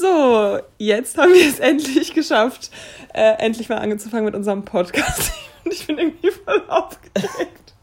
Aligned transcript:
So, 0.00 0.58
jetzt 0.78 1.18
haben 1.18 1.34
wir 1.34 1.46
es 1.46 1.58
endlich 1.58 2.14
geschafft, 2.14 2.70
äh, 3.12 3.34
endlich 3.38 3.68
mal 3.68 3.76
angefangen 3.76 4.24
mit 4.24 4.34
unserem 4.34 4.64
Podcast. 4.64 5.32
Und 5.64 5.74
ich 5.74 5.86
bin 5.86 5.98
irgendwie 5.98 6.30
voll 6.30 6.62
aufgeregt. 6.68 7.74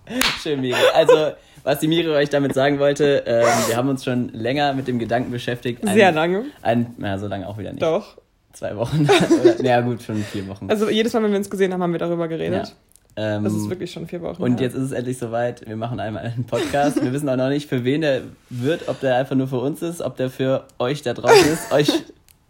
Schön, 0.42 0.62
Miri. 0.62 0.80
Also, 0.96 1.34
was 1.64 1.80
die 1.80 1.88
Miri 1.88 2.10
euch 2.10 2.30
damit 2.30 2.56
sagen 2.56 2.80
wollte, 2.80 3.24
ähm, 3.28 3.46
wir 3.68 3.78
haben 3.78 3.90
uns 3.90 4.04
schon 4.04 4.30
länger 4.30 4.74
mit 4.74 4.88
dem 4.88 4.98
Gedanken 4.98 5.30
beschäftigt. 5.30 5.86
Ein, 5.86 5.94
Sehr 5.94 6.12
lange. 6.12 6.46
Ein, 6.64 6.96
na, 6.98 7.20
so 7.20 7.28
lange 7.28 7.48
auch 7.48 7.58
wieder 7.58 7.72
nicht. 7.72 7.84
Doch. 7.84 8.18
Zwei 8.54 8.76
Wochen. 8.76 9.08
Oder, 9.42 9.64
ja, 9.64 9.82
gut, 9.82 10.02
schon 10.02 10.24
vier 10.24 10.48
Wochen. 10.48 10.70
Also, 10.72 10.90
jedes 10.90 11.14
Mal, 11.14 11.22
wenn 11.22 11.32
wir 11.32 11.38
uns 11.38 11.52
gesehen 11.52 11.72
haben, 11.72 11.84
haben 11.84 11.92
wir 11.92 12.00
darüber 12.00 12.28
geredet. 12.28 12.68
Ja. 12.68 12.74
Ähm, 13.20 13.44
das 13.44 13.54
ist 13.54 13.68
wirklich 13.68 13.92
schon 13.92 14.08
vier 14.08 14.22
Wochen. 14.22 14.42
Und 14.44 14.60
ja. 14.60 14.68
jetzt 14.68 14.76
ist 14.76 14.84
es 14.84 14.92
endlich 14.92 15.18
soweit. 15.18 15.68
Wir 15.68 15.76
machen 15.76 16.00
einmal 16.00 16.24
einen 16.24 16.46
Podcast. 16.46 17.04
Wir 17.04 17.12
wissen 17.12 17.28
auch 17.28 17.36
noch 17.36 17.50
nicht, 17.50 17.68
für 17.68 17.84
wen 17.84 18.02
der 18.02 18.22
wird, 18.52 18.88
ob 18.88 19.00
der 19.00 19.16
einfach 19.16 19.36
nur 19.36 19.48
für 19.48 19.60
uns 19.60 19.82
ist, 19.82 20.02
ob 20.02 20.18
der 20.18 20.30
für 20.30 20.66
euch 20.78 21.02
da 21.02 21.16
draußen 21.16 21.52
ist, 21.52 21.72
euch, 21.72 21.90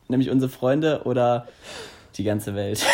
nämlich 0.10 0.30
unsere 0.30 0.52
Freunde 0.52 1.04
oder 1.06 1.48
die 2.18 2.26
ganze 2.26 2.54
Welt. 2.54 2.86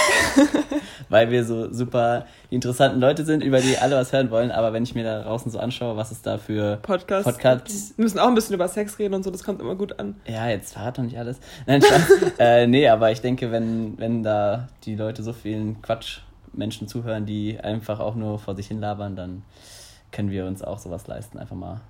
Weil 1.10 1.32
wir 1.32 1.46
so 1.46 1.74
super 1.74 2.28
interessanten 2.52 3.00
Leute 3.00 3.26
sind, 3.26 3.44
über 3.44 3.60
die 3.60 3.78
alle 3.78 3.96
was 3.96 4.14
hören 4.14 4.30
wollen. 4.30 4.52
Aber 4.52 4.72
wenn 4.72 4.84
ich 4.84 4.94
mir 4.94 5.04
da 5.04 5.24
draußen 5.24 5.52
so 5.52 5.58
anschaue, 5.58 5.98
was 5.98 6.12
es 6.12 6.22
da 6.22 6.38
für 6.38 6.78
Podcasts 6.78 7.32
Podcasts. 7.32 7.94
Wir 7.98 8.04
müssen 8.04 8.20
auch 8.20 8.28
ein 8.28 8.36
bisschen 8.36 8.54
über 8.54 8.68
Sex 8.68 9.00
reden 9.00 9.16
und 9.16 9.24
so, 9.24 9.32
das 9.32 9.44
kommt 9.44 9.62
immer 9.62 9.76
gut 9.76 10.00
an. 10.00 10.16
Ja, 10.28 10.48
jetzt 10.48 10.74
verrat 10.74 11.00
doch 11.00 11.04
nicht 11.04 11.18
alles. 11.18 11.40
Nein, 11.66 11.84
äh, 12.38 12.68
nee, 12.68 12.88
aber 12.88 13.12
ich 13.12 13.22
denke, 13.22 13.52
wenn, 13.52 13.98
wenn 13.98 14.22
da 14.22 14.68
die 14.86 14.96
Leute 14.96 15.24
so 15.24 15.34
vielen 15.34 15.82
Quatsch 15.82 16.20
Menschen 16.54 16.88
zuhören, 16.88 17.26
die 17.26 17.60
einfach 17.60 18.00
auch 18.00 18.16
nur 18.16 18.40
vor 18.40 18.56
sich 18.56 18.68
hin 18.68 18.80
labern, 18.80 19.16
dann 19.16 19.44
können 20.12 20.32
wir 20.32 20.46
uns 20.46 20.62
auch 20.62 20.80
sowas 20.80 21.08
leisten. 21.08 21.38
Einfach 21.38 21.56
mal 21.56 21.82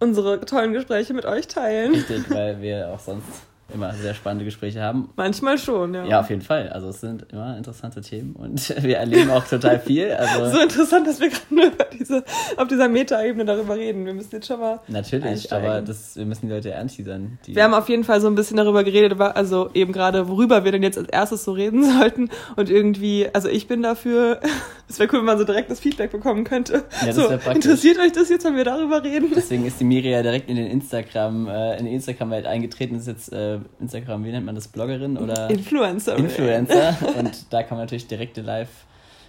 unsere 0.00 0.40
tollen 0.40 0.72
Gespräche 0.72 1.14
mit 1.14 1.24
euch 1.24 1.46
teilen. 1.46 1.94
Richtig, 1.94 2.28
weil 2.30 2.60
wir 2.60 2.90
auch 2.90 2.98
sonst 2.98 3.46
immer 3.74 3.92
sehr 3.94 4.14
spannende 4.14 4.44
Gespräche 4.44 4.80
haben. 4.80 5.10
Manchmal 5.16 5.58
schon, 5.58 5.94
ja. 5.94 6.04
Ja, 6.04 6.20
auf 6.20 6.30
jeden 6.30 6.42
Fall. 6.42 6.68
Also 6.68 6.88
es 6.88 7.00
sind 7.00 7.26
immer 7.32 7.56
interessante 7.56 8.00
Themen 8.00 8.34
und 8.34 8.74
wir 8.82 8.98
erleben 8.98 9.30
auch 9.30 9.46
total 9.46 9.80
viel. 9.80 10.12
Also 10.12 10.56
so 10.56 10.62
interessant, 10.62 11.06
dass 11.06 11.20
wir 11.20 11.30
gerade 11.30 11.54
nur 11.54 11.70
diese, 11.98 12.24
auf 12.56 12.68
dieser 12.68 12.88
Meta-Ebene 12.88 13.44
darüber 13.44 13.76
reden. 13.76 14.04
Wir 14.04 14.14
müssen 14.14 14.30
jetzt 14.32 14.46
schon 14.46 14.60
mal. 14.60 14.80
Natürlich, 14.88 15.24
einsteigen. 15.24 15.68
aber 15.68 15.82
das, 15.82 16.16
wir 16.16 16.26
müssen 16.26 16.48
die 16.48 16.52
Leute 16.52 16.76
anteasern. 16.76 17.38
Die 17.46 17.56
wir 17.56 17.64
haben 17.64 17.74
auf 17.74 17.88
jeden 17.88 18.04
Fall 18.04 18.20
so 18.20 18.28
ein 18.28 18.34
bisschen 18.34 18.56
darüber 18.56 18.84
geredet, 18.84 19.18
also 19.20 19.70
eben 19.74 19.92
gerade, 19.92 20.28
worüber 20.28 20.64
wir 20.64 20.72
denn 20.72 20.82
jetzt 20.82 20.98
als 20.98 21.08
erstes 21.08 21.44
so 21.44 21.52
reden 21.52 21.84
sollten. 21.98 22.30
Und 22.56 22.70
irgendwie, 22.70 23.28
also 23.32 23.48
ich 23.48 23.68
bin 23.68 23.82
dafür, 23.82 24.40
es 24.88 24.98
wäre 24.98 25.08
cool, 25.12 25.20
wenn 25.20 25.26
man 25.26 25.38
so 25.38 25.44
direkt 25.44 25.70
das 25.70 25.80
Feedback 25.80 26.12
bekommen 26.12 26.44
könnte. 26.44 26.84
Ja, 27.00 27.06
das 27.06 27.16
so, 27.16 27.28
interessiert 27.50 27.98
euch 27.98 28.12
das 28.12 28.28
jetzt, 28.28 28.44
wenn 28.44 28.56
wir 28.56 28.64
darüber 28.64 29.02
reden? 29.02 29.30
Deswegen 29.34 29.64
ist 29.64 29.80
die 29.80 29.84
Miria 29.84 30.22
direkt 30.22 30.48
in 30.48 30.56
den 30.56 30.66
Instagram, 30.66 31.48
äh, 31.48 31.78
in 31.78 31.86
die 31.86 31.94
Instagram-Welt 31.94 32.46
eingetreten, 32.46 32.96
ist 32.96 33.06
jetzt 33.06 33.32
äh, 33.56 33.82
Instagram, 33.82 34.24
wie 34.24 34.30
nennt 34.30 34.46
man 34.46 34.54
das, 34.54 34.68
Bloggerin 34.68 35.16
oder? 35.16 35.50
Influencer. 35.50 36.16
Influencer. 36.16 36.96
Und 37.18 37.52
da 37.52 37.62
kann 37.62 37.76
man 37.76 37.86
natürlich 37.86 38.06
direkte 38.06 38.42
live 38.42 38.68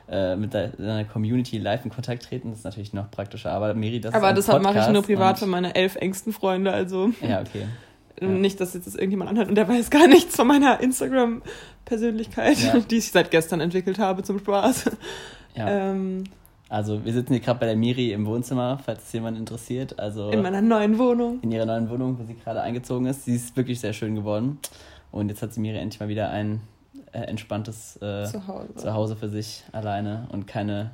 äh, 0.09 0.35
mit 0.35 0.53
deiner 0.53 1.05
Community 1.05 1.57
live 1.57 1.85
in 1.85 1.91
Kontakt 1.91 2.23
treten. 2.23 2.49
Das 2.49 2.59
ist 2.59 2.65
natürlich 2.65 2.93
noch 2.93 3.09
praktischer. 3.09 3.51
Aber 3.51 3.73
Miri, 3.73 4.01
das 4.01 4.13
Aber 4.13 4.33
das 4.33 4.47
mache 4.47 4.79
ich 4.79 4.87
nur 4.89 5.01
privat 5.01 5.39
für 5.39 5.45
meine 5.45 5.75
elf 5.75 5.95
engsten 5.95 6.33
Freunde, 6.33 6.71
also. 6.71 7.11
Ja, 7.21 7.41
okay. 7.41 7.67
Ja. 8.21 8.27
Nicht, 8.27 8.61
dass 8.61 8.75
jetzt 8.75 8.85
das 8.85 8.93
irgendjemand 8.93 9.31
anhört 9.31 9.49
und 9.49 9.55
der 9.55 9.67
weiß 9.67 9.89
gar 9.89 10.07
nichts 10.07 10.35
von 10.35 10.45
meiner 10.45 10.79
Instagram-Persönlichkeit, 10.79 12.59
ja. 12.59 12.79
die 12.91 12.97
ich 12.97 13.11
seit 13.11 13.31
gestern 13.31 13.59
entwickelt 13.59 13.97
habe 13.97 14.21
zum 14.21 14.37
Spaß. 14.37 14.91
Ja. 15.55 15.67
Ähm, 15.67 16.25
also 16.73 17.05
wir 17.05 17.13
sitzen 17.13 17.33
hier 17.33 17.39
gerade 17.39 17.59
bei 17.59 17.67
der 17.67 17.75
Miri 17.75 18.13
im 18.13 18.25
Wohnzimmer, 18.25 18.79
falls 18.83 19.03
es 19.03 19.13
jemand 19.13 19.37
interessiert. 19.37 19.99
Also 19.99 20.31
in 20.31 20.41
meiner 20.41 20.59
neuen 20.59 20.97
Wohnung. 20.97 21.39
In 21.43 21.51
ihrer 21.51 21.67
neuen 21.67 21.87
Wohnung, 21.87 22.17
wo 22.17 22.23
sie 22.23 22.33
gerade 22.33 22.61
eingezogen 22.61 23.05
ist. 23.05 23.25
Sie 23.25 23.35
ist 23.35 23.55
wirklich 23.55 23.79
sehr 23.79 23.93
schön 23.93 24.15
geworden. 24.15 24.57
Und 25.11 25.29
jetzt 25.29 25.43
hat 25.43 25.53
sie 25.53 25.59
Miri 25.59 25.77
endlich 25.77 25.99
mal 25.99 26.09
wieder 26.09 26.31
ein 26.31 26.61
äh, 27.11 27.19
entspanntes 27.19 27.97
äh, 27.97 28.25
Zuhause. 28.25 28.73
Zuhause 28.75 29.15
für 29.15 29.29
sich 29.29 29.63
alleine 29.71 30.27
und 30.31 30.47
keine 30.47 30.89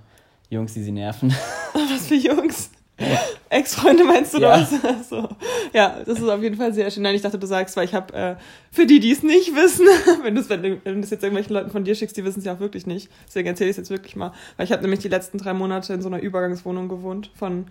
Jungs, 0.50 0.74
die 0.74 0.84
sie 0.84 0.92
nerven. 0.92 1.34
Was 1.74 2.08
für 2.08 2.16
Jungs? 2.16 2.72
Ex-Freunde 3.50 4.04
meinst 4.04 4.34
du 4.34 4.40
ja. 4.40 4.58
das? 4.58 4.70
so. 5.10 5.30
Ja, 5.74 5.98
das 6.06 6.20
ist 6.20 6.28
auf 6.28 6.42
jeden 6.42 6.58
Fall 6.58 6.74
sehr 6.74 6.90
schön. 6.92 7.04
Nein, 7.04 7.16
ich 7.16 7.22
dachte, 7.22 7.40
du 7.40 7.48
sagst, 7.48 7.76
weil 7.78 7.86
ich 7.86 7.94
habe, 7.94 8.14
äh, 8.14 8.36
für 8.72 8.86
die, 8.86 9.00
die 9.00 9.12
es 9.12 9.24
nicht 9.24 9.56
wissen, 9.56 9.88
wenn 10.24 10.36
du 10.36 10.42
es 10.42 10.50
wenn, 10.50 10.82
wenn 10.84 11.02
jetzt 11.02 11.12
irgendwelchen 11.12 11.54
Leuten 11.54 11.72
von 11.72 11.84
dir 11.84 11.96
schickst, 11.96 12.18
die 12.18 12.24
wissen 12.24 12.40
es 12.40 12.46
ja 12.46 12.54
auch 12.54 12.60
wirklich 12.60 12.86
nicht. 12.86 13.10
Deswegen 13.28 13.48
erzähle 13.48 13.70
ich 13.70 13.74
es 13.74 13.78
jetzt 13.78 13.90
wirklich 13.90 14.16
mal. 14.16 14.34
Weil 14.58 14.66
ich 14.66 14.72
habe 14.72 14.82
nämlich 14.82 15.00
die 15.00 15.08
letzten 15.08 15.38
drei 15.38 15.54
Monate 15.54 15.94
in 15.94 16.02
so 16.02 16.08
einer 16.10 16.20
Übergangswohnung 16.20 16.90
gewohnt 16.90 17.32
von 17.36 17.68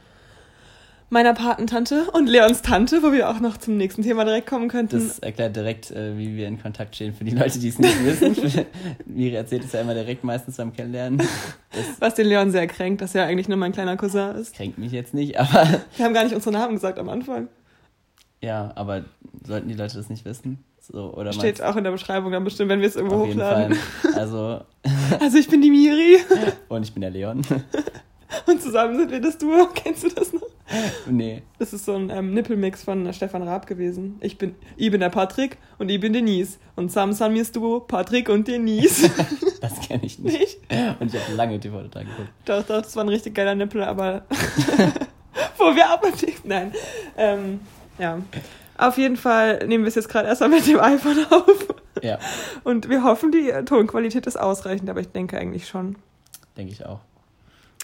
meiner 1.11 1.35
Patentante 1.35 2.11
und 2.13 2.27
Leons 2.29 2.63
Tante, 2.63 3.03
wo 3.03 3.13
wir 3.13 3.31
auch 3.31 3.41
noch 3.41 3.57
zum 3.57 3.77
nächsten 3.77 4.03
Thema 4.03 4.25
direkt 4.25 4.47
kommen 4.47 4.69
könnten. 4.69 5.09
Das 5.09 5.19
erklärt 5.19 5.57
direkt, 5.57 5.91
äh, 5.91 6.17
wie 6.19 6.37
wir 6.37 6.47
in 6.47 6.61
Kontakt 6.61 6.95
stehen 6.95 7.15
für 7.15 7.25
die 7.25 7.31
Leute, 7.31 7.59
die 7.59 7.69
es 7.69 7.79
nicht 7.79 8.05
wissen. 8.05 8.37
Miri 9.07 9.35
erzählt 9.35 9.65
es 9.65 9.73
ja 9.73 9.81
immer 9.81 9.95
direkt 9.95 10.25
meistens 10.25 10.57
beim 10.57 10.73
Kennenlernen. 10.73 11.23
Was 11.99 12.15
den 12.15 12.27
Leon 12.27 12.51
sehr 12.51 12.67
kränkt, 12.67 13.01
dass 13.01 13.15
er 13.15 13.25
eigentlich 13.25 13.49
nur 13.49 13.57
mein 13.57 13.73
kleiner 13.73 13.97
Cousin 13.97 14.37
ist. 14.37 14.55
Kränkt 14.55 14.79
mich 14.79 14.93
jetzt 14.93 15.15
nicht, 15.15 15.39
aber... 15.39 15.67
Wir 15.97 16.05
haben 16.05 16.15
gar 16.15 16.25
nicht 16.25 16.35
unsere 16.35 16.53
Namen 16.53 16.75
gesagt 16.75 16.99
am 16.99 17.09
Anfang. 17.09 17.49
Ja, 18.43 18.73
aber 18.75 19.05
sollten 19.45 19.69
die 19.69 19.75
Leute 19.75 19.97
das 19.97 20.11
nicht 20.11 20.25
wissen? 20.25 20.63
So, 20.81 21.13
oder 21.15 21.33
Steht 21.33 21.61
auch 21.63 21.77
in 21.77 21.85
der 21.85 21.91
Beschreibung 21.91 22.33
dann 22.33 22.45
bestimmt, 22.45 22.71
wenn 22.71 22.81
wir 22.81 22.89
es 22.89 22.97
irgendwo 22.97 23.17
Auf 23.17 23.29
hochladen. 23.29 23.73
Jeden 23.73 24.13
Fall. 24.13 24.21
Also... 24.21 24.61
also 25.21 25.39
ich 25.39 25.49
bin 25.49 25.61
die 25.61 25.71
Miri. 25.71 26.19
Und 26.69 26.83
ich 26.83 26.93
bin 26.93 27.01
der 27.01 27.11
Leon. 27.11 27.43
Und 28.47 28.63
zusammen 28.63 28.97
sind 28.99 29.11
wir 29.11 29.21
das 29.21 29.39
Duo. 29.39 29.69
Kennst 29.75 30.05
du 30.05 30.09
das 30.09 30.33
noch? 30.33 30.43
Nee. 31.07 31.43
Das 31.59 31.73
ist 31.73 31.85
so 31.85 31.95
ein 31.95 32.11
ähm, 32.11 32.35
Nippelmix 32.35 32.85
von 32.85 33.11
Stefan 33.13 33.43
Raab 33.43 33.67
gewesen. 33.67 34.19
Ich 34.21 34.37
bin, 34.37 34.55
ich 34.77 34.91
bin 34.91 35.01
der 35.01 35.09
Patrick 35.09 35.57
und 35.79 35.89
ich 35.89 35.99
bin 35.99 36.13
Denise. 36.13 36.59
Und 36.77 36.91
zusammen 36.91 37.15
sind 37.15 37.35
wir 37.35 37.41
das 37.41 37.53
Duo 37.53 37.81
Patrick 37.81 38.29
und 38.29 38.47
Denise. 38.47 39.11
das 39.61 39.81
kenne 39.81 40.05
ich 40.05 40.19
nicht. 40.19 40.39
nicht. 40.39 40.59
Und 41.01 41.15
ich 41.15 41.21
habe 41.21 41.35
lange 41.35 41.59
TV 41.59 41.83
da 41.83 42.01
geguckt. 42.01 42.29
Doch, 42.45 42.63
doch, 42.63 42.83
das 42.83 42.95
war 42.97 43.05
ein 43.05 43.09
richtig 43.09 43.35
geiler 43.35 43.55
Nippel, 43.55 43.83
aber 43.83 44.25
wo 45.57 45.75
wir 45.75 45.91
abgeklickt. 45.91 46.45
Nein. 46.45 46.73
Ähm, 47.17 47.61
ja. 47.99 48.21
Auf 48.77 48.99
jeden 48.99 49.17
Fall 49.17 49.67
nehmen 49.67 49.85
wir 49.85 49.89
es 49.89 49.95
jetzt 49.95 50.09
gerade 50.09 50.29
erstmal 50.29 50.51
mit 50.51 50.67
dem 50.67 50.79
iPhone 50.79 51.25
auf. 51.31 51.67
Ja. 52.03 52.19
Und 52.63 52.89
wir 52.89 53.03
hoffen, 53.03 53.33
die 53.33 53.51
Tonqualität 53.65 54.27
ist 54.27 54.37
ausreichend, 54.37 54.89
aber 54.89 55.01
ich 55.01 55.09
denke 55.09 55.39
eigentlich 55.39 55.67
schon. 55.67 55.97
Denke 56.57 56.73
ich 56.73 56.85
auch. 56.85 57.01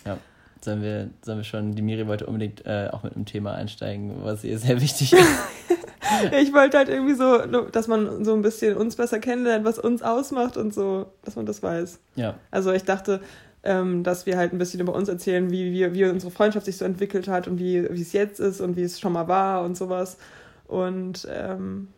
Ja 0.05 0.19
sollen 0.64 0.82
wir, 0.82 1.10
sollen 1.22 1.38
wir 1.38 1.44
schon, 1.44 1.75
die 1.75 1.82
Miri 1.82 2.06
wollte 2.06 2.26
unbedingt 2.26 2.64
äh, 2.66 2.88
auch 2.91 3.02
mit 3.02 3.14
einem 3.14 3.26
Thema 3.26 3.54
einsteigen, 3.54 4.16
was 4.22 4.44
ihr 4.44 4.58
sehr 4.58 4.80
wichtig 4.80 5.12
ist. 5.12 5.22
ich 6.41 6.52
wollte 6.52 6.78
halt 6.78 6.88
irgendwie 6.88 7.14
so, 7.14 7.38
dass 7.70 7.88
man 7.88 8.25
so 8.25 8.34
ein 8.34 8.42
bisschen 8.42 8.76
uns 8.76 8.97
besser 8.97 9.19
kennenlernt, 9.19 9.64
was 9.64 9.78
uns 9.78 10.02
ausmacht 10.02 10.56
und 10.56 10.75
so, 10.75 11.06
dass 11.25 11.36
man 11.36 11.47
das 11.47 11.62
weiß. 11.62 12.00
Ja. 12.16 12.34
Also 12.50 12.72
ich 12.72 12.84
dachte, 12.84 13.20
ähm, 13.62 14.02
dass 14.02 14.26
wir 14.26 14.36
halt 14.36 14.52
ein 14.52 14.58
bisschen 14.58 14.80
über 14.80 14.94
uns 14.94 15.08
erzählen, 15.08 15.50
wie, 15.50 15.72
wie, 15.72 15.94
wie 15.94 16.04
unsere 16.04 16.30
Freundschaft 16.30 16.66
sich 16.66 16.76
so 16.76 16.84
entwickelt 16.84 17.28
hat 17.28 17.48
und 17.48 17.58
wie, 17.58 17.78
es 17.78 18.12
jetzt 18.12 18.41
ist 18.41 18.60
und 18.60 18.76
wie 18.76 18.82
es 18.82 19.00
schon 19.00 19.12
mal 19.12 19.28
war 19.28 19.64
und 19.64 19.76
sowas. 19.76 20.19
Und 20.66 21.26
ähm, 21.31 21.88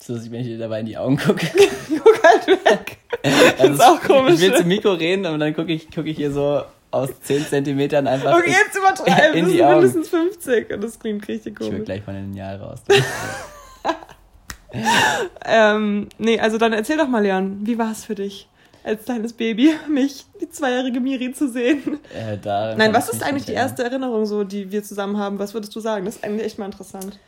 so, 0.00 0.14
dass 0.14 0.24
ich, 0.24 0.30
wenn 0.30 0.40
ich 0.40 0.46
dir 0.46 0.58
dabei 0.58 0.80
in 0.80 0.86
die 0.86 0.96
Augen 0.96 1.16
gucke. 1.16 1.46
Guck 1.88 2.22
halt 2.22 2.46
weg. 2.46 2.98
Also, 3.58 3.58
das 3.58 3.70
ist 3.70 3.82
auch 3.82 4.00
komisch. 4.00 4.34
Ich 4.34 4.40
will 4.42 4.54
zum 4.54 4.68
Mikro 4.68 4.92
reden 4.92 5.26
und 5.26 5.40
dann 5.40 5.52
gucke 5.52 5.72
ich, 5.72 5.88
guck 5.92 6.06
ich 6.06 6.16
hier 6.16 6.30
so 6.30 6.62
aus 6.90 7.10
10 7.20 7.46
Zentimetern 7.46 8.06
einfach. 8.06 8.38
Okay, 8.38 8.50
jetzt 8.50 8.76
übertreiben. 8.76 9.38
In 9.38 9.44
das 9.44 9.52
die 9.52 9.58
sind 9.58 9.66
Augen. 9.66 9.80
mindestens 9.80 10.08
50 10.08 10.72
und 10.72 10.84
das 10.84 10.98
klingt 10.98 11.28
richtig 11.28 11.56
komisch. 11.56 11.72
Ich 11.72 11.78
will 11.78 11.84
gleich 11.84 12.02
von 12.02 12.14
den 12.14 12.30
Lineal 12.30 12.56
raus. 12.56 12.80
ähm, 15.44 16.08
nee, 16.18 16.38
also 16.38 16.58
dann 16.58 16.72
erzähl 16.72 16.96
doch 16.96 17.08
mal, 17.08 17.22
Leon, 17.22 17.60
wie 17.62 17.78
war 17.78 17.92
es 17.92 18.04
für 18.04 18.14
dich? 18.14 18.48
Als 18.84 19.04
kleines 19.04 19.32
Baby, 19.32 19.74
mich, 19.88 20.24
die 20.40 20.48
zweijährige 20.48 21.00
Miri 21.00 21.32
zu 21.32 21.48
sehen. 21.48 21.98
Äh, 22.14 22.38
Nein, 22.44 22.94
was 22.94 23.08
ist 23.08 23.22
eigentlich 23.22 23.44
die 23.44 23.52
erste 23.52 23.84
Erinnerung, 23.84 24.24
so, 24.24 24.44
die 24.44 24.70
wir 24.70 24.82
zusammen 24.82 25.18
haben? 25.18 25.38
Was 25.38 25.52
würdest 25.52 25.74
du 25.74 25.80
sagen? 25.80 26.06
Das 26.06 26.16
ist 26.16 26.24
eigentlich 26.24 26.46
echt 26.46 26.58
mal 26.58 26.66
interessant. 26.66 27.18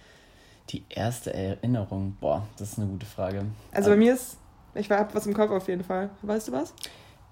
Die 0.70 0.84
erste 0.88 1.34
Erinnerung, 1.34 2.16
boah, 2.20 2.46
das 2.56 2.73
ist 2.73 2.79
eine 2.79 2.87
gute 2.87 3.05
Frage. 3.05 3.44
Also 3.73 3.90
bei 3.90 3.96
mir 3.96 4.14
ist, 4.14 4.38
ich 4.75 4.88
hab 4.90 5.14
was 5.14 5.26
im 5.26 5.34
Kopf 5.34 5.50
auf 5.50 5.69
jeden 5.69 5.82
Fall. 5.82 6.11
Weißt 6.23 6.49
du 6.49 6.52
was? 6.52 6.73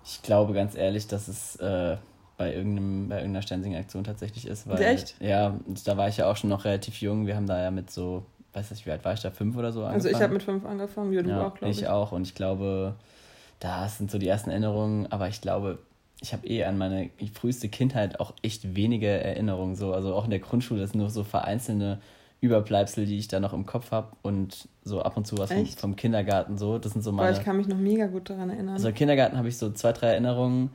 Ich 0.04 0.22
glaube 0.22 0.52
ganz 0.52 0.74
ehrlich, 0.74 1.06
dass 1.06 1.28
es 1.28 1.56
äh, 1.56 1.96
bei, 2.38 2.54
irgendeinem, 2.54 3.08
bei 3.08 3.16
irgendeiner 3.16 3.42
Sternsinger-Aktion 3.42 4.04
tatsächlich 4.04 4.46
ist. 4.46 4.66
Weil, 4.66 4.80
Echt? 4.80 5.16
Ja, 5.20 5.58
da 5.84 5.96
war 5.96 6.08
ich 6.08 6.16
ja 6.16 6.30
auch 6.30 6.36
schon 6.36 6.48
noch 6.48 6.64
relativ 6.64 7.00
jung. 7.02 7.26
Wir 7.26 7.36
haben 7.36 7.46
da 7.46 7.60
ja 7.60 7.70
mit 7.70 7.90
so, 7.90 8.24
weiß 8.54 8.70
nicht, 8.70 8.86
wie 8.86 8.92
alt 8.92 9.04
war 9.04 9.12
ich 9.12 9.20
da, 9.20 9.30
fünf 9.30 9.56
oder 9.56 9.72
so 9.72 9.80
angefangen. 9.80 9.94
Also 9.94 10.08
ich 10.08 10.22
habe 10.22 10.32
mit 10.32 10.44
fünf 10.44 10.64
angefangen, 10.64 11.10
wie 11.10 11.22
du 11.22 11.28
ja, 11.28 11.46
auch, 11.46 11.54
glaube 11.54 11.72
ich. 11.72 11.82
Ich 11.82 11.88
auch 11.88 12.12
und 12.12 12.22
ich 12.22 12.34
glaube, 12.34 12.94
da 13.58 13.88
sind 13.88 14.10
so 14.10 14.18
die 14.18 14.28
ersten 14.28 14.50
Erinnerungen, 14.50 15.10
aber 15.10 15.28
ich 15.28 15.40
glaube, 15.40 15.78
ich 16.20 16.32
habe 16.32 16.46
eh 16.46 16.64
an 16.64 16.78
meine 16.78 17.10
früheste 17.34 17.68
Kindheit 17.68 18.20
auch 18.20 18.32
echt 18.42 18.76
wenige 18.76 19.08
Erinnerungen. 19.08 19.74
So. 19.74 19.92
Also 19.92 20.14
auch 20.14 20.24
in 20.24 20.30
der 20.30 20.38
Grundschule, 20.38 20.80
das 20.80 20.90
sind 20.90 21.00
nur 21.00 21.10
so 21.10 21.24
vereinzelte 21.24 21.98
Überbleibsel, 22.40 23.04
die 23.04 23.18
ich 23.18 23.26
da 23.26 23.40
noch 23.40 23.52
im 23.52 23.66
Kopf 23.66 23.90
habe 23.90 24.12
und 24.22 24.68
so 24.84 25.02
ab 25.02 25.16
und 25.16 25.26
zu 25.26 25.38
was 25.38 25.52
vom, 25.52 25.66
vom, 25.66 25.96
Kindergarten 25.96 26.56
so. 26.56 26.78
Das 26.78 26.92
sind 26.92 27.02
so 27.02 27.10
meine. 27.10 27.32
Boah, 27.32 27.38
ich 27.38 27.44
kann 27.44 27.56
mich 27.56 27.66
noch 27.66 27.76
mega 27.76 28.06
gut 28.06 28.30
daran 28.30 28.50
erinnern. 28.50 28.74
Also 28.74 28.88
im 28.88 28.94
Kindergarten 28.94 29.36
habe 29.36 29.48
ich 29.48 29.58
so 29.58 29.70
zwei, 29.70 29.92
drei 29.92 30.08
Erinnerungen 30.08 30.70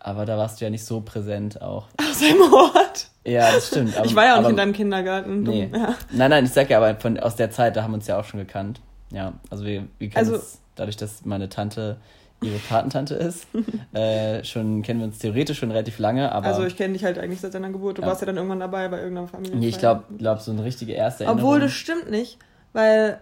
aber 0.00 0.24
da 0.26 0.36
warst 0.38 0.60
du 0.60 0.64
ja 0.64 0.70
nicht 0.70 0.84
so 0.84 1.00
präsent 1.00 1.60
auch. 1.62 1.86
Aus 1.98 2.20
seinem 2.20 2.52
Ort? 2.52 3.08
Ja, 3.24 3.52
das 3.52 3.68
stimmt. 3.68 3.96
Aber, 3.96 4.06
ich 4.06 4.14
war 4.14 4.24
ja 4.24 4.36
auch 4.36 4.40
nicht 4.42 4.50
in 4.50 4.56
deinem 4.56 4.72
Kindergarten. 4.72 5.42
Nee. 5.42 5.68
Ja. 5.72 5.94
Nein, 6.12 6.30
nein, 6.30 6.44
ich 6.44 6.52
sag 6.52 6.70
ja 6.70 6.78
aber 6.78 6.94
von, 7.00 7.18
aus 7.18 7.36
der 7.36 7.50
Zeit, 7.50 7.76
da 7.76 7.82
haben 7.82 7.90
wir 7.92 7.96
uns 7.96 8.06
ja 8.06 8.18
auch 8.18 8.24
schon 8.24 8.38
gekannt. 8.40 8.80
Ja, 9.10 9.32
also 9.50 9.64
wir, 9.64 9.84
wir 9.98 10.08
kennen 10.08 10.18
Also- 10.26 10.34
uns 10.34 10.60
dadurch, 10.76 10.96
dass 10.96 11.24
meine 11.24 11.48
Tante 11.48 11.96
ihre 12.42 12.58
Patentante 12.58 13.14
ist. 13.14 13.46
äh, 13.94 14.44
schon 14.44 14.82
kennen 14.82 15.00
wir 15.00 15.06
uns 15.06 15.18
theoretisch 15.18 15.58
schon 15.58 15.70
relativ 15.70 15.98
lange, 15.98 16.30
aber 16.32 16.46
Also 16.48 16.64
ich 16.64 16.76
kenne 16.76 16.92
dich 16.92 17.02
halt 17.04 17.18
eigentlich 17.18 17.40
seit 17.40 17.54
deiner 17.54 17.70
Geburt. 17.70 17.98
Du 17.98 18.02
Ja. 18.02 18.08
warst 18.08 18.20
ja 18.20 18.26
dann 18.26 18.36
irgendwann 18.36 18.60
dabei 18.60 18.88
bei 18.88 18.98
irgendeiner 18.98 19.26
Familie. 19.28 19.56
nee, 19.56 19.68
ich 19.68 19.78
glaube, 19.78 20.04
glaub, 20.18 20.40
so 20.40 20.50
eine 20.52 20.62
richtige 20.62 20.92
erste 20.92 21.24
Obwohl, 21.26 21.60
das 21.60 21.72
Erinnerung. 21.72 22.02
stimmt 22.02 22.10
nicht, 22.10 22.38
weil. 22.72 23.20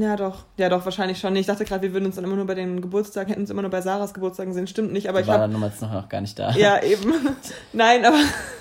Ja, 0.00 0.16
doch. 0.16 0.44
Ja, 0.56 0.68
doch, 0.68 0.84
wahrscheinlich 0.84 1.18
schon. 1.18 1.34
Ich 1.36 1.46
dachte 1.46 1.64
gerade, 1.64 1.82
wir 1.82 1.92
würden 1.92 2.06
uns 2.06 2.14
dann 2.16 2.24
immer 2.24 2.36
nur 2.36 2.46
bei 2.46 2.54
den 2.54 2.80
Geburtstagen, 2.80 3.28
hätten 3.28 3.40
uns 3.40 3.50
immer 3.50 3.62
nur 3.62 3.70
bei 3.70 3.80
Sarahs 3.80 4.14
Geburtstagen 4.14 4.52
sehen. 4.52 4.66
Stimmt 4.66 4.92
nicht, 4.92 5.08
aber 5.08 5.20
ich 5.20 5.26
war 5.26 5.34
habe. 5.34 5.44
dann 5.44 5.52
damals 5.52 5.80
noch, 5.80 6.08
gar 6.08 6.20
nicht 6.20 6.38
da. 6.38 6.50
Ja, 6.52 6.82
eben. 6.82 7.12
Nein, 7.72 8.04
aber. 8.04 8.18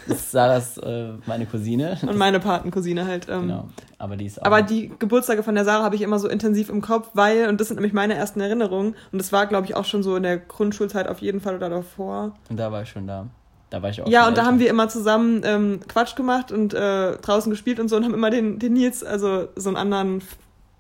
Das 0.07 0.17
ist 0.17 0.31
Sarahs 0.31 0.77
äh, 0.77 1.09
meine 1.25 1.45
Cousine. 1.45 1.97
Und 2.01 2.17
meine 2.17 2.39
Patencousine 2.39 3.05
halt. 3.05 3.27
Ähm, 3.29 3.41
Genau. 3.47 3.67
Aber 3.99 4.15
die 4.15 4.25
ist 4.25 4.41
auch. 4.41 4.45
Aber 4.45 4.61
die 4.61 4.91
Geburtstage 4.99 5.43
von 5.43 5.55
der 5.55 5.65
Sarah 5.65 5.83
habe 5.83 5.95
ich 5.95 6.01
immer 6.01 6.19
so 6.19 6.27
intensiv 6.27 6.69
im 6.69 6.81
Kopf, 6.81 7.09
weil, 7.13 7.47
und 7.49 7.59
das 7.59 7.67
sind 7.67 7.75
nämlich 7.75 7.93
meine 7.93 8.13
ersten 8.15 8.39
Erinnerungen, 8.41 8.95
und 9.11 9.19
das 9.19 9.31
war, 9.31 9.47
glaube 9.47 9.65
ich, 9.65 9.75
auch 9.75 9.85
schon 9.85 10.03
so 10.03 10.15
in 10.15 10.23
der 10.23 10.37
Grundschulzeit 10.37 11.07
auf 11.07 11.19
jeden 11.19 11.41
Fall 11.41 11.55
oder 11.55 11.69
davor. 11.69 12.33
und 12.49 12.57
da 12.57 12.71
war 12.71 12.83
ich 12.83 12.89
schon 12.89 13.07
da. 13.07 13.27
Da 13.69 13.81
war 13.81 13.89
ich 13.89 14.01
auch. 14.01 14.07
Ja, 14.07 14.27
und 14.29 14.37
da 14.37 14.45
haben 14.45 14.59
wir 14.59 14.69
immer 14.69 14.87
zusammen 14.87 15.41
ähm, 15.43 15.81
Quatsch 15.89 16.15
gemacht 16.15 16.51
und 16.53 16.73
äh, 16.73 17.17
draußen 17.17 17.49
gespielt 17.49 17.79
und 17.81 17.89
so 17.89 17.97
und 17.97 18.05
haben 18.05 18.13
immer 18.13 18.29
den, 18.29 18.59
den 18.59 18.73
Nils, 18.73 19.03
also 19.03 19.49
so 19.57 19.67
einen 19.69 19.75
anderen, 19.77 20.21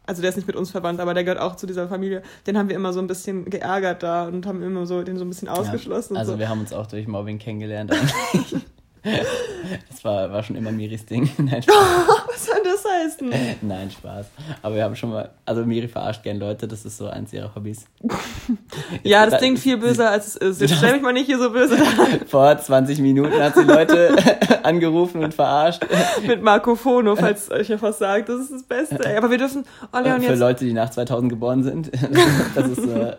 also 0.07 0.21
der 0.21 0.29
ist 0.29 0.37
nicht 0.37 0.47
mit 0.47 0.55
uns 0.55 0.71
verwandt, 0.71 0.99
aber 0.99 1.13
der 1.13 1.23
gehört 1.23 1.39
auch 1.39 1.55
zu 1.55 1.67
dieser 1.67 1.87
Familie, 1.87 2.23
den 2.47 2.57
haben 2.57 2.69
wir 2.69 2.75
immer 2.75 2.93
so 2.93 2.99
ein 2.99 3.07
bisschen 3.07 3.45
geärgert 3.45 4.01
da 4.01 4.27
und 4.27 4.45
haben 4.45 4.63
immer 4.63 4.85
so 4.85 5.03
den 5.03 5.17
so 5.17 5.25
ein 5.25 5.29
bisschen 5.29 5.49
ausgeschlossen. 5.49 6.15
Ja, 6.15 6.21
also 6.21 6.33
so. 6.33 6.39
wir 6.39 6.49
haben 6.49 6.61
uns 6.61 6.73
auch 6.73 6.87
durch 6.87 7.07
Mobbing 7.07 7.37
kennengelernt. 7.37 7.93
das 9.89 10.03
war, 10.03 10.31
war 10.31 10.43
schon 10.43 10.55
immer 10.55 10.71
Miris 10.71 11.05
Ding. 11.05 11.29
Nein, 11.37 11.61
Spaß. 11.63 11.75
Was 12.27 12.45
soll 12.45 12.61
das 12.63 12.83
heißen? 12.85 13.29
Nein, 13.61 13.91
Spaß. 13.91 14.27
Aber 14.61 14.75
wir 14.75 14.83
haben 14.83 14.95
schon 14.95 15.09
mal, 15.11 15.29
also 15.45 15.65
Miri 15.65 15.87
verarscht 15.87 16.23
gern 16.23 16.37
Leute, 16.39 16.67
das 16.67 16.85
ist 16.85 16.97
so 16.97 17.07
eins 17.07 17.33
ihrer 17.33 17.53
Hobbys. 17.55 17.85
Ja, 19.03 19.25
das 19.25 19.39
klingt 19.39 19.59
viel 19.59 19.77
böser, 19.77 20.09
als 20.11 20.27
es 20.27 20.35
ist. 20.35 20.61
Jetzt 20.61 20.77
stell 20.77 20.93
mich 20.93 21.01
mal 21.01 21.13
nicht 21.13 21.25
hier 21.27 21.39
so 21.39 21.51
böse 21.51 21.77
da. 21.77 21.83
Vor 22.27 22.57
20 22.57 22.99
Minuten 22.99 23.33
hat 23.41 23.55
sie 23.55 23.63
Leute 23.63 24.15
angerufen 24.63 25.23
und 25.23 25.33
verarscht. 25.33 25.85
mit 26.25 26.41
Marco 26.41 26.75
Fono, 26.75 27.15
falls 27.15 27.49
euch 27.51 27.69
ja 27.69 27.81
was 27.81 27.99
sagt. 27.99 28.29
Das 28.29 28.39
ist 28.41 28.51
das 28.51 28.63
Beste. 28.63 29.17
Aber 29.17 29.29
wir 29.29 29.37
dürfen, 29.37 29.65
oh 29.93 29.99
Leon, 29.99 30.21
Für 30.21 30.31
jetzt 30.31 30.39
Leute, 30.39 30.65
die 30.65 30.73
nach 30.73 30.89
2000 30.89 31.29
geboren 31.31 31.63
sind. 31.63 31.91
Das 32.55 32.67
ist 32.67 32.79
eine 32.79 33.17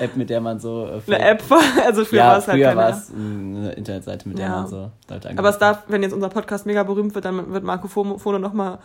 App, 0.00 0.16
mit 0.16 0.30
der 0.30 0.40
man 0.40 0.60
so. 0.60 0.86
äh, 0.86 1.00
eine 1.14 1.18
App 1.28 1.48
war, 1.50 1.60
also 1.86 2.04
früher 2.04 2.18
ja, 2.18 2.28
war 2.28 2.38
es 2.38 2.48
halt 2.48 2.56
früher 2.56 2.68
keine. 2.68 2.80
war 2.80 2.90
es 2.90 3.12
eine 3.14 3.72
Internetseite, 3.72 4.28
mit 4.28 4.38
der 4.38 4.46
Ja. 4.46 4.52
man 4.60 4.66
so 4.68 4.90
Leute 5.24 5.38
Aber 5.38 5.48
es 5.50 5.58
darf, 5.58 5.84
wenn 5.88 6.02
jetzt 6.02 6.12
unser 6.12 6.28
Podcast 6.28 6.66
mega 6.66 6.82
berühmt 6.82 7.14
wird, 7.14 7.24
dann 7.24 7.52
wird 7.52 7.64
Marco 7.64 7.88
Fono 7.88 8.38
nochmal. 8.38 8.78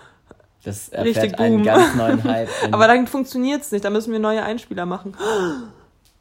Das 0.64 0.92
richtig 0.92 1.18
erfährt 1.18 1.40
einen 1.40 1.58
boom. 1.58 1.66
ganz 1.66 1.96
neuen 1.96 2.24
Hype. 2.24 2.50
Aber 2.72 2.88
dann 2.88 3.06
funktioniert's 3.08 3.72
nicht, 3.72 3.86
da 3.86 3.90
müssen 3.92 4.12
wir 4.12 4.20
neue 4.20 4.44
Einspieler 4.44 4.86
machen. 4.86 5.16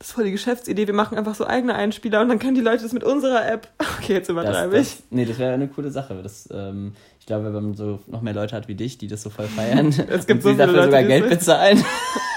Das 0.00 0.08
ist 0.08 0.14
voll 0.16 0.24
die 0.24 0.32
Geschäftsidee. 0.32 0.86
Wir 0.86 0.92
machen 0.92 1.16
einfach 1.16 1.34
so 1.34 1.46
eigene 1.46 1.76
Einspieler 1.76 2.20
und 2.20 2.28
dann 2.28 2.38
können 2.38 2.54
die 2.56 2.60
Leute 2.60 2.82
das 2.82 2.92
mit 2.92 3.04
unserer 3.04 3.48
App. 3.50 3.68
Okay, 3.98 4.12
jetzt 4.12 4.28
das, 4.28 4.34
übertreibe 4.34 4.76
ich. 4.76 4.96
das, 4.96 5.02
nee, 5.08 5.24
das 5.24 5.38
wäre 5.38 5.54
eine 5.54 5.68
coole 5.68 5.90
Sache. 5.90 6.20
Das, 6.22 6.46
ähm, 6.52 6.94
ich 7.20 7.24
glaube, 7.24 7.46
wenn 7.46 7.52
man 7.54 7.74
so 7.74 8.00
noch 8.06 8.20
mehr 8.20 8.34
Leute 8.34 8.54
hat 8.54 8.68
wie 8.68 8.74
dich, 8.74 8.98
die 8.98 9.06
das 9.06 9.22
so 9.22 9.30
voll 9.30 9.46
feiern 9.46 9.86
Es 10.10 10.26
gibt 10.26 10.38
und 10.38 10.42
so 10.42 10.48
viele 10.50 10.58
dafür 10.58 10.74
Leute, 10.74 10.84
sogar 10.86 11.02
die 11.02 11.08
Geld 11.08 11.30
bezahlen. 11.30 11.84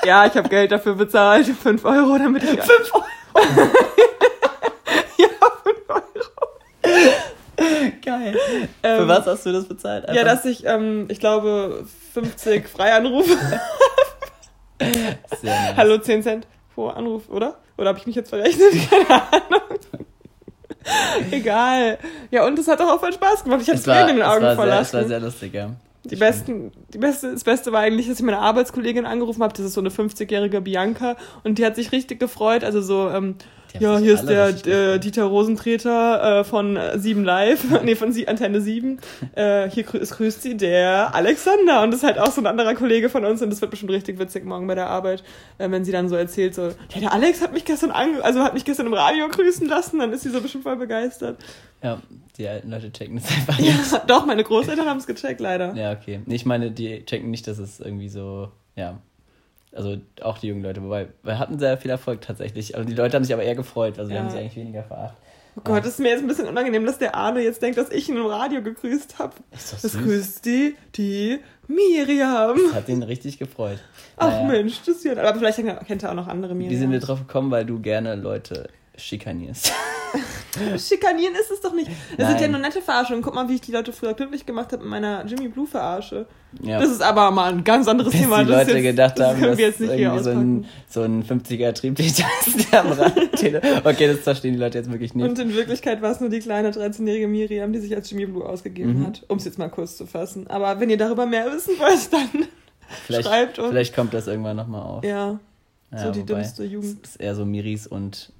Ja, 0.05 0.25
ich 0.25 0.35
habe 0.35 0.47
Geld 0.47 0.71
dafür 0.71 0.95
bezahlt. 0.95 1.47
5 1.47 1.83
Euro, 1.83 2.17
damit 2.17 2.43
ich. 2.43 2.51
5 2.51 2.69
Euro? 2.93 3.03
ja, 5.17 5.27
5 5.63 5.77
Euro. 5.89 6.01
Geil. 8.05 8.37
Ähm, 8.83 8.99
Für 9.01 9.07
was 9.07 9.25
hast 9.25 9.45
du 9.45 9.51
das 9.51 9.65
bezahlt? 9.65 10.05
Ja, 10.05 10.21
Einfach- 10.21 10.23
dass 10.35 10.45
ich, 10.45 10.65
ähm, 10.65 11.05
ich 11.09 11.19
glaube, 11.19 11.85
50 12.13 12.67
Freianrufe. 12.69 13.35
Nice. 14.79 15.75
Hallo, 15.75 15.97
10 15.97 16.21
Cent 16.23 16.47
pro 16.75 16.89
Anruf, 16.89 17.29
oder? 17.29 17.57
Oder 17.77 17.89
habe 17.89 17.99
ich 17.99 18.05
mich 18.05 18.15
jetzt 18.15 18.29
verrechnet? 18.29 18.71
Keine 18.89 19.21
Ahnung. 19.23 20.05
Egal. 21.31 21.97
Ja, 22.31 22.45
und 22.45 22.57
es 22.59 22.67
hat 22.67 22.79
auch 22.81 22.99
voll 22.99 23.11
Spaß 23.13 23.43
gemacht. 23.43 23.61
Ich 23.61 23.67
habe 23.67 23.77
Es 23.77 23.83
Tränen 23.83 24.09
in 24.09 24.15
den 24.17 24.23
Augen 24.25 24.41
sehr, 24.41 24.79
es 24.81 24.93
war 24.93 25.03
sehr 25.05 25.19
lustig, 25.19 25.53
ja. 25.53 25.71
Die 26.05 26.15
besten, 26.15 26.71
die 26.93 26.99
beste, 26.99 27.33
das 27.33 27.43
Beste 27.43 27.73
war 27.73 27.81
eigentlich, 27.81 28.07
dass 28.07 28.19
ich 28.19 28.25
meine 28.25 28.39
Arbeitskollegin 28.39 29.05
angerufen 29.05 29.43
habe. 29.43 29.53
Das 29.53 29.65
ist 29.65 29.73
so 29.73 29.81
eine 29.81 29.89
50-jährige 29.89 30.61
Bianca 30.61 31.17
und 31.43 31.57
die 31.57 31.65
hat 31.65 31.75
sich 31.75 31.91
richtig 31.91 32.19
gefreut. 32.19 32.63
Also 32.63 32.81
so, 32.81 33.09
ähm, 33.09 33.35
ja, 33.79 33.97
hier 33.97 34.13
ist 34.13 34.25
der 34.25 34.49
äh. 34.65 34.99
Dieter 34.99 35.25
Rosentreter 35.25 36.39
äh, 36.39 36.43
von 36.43 36.77
äh, 36.77 36.97
7 36.97 37.23
Live, 37.23 37.65
nee, 37.83 37.95
von 37.95 38.11
Sie 38.11 38.27
Antenne 38.27 38.61
7. 38.61 38.99
Äh, 39.35 39.69
hier 39.69 39.83
grü 39.83 39.97
es 39.99 40.11
grüßt 40.11 40.41
Sie 40.41 40.57
der 40.57 41.13
Alexander 41.13 41.83
und 41.83 41.91
das 41.91 42.01
ist 42.01 42.05
halt 42.05 42.17
auch 42.17 42.31
so 42.31 42.41
ein 42.41 42.47
anderer 42.47 42.73
Kollege 42.75 43.09
von 43.09 43.23
uns 43.25 43.41
und 43.41 43.49
das 43.49 43.61
wird 43.61 43.71
bestimmt 43.71 43.91
richtig 43.91 44.17
witzig 44.19 44.45
morgen 44.45 44.65
bei 44.67 44.73
der 44.73 44.87
Arbeit, 44.87 45.23
äh, 45.57 45.69
wenn 45.69 45.85
sie 45.85 45.91
dann 45.91 46.09
so 46.09 46.15
erzählt, 46.15 46.55
so, 46.55 46.69
ja, 46.93 46.99
der 46.99 47.13
Alex 47.13 47.41
hat 47.41 47.53
mich 47.53 47.65
gestern 47.65 47.91
ange 47.91 48.23
also 48.23 48.41
hat 48.41 48.53
mich 48.53 48.65
gestern 48.65 48.87
im 48.87 48.93
Radio 48.93 49.27
grüßen 49.27 49.67
lassen, 49.67 49.99
dann 49.99 50.11
ist 50.13 50.23
sie 50.23 50.29
so 50.29 50.41
bestimmt 50.41 50.63
voll 50.63 50.77
begeistert. 50.77 51.37
Ja, 51.83 52.01
die 52.37 52.47
alten 52.47 52.69
Leute 52.69 52.91
checken 52.91 53.15
das 53.15 53.29
einfach 53.29 53.59
nicht. 53.59 53.91
Ja, 53.91 53.99
doch, 54.07 54.25
meine 54.25 54.43
Großeltern 54.43 54.87
haben 54.87 54.97
es 54.97 55.07
gecheckt, 55.07 55.39
leider. 55.39 55.75
Ja, 55.75 55.91
okay. 55.91 56.21
Ich 56.25 56.45
meine, 56.45 56.71
die 56.71 57.05
checken 57.05 57.29
nicht, 57.29 57.47
dass 57.47 57.59
es 57.59 57.79
irgendwie 57.79 58.09
so, 58.09 58.49
ja. 58.75 58.99
Also 59.77 59.97
auch 60.21 60.37
die 60.39 60.47
jungen 60.47 60.63
Leute, 60.63 60.81
wobei, 60.83 61.07
wir 61.23 61.37
hatten 61.39 61.59
sehr 61.59 61.77
viel 61.77 61.91
Erfolg 61.91 62.21
tatsächlich. 62.21 62.75
Also 62.75 62.87
die 62.89 62.95
Leute 62.95 63.15
haben 63.15 63.23
sich 63.23 63.33
aber 63.33 63.43
eher 63.43 63.55
gefreut, 63.55 63.97
also 63.99 64.09
wir 64.09 64.17
Ja. 64.17 64.23
haben 64.23 64.29
sie 64.31 64.37
eigentlich 64.39 64.55
weniger 64.55 64.83
verarscht. 64.83 65.15
Oh 65.55 65.61
Gott, 65.63 65.79
das 65.83 65.93
ist 65.93 65.99
mir 65.99 66.09
jetzt 66.09 66.21
ein 66.21 66.27
bisschen 66.27 66.47
unangenehm, 66.47 66.85
dass 66.85 66.99
der 66.99 67.15
Arne 67.15 67.41
jetzt 67.41 67.61
denkt, 67.63 67.77
dass 67.79 67.89
ich 67.89 68.09
ihn 68.09 68.17
im 68.17 68.25
Radio 68.27 68.61
gegrüßt 68.61 69.17
habe. 69.17 69.33
Das 69.51 69.81
süß. 69.81 69.97
grüßt 70.03 70.45
die, 70.45 70.75
die 70.95 71.39
Miriam. 71.67 72.57
Das 72.67 72.73
hat 72.75 72.89
ihn 72.89 73.01
richtig 73.01 73.39
gefreut. 73.39 73.79
Ach 74.17 74.29
Naja, 74.29 74.47
Mensch, 74.47 74.79
das 74.85 74.97
ist 74.97 75.05
ja. 75.05 75.13
Aber 75.13 75.37
vielleicht 75.37 75.57
kennt 75.87 76.03
er 76.03 76.11
auch 76.11 76.15
noch 76.15 76.27
andere 76.27 76.53
Miriam. 76.53 76.71
Wie 76.71 76.77
sind 76.77 76.91
wir 76.91 76.99
drauf 76.99 77.19
gekommen? 77.19 77.49
Weil 77.49 77.65
du 77.65 77.79
gerne 77.79 78.15
Leute 78.15 78.69
schikanierst. 78.97 79.71
Schikanieren 80.77 81.35
ist 81.35 81.51
es 81.51 81.61
doch 81.61 81.73
nicht. 81.73 81.87
Das 82.17 82.27
sind 82.29 82.37
ja 82.37 82.47
Nein. 82.47 82.51
nur 82.51 82.59
nette 82.61 82.81
Verarschungen. 82.81 83.21
Guck 83.21 83.35
mal, 83.35 83.47
wie 83.49 83.55
ich 83.55 83.61
die 83.61 83.71
Leute 83.71 83.91
früher 83.93 84.13
glücklich 84.13 84.45
gemacht 84.45 84.71
habe 84.71 84.81
mit 84.83 84.89
meiner 84.91 85.25
Jimmy 85.25 85.47
Blue 85.49 85.67
Verarsche. 85.67 86.25
Ja. 86.61 86.79
Das 86.79 86.89
ist 86.89 87.01
aber 87.03 87.29
mal 87.31 87.51
ein 87.51 87.63
ganz 87.63 87.87
anderes 87.87 88.11
Bis 88.13 88.21
Thema. 88.21 88.43
die 88.43 88.49
das 88.49 88.61
ist 88.63 88.67
Leute 88.69 88.79
jetzt, 88.79 88.91
gedacht 88.95 89.19
das 89.19 89.27
haben, 89.27 89.35
können 89.39 89.49
dass 89.51 89.57
wir 89.59 89.67
jetzt 89.67 89.79
nicht 89.79 89.91
hier 89.91 89.99
irgendwie 90.07 90.23
so 90.23 90.29
ein, 90.31 90.65
so 90.89 91.01
ein 91.01 91.23
50er 91.23 91.73
Trieblichter 91.73 92.23
ist, 92.47 92.71
der 92.71 92.85
am 92.85 93.11
steht. 93.35 93.55
Okay, 93.85 94.07
das 94.07 94.19
verstehen 94.19 94.53
die 94.53 94.59
Leute 94.59 94.77
jetzt 94.79 94.89
wirklich 94.91 95.13
nicht. 95.13 95.27
Und 95.29 95.37
in 95.37 95.53
Wirklichkeit 95.53 96.01
war 96.01 96.11
es 96.11 96.19
nur 96.21 96.29
die 96.29 96.39
kleine 96.39 96.71
13-jährige 96.71 97.27
Miriam, 97.27 97.71
die 97.73 97.79
sich 97.79 97.93
als 97.95 98.09
Jimmy 98.09 98.25
Blue 98.25 98.45
ausgegeben 98.45 98.99
Mhm. 99.01 99.07
hat, 99.07 99.25
um 99.27 99.37
es 99.37 99.45
jetzt 99.45 99.59
mal 99.59 99.69
kurz 99.69 99.97
zu 99.97 100.07
fassen. 100.07 100.47
Aber 100.47 100.79
wenn 100.79 100.89
ihr 100.89 100.97
darüber 100.97 101.25
mehr 101.25 101.51
wissen 101.51 101.77
wollt, 101.77 102.11
dann 102.13 102.47
vielleicht, 103.05 103.27
schreibt 103.27 103.59
uns. 103.59 103.69
vielleicht 103.69 103.95
kommt 103.95 104.13
das 104.13 104.27
irgendwann 104.27 104.55
nochmal 104.55 104.81
auf. 104.81 105.03
ja, 105.03 105.37
Ja, 105.91 105.99
so 106.05 106.11
die 106.11 106.21
wobei, 106.21 106.33
dümmste 106.41 106.63
Jugend. 106.63 107.03
Das 107.03 107.11
ist 107.11 107.15
eher 107.17 107.35
so 107.35 107.45
Miris 107.45 107.85
und 107.85 108.31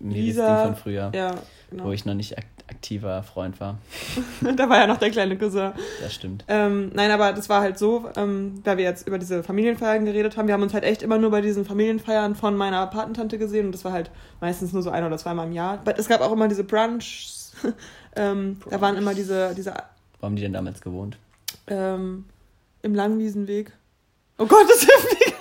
Lisa, 0.00 0.64
Ding 0.64 0.74
von 0.74 0.82
früher, 0.82 1.10
Ja, 1.14 1.34
genau. 1.70 1.84
wo 1.84 1.92
ich 1.92 2.04
noch 2.04 2.14
nicht 2.14 2.36
ak 2.38 2.44
aktiver 2.68 3.22
Freund 3.22 3.60
war. 3.60 3.78
da 4.56 4.68
war 4.68 4.78
ja 4.78 4.86
noch 4.88 4.96
der 4.96 5.10
kleine 5.10 5.38
Cousin. 5.38 5.70
Das 6.02 6.12
stimmt. 6.12 6.44
Ähm, 6.48 6.90
nein, 6.94 7.12
aber 7.12 7.32
das 7.32 7.48
war 7.48 7.60
halt 7.60 7.78
so, 7.78 8.10
ähm, 8.16 8.60
da 8.64 8.76
wir 8.76 8.82
jetzt 8.82 9.06
über 9.06 9.18
diese 9.18 9.44
Familienfeiern 9.44 10.04
geredet 10.04 10.36
haben, 10.36 10.48
wir 10.48 10.54
haben 10.54 10.64
uns 10.64 10.74
halt 10.74 10.82
echt 10.82 11.02
immer 11.04 11.16
nur 11.16 11.30
bei 11.30 11.40
diesen 11.42 11.64
Familienfeiern 11.64 12.34
von 12.34 12.56
meiner 12.56 12.84
Patentante 12.88 13.38
gesehen 13.38 13.66
und 13.66 13.72
das 13.72 13.84
war 13.84 13.92
halt 13.92 14.10
meistens 14.40 14.72
nur 14.72 14.82
so 14.82 14.90
ein 14.90 15.04
oder 15.04 15.16
zweimal 15.16 15.46
im 15.46 15.52
Jahr. 15.52 15.74
Aber 15.78 15.96
es 15.96 16.08
gab 16.08 16.20
auch 16.22 16.32
immer 16.32 16.48
diese 16.48 16.64
Brunchs, 16.64 17.52
ähm, 18.16 18.58
da 18.68 18.80
waren 18.80 18.96
immer 18.96 19.14
diese, 19.14 19.54
diese 19.54 19.72
Wo 20.18 20.26
haben 20.26 20.34
die 20.34 20.42
denn 20.42 20.52
damals 20.54 20.80
gewohnt? 20.80 21.18
ähm, 21.68 22.24
im 22.82 22.94
Langwiesenweg. 22.96 23.70
Oh 24.38 24.46
Gott, 24.46 24.66
das 24.68 24.84
gar 24.86 25.04
nicht. 25.04 25.35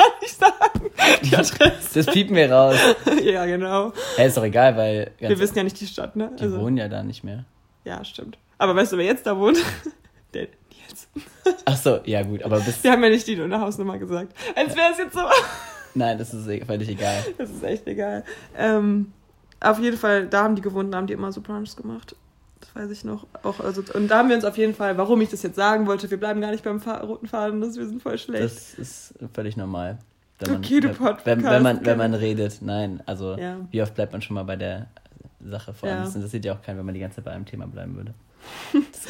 Die 1.24 1.35
Adresse. 1.35 1.71
Das 1.93 2.05
piepen 2.07 2.35
wir 2.35 2.51
raus. 2.51 2.75
ja, 3.24 3.45
genau. 3.45 3.93
Hä, 4.15 4.27
ist 4.27 4.38
doch 4.38 4.43
egal, 4.43 4.75
weil 4.77 5.12
Wir 5.19 5.39
wissen 5.39 5.57
ja 5.57 5.63
nicht 5.63 5.79
die 5.79 5.88
Stadt, 5.88 6.15
ne? 6.15 6.31
die 6.39 6.51
wohnen 6.51 6.77
ja 6.77 6.88
da 6.88 7.03
nicht 7.03 7.24
mehr. 7.24 7.45
ja, 7.83 8.03
stimmt. 8.03 8.38
Aber 8.57 8.75
weißt 8.75 8.93
du, 8.93 8.97
wer 8.97 9.05
jetzt 9.05 9.25
da 9.25 9.38
wohnt? 9.38 9.57
Der 10.33 10.43
Nils. 10.43 11.07
Ach 11.65 11.77
so, 11.77 12.00
ja 12.05 12.24
gut, 12.24 12.43
aber 12.43 12.59
bis... 12.59 12.83
Wir 12.83 12.91
haben 12.91 13.03
ja 13.03 13.09
nicht 13.09 13.27
die 13.27 13.38
Hausnummer 13.39 13.97
gesagt. 13.97 14.33
Als 14.55 14.75
wäre 14.75 14.91
es 14.91 14.97
jetzt 14.97 15.13
so. 15.13 15.21
Nein, 15.93 16.17
das 16.17 16.33
ist 16.33 16.47
eh 16.47 16.63
völlig 16.63 16.89
egal. 16.89 17.24
Das 17.38 17.50
ist 17.50 17.63
echt 17.63 17.88
egal. 17.88 18.24
Ähm, 18.57 19.13
auf 19.62 19.79
jeden 19.79 19.97
Fall, 19.97 20.27
da 20.27 20.43
haben 20.43 20.55
die 20.55 20.62
gewohnt, 20.62 20.93
da 20.93 20.97
haben 20.97 21.07
die 21.07 21.13
immer 21.13 21.31
so 21.31 21.41
Brunchs 21.41 21.75
gemacht. 21.75 22.15
Das 22.59 22.75
weiß 22.75 22.91
ich 22.91 23.03
noch. 23.03 23.25
Auch, 23.43 23.59
also, 23.59 23.81
und 23.93 24.09
da 24.09 24.17
haben 24.17 24.29
wir 24.29 24.35
uns 24.35 24.45
auf 24.45 24.57
jeden 24.57 24.75
Fall, 24.75 24.97
warum 24.97 25.21
ich 25.21 25.29
das 25.29 25.43
jetzt 25.43 25.55
sagen 25.55 25.88
wollte, 25.88 26.09
wir 26.09 26.19
bleiben 26.19 26.41
gar 26.41 26.51
nicht 26.51 26.63
beim 26.63 26.81
roten 26.81 27.27
Faden, 27.27 27.62
das, 27.62 27.77
wir 27.77 27.88
sind 27.88 28.01
voll 28.01 28.17
schlecht. 28.17 28.43
Das 28.43 28.74
ist 28.74 29.13
völlig 29.33 29.55
normal. 29.57 30.00
Wenn 30.39 30.56
Okay, 30.58 30.80
du 30.82 30.89
wenn, 30.89 30.96
Podcast- 30.96 31.25
wenn, 31.25 31.63
man, 31.63 31.86
wenn 31.86 31.98
man 31.98 32.13
redet, 32.13 32.62
nein. 32.62 33.01
Also, 33.06 33.38
Ja. 33.38 33.58
wie 33.72 33.82
oft 33.82 33.96
bleibt 33.96 34.12
man 34.12 34.22
schon 34.22 34.34
mal 34.36 34.44
bei 34.44 34.56
der 34.58 34.88
Sache? 35.44 35.74
Vor 35.74 35.88
allem, 35.89 36.00
Ja. 36.00 36.04
das 36.06 36.15
interessiert 36.15 36.44
ja 36.46 36.54
auch 36.54 36.62
keinen, 36.62 36.77
wenn 36.80 36.86
man 36.86 36.94
die 36.96 37.00
ganze 37.01 37.18
Zeit 37.18 37.25
bei 37.25 37.32
einem 37.32 37.46
Thema 37.46 37.68
bleiben 37.68 37.96
würde. 37.96 38.13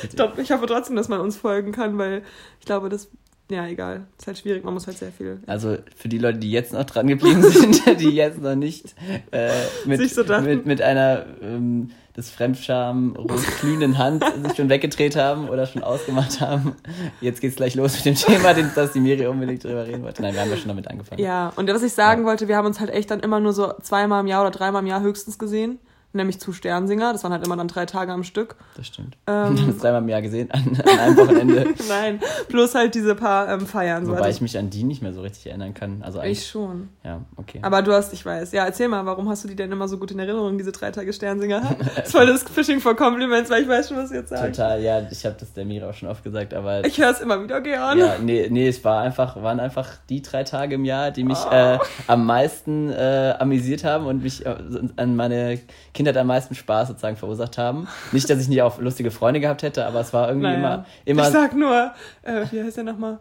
Ich, 0.04 0.10
glaub, 0.12 0.38
ich 0.38 0.52
hoffe 0.52 0.66
trotzdem, 0.68 0.96
dass 0.96 1.08
man 1.10 1.20
uns 1.20 1.36
folgen 1.38 1.72
kann, 1.72 1.98
weil 1.98 2.22
ich 2.60 2.66
glaube, 2.66 2.90
das 2.90 3.10
ja, 3.50 3.68
egal. 3.68 4.08
Ist 4.18 4.26
halt 4.26 4.40
schwierig, 4.40 4.64
man 4.64 4.74
muss 4.74 4.88
halt 4.88 4.98
sehr 4.98 5.12
viel. 5.12 5.40
Also 5.46 5.78
für 5.96 6.10
die 6.10 6.18
Leute, 6.18 6.40
die 6.40 6.50
jetzt 6.52 6.74
noch 6.74 6.84
dran 6.84 7.06
geblieben 7.08 7.44
sind, 7.52 8.00
die 8.02 8.10
jetzt 8.10 8.42
noch 8.42 8.56
nicht 8.56 8.96
äh, 9.32 9.52
mit, 9.86 10.10
so 10.10 10.24
mit, 10.42 10.66
mit 10.66 10.82
einer 10.82 11.28
ähm, 11.44 11.92
des 12.16 12.30
Fremdscham 12.30 13.16
glühenden 13.60 13.98
Hand 13.98 14.24
sich 14.44 14.56
schon 14.56 14.70
weggedreht 14.70 15.16
haben 15.16 15.50
oder 15.50 15.66
schon 15.66 15.84
ausgemacht 15.84 16.40
haben. 16.40 16.76
Jetzt 17.22 17.42
geht's 17.42 17.58
gleich 17.58 17.76
los 17.76 17.96
mit 17.96 18.06
dem 18.06 18.16
Thema, 18.16 18.54
den, 18.54 18.72
dass 18.74 18.94
die 18.94 19.00
Miri 19.00 19.28
unbedingt 19.28 19.64
drüber 19.64 19.86
reden 19.86 20.04
wollte. 20.04 20.22
Nein, 20.22 20.34
wir 20.34 20.42
haben 20.42 20.50
ja 20.50 20.58
schon 20.58 20.70
damit 20.70 20.90
angefangen. 20.90 21.22
Ja, 21.22 21.52
und 21.56 21.68
was 21.70 21.84
ich 21.84 21.94
sagen 21.94 22.26
wollte, 22.26 22.48
wir 22.48 22.56
haben 22.56 22.66
uns 22.66 22.80
halt 22.80 22.90
echt 22.90 23.12
dann 23.12 23.20
immer 23.20 23.40
nur 23.40 23.54
so 23.54 23.74
zweimal 23.82 24.22
im 24.22 24.28
Jahr 24.28 24.42
oder 24.42 24.52
dreimal 24.52 24.82
im 24.82 24.88
Jahr 24.88 25.02
höchstens 25.02 25.38
gesehen. 25.38 25.80
Nämlich 26.16 26.40
zu 26.40 26.54
Sternsinger. 26.54 27.12
Das 27.12 27.24
waren 27.24 27.34
halt 27.34 27.46
immer 27.46 27.58
dann 27.58 27.68
drei 27.68 27.86
Tage 27.86 28.12
am 28.12 28.24
Stück. 28.24 28.56
Das 28.78 28.88
stimmt. 28.88 29.18
Ähm. 29.28 29.56
Es 29.70 29.80
dreimal 29.80 30.02
im 30.02 30.10
Jahr 30.10 30.22
gesehen, 30.22 30.50
an, 30.52 30.64
an 30.86 31.00
einem 31.00 31.18
Wochenende. 31.18 31.66
Nein, 31.90 32.20
plus 32.48 32.74
halt 32.74 32.96
diese 32.96 33.16
paar 33.16 33.50
ähm, 33.50 33.68
Feiern. 33.68 34.06
So 34.06 34.12
Wobei 34.12 34.22
hatte 34.22 34.30
ich 34.32 34.42
mich 34.42 34.58
an 34.58 34.70
die 34.70 34.84
nicht 34.84 35.02
mehr 35.02 35.12
so 35.14 35.22
richtig 35.22 35.48
erinnern 35.48 35.74
kann. 35.74 36.02
Also 36.02 36.20
eigentlich, 36.20 36.40
ich 36.40 36.48
schon. 36.48 36.90
ja, 37.04 37.22
okay. 37.36 37.60
Aber 37.62 37.82
du 37.82 37.92
hast, 37.92 38.14
ich 38.14 38.26
weiß. 38.26 38.52
Ja, 38.54 38.66
erzähl 38.66 38.88
mal, 38.88 39.06
warum 39.06 39.28
hast 39.30 39.44
du 39.44 39.48
die 39.50 39.56
denn 39.56 39.72
immer 39.72 39.88
so 39.88 39.98
gut 39.98 40.12
in 40.12 40.20
Erinnerung, 40.20 40.58
diese 40.58 40.72
drei 40.72 40.92
Tage 40.92 41.12
Sternsinger? 41.14 41.76
Das 41.96 42.12
voll 42.12 42.26
das 42.28 42.44
Fishing 42.44 42.80
for 42.80 42.96
Compliments, 42.96 43.50
weil 43.50 43.64
ich 43.64 43.68
weiß 43.68 43.90
schon, 43.90 43.98
was 43.98 44.10
du 44.10 44.16
jetzt 44.16 44.30
sagst. 44.30 44.56
Total, 44.56 44.82
ja, 44.82 45.02
ich 45.12 45.26
habe 45.26 45.36
das 45.40 45.52
der 45.54 45.66
Mira 45.66 45.90
auch 45.90 45.94
schon 45.94 46.08
oft 46.10 46.24
gesagt, 46.24 46.54
aber 46.54 46.86
Ich 46.86 46.98
höre 46.98 47.10
es 47.12 47.20
immer 47.20 47.44
wieder 47.44 47.60
gern. 47.62 47.98
Ja, 47.98 48.16
nee, 48.22 48.48
nee, 48.50 48.68
es 48.70 48.84
war 48.84 49.02
einfach, 49.02 49.42
waren 49.42 49.60
einfach 49.60 49.90
die 50.10 50.22
drei 50.22 50.44
Tage 50.44 50.76
im 50.76 50.86
Jahr, 50.86 51.12
die 51.12 51.24
mich 51.24 51.38
Oh. 51.46 51.54
äh, 51.54 51.78
am 52.08 52.26
meisten 52.26 52.90
äh, 52.92 53.34
amüsiert 53.40 53.84
haben 53.84 54.06
und 54.06 54.24
mich 54.24 54.46
äh, 54.46 54.56
an 54.96 55.16
meine 55.16 55.60
Kindheit 56.06 56.18
am 56.22 56.28
meisten 56.28 56.54
Spaß 56.54 56.90
sozusagen 56.90 57.18
verursacht 57.18 57.58
haben. 57.58 57.88
Nicht, 58.12 58.30
dass 58.30 58.40
ich 58.40 58.48
nie 58.48 58.62
auch 58.62 58.80
lustige 58.80 59.10
Freunde 59.10 59.40
gehabt 59.40 59.64
hätte, 59.64 59.86
aber 59.86 60.02
es 60.02 60.14
war 60.14 60.28
irgendwie 60.28 60.48
Naja. 60.48 60.58
immer, 60.58 60.86
Ich 61.04 61.12
immer, 61.12 61.32
sag 61.32 61.56
nur, 61.56 61.92
äh, 62.22 62.46
wie 62.52 62.62
heißt 62.64 62.78
der 62.78 62.84
nochmal? 62.84 63.20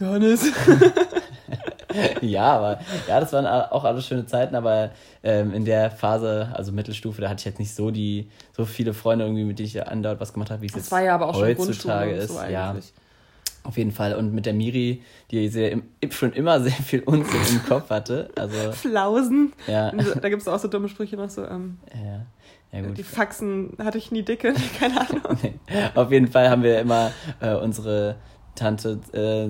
Johannes. 0.00 0.44
ja, 2.20 2.42
aber 2.56 2.80
ja, 3.08 3.20
das 3.20 3.32
waren 3.32 3.46
auch 3.46 3.84
alles 3.84 4.06
schöne 4.06 4.26
Zeiten, 4.26 4.54
aber 4.56 4.90
ähm, 5.22 5.54
in 5.54 5.64
der 5.64 5.90
Phase, 5.90 6.48
also 6.52 6.72
Mittelstufe, 6.72 7.22
da 7.22 7.28
hatte 7.28 7.40
ich 7.40 7.44
jetzt 7.46 7.58
nicht 7.58 7.74
so 7.74 7.90
die, 7.90 8.28
so 8.54 8.64
viele 8.64 8.92
Freunde 8.92 9.24
irgendwie, 9.24 9.44
mit 9.44 9.58
denen 9.58 9.68
ich 9.68 9.86
andauernd 9.86 10.20
was 10.20 10.32
gemacht 10.32 10.50
habe, 10.50 10.62
wie 10.62 10.66
es 10.66 10.74
jetzt 10.74 10.92
war 10.92 11.02
ja 11.02 11.14
aber 11.14 11.28
auch 11.28 11.34
schon 11.34 11.44
heutzutage 11.44 12.12
ist. 12.12 12.34
so 12.34 12.42
ja. 12.42 12.74
Auf 13.66 13.76
jeden 13.76 13.92
Fall. 13.92 14.14
Und 14.14 14.32
mit 14.32 14.46
der 14.46 14.52
Miri, 14.54 15.02
die 15.30 15.48
sehr, 15.48 15.78
schon 16.10 16.32
immer 16.32 16.60
sehr 16.60 16.72
viel 16.72 17.00
Unsinn 17.00 17.40
im 17.50 17.64
Kopf 17.64 17.90
hatte. 17.90 18.30
Also, 18.36 18.56
Flausen. 18.72 19.52
ja. 19.66 19.90
Da 19.92 20.28
gibt 20.28 20.42
es 20.42 20.48
auch 20.48 20.58
so 20.58 20.68
dumme 20.68 20.88
Sprüche 20.88 21.16
noch 21.16 21.30
so, 21.30 21.44
ähm, 21.44 21.78
Ja, 21.94 22.26
ja 22.80 22.86
gut. 22.86 22.96
die 22.98 23.02
Faxen 23.02 23.72
hatte 23.78 23.98
ich 23.98 24.10
nie 24.12 24.22
dicke, 24.22 24.54
keine 24.78 25.00
Ahnung. 25.00 25.22
Nee. 25.42 25.54
Auf 25.94 26.10
jeden 26.12 26.28
Fall 26.28 26.48
haben 26.50 26.62
wir 26.62 26.80
immer 26.80 27.10
äh, 27.40 27.54
unsere 27.54 28.16
Tante 28.56 28.98
äh, 29.12 29.46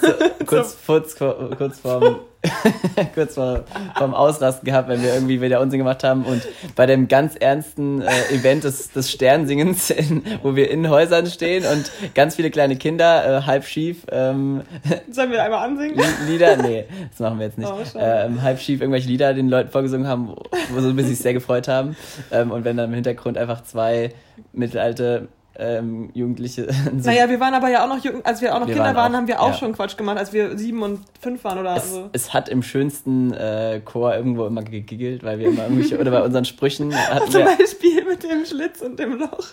so, 0.00 0.12
kurz, 0.46 0.76
kurz, 0.86 1.16
kurz 1.16 1.78
vorm 1.80 2.20
kurz 3.14 3.34
vor, 3.36 3.64
vorm 3.96 4.14
Ausrasten 4.14 4.64
gehabt, 4.66 4.88
wenn 4.88 5.00
wir 5.00 5.14
irgendwie 5.14 5.40
wieder 5.40 5.60
Unsinn 5.60 5.78
gemacht 5.78 6.02
haben 6.02 6.24
und 6.24 6.42
bei 6.74 6.86
dem 6.86 7.06
ganz 7.06 7.36
ernsten 7.36 8.02
äh, 8.02 8.08
Event 8.34 8.64
des, 8.64 8.90
des 8.90 9.12
Sternsingens, 9.12 9.90
in, 9.90 10.24
wo 10.42 10.56
wir 10.56 10.68
in 10.68 10.90
Häusern 10.90 11.26
stehen 11.26 11.64
und 11.64 11.92
ganz 12.14 12.34
viele 12.34 12.50
kleine 12.50 12.74
Kinder, 12.74 13.38
äh, 13.38 13.42
halb 13.42 13.64
schief, 13.64 14.06
ähm, 14.10 14.62
Sollen 15.08 15.30
wir 15.30 15.40
einmal 15.44 15.68
ansingen? 15.68 15.96
Lie- 15.96 16.32
Lieder, 16.32 16.56
nee, 16.56 16.84
das 17.10 17.20
machen 17.20 17.38
wir 17.38 17.46
jetzt 17.46 17.58
nicht. 17.58 17.70
Oh, 17.72 17.78
ähm, 17.96 18.42
halb 18.42 18.58
schief 18.58 18.80
irgendwelche 18.80 19.06
Lieder 19.08 19.34
den 19.34 19.48
Leuten 19.48 19.70
vorgesungen 19.70 20.08
haben, 20.08 20.34
wo 20.72 20.80
so 20.80 20.90
sie 20.90 21.02
sich 21.04 21.18
sehr 21.20 21.34
gefreut 21.34 21.68
haben. 21.68 21.96
Ähm, 22.32 22.50
und 22.50 22.64
wenn 22.64 22.76
dann 22.76 22.88
im 22.88 22.94
Hintergrund 22.94 23.38
einfach 23.38 23.62
zwei 23.62 24.10
mittelalte 24.52 25.28
ähm, 25.58 26.10
Jugendliche 26.14 26.66
so 26.98 27.10
Naja, 27.10 27.28
wir 27.28 27.38
waren 27.40 27.54
aber 27.54 27.68
ja 27.68 27.84
auch 27.84 27.88
noch, 27.88 27.98
als 28.24 28.40
wir 28.40 28.54
auch 28.54 28.60
noch 28.60 28.66
Wir 28.66 28.74
Kinder 28.74 28.88
waren 28.88 28.96
waren, 28.96 29.12
auch- 29.12 29.16
haben 29.18 29.28
wir 29.28 29.40
auch 29.40 29.48
ja. 29.48 29.54
schon 29.54 29.72
Quatsch 29.74 29.96
gemacht, 29.96 30.18
als 30.18 30.32
wir 30.32 30.56
sieben 30.56 30.82
und 30.82 31.00
fünf 31.20 31.44
waren 31.44 31.58
oder 31.58 31.76
es, 31.76 31.92
so. 31.92 32.08
es 32.12 32.32
hat 32.32 32.48
im 32.48 32.62
schönsten 32.62 33.32
äh, 33.34 33.80
Chor 33.84 34.14
irgendwo 34.14 34.46
immer 34.46 34.62
gegiggelt, 34.62 35.22
weil 35.24 35.38
wir 35.38 35.48
immer 35.48 35.64
irgendwelche, 35.64 35.98
oder 35.98 36.10
bei 36.10 36.22
unseren 36.22 36.44
Sprüchen 36.44 36.94
hatten 37.10 37.30
Zum 37.30 37.40
wir, 37.42 37.56
Beispiel 37.58 38.04
mit 38.04 38.22
dem 38.22 38.44
Schlitz 38.46 38.80
und 38.80 38.98
dem 38.98 39.18
Loch. 39.18 39.44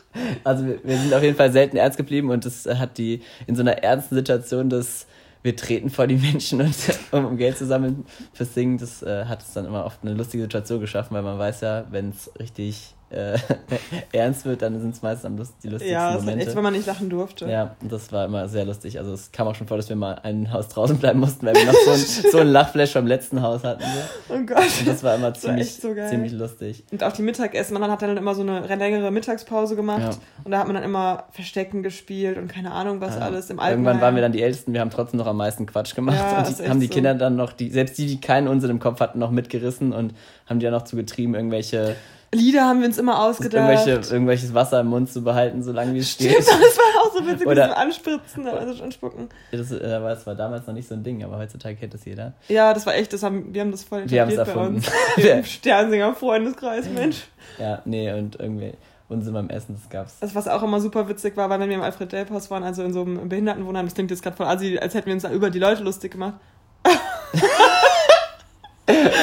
also 0.43 0.65
wir, 0.65 0.79
wir 0.83 0.97
sind 0.97 1.13
auf 1.13 1.21
jeden 1.23 1.35
Fall 1.35 1.51
selten 1.51 1.77
ernst 1.77 1.97
geblieben 1.97 2.29
und 2.29 2.45
das 2.45 2.65
hat 2.65 2.97
die 2.97 3.21
in 3.47 3.55
so 3.55 3.61
einer 3.61 3.83
ernsten 3.83 4.15
Situation 4.15 4.69
des 4.69 5.05
wir 5.41 5.55
treten 5.55 5.89
vor 5.89 6.05
die 6.05 6.15
Menschen 6.17 6.59
und 6.61 6.75
um, 7.11 7.25
um 7.25 7.37
Geld 7.37 7.57
zu 7.57 7.65
sammeln 7.65 8.05
fürs 8.33 8.53
Singen, 8.53 8.77
das 8.77 9.01
äh, 9.03 9.25
hat 9.25 9.41
es 9.41 9.53
dann 9.53 9.65
immer 9.65 9.85
oft 9.85 9.99
eine 10.03 10.13
lustige 10.13 10.43
Situation 10.43 10.81
geschaffen, 10.81 11.13
weil 11.15 11.23
man 11.23 11.39
weiß 11.39 11.61
ja, 11.61 11.85
wenn 11.91 12.09
es 12.09 12.29
richtig 12.39 12.93
äh, 13.11 13.37
ernst 14.11 14.45
wird, 14.45 14.61
dann 14.61 14.79
sind 14.79 14.93
es 14.95 15.01
meistens 15.01 15.25
am 15.25 15.37
lust 15.37 15.53
die 15.63 15.67
lustigsten 15.69 15.93
Ja, 15.93 16.07
das 16.13 16.17
war 16.17 16.21
Momente. 16.31 16.45
echt, 16.47 16.55
wenn 16.55 16.63
man 16.63 16.73
nicht 16.73 16.85
lachen 16.85 17.09
durfte. 17.09 17.49
Ja, 17.49 17.75
und 17.81 17.91
das 17.91 18.11
war 18.11 18.25
immer 18.25 18.47
sehr 18.47 18.65
lustig. 18.65 18.99
Also 18.99 19.13
es 19.13 19.31
kam 19.31 19.47
auch 19.47 19.55
schon 19.55 19.67
vor, 19.67 19.77
dass 19.77 19.89
wir 19.89 19.95
mal 19.95 20.19
ein 20.23 20.51
Haus 20.53 20.67
draußen 20.69 20.97
bleiben 20.97 21.19
mussten, 21.19 21.45
weil 21.45 21.55
wir 21.55 21.65
noch 21.65 21.73
so 21.73 21.91
ein, 21.91 21.97
so 22.31 22.37
ein 22.39 22.47
Lachflash 22.47 22.91
vom 22.93 23.07
letzten 23.07 23.41
Haus 23.41 23.63
hatten. 23.63 23.81
So. 23.83 24.33
Oh 24.35 24.39
Gott. 24.45 24.57
Und 24.79 24.87
das 24.87 25.03
war 25.03 25.15
immer 25.15 25.23
war 25.27 25.33
ziemlich, 25.33 25.67
echt 25.67 25.81
so 25.81 25.93
ziemlich 26.09 26.31
lustig. 26.33 26.83
Und 26.91 27.03
auch 27.03 27.11
die 27.13 27.21
Mittagessen, 27.23 27.73
man 27.79 27.89
hat 27.91 28.01
dann 28.01 28.15
immer 28.17 28.35
so 28.35 28.41
eine 28.41 28.61
längere 28.75 29.11
Mittagspause 29.11 29.75
gemacht 29.75 30.01
Ja. 30.01 30.09
und 30.43 30.51
da 30.51 30.59
hat 30.59 30.67
man 30.67 30.75
dann 30.75 30.83
immer 30.83 31.25
Verstecken 31.31 31.83
gespielt 31.83 32.37
und 32.37 32.47
keine 32.47 32.71
Ahnung 32.71 33.01
was 33.01 33.15
Ja. 33.15 33.21
alles 33.21 33.49
im 33.49 33.59
Altenheim. 33.59 33.85
Irgendwann 33.85 34.01
waren 34.01 34.15
wir 34.15 34.21
dann 34.21 34.31
die 34.31 34.41
Ältesten, 34.41 34.73
wir 34.73 34.81
haben 34.81 34.89
trotzdem 34.91 35.17
noch 35.17 35.27
am 35.27 35.37
meisten 35.37 35.65
Quatsch 35.65 35.95
gemacht 35.95 36.17
Ja, 36.17 36.39
und 36.45 36.59
die, 36.59 36.69
haben 36.69 36.79
die 36.79 36.87
so. 36.87 36.93
Kinder 36.93 37.13
dann 37.15 37.35
noch, 37.35 37.53
die, 37.53 37.69
selbst 37.71 37.97
die, 37.97 38.05
die 38.05 38.21
keinen 38.21 38.47
Unsinn 38.47 38.69
im 38.69 38.79
Kopf 38.79 38.99
hatten, 38.99 39.19
noch 39.19 39.31
mitgerissen 39.31 39.93
und 39.93 40.13
haben 40.47 40.59
die 40.59 40.65
dann 40.65 40.73
noch 40.73 40.83
zu 40.83 40.95
getrieben, 40.95 41.35
irgendwelche, 41.35 41.95
Lieder 42.31 42.65
haben 42.65 42.79
wir 42.81 42.87
uns 42.87 42.97
immer 42.99 43.23
ausgedacht. 43.23 43.69
irgendwelche, 43.79 44.13
irgendwelches 44.13 44.53
Wasser 44.53 44.81
im 44.81 44.87
Mund 44.87 45.11
zu 45.11 45.23
behalten, 45.23 45.63
solange 45.63 45.93
wie 45.95 45.99
es 45.99 46.11
Stimmt, 46.11 46.31
steht. 46.31 46.47
das 46.47 46.47
war 46.77 47.01
auch 47.03 47.13
so 47.17 47.25
witzig, 47.27 47.47
Oder- 47.47 47.67
mit 47.69 47.77
Anspritzen, 47.77 48.45
also 48.47 48.83
anspucken. 48.83 49.29
Das, 49.51 49.71
äh, 49.71 49.81
war- 50.01 50.09
das 50.11 50.27
war 50.27 50.35
damals 50.35 50.67
noch 50.67 50.73
nicht 50.75 50.87
so 50.87 50.93
ein 50.93 51.03
Ding, 51.03 51.23
aber 51.23 51.37
heutzutage 51.39 51.75
kennt 51.75 51.93
das 51.95 52.05
jeder. 52.05 52.33
Ja, 52.47 52.73
das 52.73 52.85
war 52.85 52.93
echt, 52.93 53.11
das 53.13 53.23
haben, 53.23 53.51
wir 53.53 53.61
haben 53.61 53.71
das 53.71 53.83
voll 53.83 54.03
Wir 54.09 54.23
etabliert 54.23 54.45
bei 54.45 54.51
erfunden. 54.51 54.75
uns. 54.75 54.91
Im 55.25 55.43
Sternsinger-Freundeskreis, 55.43 56.87
Mensch. 56.89 57.23
Ja, 57.57 57.81
nee, 57.85 58.11
und 58.13 58.39
irgendwie 58.39 58.73
Unsinn 59.07 59.33
beim 59.33 59.49
Essen, 59.49 59.73
das 59.81 59.89
gab's. 59.89 60.19
Das, 60.19 60.35
was 60.35 60.47
auch 60.47 60.61
immer 60.61 60.79
super 60.81 61.09
witzig 61.09 61.35
war, 61.35 61.49
war, 61.49 61.59
wenn 61.59 61.69
wir 61.69 61.77
im 61.77 61.81
Alfred-Delp-Haus 61.81 62.51
waren, 62.51 62.61
also 62.63 62.83
in 62.83 62.93
so 62.93 63.01
einem 63.01 63.27
Behindertenwohnheim, 63.27 63.87
das 63.87 63.95
klingt 63.95 64.11
jetzt 64.11 64.21
gerade 64.21 64.37
voll 64.37 64.45
assi, 64.45 64.77
als 64.77 64.93
hätten 64.93 65.07
wir 65.07 65.13
uns 65.15 65.23
da 65.23 65.31
über 65.31 65.49
die 65.49 65.57
Leute 65.57 65.81
lustig 65.83 66.11
gemacht. 66.11 66.35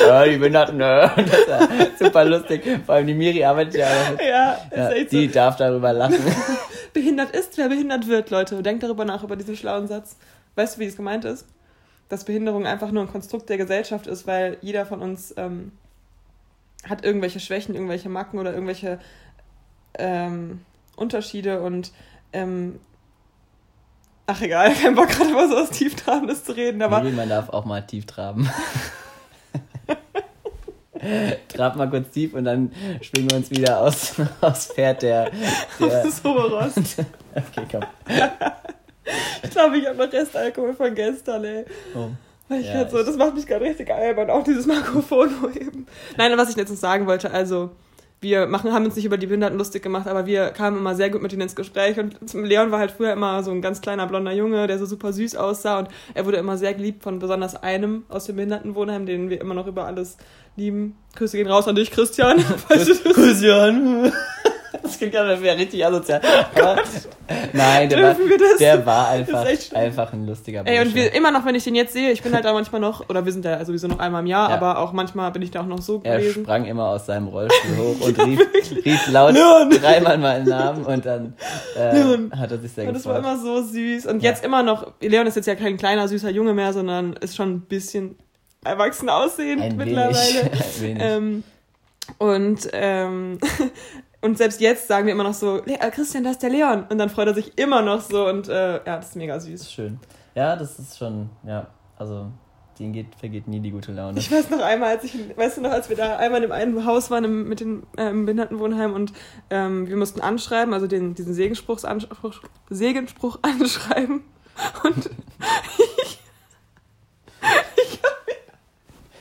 Ja, 0.06 0.24
die 0.24 0.36
Behinderten, 0.36 0.76
ne? 0.76 1.10
Das 1.16 1.48
war 1.48 1.68
super 1.98 2.24
lustig. 2.24 2.62
Vor 2.84 2.94
allem 2.94 3.06
die 3.06 3.14
Miri 3.14 3.44
arbeitet 3.44 3.76
ja. 3.76 3.86
auch. 3.86 4.20
Ja, 4.20 4.52
ist 4.52 4.76
ja 4.76 4.90
echt 4.90 5.10
so. 5.10 5.16
die 5.16 5.28
darf 5.28 5.56
darüber 5.56 5.92
lachen. 5.92 6.18
Behindert 6.92 7.32
ist, 7.34 7.58
wer 7.58 7.68
behindert 7.68 8.06
wird, 8.06 8.30
Leute. 8.30 8.62
Denkt 8.62 8.82
darüber 8.82 9.04
nach, 9.04 9.22
über 9.22 9.36
diesen 9.36 9.56
schlauen 9.56 9.86
Satz. 9.86 10.16
Weißt 10.54 10.76
du, 10.76 10.80
wie 10.80 10.86
es 10.86 10.96
gemeint 10.96 11.24
ist? 11.24 11.46
Dass 12.08 12.24
Behinderung 12.24 12.66
einfach 12.66 12.90
nur 12.90 13.02
ein 13.02 13.10
Konstrukt 13.10 13.48
der 13.48 13.58
Gesellschaft 13.58 14.06
ist, 14.06 14.26
weil 14.26 14.56
jeder 14.62 14.86
von 14.86 15.02
uns 15.02 15.34
ähm, 15.36 15.72
hat 16.88 17.04
irgendwelche 17.04 17.40
Schwächen, 17.40 17.74
irgendwelche 17.74 18.08
Macken 18.08 18.38
oder 18.38 18.52
irgendwelche 18.52 18.98
ähm, 19.98 20.60
Unterschiede 20.96 21.60
und 21.60 21.92
ähm, 22.32 22.80
ach 24.26 24.40
egal, 24.40 24.72
kein 24.82 24.94
Bock 24.94 25.08
gerade 25.08 25.30
über 25.30 25.48
so 25.48 25.56
was 25.56 25.70
Tieftrabendes 25.70 26.44
zu 26.44 26.56
reden, 26.56 26.82
aber 26.82 27.02
Miri, 27.02 27.14
man 27.14 27.28
darf 27.28 27.48
auch 27.50 27.64
mal 27.64 27.82
tief 27.86 28.06
traben. 28.06 28.48
Trab 31.48 31.76
mal 31.76 31.88
kurz 31.88 32.10
tief 32.10 32.34
und 32.34 32.44
dann 32.44 32.72
schwingen 33.00 33.30
wir 33.30 33.36
uns 33.38 33.50
wieder 33.50 33.80
aus, 33.80 34.14
aus 34.40 34.66
Pferd 34.66 35.02
der. 35.02 35.30
der 35.80 35.88
das 35.88 36.06
ist 36.06 36.24
Oberos. 36.24 36.76
okay, 36.76 37.66
komm. 37.70 37.82
Ich 39.42 39.50
glaube, 39.50 39.78
ich 39.78 39.86
habe 39.86 39.98
noch 39.98 40.12
Restalkohol 40.12 40.74
von 40.74 40.94
gestern, 40.94 41.44
ey. 41.44 41.64
Oh. 41.94 42.08
Ich 42.48 42.66
Ja, 42.66 42.74
werd 42.74 42.90
so, 42.90 43.02
das 43.02 43.16
macht 43.16 43.34
mich 43.34 43.46
gerade 43.46 43.64
richtig 43.64 43.90
albern, 43.90 44.30
auch 44.30 44.44
dieses 44.44 44.66
Mikrofon 44.66 45.30
hochheben. 45.42 45.86
Nein, 46.16 46.36
was 46.36 46.50
ich 46.50 46.56
noch 46.56 46.80
sagen 46.80 47.06
wollte, 47.06 47.30
also 47.30 47.70
wir 48.20 48.46
machen, 48.46 48.72
haben 48.72 48.84
uns 48.84 48.96
nicht 48.96 49.04
über 49.04 49.18
die 49.18 49.26
Behinderten 49.26 49.58
lustig 49.58 49.82
gemacht, 49.82 50.08
aber 50.08 50.26
wir 50.26 50.48
kamen 50.48 50.78
immer 50.78 50.94
sehr 50.94 51.10
gut 51.10 51.22
mit 51.22 51.32
ihnen 51.32 51.42
ins 51.42 51.54
Gespräch 51.54 51.98
und 51.98 52.16
Leon 52.34 52.70
war 52.70 52.78
halt 52.78 52.90
früher 52.90 53.12
immer 53.12 53.42
so 53.42 53.50
ein 53.50 53.60
ganz 53.60 53.80
kleiner 53.80 54.06
blonder 54.06 54.32
Junge, 54.32 54.66
der 54.66 54.78
so 54.78 54.86
super 54.86 55.12
süß 55.12 55.36
aussah 55.36 55.78
und 55.80 55.88
er 56.14 56.24
wurde 56.24 56.38
immer 56.38 56.56
sehr 56.56 56.74
geliebt 56.74 57.02
von 57.02 57.18
besonders 57.18 57.62
einem 57.62 58.04
aus 58.08 58.24
dem 58.24 58.36
Behindertenwohnheim, 58.36 59.06
den 59.06 59.28
wir 59.30 59.40
immer 59.40 59.54
noch 59.54 59.66
über 59.66 59.84
alles 59.84 60.16
lieben. 60.56 60.96
Grüße 61.14 61.36
gehen 61.36 61.46
raus 61.46 61.68
an 61.68 61.76
dich, 61.76 61.90
Christian. 61.90 62.38
Christian! 62.68 64.12
Das 64.82 64.98
klingt 64.98 65.14
das 65.14 65.40
wäre 65.40 65.58
richtig 65.58 65.84
asozial. 65.84 66.20
Aber, 66.54 66.82
nein, 67.52 67.88
der 67.88 68.02
war, 68.02 68.14
Dürfen 68.14 68.28
wir 68.30 68.38
das? 68.38 68.58
der 68.58 68.86
war 68.86 69.08
einfach, 69.08 69.46
einfach 69.74 70.12
ein 70.12 70.26
lustiger 70.26 70.62
Ey, 70.64 70.78
und 70.78 70.92
Bursche. 70.92 70.94
wir, 70.96 71.14
immer 71.14 71.30
noch, 71.30 71.44
wenn 71.44 71.54
ich 71.54 71.64
den 71.64 71.74
jetzt 71.74 71.92
sehe, 71.92 72.10
ich 72.12 72.22
bin 72.22 72.32
halt 72.34 72.44
da 72.44 72.52
manchmal 72.52 72.80
noch, 72.80 73.08
oder 73.08 73.24
wir 73.24 73.32
sind 73.32 73.44
da 73.44 73.64
sowieso 73.64 73.88
noch 73.88 73.98
einmal 73.98 74.20
im 74.22 74.26
Jahr, 74.26 74.48
Ja. 74.50 74.56
aber 74.56 74.78
auch 74.78 74.92
manchmal 74.92 75.30
bin 75.32 75.42
ich 75.42 75.50
da 75.50 75.62
auch 75.62 75.66
noch 75.66 75.80
so 75.82 76.00
Er 76.04 76.18
gewesen. 76.18 76.44
sprang 76.44 76.64
immer 76.66 76.88
aus 76.90 77.06
seinem 77.06 77.28
Rollstuhl 77.28 77.76
hoch 77.78 78.06
und 78.06 78.18
rief, 78.24 78.40
rief 78.84 79.06
laut 79.10 79.34
Leon! 79.34 79.70
dreimal 79.70 80.18
meinen 80.18 80.48
Namen 80.48 80.84
und 80.84 81.04
dann 81.04 81.34
äh, 81.76 82.36
hat 82.36 82.52
er 82.52 82.58
sich 82.58 82.72
sehr 82.72 82.86
Und 82.88 82.94
das 82.94 83.04
war 83.06 83.20
gefreut. 83.20 83.34
immer 83.34 83.42
so 83.42 83.62
süß. 83.62 84.06
Und 84.06 84.22
Ja. 84.22 84.30
jetzt 84.30 84.44
immer 84.44 84.62
noch, 84.62 84.92
Leon 85.00 85.26
ist 85.26 85.34
jetzt 85.36 85.46
ja 85.46 85.54
kein 85.56 85.76
kleiner, 85.76 86.06
süßer 86.08 86.30
Junge 86.30 86.54
mehr, 86.54 86.72
sondern 86.72 87.14
ist 87.14 87.34
schon 87.36 87.54
ein 87.54 87.60
bisschen 87.62 88.16
erwachsen 88.64 89.08
aussehend 89.08 89.62
Ein 89.62 89.76
mittlerweile. 89.76 90.14
wenig. 90.14 90.42
Ein 90.52 90.80
wenig. 90.82 91.02
Ähm, 91.02 91.44
und, 92.18 92.68
ähm, 92.72 93.38
Und 94.26 94.36
selbst 94.36 94.60
jetzt 94.60 94.88
sagen 94.88 95.06
wir 95.06 95.12
immer 95.12 95.22
noch 95.24 95.34
so, 95.34 95.62
"Le- 95.64 95.78
äh, 95.80 95.90
Christian, 95.90 96.24
da 96.24 96.30
ist 96.30 96.42
der 96.42 96.50
Leon. 96.50 96.84
Und 96.88 96.98
dann 96.98 97.08
freut 97.10 97.28
er 97.28 97.34
sich 97.34 97.56
immer 97.56 97.80
noch 97.80 98.00
so 98.00 98.26
und 98.28 98.48
äh, 98.48 98.74
ja, 98.84 98.96
das 98.96 99.10
ist 99.10 99.16
mega 99.16 99.38
süß. 99.38 99.70
schön. 99.72 100.00
Ja, 100.34 100.56
das 100.56 100.78
ist 100.78 100.98
schon, 100.98 101.30
ja, 101.46 101.68
also, 101.96 102.30
denen 102.78 102.92
geht, 102.92 103.14
vergeht 103.14 103.46
nie 103.48 103.60
die 103.60 103.70
gute 103.70 103.92
Laune. 103.92 104.18
Ich 104.18 104.30
weiß 104.30 104.50
noch 104.50 104.60
einmal, 104.60 104.90
als 104.96 105.04
ich, 105.04 105.14
weißt 105.36 105.58
du 105.58 105.60
noch, 105.62 105.70
als 105.70 105.88
wir 105.88 105.96
da 105.96 106.16
einmal 106.16 106.42
in 106.42 106.48
dem 106.48 106.52
einen 106.52 106.84
Haus 106.84 107.10
waren 107.10 107.24
im, 107.24 107.48
mit 107.48 107.60
dem 107.60 107.84
ähm, 107.96 108.26
Behindertenwohnheim 108.26 108.92
und 108.92 109.12
ähm, 109.48 109.86
wir 109.88 109.96
mussten 109.96 110.20
anschreiben, 110.20 110.74
also 110.74 110.86
den, 110.86 111.14
diesen 111.14 111.32
Segenspruch, 111.32 111.82
Anspruch, 111.84 112.40
Segenspruch 112.68 113.38
anschreiben. 113.42 114.24
Und 114.82 115.08
ich, 115.78 116.20
ich 117.76 118.00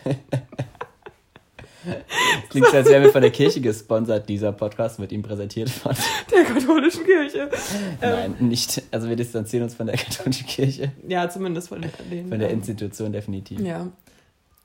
Es 0.04 0.45
klingt 2.50 2.68
so, 2.68 2.78
als 2.78 2.90
wären 2.90 3.04
wir 3.04 3.12
von 3.12 3.22
der 3.22 3.32
Kirche 3.32 3.62
gesponsert. 3.62 4.28
Dieser 4.28 4.52
Podcast 4.52 5.00
wird 5.00 5.12
ihm 5.12 5.22
präsentiert 5.22 5.70
von. 5.70 5.96
der 6.32 6.44
katholischen 6.44 7.04
Kirche. 7.04 7.50
Nein, 8.02 8.36
nicht. 8.40 8.82
Also 8.92 9.10
wir 9.10 9.16
distanzieren 9.16 9.64
uns 9.64 9.76
von 9.76 9.88
der 9.88 9.98
katholischen 9.98 10.48
Kirche. 10.48 10.92
Ja, 11.08 11.30
zumindest 11.30 11.70
von 11.70 11.82
den. 11.82 12.30
Von 12.30 12.40
der 12.40 12.50
Institution 12.50 13.12
definitiv. 13.12 13.60
Ja. 13.60 13.88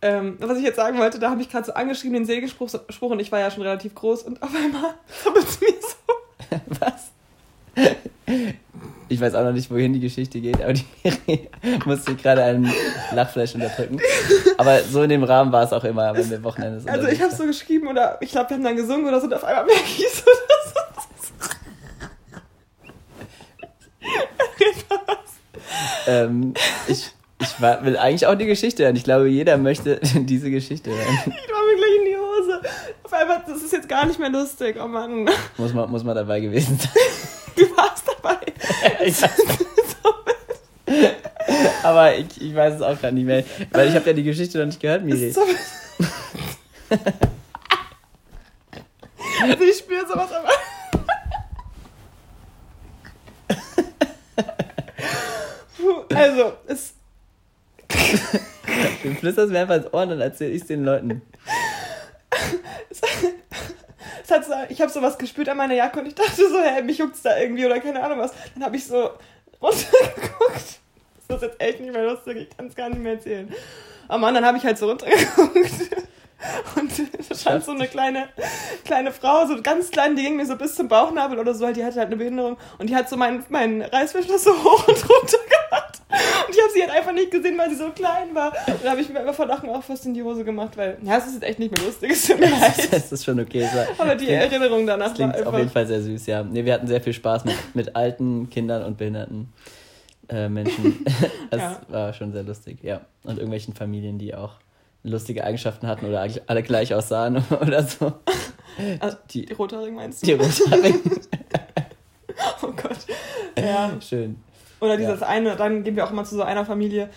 Ähm, 0.02 0.36
was 0.40 0.56
ich 0.56 0.64
jetzt 0.64 0.76
sagen 0.76 0.98
wollte, 0.98 1.18
da 1.18 1.30
habe 1.30 1.42
ich 1.42 1.50
gerade 1.50 1.66
so 1.66 1.74
angeschrieben, 1.74 2.14
den 2.14 2.24
Segenspruch 2.24 2.70
Spruch, 2.88 3.10
und 3.10 3.20
ich 3.20 3.30
war 3.30 3.40
ja 3.40 3.50
schon 3.50 3.62
relativ 3.62 3.94
groß 3.94 4.22
und 4.22 4.42
auf 4.42 4.50
einmal 4.54 4.94
zappelt 5.22 5.46
es 5.46 5.60
mir 5.60 5.68
so. 5.68 6.60
Was? 6.80 7.10
Ich 9.10 9.20
weiß 9.20 9.34
auch 9.34 9.44
noch 9.44 9.52
nicht, 9.52 9.70
wohin 9.70 9.92
die 9.92 10.00
Geschichte 10.00 10.40
geht, 10.40 10.62
aber 10.62 10.72
die 10.72 10.84
Miri 11.02 11.48
musste 11.84 12.14
gerade 12.14 12.44
einen 12.44 12.72
Lachfleisch 13.12 13.54
unterdrücken. 13.54 14.00
Aber 14.58 14.80
so 14.82 15.02
in 15.02 15.10
dem 15.10 15.24
Rahmen 15.24 15.52
war 15.52 15.62
es 15.64 15.72
auch 15.72 15.84
immer, 15.84 16.14
wenn 16.14 16.30
wir 16.30 16.42
Wochenende 16.44 16.90
Also 16.90 17.08
ich 17.08 17.20
habe 17.20 17.34
so 17.34 17.44
geschrieben 17.44 17.88
oder 17.88 18.18
ich 18.20 18.30
glaube, 18.30 18.50
wir 18.50 18.56
haben 18.56 18.64
dann 18.64 18.76
gesungen 18.76 19.06
oder 19.06 19.20
so 19.20 19.26
und 19.26 19.34
auf 19.34 19.44
einmal 19.44 19.66
merke 19.66 19.82
ich 19.84 20.08
so, 20.10 20.24
dass 20.24 20.74
ähm, 26.06 26.54
ich, 26.88 27.10
ich 27.40 27.60
war, 27.60 27.84
will 27.84 27.96
eigentlich 27.96 28.26
auch 28.26 28.34
die 28.34 28.46
Geschichte 28.46 28.84
hören. 28.84 28.96
Ich 28.96 29.04
glaube, 29.04 29.28
jeder 29.28 29.56
möchte 29.56 30.00
diese 30.14 30.50
Geschichte 30.50 30.90
hören. 30.90 31.18
ich 31.26 31.26
war 31.26 31.64
mir 31.66 31.76
gleich 31.76 31.96
in 31.98 32.04
die 32.06 32.16
Hose. 32.16 32.60
Auf 33.02 33.12
einmal, 33.12 33.42
das 33.46 33.62
ist 33.62 33.72
jetzt 33.72 33.88
gar 33.88 34.06
nicht 34.06 34.18
mehr 34.18 34.30
lustig. 34.30 34.76
Oh 34.82 34.86
Mann, 34.88 35.28
Muss 35.56 35.72
man, 35.72 35.90
muss 35.90 36.04
man 36.04 36.14
dabei 36.16 36.40
gewesen 36.40 36.78
sein. 36.78 36.90
du 37.56 37.76
warst 37.76 38.04
dabei. 38.06 38.38
Weiß, 39.00 39.22
aber 41.90 42.16
ich, 42.16 42.40
ich 42.40 42.54
weiß 42.54 42.74
es 42.76 42.82
auch 42.82 42.98
gerade 42.98 43.14
nicht 43.14 43.26
mehr. 43.26 43.44
Weil 43.70 43.88
ich 43.88 43.94
habe 43.94 44.06
ja 44.06 44.12
die 44.12 44.22
Geschichte 44.22 44.58
noch 44.58 44.66
nicht 44.66 44.80
gehört, 44.80 45.04
Miri. 45.04 45.30
so 45.30 45.42
also 49.42 49.64
ich 49.64 49.78
spüre 49.78 50.06
sowas 50.06 50.30
aber. 50.32 50.50
Also, 56.12 56.52
es, 56.66 56.94
Du 59.02 59.14
flüsterst 59.14 59.50
mir 59.50 59.60
einfach 59.60 59.76
ins 59.76 59.92
Ohr 59.92 60.02
und 60.02 60.10
dann 60.10 60.20
erzähle 60.20 60.50
ich 60.52 60.62
es 60.62 60.68
den 60.68 60.84
Leuten. 60.84 61.22
es 64.22 64.30
hat 64.30 64.44
so, 64.44 64.52
ich 64.68 64.80
habe 64.80 64.90
sowas 64.90 65.18
gespürt 65.18 65.48
an 65.48 65.56
meiner 65.56 65.74
Jacke 65.74 66.00
und 66.00 66.06
ich 66.06 66.14
dachte 66.14 66.48
so, 66.48 66.60
hä, 66.60 66.82
mich 66.82 66.98
juckt's 66.98 67.22
da 67.22 67.38
irgendwie 67.38 67.66
oder 67.66 67.80
keine 67.80 68.02
Ahnung 68.02 68.18
was. 68.18 68.32
Dann 68.54 68.64
habe 68.64 68.76
ich 68.76 68.86
so 68.86 69.10
runtergeguckt. 69.60 70.80
Das 71.30 71.42
ist 71.42 71.48
jetzt 71.48 71.60
echt 71.60 71.80
nicht 71.80 71.92
mehr 71.92 72.04
lustig, 72.04 72.36
ich 72.36 72.56
kann 72.56 72.66
es 72.66 72.74
gar 72.74 72.88
nicht 72.88 73.00
mehr 73.00 73.12
erzählen. 73.12 73.52
Oh 74.08 74.18
Mann, 74.18 74.34
dann 74.34 74.44
habe 74.44 74.58
ich 74.58 74.64
halt 74.64 74.76
so 74.78 74.88
runtergeguckt. 74.88 75.56
Und 76.76 76.90
da 77.28 77.34
stand 77.34 77.64
so 77.64 77.72
eine 77.72 77.86
kleine, 77.86 78.28
kleine 78.86 79.12
Frau, 79.12 79.46
so 79.46 79.60
ganz 79.62 79.90
klein, 79.90 80.16
die 80.16 80.22
ging 80.22 80.36
mir 80.36 80.46
so 80.46 80.56
bis 80.56 80.74
zum 80.74 80.88
Bauchnabel 80.88 81.38
oder 81.38 81.52
so, 81.52 81.70
die 81.70 81.84
hatte 81.84 81.96
halt 81.98 82.06
eine 82.06 82.16
Behinderung 82.16 82.56
und 82.78 82.88
die 82.88 82.96
hat 82.96 83.10
so 83.10 83.16
meinen, 83.18 83.44
meinen 83.50 83.82
Reißverschluss 83.82 84.44
so 84.44 84.50
hoch 84.64 84.88
und 84.88 84.96
runter 85.10 85.36
gemacht. 85.36 86.00
Und 86.48 86.54
ich 86.56 86.62
habe 86.62 86.72
sie 86.72 86.80
halt 86.82 86.92
einfach 86.92 87.12
nicht 87.12 87.30
gesehen, 87.30 87.58
weil 87.58 87.68
sie 87.68 87.76
so 87.76 87.90
klein 87.90 88.34
war. 88.34 88.54
Und 88.66 88.82
da 88.82 88.90
habe 88.92 89.02
ich 89.02 89.10
mir 89.10 89.20
einfach 89.20 89.34
vor 89.34 89.46
Lachen 89.46 89.68
auch 89.68 89.82
fast 89.82 90.06
in 90.06 90.14
die 90.14 90.22
Hose 90.22 90.42
gemacht, 90.42 90.78
weil, 90.78 90.96
ja, 91.02 91.18
es 91.18 91.26
ist 91.26 91.34
jetzt 91.34 91.44
echt 91.44 91.58
nicht 91.58 91.76
mehr 91.76 91.84
lustig, 91.86 92.10
es 92.12 92.26
tut 92.26 92.40
mir 92.40 92.48
leid. 92.60 92.90
Das 92.90 93.12
ist 93.12 93.22
schon 93.22 93.38
okay. 93.38 93.68
War- 93.74 93.86
Aber 93.98 94.14
die 94.14 94.24
klingt- 94.24 94.40
Erinnerung 94.42 94.86
danach 94.86 95.08
war 95.08 95.14
Klingt 95.14 95.34
einfach... 95.36 95.52
auf 95.52 95.58
jeden 95.58 95.70
Fall 95.70 95.86
sehr 95.86 96.00
süß, 96.00 96.24
ja. 96.26 96.42
Nee, 96.42 96.64
wir 96.64 96.72
hatten 96.72 96.86
sehr 96.86 97.02
viel 97.02 97.12
Spaß 97.12 97.44
mit, 97.44 97.54
mit 97.74 97.94
alten 97.96 98.48
Kindern 98.48 98.82
und 98.84 98.96
behinderten 98.96 99.52
äh, 100.30 100.48
Menschen. 100.48 101.04
Das 101.50 101.60
Ja. 101.60 101.80
war 101.88 102.12
schon 102.14 102.32
sehr 102.32 102.44
lustig, 102.44 102.78
ja. 102.82 103.00
Und 103.24 103.36
irgendwelchen 103.38 103.74
Familien, 103.74 104.18
die 104.18 104.34
auch 104.34 104.54
lustige 105.02 105.42
Eigenschaften 105.44 105.86
hatten 105.88 106.06
oder 106.06 106.26
alle 106.46 106.62
gleich 106.62 106.94
aussahen 106.94 107.42
oder 107.60 107.82
so. 107.82 108.12
Also, 109.00 109.16
Die, 109.30 109.46
die 109.46 109.52
Rothaarigen 109.54 109.96
meinst 109.96 110.22
du? 110.22 110.26
die 110.26 110.32
Rothaarigen. 110.34 111.00
Oh 112.62 112.68
Gott. 112.72 112.98
Ja. 113.58 113.90
Schön. 114.00 114.36
Oder 114.80 114.96
dieses 114.96 115.22
eine, 115.22 115.56
dann 115.56 115.82
gehen 115.82 115.96
wir 115.96 116.04
auch 116.06 116.12
mal 116.12 116.24
zu 116.24 116.36
so 116.36 116.42
einer 116.42 116.64
Familie. 116.64 117.10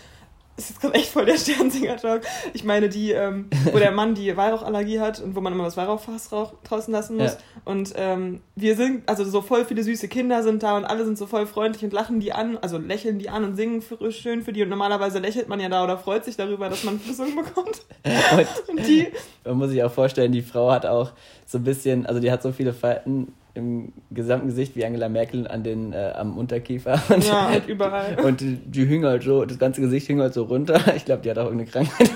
Ist 0.56 0.80
gerade 0.80 0.94
echt 0.94 1.08
voll 1.08 1.24
der 1.26 1.36
Sternsinger-Talk. 1.36 2.22
Ich 2.52 2.62
meine, 2.62 2.88
die, 2.88 3.10
ähm, 3.10 3.48
wo 3.72 3.78
der 3.78 3.90
Mann 3.90 4.14
die 4.14 4.36
Weihrauchallergie 4.36 5.00
hat 5.00 5.20
und 5.20 5.34
wo 5.34 5.40
man 5.40 5.52
immer 5.52 5.64
das 5.64 5.76
Weihrauchfass 5.76 6.30
rauch- 6.30 6.54
draußen 6.62 6.92
lassen 6.92 7.16
muss. 7.16 7.32
Ja. 7.32 7.38
Und 7.64 7.92
ähm, 7.96 8.40
wir 8.54 8.76
sind, 8.76 9.08
also 9.08 9.24
so 9.24 9.42
voll 9.42 9.64
viele 9.64 9.82
süße 9.82 10.06
Kinder 10.06 10.44
sind 10.44 10.62
da 10.62 10.76
und 10.76 10.84
alle 10.84 11.04
sind 11.04 11.18
so 11.18 11.26
voll 11.26 11.46
freundlich 11.46 11.82
und 11.82 11.92
lachen 11.92 12.20
die 12.20 12.32
an, 12.32 12.56
also 12.58 12.78
lächeln 12.78 13.18
die 13.18 13.30
an 13.30 13.42
und 13.42 13.56
singen 13.56 13.82
für, 13.82 14.12
schön 14.12 14.42
für 14.42 14.52
die. 14.52 14.62
Und 14.62 14.68
normalerweise 14.68 15.18
lächelt 15.18 15.48
man 15.48 15.58
ja 15.58 15.68
da 15.68 15.82
oder 15.82 15.98
freut 15.98 16.24
sich 16.24 16.36
darüber, 16.36 16.68
dass 16.68 16.84
man 16.84 17.00
gesungen 17.04 17.34
bekommt. 17.36 17.82
Und 18.36 18.68
Und 18.68 18.86
die, 18.86 19.08
man 19.44 19.56
muss 19.56 19.70
sich 19.70 19.82
auch 19.82 19.92
vorstellen, 19.92 20.30
die 20.30 20.42
Frau 20.42 20.70
hat 20.70 20.86
auch 20.86 21.12
so 21.46 21.58
ein 21.58 21.64
bisschen, 21.64 22.06
also 22.06 22.20
die 22.20 22.30
hat 22.30 22.42
so 22.42 22.52
viele 22.52 22.72
Falten 22.74 23.32
im 23.54 23.92
gesamten 24.10 24.48
Gesicht 24.48 24.74
wie 24.76 24.84
Angela 24.84 25.08
Merkel 25.08 25.46
an 25.46 25.62
den, 25.62 25.92
äh, 25.92 26.12
am 26.16 26.36
Unterkiefer. 26.36 27.00
Und, 27.08 27.26
ja, 27.26 27.48
halt 27.48 27.68
überall. 27.68 28.16
und 28.24 28.40
die, 28.40 28.56
die 28.56 28.84
hing 28.84 29.04
halt 29.04 29.22
so, 29.22 29.44
das 29.44 29.58
ganze 29.58 29.80
Gesicht 29.80 30.06
hing 30.06 30.20
halt 30.20 30.34
so 30.34 30.44
runter. 30.44 30.80
Ich 30.96 31.04
glaube, 31.04 31.22
die 31.22 31.30
hat 31.30 31.38
auch 31.38 31.46
irgendeine 31.46 31.70
Krankheit 31.70 32.10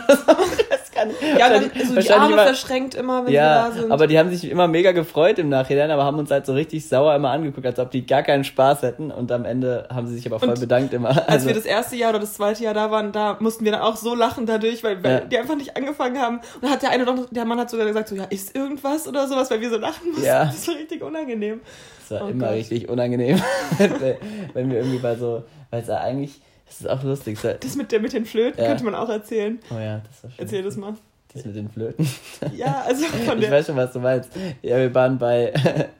kann 0.98 1.38
Ja, 1.38 1.48
dann 1.48 1.70
so 1.86 1.94
die 2.00 2.10
Arme 2.10 2.32
immer- 2.34 2.44
verschränkt 2.44 2.94
immer, 2.94 3.24
wenn 3.26 3.32
Ja, 3.32 3.42
wir 3.64 3.70
da 3.70 3.80
sind. 3.82 3.92
aber 3.92 4.06
die 4.06 4.18
haben 4.18 4.30
sich 4.30 4.50
immer 4.50 4.68
mega 4.68 4.92
gefreut 4.92 5.38
im 5.38 5.48
Nachhinein, 5.48 5.90
aber 5.90 6.04
haben 6.04 6.18
uns 6.18 6.30
halt 6.30 6.46
so 6.46 6.52
richtig 6.52 6.86
sauer 6.88 7.14
immer 7.14 7.30
angeguckt, 7.30 7.66
als 7.66 7.78
ob 7.78 7.90
die 7.90 8.06
gar 8.06 8.22
keinen 8.22 8.44
Spaß 8.44 8.82
hätten. 8.82 9.10
Und 9.10 9.30
am 9.32 9.44
Ende 9.44 9.86
haben 9.92 10.06
sie 10.06 10.14
sich 10.16 10.26
aber 10.26 10.38
voll 10.38 10.50
Und 10.50 10.60
bedankt 10.60 10.92
immer. 10.94 11.08
Als 11.10 11.26
Also, 11.28 11.46
wir 11.48 11.54
das 11.54 11.64
erste 11.64 11.96
Jahr 11.96 12.10
oder 12.10 12.20
das 12.20 12.34
zweite 12.34 12.64
Jahr 12.64 12.74
da 12.74 12.90
waren, 12.90 13.12
da 13.12 13.36
mussten 13.40 13.64
wir 13.64 13.72
dann 13.72 13.80
auch 13.82 13.96
so 13.96 14.14
lachen 14.14 14.46
dadurch, 14.46 14.82
weil, 14.84 15.02
weil 15.04 15.12
Ja. 15.12 15.20
die 15.20 15.38
einfach 15.38 15.56
nicht 15.56 15.76
angefangen 15.76 16.18
haben. 16.20 16.36
Und 16.36 16.62
dann 16.62 16.70
hat 16.70 16.82
der 16.82 16.90
eine 16.90 17.04
doch, 17.04 17.14
der 17.30 17.44
Mann 17.44 17.58
hat 17.58 17.70
sogar 17.70 17.86
gesagt, 17.86 18.08
so, 18.08 18.14
ja, 18.16 18.24
ist 18.24 18.54
irgendwas 18.56 19.06
oder 19.08 19.26
sowas, 19.28 19.50
weil 19.50 19.60
wir 19.60 19.70
so 19.70 19.78
lachen 19.78 20.08
mussten. 20.10 20.24
Ja. 20.26 20.44
Das 20.46 20.66
war 20.68 20.74
richtig 20.74 21.02
unangenehm. 21.02 21.60
das 22.08 22.20
war 22.20 22.26
Oh 22.26 22.30
immer 22.30 22.46
Gott. 22.46 22.54
richtig 22.56 22.88
unangenehm, 22.88 23.40
wenn, 23.78 24.16
wenn 24.54 24.70
wir 24.70 24.78
irgendwie 24.78 24.98
bei 24.98 25.14
so, 25.16 25.42
weil 25.70 25.82
es 25.82 25.88
ja 25.88 25.98
eigentlich, 25.98 26.40
das 26.68 26.80
ist 26.80 26.88
auch 26.88 27.02
lustig. 27.02 27.38
So, 27.38 27.48
Das 27.58 27.74
mit, 27.76 27.90
der, 27.92 28.00
mit 28.00 28.12
den 28.12 28.24
Flöten 28.24 28.60
Ja. 28.62 28.68
könnte 28.68 28.84
man 28.84 28.94
auch 28.94 29.08
erzählen. 29.08 29.58
oh 29.70 29.78
ja, 29.78 30.00
das 30.08 30.22
war 30.22 30.30
schön. 30.30 30.38
Erzähl 30.38 30.62
das 30.62 30.76
mal. 30.76 30.94
Das 31.34 31.44
mit 31.44 31.56
den 31.56 31.68
Flöten. 31.70 32.08
Ja, 32.56 32.84
also 32.86 33.04
von 33.26 33.38
Ich 33.38 33.44
der, 33.44 33.50
weiß 33.58 33.66
schon, 33.66 33.76
was 33.76 33.92
du 33.92 33.98
meinst. 34.00 34.30
Ja, 34.62 34.78
wir 34.78 34.94
waren 34.94 35.18
bei, 35.18 35.52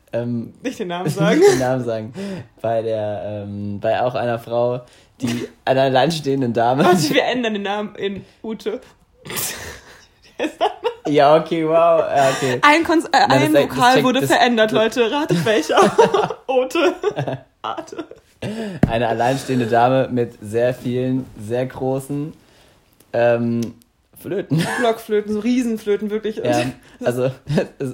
ähm, 0.13 0.55
nicht 0.63 0.79
den 0.79 0.89
Namen 0.89 1.11
sagen. 1.11 1.39
nicht 1.39 1.53
den 1.53 1.59
Namen 1.59 1.85
sagen, 1.85 2.13
bei 2.63 2.81
der, 2.83 3.23
ähm, 3.47 3.79
bei 3.81 4.01
auch 4.01 4.15
einer 4.15 4.39
Frau, 4.39 4.81
die, 5.21 5.49
einer 5.65 5.83
alleinstehenden 5.83 6.53
Dame. 6.53 6.85
Warte, 6.85 7.11
wir 7.13 7.25
ändern 7.25 7.55
den 7.55 7.63
Namen 7.63 7.95
in 7.97 8.25
Ute. 8.43 8.81
Ja, 11.09 11.37
okay, 11.37 11.67
wow, 11.67 12.03
okay. 12.37 12.59
Ein, 12.63 12.85
Kons 12.85 13.07
äh, 13.07 13.11
das 13.13 13.31
ein 13.31 13.55
Vokal 13.55 14.03
wurde 14.05 14.21
das- 14.21 14.31
verändert, 14.31 14.73
Leute. 14.73 15.11
Ratet 15.11 15.45
welcher. 15.45 15.79
Ute. 16.47 16.95
Arte. 17.63 18.05
Eine 18.89 19.09
alleinstehende 19.09 19.67
Dame 19.67 20.09
mit 20.11 20.33
sehr 20.41 20.75
vielen, 20.75 21.25
sehr 21.41 21.67
großen 21.67 22.33
ähm, 23.13 23.61
Flöten. 24.21 24.61
Blockflöten, 24.81 25.33
so 25.33 25.39
Riesenflöten, 25.39 26.11
wirklich. 26.11 26.39
Ja, 26.39 26.63
also 27.05 27.31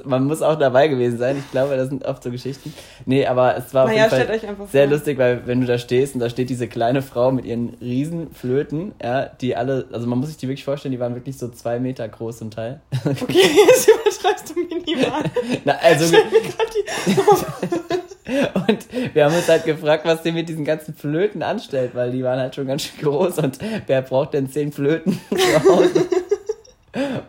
man 0.04 0.24
muss 0.24 0.40
auch 0.40 0.58
dabei 0.58 0.88
gewesen 0.88 1.18
sein. 1.18 1.36
Ich 1.38 1.50
glaube, 1.50 1.76
das 1.76 1.90
sind 1.90 2.04
oft 2.06 2.22
so 2.22 2.30
Geschichten. 2.30 2.72
Nee, 3.04 3.26
aber 3.26 3.56
es 3.58 3.74
war 3.74 3.84
auf 3.84 3.90
Naja, 3.90 4.04
jeden 4.04 4.24
stellt 4.24 4.40
Fall 4.40 4.66
sehr 4.72 4.84
vor. 4.86 4.94
lustig, 4.96 5.18
weil 5.18 5.46
wenn 5.46 5.60
du 5.60 5.66
da 5.66 5.76
stehst 5.76 6.14
und 6.14 6.20
da 6.20 6.30
steht 6.30 6.48
diese 6.48 6.66
kleine 6.66 7.02
Frau 7.02 7.30
mit 7.30 7.44
ihren 7.44 7.74
riesen 7.80 8.32
Flöten, 8.32 8.92
ja, 9.02 9.26
die 9.26 9.54
alle, 9.54 9.86
also 9.92 10.06
man 10.06 10.18
muss 10.18 10.28
sich 10.28 10.38
die 10.38 10.48
wirklich 10.48 10.64
vorstellen, 10.64 10.92
die 10.92 11.00
waren 11.00 11.14
wirklich 11.14 11.36
so 11.36 11.48
zwei 11.48 11.78
Meter 11.78 12.08
groß 12.08 12.38
zum 12.38 12.50
Teil. 12.50 12.80
Okay, 13.04 13.32
jetzt 13.68 13.88
übertreibst 13.88 14.48
du 14.48 14.54
minimal. 14.60 15.24
Na, 15.64 15.74
also 15.82 16.06
Stell 16.06 16.24
mir 16.24 16.40
grad 16.40 16.74
die 16.74 18.03
Und 18.26 18.86
wir 19.14 19.24
haben 19.24 19.34
uns 19.34 19.48
halt 19.48 19.64
gefragt, 19.64 20.04
was 20.06 20.22
der 20.22 20.32
mit 20.32 20.48
diesen 20.48 20.64
ganzen 20.64 20.94
Flöten 20.94 21.42
anstellt, 21.42 21.94
weil 21.94 22.10
die 22.10 22.24
waren 22.24 22.38
halt 22.40 22.54
schon 22.54 22.66
ganz 22.66 22.82
schön 22.82 23.00
groß 23.02 23.38
und 23.38 23.58
wer 23.86 24.02
braucht 24.02 24.32
denn 24.34 24.48
zehn 24.48 24.72
Flöten 24.72 25.20
zu 25.30 25.64
Hause? 25.68 26.06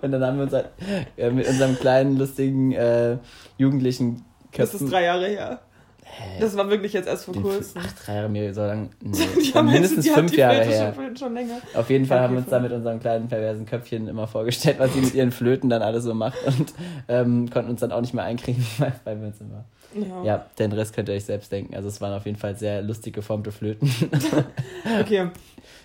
Und 0.01 0.12
dann 0.12 0.23
haben 0.23 0.38
wir 0.38 0.43
uns 0.43 0.53
halt 0.53 0.69
äh, 1.17 1.29
mit 1.31 1.47
unserem 1.47 1.77
kleinen, 1.77 2.17
lustigen, 2.17 2.71
äh, 2.71 3.17
jugendlichen 3.58 4.23
Das 4.51 4.65
ist 4.69 4.71
Köpfen. 4.79 4.89
drei 4.89 5.03
Jahre 5.03 5.27
her. 5.27 5.60
Hä? 6.03 6.39
Das 6.39 6.55
war 6.55 6.69
wirklich 6.69 6.93
jetzt 6.93 7.08
erst 7.10 7.25
vor 7.25 7.34
kurzem. 7.34 7.81
Ach, 7.84 7.91
drei 8.05 8.15
Jahre 8.15 8.29
mir 8.29 8.53
so 8.53 8.62
lang. 8.62 8.89
Nee, 9.03 9.62
mindestens 9.63 10.08
fünf 10.08 10.31
die 10.31 10.38
Jahre 10.38 10.63
her. 10.63 10.93
Schon, 10.95 11.17
schon 11.17 11.34
länger. 11.34 11.55
Auf 11.73 11.89
jeden 11.89 12.05
Fall 12.05 12.21
haben 12.21 12.36
wir 12.36 12.39
uns 12.39 12.49
da 12.49 12.60
mit 12.60 12.71
unserem 12.71 12.99
kleinen 13.01 13.27
perversen 13.27 13.65
Köpfchen 13.65 14.08
immer 14.08 14.27
vorgestellt, 14.27 14.77
was 14.79 14.93
sie 14.93 15.01
mit 15.01 15.13
ihren 15.13 15.31
Flöten 15.31 15.69
dann 15.69 15.81
alles 15.81 16.05
so 16.05 16.13
macht 16.13 16.38
und 16.45 16.73
ähm, 17.10 17.49
konnten 17.49 17.71
uns 17.71 17.81
dann 17.81 17.91
auch 17.91 17.99
nicht 18.01 18.13
mehr 18.13 18.23
einkriegen, 18.23 18.65
weil, 18.77 18.93
weil 19.03 19.19
wir 19.19 19.27
uns 19.27 19.41
immer. 19.41 19.65
Ja. 19.95 20.23
Ja, 20.23 20.45
den 20.60 20.71
Rest 20.73 20.93
könnt 20.93 21.10
ihr 21.10 21.15
euch 21.15 21.25
selbst 21.25 21.51
denken. 21.51 21.75
Also 21.75 21.88
es 21.88 22.01
waren 22.01 22.13
auf 22.13 22.25
jeden 22.25 22.38
Fall 22.38 22.55
sehr 22.58 22.81
lustig 22.81 23.13
geformte 23.13 23.51
Flöten. 23.51 23.91
Okay. 25.01 25.29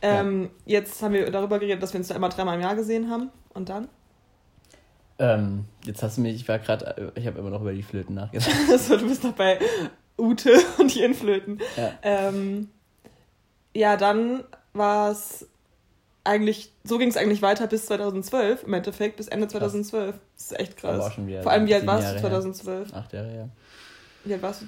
Ähm, 0.02 0.50
Jetzt 0.66 1.02
haben 1.02 1.14
wir 1.14 1.30
darüber 1.30 1.58
geredet, 1.58 1.82
dass 1.82 1.92
wir 1.92 1.98
uns 1.98 2.08
da 2.08 2.14
immer 2.14 2.28
dreimal 2.28 2.56
im 2.56 2.60
Jahr 2.62 2.74
gesehen 2.74 3.10
haben. 3.10 3.30
Und 3.54 3.68
dann? 3.68 3.88
ähm, 5.20 5.66
jetzt 5.84 6.02
hast 6.02 6.16
du 6.16 6.22
mich, 6.22 6.34
ich 6.34 6.48
war 6.48 6.58
gerade, 6.58 7.12
ich 7.14 7.26
habe 7.26 7.38
immer 7.38 7.50
noch 7.50 7.60
über 7.60 7.72
die 7.72 7.82
Flöten 7.82 8.14
nachgedacht. 8.14 8.50
Also, 8.70 8.96
du 8.96 9.06
bist 9.06 9.22
noch 9.22 9.34
bei 9.34 9.58
Ute 10.18 10.58
und 10.78 10.96
ihren 10.96 11.14
Flöten. 11.14 11.60
Ja. 11.76 11.92
Ähm, 12.02 12.70
ja, 13.74 13.96
dann 13.96 14.44
war 14.72 15.10
es 15.10 15.46
eigentlich, 16.24 16.72
so 16.84 16.98
ging 16.98 17.08
es 17.08 17.16
eigentlich 17.16 17.42
weiter 17.42 17.66
bis 17.66 17.86
2012, 17.86 18.64
im 18.64 18.72
Endeffekt, 18.72 19.16
bis 19.18 19.28
Ende 19.28 19.46
2012. 19.46 20.14
Das 20.34 20.44
ist 20.44 20.58
echt 20.58 20.76
krass. 20.78 21.12
Vor 21.42 21.52
allem, 21.52 21.66
wie 21.66 21.74
alt 21.74 21.86
warst 21.86 22.08
du 22.08 22.12
her. 22.12 22.20
2012? 22.20 22.94
Acht 22.94 23.12
Jahre, 23.12 23.36
ja. 23.36 23.48
Wie 24.24 24.32
alt 24.32 24.42
warst 24.42 24.62
du? 24.62 24.66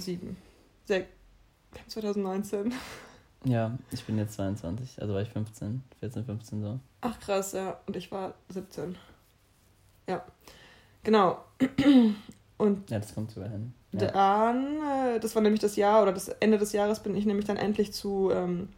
Sieben. 0.00 0.36
Sechs. 0.84 1.08
2019. 1.88 2.72
Ja, 3.44 3.76
ich 3.90 4.04
bin 4.04 4.18
jetzt 4.18 4.34
22, 4.34 5.00
also 5.00 5.14
war 5.14 5.22
ich 5.22 5.28
15, 5.30 5.82
14, 6.00 6.24
15 6.24 6.62
so. 6.62 6.80
Ach 7.00 7.18
krass, 7.18 7.52
ja. 7.52 7.80
Und 7.86 7.96
ich 7.96 8.12
war 8.12 8.34
17. 8.50 8.96
Ja. 10.08 10.24
Genau. 11.02 11.44
Und 12.58 12.88
Ja, 12.90 12.98
das 13.00 13.14
kommt 13.14 13.32
sogar 13.32 13.48
hin. 13.48 13.74
Ja. 13.92 14.06
dann, 14.06 14.76
äh, 15.16 15.20
das 15.20 15.34
war 15.34 15.42
nämlich 15.42 15.60
das 15.60 15.76
Jahr 15.76 16.02
oder 16.02 16.12
das 16.12 16.28
Ende 16.28 16.58
des 16.58 16.72
Jahres, 16.72 17.00
bin 17.00 17.16
ich 17.16 17.26
nämlich 17.26 17.46
dann 17.46 17.56
endlich 17.56 17.92
zu 17.92 18.30
ähm, 18.32 18.68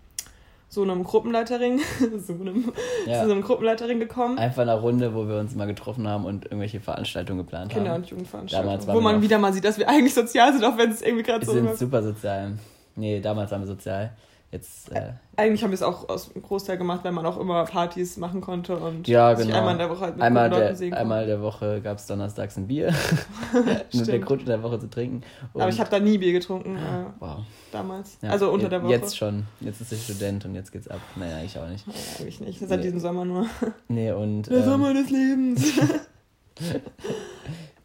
so 0.75 0.83
einem 0.83 1.05
Gruppenleiterring, 1.05 1.81
so 2.27 2.33
einem, 2.35 2.73
Ja. 3.07 3.21
zu 3.23 3.27
so 3.29 3.33
einem 3.33 3.43
Gruppenleiterring 3.43 4.01
gekommen. 4.01 4.39
Einfach 4.39 4.63
eine 4.63 4.79
Runde, 4.79 5.15
wo 5.15 5.27
wir 5.29 5.39
uns 5.39 5.55
mal 5.55 5.67
getroffen 5.67 6.07
haben 6.09 6.25
und 6.25 6.45
irgendwelche 6.47 6.81
Veranstaltungen 6.81 7.39
geplant 7.39 7.73
Kinder- 7.73 7.91
haben. 7.93 8.03
und 8.03 8.11
Jugendveranstaltungen. 8.11 8.87
Wo 8.89 8.95
wir 8.95 9.01
man 9.01 9.23
wieder 9.23 9.39
mal 9.39 9.53
sieht, 9.53 9.65
dass 9.65 9.79
wir 9.79 9.89
eigentlich 9.89 10.15
sozial 10.15 10.53
sind, 10.53 10.65
auch 10.65 10.77
wenn 10.77 10.91
es 10.91 11.01
irgendwie 11.03 11.23
gerade 11.23 11.41
Wir 11.43 11.47
so 11.47 11.53
sind 11.53 11.71
ist. 11.71 11.79
super 11.79 12.03
sozial. 12.03 12.53
Nee, 12.97 13.21
damals 13.21 13.51
waren 13.51 13.63
wir 13.63 13.67
sozial. 13.69 14.11
Jetzt, 14.53 14.93
äh, 14.93 15.15
Eigentlich 15.35 15.65
haben 15.65 15.71
wir 15.71 15.75
es 15.75 15.83
auch 15.83 16.09
aus 16.09 16.33
dem 16.33 16.41
Großteil 16.41 16.79
gemacht, 16.79 17.01
weil 17.03 17.11
man 17.11 17.27
auch 17.27 17.39
immer 17.41 17.65
Partys 17.65 18.17
machen 18.19 18.41
konnte 18.41 18.77
und 18.77 19.09
ja, 19.09 19.35
sich 19.35 19.47
genau. 19.47 19.59
einmal 19.59 19.73
in 19.73 19.79
der 19.79 19.91
Woche 19.91 20.01
halt 20.03 20.15
mit 20.15 20.23
einmal, 20.23 20.49
Leuten 20.49 20.61
der, 20.63 20.77
sehen 20.77 20.95
einmal 20.95 21.27
der 21.27 21.43
Woche 21.43 21.81
gab 21.81 21.99
es 21.99 22.07
donnerstags 22.07 22.57
ein 22.57 22.69
Bier. 22.69 22.95
Mit 23.93 23.93
der. 24.07 24.21
Grund 24.21 24.43
in 24.43 24.47
der 24.47 24.63
Woche 24.63 24.79
zu 24.79 24.89
trinken. 24.89 25.23
Aber 25.55 25.69
ich 25.69 25.81
habe 25.81 25.91
da 25.91 25.99
nie 25.99 26.19
Bier 26.19 26.33
getrunken 26.33 26.77
äh, 26.77 26.81
Wow. 27.19 27.39
damals. 27.73 28.17
Ja, 28.23 28.31
also 28.31 28.53
unter 28.53 28.69
der 28.69 28.81
Woche. 28.85 28.93
Jetzt 28.93 29.17
schon. 29.17 29.45
Jetzt 29.61 29.81
ist 29.81 29.91
er 29.91 29.99
Student 29.99 30.45
und 30.45 30.55
jetzt 30.55 30.71
geht's 30.71 30.87
ab. 30.87 31.01
Naja, 31.17 31.39
eigentlich 31.39 31.59
auch 31.59 31.69
nicht. 31.69 31.85
Ja, 31.89 31.93
eigentlich 32.21 32.41
nicht. 32.41 32.61
Seit 32.61 32.79
Nee. 32.79 32.83
diesem 32.85 33.01
Sommer 33.01 33.25
nur. 33.25 33.47
Nee, 33.89 34.13
und 34.13 34.45
Der 34.45 34.59
ähm, 34.59 34.65
Sommer 34.65 34.95
des 34.95 35.11
Lebens. 35.11 35.81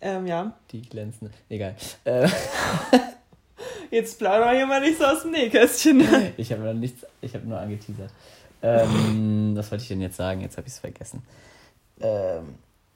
ähm, 0.01 0.27
ja. 0.27 0.53
die 0.71 0.83
glänzende. 0.83 1.33
Egal. 1.49 1.75
Äh, 2.03 2.27
Jetzt 3.91 4.19
plauder 4.19 4.51
hier 4.51 4.65
mal 4.67 4.81
nicht 4.81 4.97
so 4.99 5.05
aus 5.05 5.23
dem 5.23 5.31
Nähkästchen. 5.31 6.03
ich 6.37 6.51
habe 6.51 6.63
noch 6.63 6.73
nichts, 6.73 7.05
ich 7.21 7.33
habe 7.33 7.47
nur 7.47 7.59
angeteasert. 7.59 8.11
Ähm, 8.61 9.53
was 9.55 9.71
wollte 9.71 9.83
ich 9.83 9.87
denn 9.87 10.01
jetzt 10.01 10.17
sagen? 10.17 10.41
Jetzt 10.41 10.57
habe 10.57 10.67
ich 10.67 10.73
es 10.73 10.79
vergessen. 10.79 11.23
Ähm, 12.01 12.55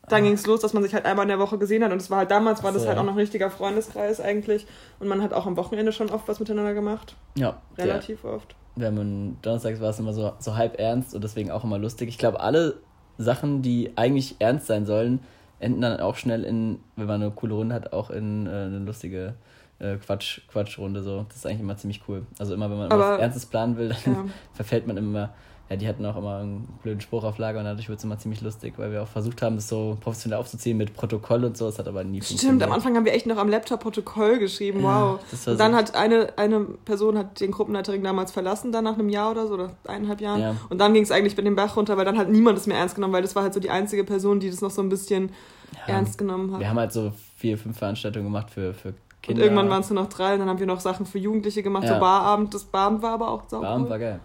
Dann 0.09 0.23
ging 0.23 0.33
es 0.33 0.45
los, 0.45 0.59
dass 0.59 0.73
man 0.73 0.83
sich 0.83 0.93
halt 0.93 1.05
einmal 1.05 1.23
in 1.23 1.29
der 1.29 1.39
Woche 1.39 1.57
gesehen 1.57 1.83
hat. 1.83 1.91
Und 1.91 2.01
es 2.01 2.09
war 2.09 2.19
halt 2.19 2.31
damals, 2.31 2.63
war 2.63 2.69
Ach 2.69 2.73
das 2.73 2.83
so, 2.83 2.89
halt 2.89 2.97
auch 2.97 3.03
noch 3.03 3.13
ein 3.13 3.19
richtiger 3.19 3.49
Freundeskreis 3.49 4.19
eigentlich. 4.19 4.67
Und 4.99 5.07
man 5.07 5.21
hat 5.21 5.33
auch 5.33 5.45
am 5.45 5.55
Wochenende 5.57 5.91
schon 5.93 6.09
oft 6.09 6.27
was 6.27 6.39
miteinander 6.39 6.73
gemacht. 6.73 7.15
ja, 7.35 7.61
der, 7.77 7.85
Relativ 7.85 8.25
oft. 8.25 8.55
wir 8.75 8.87
haben 8.87 9.37
donnerstags 9.41 9.79
war 9.79 9.89
es 9.89 9.99
immer 9.99 10.13
so, 10.13 10.33
so 10.39 10.55
halb 10.57 10.79
ernst 10.79 11.15
und 11.15 11.23
deswegen 11.23 11.49
auch 11.51 11.63
immer 11.63 11.77
lustig. 11.77 12.09
Ich 12.09 12.17
glaube, 12.17 12.41
alle 12.41 12.75
Sachen, 13.17 13.61
die 13.61 13.93
eigentlich 13.95 14.35
ernst 14.39 14.67
sein 14.67 14.85
sollen, 14.85 15.21
enden 15.59 15.81
dann 15.81 15.99
auch 16.01 16.15
schnell 16.17 16.43
in, 16.43 16.79
wenn 16.97 17.07
man 17.07 17.21
eine 17.21 17.31
coole 17.31 17.53
Runde 17.53 17.73
hat, 17.73 17.93
auch 17.93 18.09
in 18.09 18.47
äh, 18.47 18.49
eine 18.49 18.79
lustige 18.79 19.35
äh, 19.79 19.97
Quatsch, 19.97 20.41
Quatschrunde. 20.47 21.03
So. 21.03 21.25
Das 21.27 21.37
ist 21.37 21.45
eigentlich 21.45 21.61
immer 21.61 21.77
ziemlich 21.77 22.01
cool. 22.07 22.25
Also 22.39 22.53
immer, 22.53 22.69
wenn 22.69 22.77
man 22.77 22.91
Aber- 22.91 23.13
was 23.13 23.19
Ernstes 23.19 23.45
planen 23.45 23.77
will, 23.77 23.95
dann 24.05 24.13
Ja. 24.13 24.25
verfällt 24.53 24.87
man 24.87 24.97
immer. 24.97 25.33
Ja, 25.69 25.77
die 25.77 25.87
hatten 25.87 26.05
auch 26.05 26.17
immer 26.17 26.39
einen 26.39 26.67
blöden 26.83 26.99
Spruch 26.99 27.23
auf 27.23 27.37
Lager 27.37 27.59
und 27.59 27.65
dadurch 27.65 27.87
wird 27.87 27.97
es 27.97 28.03
immer 28.03 28.17
ziemlich 28.19 28.41
lustig, 28.41 28.73
weil 28.77 28.91
wir 28.91 29.01
auch 29.01 29.07
versucht 29.07 29.41
haben, 29.41 29.55
das 29.55 29.69
so 29.69 29.97
professionell 30.01 30.37
aufzuziehen 30.37 30.77
mit 30.77 30.93
Protokoll 30.93 31.45
und 31.45 31.55
so. 31.55 31.67
Es 31.69 31.79
hat 31.79 31.87
aber 31.87 32.03
nie 32.03 32.21
Stimmt, 32.21 32.61
am 32.61 32.71
Anfang 32.73 32.95
haben 32.97 33.05
wir 33.05 33.13
echt 33.13 33.25
noch 33.27 33.37
am 33.37 33.47
Laptop 33.47 33.79
Protokoll 33.79 34.39
geschrieben. 34.39 34.83
Wow. 34.83 35.21
das 35.31 35.47
war 35.47 35.53
Und 35.53 35.59
dann 35.61 35.71
so- 35.71 35.77
hat 35.77 35.95
eine, 35.95 36.37
eine 36.37 36.59
Person 36.83 37.17
hat 37.17 37.39
den 37.39 37.51
Gruppenleiterring 37.51 38.03
damals 38.03 38.33
verlassen, 38.33 38.73
dann 38.73 38.83
nach 38.83 38.95
einem 38.95 39.07
Jahr 39.07 39.31
oder 39.31 39.47
so, 39.47 39.53
oder 39.53 39.71
eineinhalb 39.87 40.19
Jahren. 40.19 40.41
Ja. 40.41 40.55
Und 40.69 40.79
dann 40.79 40.93
ging 40.93 41.03
es 41.03 41.11
eigentlich 41.11 41.35
mit 41.37 41.45
dem 41.45 41.55
Bach 41.55 41.77
runter, 41.77 41.95
weil 41.95 42.05
dann 42.05 42.17
hat 42.17 42.29
niemand 42.29 42.57
es 42.57 42.67
mehr 42.67 42.77
ernst 42.77 42.95
genommen, 42.95 43.13
weil 43.13 43.21
das 43.21 43.33
war 43.35 43.43
halt 43.43 43.53
so 43.53 43.61
die 43.61 43.69
einzige 43.69 44.03
Person, 44.03 44.41
die 44.41 44.49
das 44.51 44.59
noch 44.61 44.69
so 44.71 44.81
ein 44.81 44.89
bisschen 44.89 45.31
ernst 45.87 46.17
genommen 46.17 46.51
hat. 46.53 46.59
Wir 46.59 46.69
haben 46.69 46.77
halt 46.79 46.91
so 46.91 47.13
vier, 47.37 47.57
fünf 47.57 47.77
Veranstaltungen 47.77 48.25
gemacht 48.25 48.51
für, 48.51 48.73
für 48.73 48.93
Und 49.23 49.27
Kinder. 49.35 49.43
irgendwann 49.43 49.69
waren 49.69 49.81
es 49.81 49.89
nur 49.89 50.01
noch 50.03 50.09
drei 50.09 50.33
und 50.33 50.39
dann 50.39 50.49
haben 50.49 50.59
wir 50.59 50.67
noch 50.67 50.81
Sachen 50.81 51.05
für 51.05 51.17
Jugendliche 51.17 51.63
gemacht, 51.63 51.85
Ja. 51.85 51.93
so 51.95 51.99
Barabend. 51.99 52.53
Das 52.53 52.65
Barabend 52.65 53.01
war 53.01 53.11
aber 53.13 53.29
auch 53.29 53.47
sauber. 53.49 53.67
Warm 53.67 53.89
war 53.89 53.97
geil. 53.99 54.19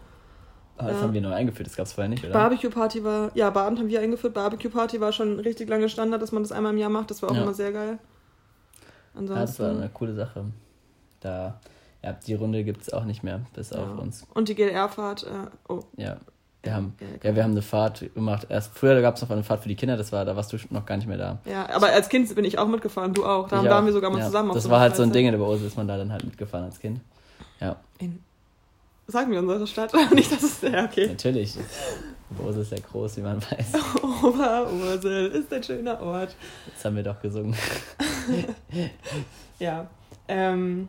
Aber 0.77 0.89
das 0.89 0.99
Ja. 0.99 1.03
haben 1.05 1.13
wir 1.15 1.21
neu 1.21 1.33
eingeführt, 1.33 1.69
das 1.69 1.77
gab 1.77 1.87
es 1.87 1.93
vorher 1.93 2.09
nicht, 2.09 2.25
oder? 2.25 2.33
Barbecue 2.33 2.71
Party 2.71 3.03
war, 3.05 3.31
ja, 3.35 3.51
Barabend 3.51 3.79
haben 3.81 3.89
wir 3.89 4.01
eingeführt. 4.01 4.35
Barbecue 4.35 4.71
Party 4.71 5.01
war 5.01 5.13
schon 5.13 5.39
richtig 5.41 5.69
lange 5.69 5.89
Standard, 5.89 6.21
dass 6.23 6.33
man 6.33 6.43
das 6.43 6.53
einmal 6.53 6.73
im 6.73 6.79
Jahr 6.79 6.91
macht. 6.91 7.11
Das 7.11 7.23
war 7.23 7.31
auch 7.31 7.35
Ja. 7.35 7.43
immer 7.43 7.55
sehr 7.55 7.73
geil. 7.73 7.99
ja, 9.15 9.21
das 9.21 9.31
Ansonsten. 9.31 9.63
war 9.65 9.71
eine 9.71 9.89
coole 9.89 10.15
Sache. 10.15 10.45
Da, 11.21 11.61
ja, 12.05 12.13
die 12.13 12.35
Runde 12.35 12.63
gibt 12.65 12.83
es 12.83 12.93
auch 12.93 13.05
nicht 13.05 13.23
mehr, 13.25 13.41
bis 13.55 13.73
auf 13.73 13.99
uns. 13.99 14.25
Und 14.35 14.49
die 14.49 14.55
GDR-Fahrt, 14.55 15.25
äh, 15.25 15.73
oh. 15.73 15.81
Ja. 15.97 16.17
Wir 16.63 16.75
haben, 16.75 16.97
Ja, 17.23 17.37
wir 17.37 17.45
haben 17.45 17.53
eine 17.53 17.63
Fahrt 17.63 18.13
gemacht. 18.15 18.47
Erst 18.49 18.77
früher 18.77 19.01
gab 19.01 19.15
es 19.15 19.23
noch 19.23 19.31
eine 19.31 19.45
Fahrt 19.45 19.63
für 19.63 19.69
die 19.69 19.77
Kinder, 19.77 19.97
das 19.97 20.11
war, 20.11 20.25
da 20.25 20.35
warst 20.35 20.53
du 20.53 20.59
noch 20.71 20.85
gar 20.85 20.97
nicht 20.97 21.07
mehr 21.07 21.17
da. 21.17 21.39
Ja, 21.45 21.69
aber 21.71 21.89
als 21.89 22.09
Kind 22.09 22.35
bin 22.35 22.45
ich 22.45 22.59
auch 22.59 22.67
mitgefahren, 22.67 23.15
du 23.15 23.25
auch. 23.25 23.49
Da 23.49 23.65
waren 23.65 23.87
wir 23.87 23.93
sogar 23.93 24.11
mal 24.11 24.19
ja. 24.19 24.27
zusammen. 24.27 24.53
Das 24.53 24.65
so 24.65 24.71
war 24.71 24.81
halt 24.81 24.97
so 24.97 25.03
ein. 25.05 25.13
Ding 25.13 25.27
in 25.27 25.33
der 25.33 25.39
Beose, 25.39 25.67
ist 25.67 25.77
man 25.77 25.87
da 25.87 25.97
dann 25.97 26.11
halt 26.13 26.25
mitgefahren 26.25 26.65
als 26.65 26.81
Kind. 26.81 27.01
Ja, 27.61 27.77
In, 27.99 28.19
sagen 29.07 29.31
wir 29.31 29.39
unsere 29.39 29.67
Stadt? 29.67 29.93
Nicht, 30.15 30.31
dass 30.33 30.43
es. 30.43 30.61
Ja, 30.63 30.85
okay. 30.85 31.07
natürlich. 31.07 31.57
Beose 32.31 32.61
ist 32.61 32.73
ja 32.73 32.79
groß, 32.79 33.17
wie 33.17 33.23
man 33.23 33.41
weiß. 33.41 33.73
Oberursel 34.23 35.29
ist 35.29 35.53
ein 35.53 35.63
schöner 35.63 36.01
Ort. 36.03 36.35
Das 36.75 36.85
haben 36.85 36.97
wir 36.97 37.03
doch 37.03 37.21
gesungen. 37.21 37.55
Ja. 39.59 39.89
Ähm, 40.29 40.89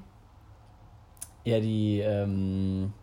Ja, 1.43 1.59
die, 1.59 2.01
ähm, 2.01 2.93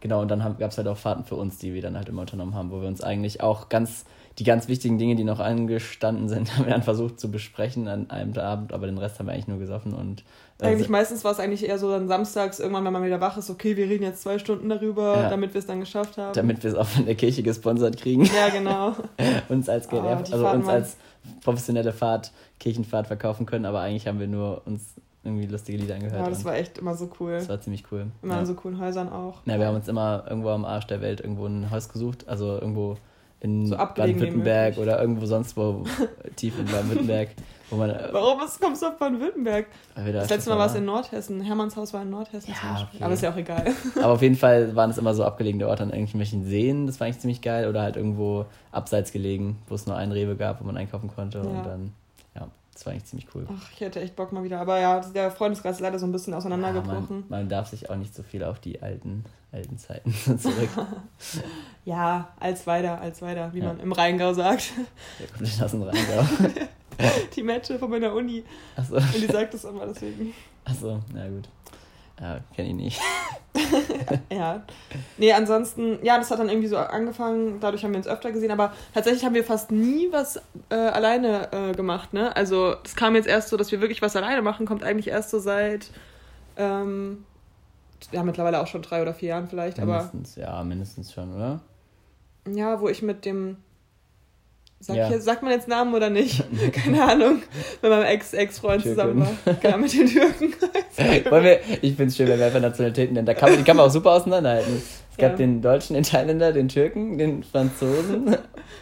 genau, 0.00 0.20
und 0.22 0.28
dann 0.28 0.40
gab 0.58 0.70
es 0.70 0.78
halt 0.78 0.88
auch 0.88 0.96
Fahrten 0.96 1.24
für 1.24 1.34
uns, 1.36 1.58
die 1.58 1.74
wir 1.74 1.82
dann 1.82 1.96
halt 1.96 2.08
immer 2.08 2.22
unternommen 2.22 2.54
haben, 2.54 2.70
wo 2.70 2.80
wir 2.80 2.88
uns 2.88 3.02
eigentlich 3.02 3.40
auch 3.42 3.68
ganz, 3.68 4.04
die 4.38 4.44
ganz 4.44 4.68
wichtigen 4.68 4.98
Dinge, 4.98 5.16
die 5.16 5.24
noch 5.24 5.40
angestanden 5.40 6.28
sind, 6.28 6.52
haben 6.56 6.66
wir 6.66 6.72
dann 6.72 6.82
versucht 6.82 7.18
zu 7.20 7.30
besprechen 7.30 7.88
an 7.88 8.10
einem 8.10 8.36
Abend, 8.38 8.72
aber 8.72 8.86
den 8.86 8.98
Rest 8.98 9.18
haben 9.18 9.26
wir 9.26 9.32
eigentlich 9.32 9.48
nur 9.48 9.58
gesoffen 9.58 9.92
und 9.94 10.22
äh, 10.60 10.66
eigentlich 10.66 10.88
meistens 10.88 11.22
war 11.24 11.30
es 11.32 11.38
eigentlich 11.40 11.66
eher 11.68 11.78
so 11.78 11.90
dann 11.90 12.08
samstags, 12.08 12.58
irgendwann, 12.58 12.84
wenn 12.84 12.92
man 12.92 13.04
wieder 13.04 13.20
wach 13.20 13.36
ist, 13.36 13.48
okay, 13.48 13.76
wir 13.76 13.88
reden 13.88 14.02
jetzt 14.02 14.22
zwei 14.22 14.38
Stunden 14.38 14.68
darüber, 14.68 15.22
Ja. 15.22 15.30
damit 15.30 15.54
wir 15.54 15.58
es 15.60 15.66
dann 15.66 15.80
geschafft 15.80 16.18
haben. 16.18 16.32
damit 16.34 16.62
wir 16.64 16.70
es 16.70 16.76
auch 16.76 16.86
von 16.86 17.06
der 17.06 17.14
Kirche 17.14 17.42
gesponsert 17.42 17.96
kriegen, 17.96 18.24
Ja, 18.24 18.48
genau. 18.48 18.94
uns 19.48 19.68
als 19.68 19.86
Oh, 19.86 19.90
GLF, 20.00 20.22
die 20.24 20.32
also 20.32 20.48
uns 20.48 20.68
als 20.68 20.96
professionelle 21.42 21.92
Fahrt, 21.92 22.32
Kirchenfahrt 22.58 23.06
verkaufen 23.06 23.46
können, 23.46 23.66
aber 23.66 23.80
eigentlich 23.80 24.06
haben 24.08 24.18
wir 24.18 24.26
nur 24.28 24.62
uns 24.66 24.94
irgendwie 25.24 25.46
lustige 25.46 25.78
Lieder 25.78 25.94
angehört. 25.96 26.20
Ja, 26.20 26.28
das 26.28 26.38
und 26.38 26.44
war 26.46 26.56
echt 26.56 26.78
immer 26.78 26.94
so 26.94 27.10
cool. 27.20 27.32
das 27.32 27.48
war 27.48 27.60
ziemlich 27.60 27.84
cool. 27.92 28.06
Immer 28.22 28.34
ja. 28.34 28.40
in 28.40 28.46
so 28.46 28.54
coolen 28.54 28.78
Häusern 28.80 29.08
auch. 29.10 29.40
Ja, 29.46 29.58
wir 29.58 29.66
haben 29.66 29.76
uns 29.76 29.88
immer 29.88 30.24
irgendwo 30.28 30.50
am 30.50 30.64
Arsch 30.64 30.86
der 30.86 31.00
Welt 31.00 31.20
irgendwo 31.20 31.46
ein 31.46 31.70
Haus 31.70 31.88
gesucht, 31.88 32.28
also 32.28 32.54
irgendwo 32.58 32.96
in 33.40 33.66
So 33.66 33.76
Baden-Württemberg 33.76 34.78
oder 34.78 35.00
irgendwo 35.00 35.24
sonst 35.26 35.56
wo, 35.56 35.84
tief 36.36 36.58
in 36.58 36.64
Baden-Württemberg, 36.66 37.28
wo 37.70 37.76
man. 37.76 37.90
äh, 37.90 38.08
Warum 38.10 38.40
was 38.40 38.58
kommst 38.58 38.82
du 38.82 38.86
auf 38.86 38.98
Baden-Württemberg? 38.98 39.66
da 39.94 40.02
Das 40.10 40.28
letzte 40.30 40.50
Mal 40.50 40.58
war 40.58 40.66
es 40.66 40.74
in 40.74 40.84
Nordhessen. 40.84 41.40
Hermanns 41.40 41.76
Haus 41.76 41.92
war 41.92 42.02
in 42.02 42.10
Nordhessen 42.10 42.50
Ja, 42.52 42.56
zum 42.60 42.70
Beispiel. 42.70 42.96
okay. 42.96 43.04
Aber 43.04 43.14
ist 43.14 43.22
ja 43.22 43.30
auch 43.32 43.36
egal. 43.36 43.64
Aber 44.02 44.12
auf 44.14 44.22
jeden 44.22 44.34
Fall 44.34 44.74
waren 44.74 44.90
es 44.90 44.98
immer 44.98 45.14
so 45.14 45.24
abgelegene 45.24 45.68
Orte 45.68 45.84
an 45.84 45.90
irgendwelchen 45.90 46.44
Seen, 46.46 46.86
das 46.88 46.98
war 46.98 47.06
eigentlich 47.06 47.20
ziemlich 47.20 47.40
geil, 47.40 47.68
oder 47.68 47.82
halt 47.82 47.96
irgendwo 47.96 48.46
abseits 48.72 49.12
gelegen, 49.12 49.58
wo 49.68 49.74
es 49.76 49.86
nur 49.86 49.96
ein 49.96 50.10
Rewe 50.10 50.34
gab, 50.34 50.60
wo 50.60 50.64
man 50.64 50.76
einkaufen 50.76 51.08
konnte 51.14 51.38
Ja. 51.38 51.44
und 51.44 51.64
dann, 51.64 51.92
das 52.78 52.86
war 52.86 52.92
eigentlich 52.92 53.06
ziemlich 53.06 53.26
cool. 53.34 53.44
Ach, 53.50 53.72
ich 53.74 53.80
hätte 53.80 54.00
echt 54.00 54.14
Bock 54.14 54.30
mal 54.30 54.44
wieder. 54.44 54.60
Aber 54.60 54.78
ja, 54.78 55.00
der 55.00 55.32
Freundeskreis 55.32 55.76
ist 55.76 55.80
leider 55.80 55.98
so 55.98 56.06
ein 56.06 56.12
bisschen 56.12 56.32
Ja, 56.32 56.38
auseinandergebrochen. 56.38 57.24
man, 57.28 57.40
man 57.40 57.48
darf 57.48 57.66
sich 57.68 57.90
auch 57.90 57.96
nicht 57.96 58.14
so 58.14 58.22
viel 58.22 58.44
auf 58.44 58.60
die 58.60 58.80
alten, 58.82 59.24
alten 59.50 59.78
Zeiten 59.78 60.12
zurück. 60.38 60.68
Ja, 61.84 62.32
als 62.38 62.66
weiter, 62.66 63.00
als 63.00 63.20
weiter, 63.22 63.52
wie 63.54 63.58
Ja. 63.60 63.66
man 63.66 63.80
im 63.80 63.92
Rheingau 63.92 64.32
sagt. 64.34 64.72
Der 65.18 65.26
kommt 65.26 65.62
aus 65.62 65.70
dem 65.70 65.82
Rheingau. 65.82 66.24
Die 67.36 67.42
Mette 67.42 67.78
von 67.78 67.90
meiner 67.90 68.12
Uni. 68.12 68.44
Achso, 68.76 68.96
Und 68.96 69.14
die 69.14 69.26
sagt 69.26 69.54
das 69.54 69.64
immer 69.64 69.86
deswegen. 69.86 70.34
achso, 70.64 71.00
na 71.14 71.28
gut. 71.28 71.48
Ja, 72.20 72.40
kenn 72.54 72.66
ich 72.66 72.74
nicht. 72.74 73.00
ja. 74.30 74.62
Nee, 75.16 75.32
ansonsten, 75.32 75.98
ja, 76.02 76.18
das 76.18 76.30
hat 76.30 76.38
dann 76.38 76.48
irgendwie 76.48 76.68
so 76.68 76.76
angefangen, 76.76 77.60
dadurch 77.60 77.84
haben 77.84 77.92
wir 77.92 77.98
uns 77.98 78.08
öfter 78.08 78.32
gesehen, 78.32 78.50
aber 78.50 78.72
tatsächlich 78.94 79.24
haben 79.24 79.34
wir 79.34 79.44
fast 79.44 79.70
nie 79.70 80.08
was 80.10 80.40
äh, 80.70 80.74
alleine 80.74 81.52
äh, 81.52 81.72
gemacht, 81.72 82.12
ne? 82.12 82.34
Also, 82.36 82.74
das 82.82 82.96
kam 82.96 83.14
jetzt 83.14 83.28
erst 83.28 83.48
so, 83.48 83.56
dass 83.56 83.70
wir 83.70 83.80
wirklich 83.80 84.02
was 84.02 84.16
alleine 84.16 84.42
machen, 84.42 84.66
kommt 84.66 84.82
eigentlich 84.82 85.08
erst 85.08 85.30
so 85.30 85.38
seit, 85.38 85.90
ähm, 86.56 87.24
ja, 88.12 88.22
mittlerweile 88.22 88.60
auch 88.60 88.66
schon 88.66 88.82
drei 88.82 89.02
oder 89.02 89.14
vier 89.14 89.30
Jahren 89.30 89.48
vielleicht, 89.48 89.78
mindestens, 89.78 90.38
aber. 90.38 90.46
Ja, 90.46 90.64
mindestens 90.64 91.12
schon, 91.12 91.34
oder? 91.34 91.60
Ja, 92.48 92.80
wo 92.80 92.88
ich 92.88 93.02
mit 93.02 93.24
dem 93.24 93.58
Sag 94.80 94.96
Ja. 94.96 95.08
hier, 95.08 95.20
sagt 95.20 95.42
man 95.42 95.50
jetzt 95.50 95.66
Namen 95.66 95.92
oder 95.92 96.08
nicht? 96.08 96.44
Keine 96.72 97.02
Ahnung. 97.02 97.42
Mit 97.82 97.90
meinem 97.90 98.04
Ex-Ex-Freund 98.04 98.82
zusammen 98.82 99.20
war. 99.20 99.54
Genau, 99.60 99.78
mit 99.78 99.92
den 99.92 100.06
Türken. 100.06 100.54
Wir, 100.96 101.60
ich 101.82 101.94
finde 101.96 102.04
es 102.06 102.16
schön, 102.16 102.28
wenn 102.28 102.38
wir 102.38 102.46
einfach 102.46 102.60
Nationalitäten 102.60 103.14
nennen. 103.14 103.26
Da 103.26 103.34
kann 103.34 103.50
man, 103.50 103.58
die 103.58 103.64
kann 103.64 103.76
man 103.76 103.86
auch 103.86 103.90
super 103.90 104.12
auseinanderhalten. 104.12 104.76
Es 105.10 105.16
gab 105.16 105.32
Ja. 105.32 105.36
den 105.36 105.60
Deutschen, 105.62 105.94
den 105.94 106.02
Thailänder, 106.04 106.52
den 106.52 106.68
Türken, 106.68 107.18
den 107.18 107.42
Franzosen 107.42 108.36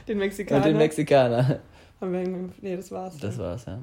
Den 0.07 0.19
Mexikaner. 0.19 0.61
und 0.63 0.67
den 0.71 0.77
Mexikaner. 0.79 1.61
Haben 2.01 2.13
wir 2.13 2.21
irgendwie- 2.21 2.53
nee, 2.61 2.77
das 2.77 2.91
war's. 2.91 3.17
Das 3.19 3.39
war's, 3.39 3.65
ja. 3.67 3.79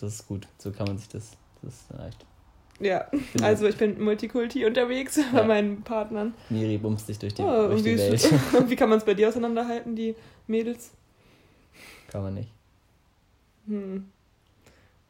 Das 0.00 0.14
ist 0.14 0.26
gut. 0.28 0.46
So 0.58 0.70
kann 0.70 0.86
man 0.86 0.98
sich 0.98 1.08
das. 1.08 1.32
Das 1.62 1.74
reicht. 1.98 2.24
Ja, 2.80 3.06
Finde- 3.32 3.46
also 3.46 3.66
ich 3.66 3.76
bin 3.76 4.02
Multikulti 4.02 4.64
unterwegs 4.66 5.18
bei 5.32 5.38
Ja. 5.40 5.44
meinen 5.46 5.82
Partnern. 5.82 6.34
Miri 6.48 6.78
bumst 6.78 7.06
sich 7.06 7.18
durch 7.18 7.34
die, 7.34 7.42
Oh, 7.42 7.68
durch 7.68 7.82
die 7.82 7.94
wie, 7.94 7.98
Welt. 7.98 8.14
ist- 8.14 8.32
wie 8.68 8.76
kann 8.76 8.88
man 8.88 8.98
es 8.98 9.04
bei 9.04 9.14
dir 9.14 9.28
auseinanderhalten, 9.28 9.94
die 9.94 10.14
Mädels? 10.46 10.90
Kann 12.08 12.22
man 12.22 12.34
nicht. 12.34 12.50
Hm. 13.66 14.10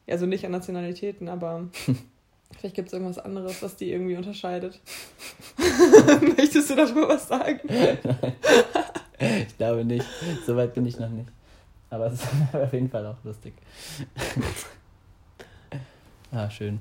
Ja, 0.07 0.19
so 0.19 0.27
nicht 0.27 0.45
an 0.45 0.53
Nationalitäten, 0.53 1.29
aber 1.29 1.69
vielleicht 2.59 2.75
gibt 2.75 2.89
es 2.89 2.93
irgendwas 2.93 3.19
anderes, 3.19 3.63
was 3.63 3.77
die 3.77 3.91
irgendwie 3.91 4.17
unterscheidet. 4.17 4.81
Möchtest 6.37 6.71
du 6.71 6.77
darüber 6.77 7.09
was 7.09 7.29
sagen? 7.29 7.61
Ich 9.25 9.57
glaube 9.57 9.85
nicht. 9.85 10.05
So 10.45 10.57
weit 10.57 10.75
bin 10.75 10.85
ich 10.85 10.99
noch 10.99 11.09
nicht. 11.09 11.29
Aber 11.91 12.07
es 12.07 12.15
ist 12.15 12.29
auf 12.53 12.73
jeden 12.73 12.91
Fall 12.91 13.07
auch 13.07 13.23
lustig. 13.23 13.55
ah, 16.33 16.51
schön. 16.51 16.81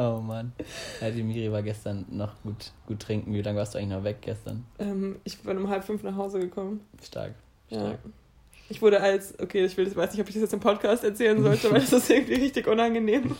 Oh 0.00 0.20
Mann. 0.20 0.52
Ja, 1.00 1.10
die 1.10 1.22
Miri 1.22 1.52
war 1.52 1.62
gestern 1.62 2.06
noch 2.10 2.40
gut, 2.42 2.72
gut 2.86 3.00
trinken. 3.00 3.32
Wie 3.34 3.42
lange 3.42 3.58
warst 3.58 3.74
du 3.74 3.78
eigentlich 3.78 3.90
noch 3.90 4.04
weg 4.04 4.18
gestern? 4.22 4.64
Ähm, 4.78 5.16
ich 5.24 5.38
bin 5.38 5.56
um 5.58 5.68
halb 5.68 5.84
fünf 5.84 6.02
nach 6.02 6.16
Hause 6.16 6.40
gekommen. 6.40 6.80
Stark. 7.02 7.34
Ja. 7.68 7.80
Stark. 7.80 7.98
Ich 8.68 8.80
wurde 8.80 9.00
als, 9.00 9.38
okay, 9.40 9.64
ich 9.64 9.76
will, 9.76 9.86
ich 9.88 9.96
weiß 9.96 10.12
nicht, 10.12 10.20
ob 10.20 10.28
ich 10.28 10.34
das 10.34 10.42
jetzt 10.42 10.52
im 10.54 10.60
Podcast 10.60 11.04
erzählen 11.04 11.42
sollte, 11.42 11.70
weil 11.72 11.80
das 11.80 11.92
ist 11.92 12.08
irgendwie 12.08 12.34
richtig 12.34 12.66
unangenehm. 12.66 13.34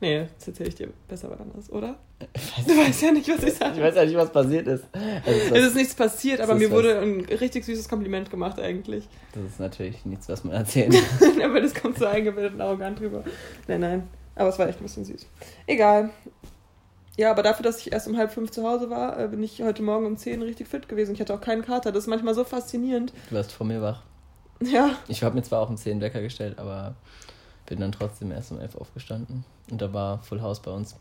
Nee, 0.00 0.28
das 0.38 0.48
erzähle 0.48 0.68
ich 0.70 0.74
dir 0.76 0.88
besser 1.08 1.28
wann 1.28 1.40
anders, 1.40 1.70
oder? 1.70 1.98
Du 2.66 2.74
weißt 2.74 3.02
ja 3.02 3.12
nicht, 3.12 3.28
was 3.28 3.42
ich 3.42 3.50
Ich 3.50 3.54
sage. 3.56 3.82
weiß 3.82 3.94
ja 3.96 4.04
nicht, 4.06 4.16
was 4.16 4.32
passiert 4.32 4.66
ist. 4.66 4.84
Also 4.94 5.54
Es 5.54 5.66
ist 5.66 5.74
nichts 5.76 5.94
passiert, 5.94 6.40
aber 6.40 6.54
mir 6.54 6.68
ist 6.68 6.70
wurde 6.70 6.98
ein 7.00 7.20
richtig 7.26 7.64
süßes 7.66 7.86
Kompliment 7.86 8.30
gemacht 8.30 8.58
eigentlich. 8.58 9.06
das 9.34 9.42
ist 9.44 9.60
natürlich 9.60 10.06
nichts, 10.06 10.26
was 10.30 10.42
man 10.44 10.54
erzählen 10.54 10.90
kann. 10.92 11.42
aber 11.44 11.60
das 11.60 11.74
kommt 11.74 11.98
so 11.98 12.06
eingebildet 12.06 12.54
und 12.54 12.62
arrogant 12.62 12.98
drüber. 12.98 13.24
Nein, 13.68 13.80
nein. 13.80 14.08
Aber 14.36 14.48
es 14.48 14.58
war 14.58 14.68
echt 14.68 14.78
ein 14.80 14.84
bisschen 14.84 15.04
süß. 15.04 15.26
Egal. 15.66 16.10
Ja, 17.16 17.30
aber 17.32 17.42
dafür, 17.42 17.64
dass 17.64 17.78
ich 17.80 17.92
erst 17.92 18.06
um 18.08 18.16
halb 18.16 18.30
fünf 18.32 18.50
zu 18.50 18.62
Hause 18.66 18.88
war, 18.88 19.18
äh, 19.18 19.28
bin 19.28 19.42
ich 19.42 19.60
heute 19.62 19.82
Morgen 19.82 20.06
um 20.06 20.16
zehn 20.16 20.40
richtig 20.42 20.68
fit 20.68 20.88
gewesen. 20.88 21.14
Ich 21.14 21.20
hatte 21.20 21.34
auch 21.34 21.40
keinen 21.40 21.62
Kater. 21.62 21.92
Das 21.92 22.04
ist 22.04 22.08
manchmal 22.08 22.34
so 22.34 22.44
faszinierend. 22.44 23.12
Du 23.28 23.34
warst 23.36 23.52
vor 23.52 23.66
mir 23.66 23.82
wach. 23.82 24.02
Ja. 24.62 24.90
Ich 25.08 25.22
habe 25.22 25.34
mir 25.34 25.42
zwar 25.42 25.60
auch 25.60 25.68
um 25.70 25.76
10 25.76 26.00
Wecker 26.00 26.20
gestellt, 26.22 26.58
aber 26.58 26.94
bin 27.66 27.80
dann 27.80 27.92
trotzdem 27.92 28.30
erst 28.30 28.52
um 28.52 28.60
11 28.60 28.76
aufgestanden. 28.76 29.44
Und 29.70 29.80
da 29.82 29.92
war 29.92 30.22
Full 30.22 30.40
House 30.42 30.60
bei 30.60 30.70
uns. 30.70 30.96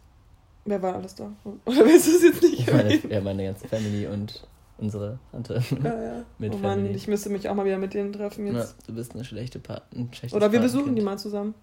Wer 0.66 0.82
war 0.82 0.96
alles 0.96 1.16
da? 1.16 1.32
Oder 1.66 1.86
willst 1.86 2.08
du 2.08 2.12
es 2.16 2.24
jetzt 2.24 2.42
nicht 2.44 2.68
Meine, 2.72 2.84
erwähnen? 2.96 3.12
ja, 3.14 3.22
meine 3.22 3.44
ganze 3.46 3.68
Family 3.68 4.08
und 4.08 4.46
unsere 4.78 5.20
Tante. 5.32 5.62
Ja, 5.84 6.02
ja. 6.04 6.24
Mit 6.38 6.54
oh 6.54 6.58
Mann, 6.58 6.80
Family. 6.80 6.94
ich 6.96 7.08
müsste 7.08 7.30
mich 7.30 7.48
auch 7.50 7.56
mal 7.56 7.66
wieder 7.66 7.78
mit 7.78 7.94
denen 7.94 8.14
treffen 8.14 8.46
Ja, 8.48 8.54
jetzt. 8.60 8.76
du 8.88 8.94
bist 8.94 9.14
eine 9.14 9.24
schlechte 9.26 9.60
Pa- 9.60 9.82
ein 9.94 10.10
schlechtes 10.14 10.34
Oder 10.34 10.52
wir 10.52 10.60
besuchen 10.60 10.82
Patenkind. 10.86 11.00
die 11.00 11.04
mal 11.06 11.18
zusammen. 11.18 11.54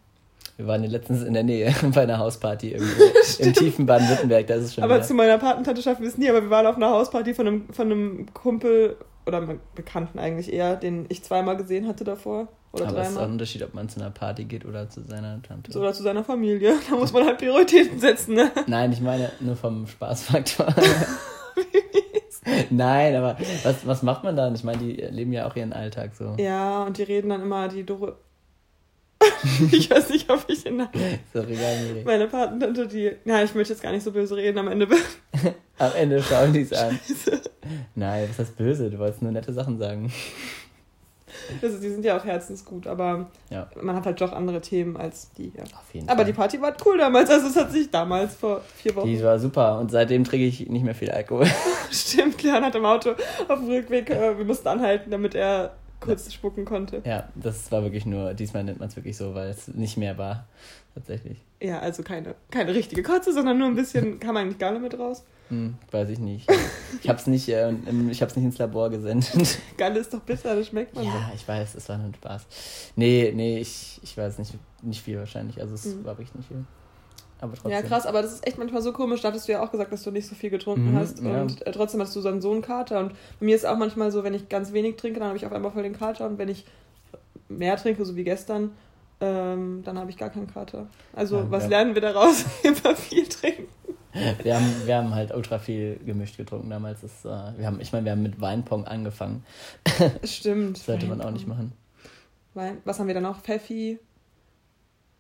Wir 0.57 0.67
waren 0.67 0.83
ja 0.83 0.89
letztens 0.89 1.23
in 1.23 1.35
der 1.35 1.43
Nähe 1.43 1.75
bei 1.95 2.03
einer 2.03 2.19
Hausparty 2.19 2.73
irgendwo 2.73 3.03
im 3.41 3.53
tiefen 3.53 3.87
Baden-Württemberg. 3.87 4.47
Da 4.47 4.55
ist 4.55 4.75
schon 4.75 4.85
Aber 4.85 4.97
wieder. 4.97 5.05
zu 5.05 5.15
meiner 5.15 5.39
Patentante 5.39 5.83
schaffen 5.83 6.03
wir 6.03 6.09
es 6.09 6.17
nie, 6.19 6.31
aber 6.31 6.43
wir 6.43 6.51
waren 6.51 6.67
auf 6.67 6.77
einer 6.77 6.91
Hausparty 6.91 7.35
von 7.35 7.47
einem, 7.47 7.69
von 7.73 7.87
einem 7.87 8.27
Kumpel 8.33 8.97
oder 9.27 9.39
einem 9.39 9.61
Bekannten 9.75 10.19
eigentlich 10.19 10.53
eher, 10.53 10.77
den 10.77 11.07
ich 11.09 11.23
zweimal 11.23 11.57
gesehen 11.57 11.87
hatte 11.87 12.05
davor. 12.05 12.49
Oder 12.73 12.89
Aber 12.89 13.01
es 13.01 13.11
ist 13.11 13.17
auch 13.17 13.23
ein. 13.23 13.33
Unterschied, 13.33 13.63
ob 13.63 13.75
man 13.75 13.89
zu 13.89 14.01
einer 14.01 14.11
Party 14.11 14.45
geht 14.45 14.65
oder 14.65 14.89
zu 14.89 15.03
seiner 15.03 15.43
Tante. 15.43 15.77
Oder 15.79 15.93
zu 15.93 16.03
seiner 16.03 16.25
Familie. 16.25 16.75
Da 16.91 16.97
muss 16.97 17.13
man 17.13 17.25
halt 17.27 17.39
Prioritäten 17.39 17.99
setzen, 17.99 18.35
ne? 18.35 18.51
Nein, 18.67 18.93
ich 18.93 19.01
meine 19.01 19.31
nur 19.41 19.57
vom 19.57 19.87
Spaßfaktor. 19.87 20.67
Nein, 22.71 23.17
aber 23.17 23.37
was, 23.65 23.87
was 23.87 24.03
macht 24.03 24.25
man 24.25 24.37
dann? 24.37 24.55
Ich 24.55 24.63
meine, 24.63 24.79
die 24.79 24.93
leben 24.93 25.33
ja 25.33 25.49
auch 25.49 25.57
ihren 25.57 25.73
Alltag 25.73 26.15
so. 26.15 26.35
Ja, 26.39 26.85
und 26.85 26.99
die 26.99 27.03
reden 27.03 27.31
dann 27.31 27.43
immer 27.43 27.69
die 27.69 27.85
Dore. 27.85 28.17
ich 29.73 29.91
weiß 29.91 30.11
nicht, 30.11 30.31
ob 30.31 30.45
ich 30.49 30.65
in 30.67 30.87
So 31.33 31.41
egal, 31.41 31.81
Miri. 31.85 32.03
meine 32.05 32.27
Patentante, 32.27 32.87
die. 32.87 33.13
Ja, 33.25 33.43
ich 33.43 33.55
möchte 33.55 33.73
jetzt 33.73 33.83
gar 33.83 33.93
nicht 33.93 34.03
so 34.05 34.13
böse 34.13 34.37
reden 34.37 34.59
am 34.59 34.69
Ende. 34.69 34.89
Am 35.79 35.93
Ende 35.95 36.23
schauen 36.23 36.53
die 36.55 36.63
es 36.63 36.73
an. 36.73 36.99
Nein, 37.95 38.27
was 38.31 38.39
heißt 38.39 38.57
böse? 38.57 38.89
Du 38.91 38.99
wolltest 38.99 39.21
nur 39.23 39.31
nette 39.33 39.53
Sachen 39.53 39.79
sagen. 39.79 40.13
Also, 41.63 41.79
die 41.79 41.91
sind 41.91 42.05
ja 42.05 42.17
auch 42.19 42.25
herzensgut, 42.25 42.87
aber 42.87 43.31
Ja, 43.51 43.69
man 43.83 43.95
hat 43.95 44.07
halt 44.07 44.21
doch 44.21 44.33
andere 44.33 44.61
Themen 44.63 44.97
als 44.97 45.31
die 45.33 45.53
hier. 45.55 45.65
auf 45.65 45.93
jeden 45.93 46.09
Aber 46.09 46.19
Fall. 46.19 46.25
die 46.25 46.33
Party 46.33 46.61
war 46.63 46.75
cool 46.87 46.97
damals, 46.99 47.29
also 47.31 47.49
es 47.49 47.57
hat 47.57 47.71
sich 47.71 47.91
damals 47.91 48.35
vor 48.37 48.63
vier 48.77 48.97
Wochen. 48.97 49.07
Die 49.07 49.23
war 49.23 49.39
super 49.39 49.79
und 49.79 49.91
seitdem 49.91 50.25
trinke 50.25 50.47
ich 50.47 50.67
nicht 50.69 50.83
mehr 50.85 50.95
viel 50.95 51.11
Alkohol. 51.11 51.47
Stimmt, 51.91 52.43
Leon 52.43 52.65
hat 52.65 52.75
im 52.75 52.85
Auto 52.87 53.11
auf 53.49 53.59
dem 53.59 53.69
Rückweg, 53.69 54.09
äh, 54.11 54.37
wir 54.39 54.45
mussten 54.47 54.67
anhalten, 54.69 55.11
damit 55.11 55.35
er 55.35 55.75
kurz 56.07 56.33
spucken 56.33 56.65
konnte. 56.65 57.03
Ja, 57.05 57.29
das 57.35 57.71
war 57.73 57.83
wirklich 57.83 58.07
nur, 58.07 58.35
diesmal 58.35 58.65
nennt 58.65 58.79
man 58.79 58.89
es 58.89 58.97
wirklich 58.97 59.17
so, 59.17 59.35
weil 59.35 59.51
es 59.51 59.69
nicht 59.69 59.97
mehr 59.97 60.17
war. 60.19 60.47
Tatsächlich. 60.95 61.39
Ja, 61.61 61.81
also 61.81 62.03
keine, 62.03 62.35
keine 62.51 62.75
richtige 62.75 63.03
Kotze, 63.03 63.33
sondern 63.33 63.59
nur 63.59 63.67
ein 63.69 63.75
bisschen, 63.77 64.19
kam 64.21 64.37
eigentlich 64.37 64.59
Galle 64.59 64.79
mit 64.79 64.99
raus. 64.99 65.25
Hm, 65.49 65.75
weiß 65.91 66.09
ich 66.09 66.19
nicht. 66.19 66.51
Ich 67.03 67.09
hab's 67.09 67.27
nicht, 67.27 67.49
äh, 67.51 67.73
ich 68.11 68.21
hab's 68.23 68.35
nicht 68.35 68.45
ins 68.47 68.59
Labor 68.59 68.91
gesendet. 68.91 69.59
Galle 69.77 70.01
ist 70.01 70.13
doch 70.13 70.21
bitter, 70.23 70.57
das 70.57 70.67
schmeckt 70.69 70.95
man 70.95 71.05
so. 71.05 71.11
Ja, 71.11 71.31
ich 71.35 71.47
weiß, 71.47 71.75
es 71.77 71.89
war 71.89 71.99
nur 71.99 72.07
ein 72.07 72.15
Spaß. 72.15 72.47
Nee, 72.97 73.33
nee, 73.35 73.59
ich, 73.59 74.01
ich 74.03 74.17
weiß 74.17 74.39
nicht, 74.39 74.55
nicht 74.83 75.03
viel 75.03 75.19
wahrscheinlich. 75.19 75.61
Also 75.61 75.75
es 75.75 75.85
Mhm. 75.87 76.05
war 76.05 76.19
wirklich 76.19 76.35
nicht 76.35 76.49
viel. 76.49 76.65
Aber 77.41 77.53
trotzdem. 77.53 77.73
Ja, 77.73 77.83
krass, 77.83 78.07
aber 78.07 78.23
das 78.23 78.33
ist 78.33 78.47
echt 78.47 78.57
manchmal 78.59 78.81
so 78.83 78.93
komisch. 78.93 79.21
Da 79.21 79.29
hattest 79.29 79.47
du 79.49 79.53
ja 79.53 79.63
auch 79.63 79.71
gesagt, 79.71 79.93
dass 79.93 80.03
du 80.03 80.11
nicht 80.11 80.27
so 80.27 80.35
viel 80.35 80.51
getrunken 80.51 80.93
Mhm, 80.93 80.97
hast. 80.97 81.21
ja. 81.23 81.43
Und 81.43 81.67
äh, 81.67 81.73
trotzdem 81.73 82.01
hast 82.01 82.17
du 82.17 82.23
dann 82.23 82.41
so 82.41 82.51
einen 82.53 82.63
Kater. 82.63 82.99
Und 83.01 83.11
bei 83.41 83.47
mir 83.47 83.55
ist 83.57 83.67
auch 83.67 83.77
manchmal 83.77 84.11
so, 84.11 84.25
wenn 84.25 84.35
ich 84.35 84.49
ganz 84.49 84.73
wenig 84.73 84.97
trinke, 84.97 85.19
dann 85.21 85.29
habe 85.29 85.37
ich 85.37 85.45
auf 85.47 85.53
einmal 85.53 85.71
voll 85.73 85.83
den 85.83 85.97
Kater. 85.97 86.27
Und 86.27 86.39
wenn 86.39 86.49
ich 86.49 86.65
mehr 87.49 87.77
trinke, 87.77 88.05
so 88.05 88.17
wie 88.17 88.25
gestern, 88.25 88.73
ähm, 89.21 89.83
dann 89.85 89.99
habe 89.99 90.11
ich 90.11 90.17
gar 90.17 90.31
keinen 90.31 90.47
Kater. 90.53 90.87
Also, 91.15 91.39
Ja, 91.39 91.51
was 91.51 91.65
ja. 91.65 91.69
lernen 91.71 91.95
wir 91.95 92.03
daraus? 92.03 92.45
Immer 92.63 92.97
viel 92.97 93.27
trinken. 93.29 93.67
Wir 94.43 94.55
haben, 94.57 94.65
wir 94.87 94.97
haben 94.97 95.15
halt 95.15 95.35
ultra 95.35 95.59
viel 95.59 96.01
gemischt 96.07 96.39
getrunken 96.39 96.71
damals. 96.71 97.03
Das, 97.03 97.25
äh, 97.27 97.59
wir 97.59 97.67
haben, 97.67 97.81
ich 97.83 97.93
meine, 97.93 98.07
wir 98.07 98.13
haben 98.13 98.23
mit 98.23 98.41
Weinpong 98.41 98.87
angefangen. 98.87 99.45
Stimmt. 100.25 100.79
Sollte 100.87 101.05
man 101.07 101.21
auch 101.21 101.31
nicht 101.31 101.47
machen. 101.47 101.73
Wein. 102.55 102.79
Was 102.87 102.99
haben 102.99 103.09
wir 103.09 103.15
dann 103.15 103.25
noch? 103.25 103.41
Pfeffi? 103.43 103.99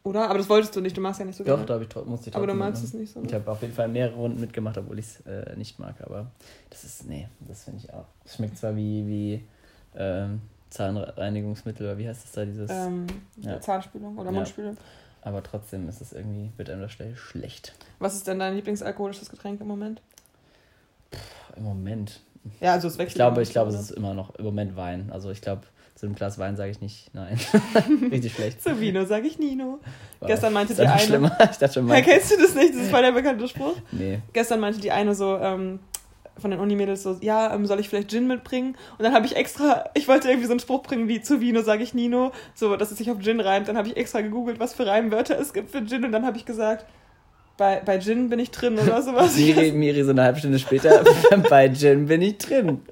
Oder? 0.06 0.28
Aber 0.30 0.38
das 0.38 0.48
wolltest 0.48 0.74
du 0.76 0.80
nicht, 0.80 0.96
du 0.96 1.00
machst 1.00 1.18
ja 1.18 1.26
nicht 1.26 1.34
so 1.36 1.42
Doch, 1.42 1.54
gerne. 1.54 1.66
glaube 1.66 1.82
ich, 1.82 1.88
tro- 1.88 2.04
musste 2.04 2.30
ich 2.30 2.36
Aber 2.36 2.46
du 2.46 2.54
magst 2.54 2.84
es 2.84 2.94
nicht 2.94 3.12
so. 3.12 3.20
Ich 3.22 3.30
Ne? 3.30 3.34
habe 3.38 3.50
auf 3.50 3.60
jeden 3.60 3.74
Fall 3.74 3.88
mehrere 3.88 4.14
Runden 4.14 4.40
mitgemacht, 4.40 4.78
obwohl 4.78 4.98
ich 5.00 5.06
es 5.06 5.20
äh, 5.26 5.56
nicht 5.56 5.78
mag. 5.80 5.96
Aber 6.00 6.30
das 6.70 6.84
ist, 6.84 7.08
nee, 7.08 7.28
das 7.40 7.64
finde 7.64 7.80
ich 7.84 7.92
auch. 7.92 8.04
Es 8.24 8.36
schmeckt 8.36 8.56
zwar 8.56 8.76
wie, 8.76 9.04
wie 9.06 9.44
ähm, 9.96 10.42
Zahnreinigungsmittel, 10.70 11.86
oder 11.86 11.98
wie 11.98 12.06
heißt 12.08 12.22
das 12.24 12.32
da, 12.32 12.44
dieses. 12.44 12.70
Ähm, 12.70 13.06
Ja. 13.40 13.60
Zahnspülung 13.60 14.16
oder 14.16 14.26
Ja. 14.30 14.32
Mundspülung. 14.36 14.76
aber 15.22 15.42
trotzdem 15.42 15.88
ist 15.88 16.00
es 16.00 16.12
irgendwie, 16.12 16.52
wird 16.56 16.70
einem 16.70 16.82
das 16.82 16.92
schnell 16.92 17.16
schlecht. 17.16 17.74
Was 17.98 18.14
ist 18.14 18.28
denn 18.28 18.38
dein 18.38 18.54
Lieblingsalkoholisches 18.54 19.28
Getränk 19.28 19.60
im 19.60 19.66
Moment? 19.66 20.00
Im 21.56 21.64
Moment. 21.64 22.20
Ja, 22.60 22.74
also 22.74 22.86
es 22.86 22.94
wechselt. 22.98 23.08
Ich 23.08 23.14
glaube, 23.16 23.42
ich 23.42 23.50
glaube, 23.50 23.70
es 23.72 23.80
ist 23.80 23.90
immer 23.90 24.14
noch 24.14 24.36
im 24.36 24.44
Moment 24.44 24.76
Wein. 24.76 25.10
Also 25.10 25.30
ich 25.32 25.40
glaube, 25.40 25.62
zu 25.96 26.06
einem 26.06 26.14
Glas 26.14 26.38
Wein 26.38 26.56
sage 26.56 26.70
ich 26.70 26.80
nicht 26.80 27.12
nein. 27.14 27.38
Richtig 28.12 28.34
schlecht. 28.34 28.62
Zu 28.62 28.78
Vino 28.80 29.04
sage 29.06 29.26
ich 29.26 29.38
Nino. 29.38 29.80
Wow. 30.20 30.28
Gestern 30.28 30.52
meinte 30.52 30.74
die 30.74 30.82
eine- 30.82 30.98
Schlimmer? 31.00 31.36
Ich 31.50 31.56
dachte 31.58 31.72
schon 31.74 31.88
Ja, 31.88 31.94
mal. 31.94 32.02
kennst 32.02 32.30
du 32.30 32.36
das 32.36 32.54
nicht? 32.54 32.74
Das 32.74 32.82
ist 32.82 32.90
voll 32.90 33.02
der 33.02 33.12
bekannte 33.12 33.48
Spruch. 33.48 33.74
Nee. 33.92 34.20
Gestern 34.32 34.60
meinte 34.60 34.78
die 34.80 34.92
eine 34.92 35.14
so, 35.14 35.36
ähm, 35.38 35.80
von 36.38 36.50
den 36.50 36.60
Unimädels 36.60 37.02
so, 37.02 37.16
ja, 37.22 37.54
ähm, 37.54 37.64
soll 37.66 37.80
ich 37.80 37.88
vielleicht 37.88 38.10
Gin 38.10 38.26
mitbringen? 38.26 38.76
Und 38.98 39.04
dann 39.04 39.14
habe 39.14 39.24
ich 39.24 39.36
extra, 39.36 39.88
ich 39.94 40.06
wollte 40.06 40.28
irgendwie 40.28 40.46
so 40.46 40.52
einen 40.52 40.60
Spruch 40.60 40.82
bringen 40.82 41.08
wie 41.08 41.22
zu 41.22 41.40
Vino 41.40 41.62
sage 41.62 41.82
ich 41.82 41.94
Nino, 41.94 42.30
so, 42.54 42.76
dass 42.76 42.90
es 42.90 42.98
sich 42.98 43.10
auf 43.10 43.18
Gin 43.20 43.40
reimt. 43.40 43.68
Dann 43.68 43.78
habe 43.78 43.88
ich 43.88 43.96
extra 43.96 44.20
gegoogelt, 44.20 44.60
was 44.60 44.74
für 44.74 44.86
Reimwörter 44.86 45.38
es 45.40 45.54
gibt 45.54 45.70
für 45.70 45.82
Gin 45.86 46.04
und 46.04 46.12
dann 46.12 46.26
habe 46.26 46.36
ich 46.36 46.44
gesagt, 46.44 46.84
bei, 47.56 47.80
bei 47.84 47.98
Gin 47.98 48.28
bin 48.28 48.38
ich 48.38 48.50
drin 48.50 48.78
oder 48.78 49.00
sowas. 49.02 49.36
Miri, 49.36 49.72
Miri 49.72 50.04
so 50.04 50.10
eine 50.10 50.22
halbe 50.22 50.38
Stunde 50.38 50.58
später, 50.58 51.02
bei 51.50 51.68
Gin 51.68 52.06
bin 52.06 52.22
ich 52.22 52.38
drin. 52.38 52.82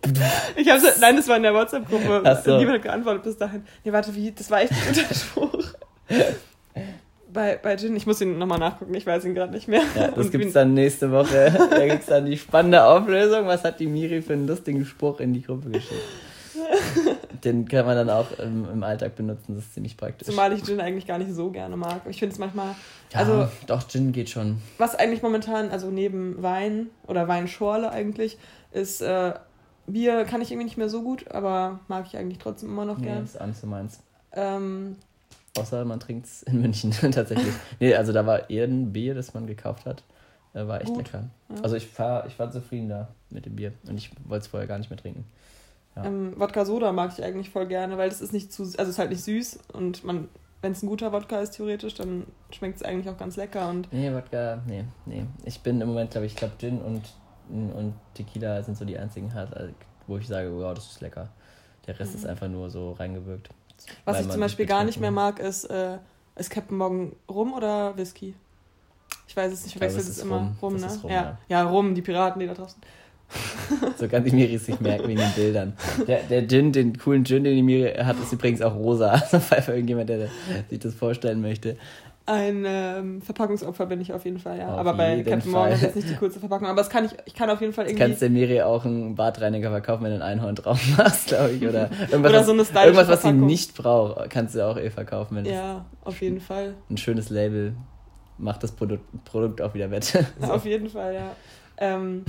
Ich 0.56 0.68
habe 0.70 0.82
nein, 1.00 1.16
das 1.16 1.28
war 1.28 1.36
in 1.36 1.42
der 1.42 1.54
WhatsApp-Gruppe. 1.54 2.22
So. 2.44 2.56
Niemand 2.56 2.76
hat 2.76 2.82
geantwortet 2.82 3.22
bis 3.24 3.36
dahin. 3.36 3.64
Nee, 3.84 3.92
warte, 3.92 4.14
wie? 4.14 4.32
Das 4.32 4.50
war 4.50 4.62
echt 4.62 4.72
ein 4.72 4.78
guter 4.94 5.14
Spruch. 5.14 5.64
Bei, 7.32 7.58
bei 7.60 7.76
Gin, 7.76 7.96
ich 7.96 8.06
muss 8.06 8.20
ihn 8.20 8.38
nochmal 8.38 8.58
nachgucken, 8.58 8.94
ich 8.94 9.04
weiß 9.06 9.24
ihn 9.24 9.34
gerade 9.34 9.52
nicht 9.52 9.66
mehr. 9.68 9.82
Ja, 9.96 10.08
das 10.08 10.26
Und 10.26 10.32
gibt's 10.32 10.52
dann 10.52 10.72
nächste 10.72 11.10
Woche. 11.10 11.52
Da 11.70 11.86
gibt's 11.86 12.06
dann 12.06 12.26
die 12.26 12.38
spannende 12.38 12.84
Auflösung. 12.84 13.46
Was 13.46 13.64
hat 13.64 13.80
die 13.80 13.86
Miri 13.88 14.22
für 14.22 14.34
einen 14.34 14.46
lustigen 14.46 14.84
Spruch 14.86 15.20
in 15.20 15.32
die 15.34 15.42
Gruppe 15.42 15.70
geschickt? 15.70 16.00
Den 17.44 17.68
kann 17.68 17.84
man 17.84 17.96
dann 17.96 18.10
auch 18.10 18.38
im, 18.38 18.68
im 18.70 18.82
Alltag 18.82 19.16
benutzen, 19.16 19.54
das 19.54 19.64
ist 19.64 19.74
ziemlich 19.74 19.96
praktisch. 19.96 20.26
Zumal 20.28 20.52
ich 20.52 20.62
Gin 20.64 20.80
eigentlich 20.80 21.06
gar 21.06 21.18
nicht 21.18 21.32
so 21.32 21.50
gerne 21.50 21.76
mag. 21.76 22.02
Ich 22.08 22.18
finde 22.18 22.32
es 22.32 22.38
manchmal, 22.38 22.74
ja, 23.12 23.18
also 23.18 23.48
doch, 23.66 23.86
Gin 23.86 24.12
geht 24.12 24.30
schon. 24.30 24.62
was 24.78 24.94
eigentlich 24.94 25.22
momentan, 25.22 25.70
also 25.70 25.90
neben 25.90 26.42
Wein 26.42 26.88
oder 27.06 27.28
Weinschorle 27.28 27.90
eigentlich, 27.90 28.38
ist 28.72 29.02
äh, 29.02 29.34
Bier 29.86 30.24
kann 30.24 30.40
ich 30.40 30.50
irgendwie 30.50 30.64
nicht 30.64 30.78
mehr 30.78 30.88
so 30.88 31.02
gut, 31.02 31.30
aber 31.30 31.80
mag 31.88 32.06
ich 32.06 32.16
eigentlich 32.16 32.38
trotzdem 32.38 32.70
immer 32.70 32.84
noch 32.86 32.98
Nee, 32.98 33.06
gern. 33.06 33.24
ist 33.24 33.40
auch 33.40 33.46
nicht 33.46 33.60
so 33.60 33.66
meins. 33.66 34.00
Ähm, 34.32 34.96
Außer 35.58 35.84
man 35.84 36.00
trinkt's 36.00 36.42
in 36.44 36.60
München 36.60 36.90
tatsächlich. 37.12 37.52
Nee, 37.78 37.94
also 37.94 38.12
da 38.12 38.26
war 38.26 38.48
eher 38.50 38.64
ein 38.66 38.92
Bier, 38.92 39.14
das 39.14 39.34
man 39.34 39.46
gekauft 39.46 39.86
hat. 39.86 40.02
Äh, 40.54 40.66
war 40.66 40.80
echt 40.80 40.88
Gut. 40.88 40.98
lecker. 41.12 41.24
Ja. 41.50 41.62
Also 41.62 41.76
ich 41.76 41.96
war, 41.98 42.26
ich 42.26 42.38
war 42.38 42.50
zufrieden 42.50 42.88
da 42.88 43.08
mit 43.30 43.44
dem 43.46 43.54
Bier. 43.56 43.72
Und 43.86 43.98
ich 43.98 44.10
wollte 44.24 44.44
es 44.44 44.46
vorher 44.48 44.66
gar 44.66 44.78
nicht 44.78 44.90
mehr 44.90 44.98
trinken. 44.98 45.24
Ja. 45.96 46.04
ähm, 46.04 46.34
Wodka 46.36 46.64
Soda 46.64 46.92
mag 46.92 47.12
ich 47.16 47.24
eigentlich 47.24 47.50
voll 47.50 47.66
gerne, 47.66 47.96
weil 47.98 48.08
das 48.08 48.20
ist 48.20 48.32
nicht 48.32 48.52
zu, 48.52 48.62
also 48.62 48.82
es 48.82 48.88
ist 48.88 48.98
halt 48.98 49.10
nicht 49.10 49.22
süß 49.22 49.58
und 49.72 50.04
man, 50.04 50.28
wenn 50.62 50.72
es 50.72 50.82
ein 50.82 50.88
guter 50.88 51.12
Wodka 51.12 51.40
ist 51.40 51.52
theoretisch, 51.52 51.94
dann 51.94 52.26
schmeckt 52.50 52.76
es 52.76 52.82
eigentlich 52.82 53.08
auch 53.08 53.18
ganz 53.18 53.36
lecker 53.36 53.68
und 53.68 53.92
Nee, 53.92 54.12
Wodka, 54.12 54.62
nee, 54.66 54.84
nee. 55.06 55.24
Ich 55.44 55.60
bin 55.60 55.80
im 55.80 55.88
Moment, 55.88 56.10
glaube 56.10 56.26
ich, 56.26 56.34
glaube 56.34 56.54
Gin 56.58 56.80
und, 56.80 57.02
und 57.48 57.94
Tequila 58.14 58.62
sind 58.62 58.76
so 58.76 58.84
die 58.84 58.98
einzigen, 58.98 59.32
halt, 59.34 59.52
äh, 59.54 59.68
wo 60.06 60.18
ich 60.18 60.26
sage, 60.26 60.50
wow, 60.56 60.74
das 60.74 60.90
ist 60.90 61.00
lecker. 61.00 61.28
Der 61.86 61.98
Rest 61.98 62.14
ist 62.14 62.26
einfach 62.26 62.48
nur 62.48 62.70
so 62.70 62.92
reingewirkt. 62.92 63.48
Mhm. 63.50 63.54
was 64.04 64.20
ich 64.20 64.30
zum 64.30 64.40
Beispiel 64.40 64.66
gar 64.66 64.84
nicht 64.84 65.00
mehr 65.00 65.10
mag, 65.10 65.38
ist, 65.38 65.64
äh, 65.64 65.98
ist 66.36 66.50
Captain 66.50 66.76
Morgan 66.76 67.12
Rum 67.28 67.52
oder 67.52 67.96
Whisky? 67.96 68.34
Ich 69.28 69.36
weiß 69.36 69.52
es 69.52 69.64
nicht, 69.64 69.74
ich 69.74 69.74
Ich 69.74 69.80
glaube, 69.80 69.92
verwechsel 69.92 70.12
es 70.12 70.18
immer. 70.18 70.36
Rum. 70.36 70.56
Rum, 70.62 70.76
ne? 70.76 70.98
Rum, 71.02 71.10
ja. 71.10 71.22
ja. 71.22 71.38
ja, 71.48 71.62
Rum, 71.64 71.94
die 71.94 72.02
Piraten, 72.02 72.40
die 72.40 72.46
da 72.46 72.54
draußen. 72.54 72.80
So 73.98 74.08
kann 74.08 74.24
die 74.24 74.30
Miri 74.32 74.58
sich 74.58 74.78
merken 74.80 75.08
wie 75.08 75.12
in 75.12 75.18
den 75.18 75.32
Bildern. 75.32 75.72
Der, 76.06 76.20
der 76.24 76.46
Gin, 76.46 76.72
den 76.72 76.96
coolen 76.98 77.24
Gin, 77.24 77.44
den 77.44 77.56
die 77.56 77.62
Miri 77.62 77.92
hat, 77.94 78.16
ist 78.20 78.32
übrigens 78.32 78.60
auch 78.62 78.74
rosa. 78.74 79.12
Also 79.12 79.38
falls 79.40 79.68
irgendjemand, 79.68 80.08
der 80.08 80.28
sich 80.68 80.78
das 80.78 80.94
vorstellen 80.94 81.40
möchte. 81.40 81.76
Ein 82.26 82.64
ähm, 82.66 83.20
Verpackungsopfer 83.20 83.84
bin 83.84 84.00
ich 84.00 84.12
auf 84.14 84.24
jeden 84.24 84.38
Fall, 84.38 84.58
ja. 84.58 84.72
Auf 84.72 84.78
aber 84.78 84.94
bei 84.94 85.22
Captain 85.22 85.50
Morgan 85.52 85.72
ist 85.72 85.82
jetzt 85.82 85.96
nicht 85.96 86.08
die 86.08 86.14
coolste 86.14 86.40
Verpackung. 86.40 86.68
Aber 86.68 86.78
das 86.78 86.88
kann 86.88 87.04
ich, 87.04 87.10
ich 87.26 87.34
kann 87.34 87.50
auf 87.50 87.60
jeden 87.60 87.74
Fall 87.74 87.84
Du 87.84 87.90
irgendwie. 87.90 88.06
kannst 88.06 88.22
der 88.22 88.30
Miri 88.30 88.62
auch 88.62 88.84
einen 88.86 89.14
Badreiniger 89.14 89.68
verkaufen, 89.70 90.04
wenn 90.04 90.10
du 90.10 90.16
ein 90.16 90.22
Einhorn 90.22 90.54
drauf 90.54 90.80
machst, 90.96 91.26
glaube 91.28 91.50
ich. 91.52 91.62
Oder 91.66 91.90
irgendwas, 92.10 92.30
Oder 92.30 92.44
so 92.44 92.52
eine 92.52 92.64
stylische 92.64 92.86
irgendwas 92.86 93.08
was 93.08 93.22
sie 93.22 93.32
nicht 93.32 93.74
braucht, 93.76 94.30
kannst 94.30 94.54
du 94.54 94.66
auch 94.66 94.78
eh 94.78 94.88
verkaufen. 94.90 95.36
Wenn 95.36 95.44
Ja, 95.44 95.84
auf 96.02 96.20
jeden 96.22 96.40
Fall. 96.40 96.74
ein 96.88 96.96
schönes 96.96 97.28
Label 97.28 97.74
macht 98.38 98.62
das 98.62 98.72
Produkt, 98.72 99.04
Produkt 99.26 99.60
auch 99.60 99.74
wieder 99.74 99.90
wett. 99.90 100.14
Ja, 100.40 100.50
Auf 100.50 100.64
jeden 100.64 100.88
Fall, 100.88 101.14
ja. 101.14 101.36
Ähm, 101.76 102.24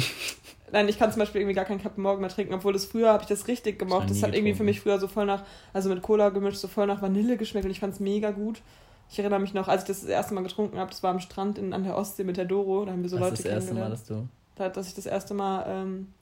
nein, 0.71 0.88
ich 0.89 0.97
kann 0.99 1.12
zum 1.12 1.19
Beispiel 1.19 1.41
irgendwie 1.41 1.56
gar 1.56 1.65
keinen 1.65 1.82
Captain 1.82 2.01
Morgan 2.04 2.21
mehr 2.21 2.30
trinken, 2.30 2.54
obwohl 2.54 2.73
das 2.73 2.86
früher 2.86 3.12
habe 3.12 3.23
ich 3.23 3.30
das 3.30 3.47
richtig 3.47 3.80
gemocht. 3.80 4.10
Das 4.10 4.17
nie 4.17 4.23
hat 4.23 4.30
irgendwie 4.34 4.54
für 4.54 4.63
getrunken. 4.63 4.65
mich 4.65 4.82
früher 4.82 4.99
so 4.99 5.08
voll 5.08 5.25
nach, 5.25 5.43
also 5.73 5.89
mit 5.89 6.01
Cola 6.01 6.30
gemischt, 6.30 6.58
so 6.58 6.67
voll 6.67 6.88
nach 6.88 7.01
Vanille 7.01 7.38
geschmeckt 7.38 7.65
und 7.65 7.71
ich 7.71 7.80
fand 7.80 7.93
es 7.93 7.99
mega 7.99 8.32
gut. 8.32 8.62
Ich 9.10 9.19
erinnere 9.19 9.39
mich 9.39 9.54
noch, 9.54 9.67
als 9.67 9.84
ich 9.84 9.88
das 9.88 10.01
das 10.01 10.10
erste 10.10 10.34
Mal 10.34 10.41
getrunken 10.43 10.78
habe, 10.80 10.89
das 10.89 11.04
war 11.04 11.12
am 11.12 11.19
Strand 11.19 11.58
in, 11.60 11.73
an 11.73 11.84
der 11.84 11.95
Ostsee 11.95 12.23
mit 12.23 12.38
der 12.38 12.45
Doro, 12.45 12.86
da 12.86 12.91
haben 12.91 13.04
wir 13.04 13.10
so 13.10 13.17
das 13.17 13.23
Leute 13.23 13.34
ist 13.36 13.45
das 13.45 13.51
erste 13.51 13.73
Mal, 13.75 13.82
kennengelernt. 13.82 13.93
dass 13.93 14.08
du. 14.08 14.28
Da, 14.56 14.69
dass 14.69 14.88
ich 14.88 14.95
das 14.95 15.06
erste 15.06 15.34
Mal 15.36 15.65
ähm, 15.67 16.13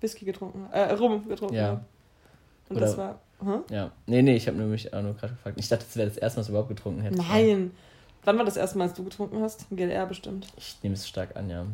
Whisky 0.00 0.24
getrunken 0.24 0.66
äh, 0.72 0.92
Rum 0.92 1.26
getrunken 1.28 1.54
Ja. 1.56 1.66
habe. 1.68 1.80
Und 2.68 2.76
Oder- 2.76 2.86
das 2.86 2.96
war. 2.96 3.20
Hä? 3.44 3.74
Ja. 3.74 3.90
Nee, 4.06 4.22
nee, 4.22 4.36
ich 4.36 4.46
habe 4.48 4.56
nur 4.56 4.66
mich 4.68 4.94
auch 4.94 5.02
nur 5.02 5.12
gerade 5.14 5.34
gefragt. 5.34 5.58
Ich 5.60 5.68
dachte, 5.68 5.84
das 5.84 5.94
wäre 5.96 6.08
das 6.08 6.16
erste 6.16 6.36
Mal, 6.38 6.40
dass 6.40 6.46
du 6.46 6.52
überhaupt 6.52 6.68
getrunken 6.70 7.02
hättest. 7.02 7.22
Nein. 7.28 7.70
Wann 8.24 8.38
war 8.38 8.44
das 8.46 8.56
erste 8.56 8.78
Mal, 8.78 8.84
als 8.84 8.94
du 8.94 9.04
getrunken 9.04 9.42
hast? 9.42 9.66
GLR 9.70 10.06
bestimmt. 10.06 10.46
Ich 10.56 10.76
nehme 10.82 10.94
es 10.94 11.06
stark 11.06 11.36
an, 11.36 11.50
ja. 11.50 11.66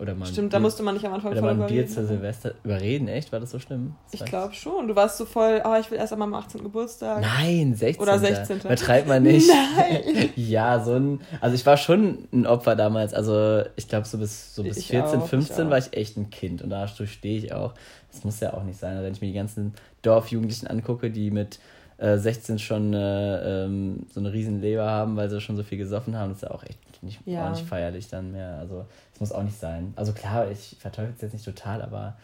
Oder 0.00 0.14
mal 0.14 0.26
Stimmt, 0.26 0.52
da 0.52 0.58
Bier- 0.58 0.62
musste 0.62 0.82
man 0.82 0.94
nicht 0.94 1.04
am 1.04 1.12
Anfang 1.12 1.32
Oder 1.32 1.40
voll 1.40 1.54
mal 1.54 1.64
ein 1.64 1.68
Bier 1.68 1.82
überreden. 1.82 1.94
zu 1.94 2.06
Silvester. 2.06 2.54
Überreden, 2.64 3.08
echt? 3.08 3.32
War 3.32 3.40
das 3.40 3.50
so 3.50 3.58
schlimm? 3.58 3.94
Das 4.10 4.20
Ich 4.20 4.26
glaube 4.26 4.54
schon. 4.54 4.88
Du 4.88 4.96
warst 4.96 5.18
so 5.18 5.26
voll, 5.26 5.60
oh, 5.64 5.74
ich 5.78 5.90
will 5.90 5.98
erst 5.98 6.12
einmal 6.12 6.28
am 6.28 6.34
18. 6.34 6.62
Geburtstag. 6.62 7.20
Nein, 7.20 7.74
16. 7.74 8.02
Oder 8.02 8.18
16.. 8.18 8.60
Übertreibt 8.60 9.06
man 9.08 9.22
nicht. 9.22 9.48
Nein. 9.48 10.30
ja, 10.36 10.82
so 10.82 10.94
ein. 10.94 11.20
Also 11.40 11.54
ich 11.54 11.66
war 11.66 11.76
schon 11.76 12.26
ein 12.32 12.46
Opfer 12.46 12.76
damals. 12.76 13.12
Also 13.14 13.62
ich 13.76 13.88
glaube, 13.88 14.06
so 14.06 14.16
bis, 14.18 14.54
so 14.54 14.62
bis 14.62 14.78
Ich 14.78 14.86
14, 14.88 15.20
auch, 15.20 15.24
ich 15.24 15.30
15 15.30 15.66
auch. 15.66 15.70
war 15.70 15.78
ich 15.78 15.92
echt 15.92 16.16
ein 16.16 16.30
Kind. 16.30 16.62
Und 16.62 16.70
dazu 16.70 17.06
stehe 17.06 17.36
ich 17.38 17.52
auch. 17.52 17.74
Das 18.10 18.24
muss 18.24 18.40
ja 18.40 18.54
auch 18.54 18.64
nicht 18.64 18.78
sein. 18.78 18.92
Also 18.92 19.04
wenn 19.04 19.12
ich 19.12 19.20
mir 19.20 19.28
die 19.28 19.34
ganzen 19.34 19.74
Dorfjugendlichen 20.02 20.66
angucke, 20.66 21.10
die 21.10 21.30
mit 21.30 21.58
äh, 21.98 22.16
16 22.16 22.58
schon 22.58 22.94
äh, 22.94 23.64
ähm, 23.66 24.06
so 24.12 24.20
eine 24.20 24.32
riesen 24.32 24.62
Leber 24.62 24.86
haben, 24.86 25.16
weil 25.16 25.28
sie 25.28 25.40
schon 25.42 25.56
so 25.56 25.62
viel 25.62 25.76
gesoffen 25.76 26.16
haben, 26.16 26.30
das 26.30 26.38
ist 26.38 26.42
ja 26.44 26.50
auch 26.50 26.62
echt 26.62 26.78
nicht, 27.02 27.20
Ja. 27.26 27.46
auch 27.46 27.50
nicht 27.50 27.66
feierlich 27.66 28.08
dann 28.08 28.32
mehr. 28.32 28.56
Also 28.58 28.86
muss 29.20 29.32
auch 29.32 29.42
nicht 29.42 29.58
sein. 29.58 29.92
Also 29.96 30.12
klar, 30.12 30.50
ich 30.50 30.76
verteufel 30.80 31.12
es 31.14 31.22
jetzt 31.22 31.32
nicht 31.32 31.44
total, 31.44 31.82
aber 31.82 32.16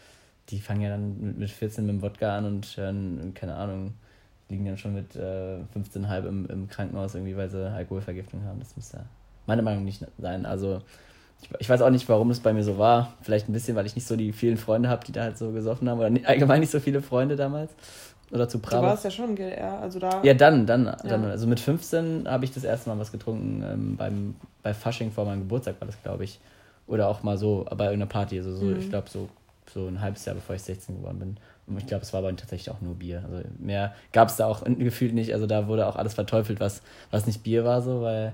die 0.49 0.61
fangen 0.61 0.81
ja 0.81 0.91
dann 0.91 1.21
mit, 1.21 1.39
mit 1.39 1.51
14 1.51 1.85
mit 1.87 1.95
dem 1.97 2.03
Wodka 2.03 2.37
an 2.37 2.45
und 2.45 2.77
hören, 2.77 3.33
keine 3.35 3.55
Ahnung, 3.55 3.95
liegen 4.49 4.65
dann 4.65 4.79
schon 4.79 4.95
mit 4.95 5.17
äh, 5.17 5.59
15,5 5.75 6.27
im, 6.27 6.47
im 6.47 6.69
Krankenhaus 6.69 7.15
irgendwie, 7.15 7.37
weil 7.37 7.49
sie 7.51 7.69
Alkoholvergiftung 7.69 8.45
haben. 8.45 8.61
Das 8.61 8.77
muss 8.77 8.93
ja 8.93 9.05
meiner 9.47 9.63
Meinung 9.63 9.81
nach 9.81 9.87
nicht 9.87 10.05
sein. 10.19 10.47
Also 10.47 10.83
ich, 11.43 11.51
ich 11.59 11.69
weiß 11.69 11.83
auch 11.83 11.91
nicht, 11.91 12.09
warum 12.09 12.31
es 12.31 12.41
bei 12.41 12.53
mir 12.53 12.65
so 12.65 12.79
war. 12.79 13.15
Vielleicht 13.23 13.49
ein 13.49 13.53
bisschen, 13.53 13.77
weil 13.77 13.87
ich 13.87 13.95
nicht 13.95 14.07
so 14.07 14.17
die 14.17 14.33
vielen 14.33 14.57
Freunde 14.57 14.89
habe, 14.89 15.05
die 15.05 15.13
da 15.13 15.23
halt 15.23 15.39
so 15.39 15.53
gesoffen 15.53 15.89
haben. 15.89 15.99
Oder 15.99 16.11
nicht, 16.11 16.27
allgemein 16.27 16.61
nicht 16.61 16.73
so 16.73 16.81
viele 16.81 17.03
Freunde 17.03 17.37
damals. 17.37 17.73
Oder 18.33 18.49
zu 18.49 18.59
Du 18.59 18.69
Bravo. 18.69 18.87
warst 18.87 19.05
ja 19.05 19.11
schon 19.11 19.37
GLR, 19.37 19.79
also 19.81 20.01
da. 20.01 20.21
Ja, 20.25 20.35
dann, 20.35 20.67
dann, 20.67 20.97
dann. 21.05 21.25
Also 21.27 21.47
mit 21.47 21.61
15 21.61 22.27
habe 22.29 22.45
ich 22.45 22.53
das 22.53 22.65
erste 22.65 22.91
Mal 22.91 22.99
was 22.99 23.13
getrunken. 23.13 23.63
Ähm, 23.63 23.97
beim, 23.97 24.35
bei 24.63 24.75
Fasching 24.75 25.13
vor 25.13 25.25
meinem 25.27 25.41
Geburtstag 25.41 25.81
war 25.81 25.87
das, 25.87 26.03
glaube 26.03 26.25
ich. 26.25 26.41
Oder 26.87 27.09
auch 27.09 27.23
mal 27.23 27.37
so 27.37 27.65
bei 27.77 27.85
irgendeiner 27.87 28.07
Party. 28.07 28.39
Also 28.39 28.55
so, 28.55 28.65
Mhm. 28.67 28.79
ich 28.79 28.89
glaube, 28.91 29.09
so, 29.11 29.29
so 29.73 29.87
ein 29.89 30.01
halbes 30.01 30.25
Jahr 30.25 30.35
bevor 30.37 30.55
ich 30.57 30.63
16 30.63 30.99
geworden 30.99 31.19
bin. 31.19 31.37
Und 31.67 31.79
ich 31.79 31.87
glaube, 31.87 32.03
es 32.05 32.13
war 32.13 32.19
aber 32.21 32.35
tatsächlich 32.37 32.71
auch 32.71 32.81
nur 32.81 32.95
Bier. 32.95 33.25
Also 33.29 33.43
mehr 33.59 33.95
gab 34.13 34.29
es 34.29 34.37
da 34.37 34.47
auch 34.47 34.63
gefühlt 34.79 35.15
nicht. 35.15 35.33
Also 35.35 35.47
da 35.47 35.67
wurde 35.67 35.87
auch 35.87 35.97
alles 35.97 36.15
verteufelt, 36.15 36.61
was, 36.61 36.83
was 37.11 37.27
nicht 37.27 37.43
Bier 37.43 37.65
war, 37.65 37.83
so, 37.83 38.03
weil 38.03 38.33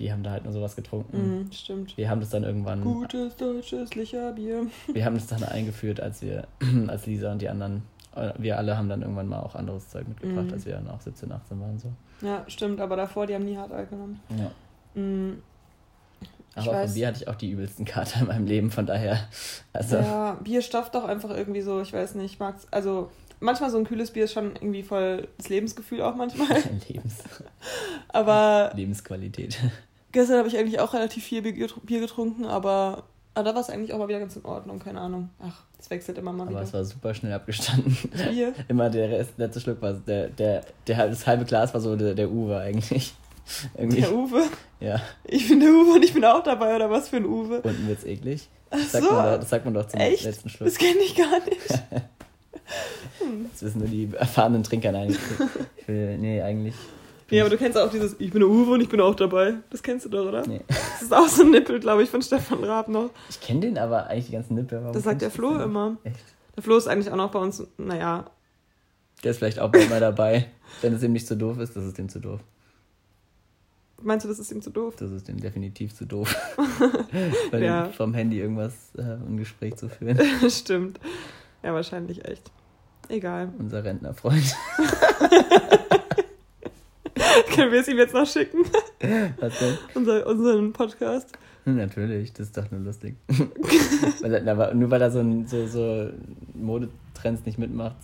die 0.00 0.10
haben 0.12 0.24
da 0.24 0.30
halt 0.32 0.42
nur 0.42 0.52
sowas 0.52 0.74
getrunken. 0.74 1.38
Mhm, 1.44 1.52
stimmt. 1.52 1.96
Wir 1.96 2.10
haben 2.10 2.18
das 2.18 2.30
dann 2.30 2.42
irgendwann, 2.42 2.80
Gutes 2.82 3.36
deutsches 3.36 3.94
Licherbier. 3.94 4.66
wir 4.92 5.04
haben 5.04 5.14
das 5.14 5.28
dann 5.28 5.44
eingeführt, 5.44 6.00
als 6.00 6.20
wir, 6.20 6.48
als 6.88 7.06
Lisa 7.06 7.30
und 7.30 7.40
die 7.40 7.48
anderen, 7.48 7.82
äh, 8.16 8.32
wir 8.38 8.58
alle 8.58 8.76
haben 8.76 8.88
dann 8.88 9.02
irgendwann 9.02 9.28
mal 9.28 9.38
auch 9.38 9.54
anderes 9.54 9.88
Zeug 9.90 10.08
mitgebracht, 10.08 10.46
Mhm. 10.48 10.52
als 10.52 10.66
wir 10.66 10.72
dann 10.74 10.90
auch 10.90 11.00
17, 11.00 11.30
18 11.30 11.60
waren. 11.60 11.78
So. 11.78 11.92
Ja, 12.26 12.44
stimmt, 12.48 12.80
aber 12.80 12.96
davor, 12.96 13.28
die 13.28 13.36
haben 13.36 13.44
nie 13.44 13.56
Hardal 13.56 13.86
genommen. 13.86 14.18
Ja. 14.36 14.50
Mhm. 15.00 15.42
Aber 16.56 16.72
weiß. 16.72 16.86
von 16.90 16.94
Bier 16.94 17.06
hatte 17.08 17.18
ich 17.22 17.28
auch 17.28 17.34
die 17.34 17.50
übelsten 17.50 17.84
Kater 17.84 18.20
in 18.20 18.26
meinem 18.26 18.46
Leben, 18.46 18.70
von 18.70 18.86
daher. 18.86 19.18
Also, 19.72 19.96
Ja, 19.96 20.34
Bier 20.42 20.62
stofft 20.62 20.94
doch 20.94 21.04
einfach 21.04 21.30
irgendwie 21.30 21.62
so, 21.62 21.80
ich 21.80 21.92
weiß 21.92 22.14
nicht, 22.16 22.32
ich 22.34 22.38
mag's. 22.38 22.66
Also, 22.70 23.10
manchmal 23.40 23.70
so 23.70 23.78
ein 23.78 23.84
kühles 23.84 24.10
Bier 24.12 24.24
ist 24.24 24.32
schon 24.32 24.54
irgendwie 24.56 24.82
voll 24.82 25.28
das 25.38 25.48
Lebensgefühl 25.48 26.02
auch 26.02 26.14
manchmal. 26.14 26.48
Lebens, 26.88 27.16
Aber 28.08 28.70
Lebensqualität. 28.74 29.58
gestern 30.12 30.38
habe 30.38 30.48
ich 30.48 30.56
eigentlich 30.58 30.80
auch 30.80 30.94
relativ 30.94 31.24
viel 31.24 31.42
Bier 31.42 31.52
getr- 31.52 31.80
Bier 31.84 32.00
getrunken, 32.00 32.44
aber, 32.44 33.04
aber 33.34 33.44
da 33.44 33.54
war 33.54 33.60
es 33.60 33.70
eigentlich 33.70 33.92
auch 33.92 33.98
mal 33.98 34.08
wieder 34.08 34.20
ganz 34.20 34.36
in 34.36 34.44
Ordnung, 34.44 34.78
keine 34.78 35.00
Ahnung. 35.00 35.30
Ach, 35.40 35.62
es 35.78 35.90
wechselt 35.90 36.18
immer 36.18 36.32
mal 36.32 36.42
Aber 36.44 36.50
wieder. 36.52 36.62
es 36.62 36.72
war 36.72 36.84
super 36.84 37.12
schnell 37.14 37.32
abgestanden. 37.32 37.96
Bier. 38.30 38.54
Immer 38.68 38.88
der 38.90 39.10
Rest, 39.10 39.32
letzte 39.36 39.60
Schluck 39.60 39.82
war 39.82 39.92
der, 39.94 40.28
der, 40.28 40.64
der, 40.86 41.08
das 41.08 41.26
halbe 41.26 41.44
Glas 41.44 41.74
war 41.74 41.80
so 41.80 41.96
der, 41.96 42.14
der 42.14 42.30
Uwe 42.30 42.58
eigentlich. 42.58 43.12
Irgendwie, 43.76 44.00
Der 44.00 44.12
Uwe. 44.14 44.42
ja. 44.80 45.00
Ich 45.24 45.48
bin 45.48 45.60
der 45.60 45.70
Uwe 45.70 45.94
und 45.94 46.04
ich 46.04 46.14
bin 46.14 46.24
auch 46.24 46.42
dabei, 46.42 46.74
oder 46.76 46.90
was 46.90 47.08
für 47.08 47.16
ein 47.16 47.26
Uwe? 47.26 47.60
Unten 47.62 47.88
wird's 47.88 48.04
eklig. 48.04 48.48
Das 48.70 48.92
sagt, 48.92 49.04
so. 49.04 49.12
man, 49.12 49.32
doch- 49.32 49.40
das 49.40 49.50
sagt 49.50 49.64
man 49.64 49.74
doch 49.74 49.86
zum 49.86 50.00
Echt? 50.00 50.24
letzten 50.24 50.48
Schluck. 50.48 50.68
Das 50.68 50.78
kenne 50.78 50.98
ich 51.00 51.14
gar 51.14 51.40
nicht. 51.40 51.68
Das 53.52 53.62
wissen 53.62 53.78
nur 53.80 53.88
die 53.88 54.08
erfahrenen 54.18 54.62
Trinker. 54.62 54.92
Nein, 54.92 55.16
ich 55.76 55.88
will, 55.88 56.18
nee, 56.18 56.42
eigentlich. 56.42 56.74
Nee, 57.30 57.40
aber 57.40 57.50
du 57.50 57.56
kennst 57.56 57.76
auch 57.78 57.90
dieses, 57.90 58.16
ich 58.18 58.30
bin 58.30 58.40
der 58.40 58.48
Uwe 58.48 58.72
und 58.72 58.80
ich 58.80 58.88
bin 58.88 59.00
auch 59.00 59.14
dabei. 59.14 59.54
Das 59.70 59.82
kennst 59.82 60.04
du 60.06 60.08
doch, 60.10 60.26
oder? 60.26 60.46
Nee. 60.46 60.60
Das 60.68 61.02
ist 61.02 61.14
auch 61.14 61.28
so 61.28 61.42
ein 61.42 61.50
Nippel, 61.50 61.80
glaube 61.80 62.02
ich, 62.02 62.10
von 62.10 62.20
Stefan 62.22 62.62
Raab 62.64 62.88
noch. 62.88 63.10
Ich 63.30 63.40
kenne 63.40 63.60
den 63.60 63.78
aber 63.78 64.06
eigentlich 64.08 64.26
die 64.26 64.32
ganzen 64.32 64.54
Nippel. 64.56 64.80
Warum 64.80 64.92
Das 64.92 65.04
sagt 65.04 65.22
der 65.22 65.30
Flo 65.30 65.58
immer. 65.60 65.96
Echt? 66.04 66.16
Der 66.56 66.62
Flo 66.62 66.76
ist 66.76 66.86
eigentlich 66.86 67.10
auch 67.10 67.16
noch 67.16 67.30
bei 67.30 67.38
uns, 67.38 67.62
naja, 67.78 68.26
Der 69.22 69.30
ist 69.30 69.38
vielleicht 69.38 69.58
auch 69.58 69.70
bald 69.70 69.88
mal 69.90 70.00
dabei. 70.00 70.46
Wenn 70.82 70.92
es 70.94 71.02
ihm 71.02 71.12
nicht 71.12 71.26
zu 71.26 71.36
doof 71.36 71.58
ist, 71.58 71.76
das 71.76 71.84
ist 71.84 71.96
dem 71.98 72.08
zu 72.08 72.20
doof. 72.20 72.40
Meinst 74.02 74.24
du, 74.24 74.28
das 74.28 74.38
ist 74.38 74.50
ihm 74.52 74.62
zu 74.62 74.70
doof? 74.70 74.94
Das 74.98 75.10
ist 75.10 75.28
dem 75.28 75.38
definitiv 75.40 75.94
zu 75.94 76.06
doof. 76.06 76.34
Weil 77.50 77.62
Ja. 77.62 77.86
vom 77.90 78.14
Handy 78.14 78.40
irgendwas, 78.40 78.74
äh, 78.96 79.02
ein 79.02 79.36
Gespräch 79.36 79.76
zu 79.76 79.88
führen. 79.88 80.18
Stimmt. 80.50 80.98
Ja, 81.62 81.74
wahrscheinlich 81.74 82.24
echt. 82.28 82.50
Egal. 83.08 83.52
Unser 83.58 83.84
Rentnerfreund. 83.84 84.54
Können 87.54 87.72
wir 87.72 87.80
es 87.80 87.88
ihm 87.88 87.98
jetzt 87.98 88.14
noch 88.14 88.26
schicken? 88.26 88.64
Was 89.38 89.58
denn? 89.58 89.78
Unser, 89.94 90.26
unseren 90.26 90.72
Podcast. 90.72 91.30
Natürlich, 91.64 92.32
das 92.32 92.48
ist 92.48 92.56
doch 92.56 92.70
nur 92.70 92.80
lustig. 92.80 93.16
weil, 94.20 94.34
er- 94.34 94.52
aber 94.52 94.74
nur 94.74 94.90
weil 94.90 95.00
er 95.00 95.10
so, 95.10 95.20
ein, 95.20 95.46
so, 95.46 95.66
so 95.66 96.10
Modetrends 97.14 97.46
nicht 97.46 97.58
mitmacht, 97.58 97.96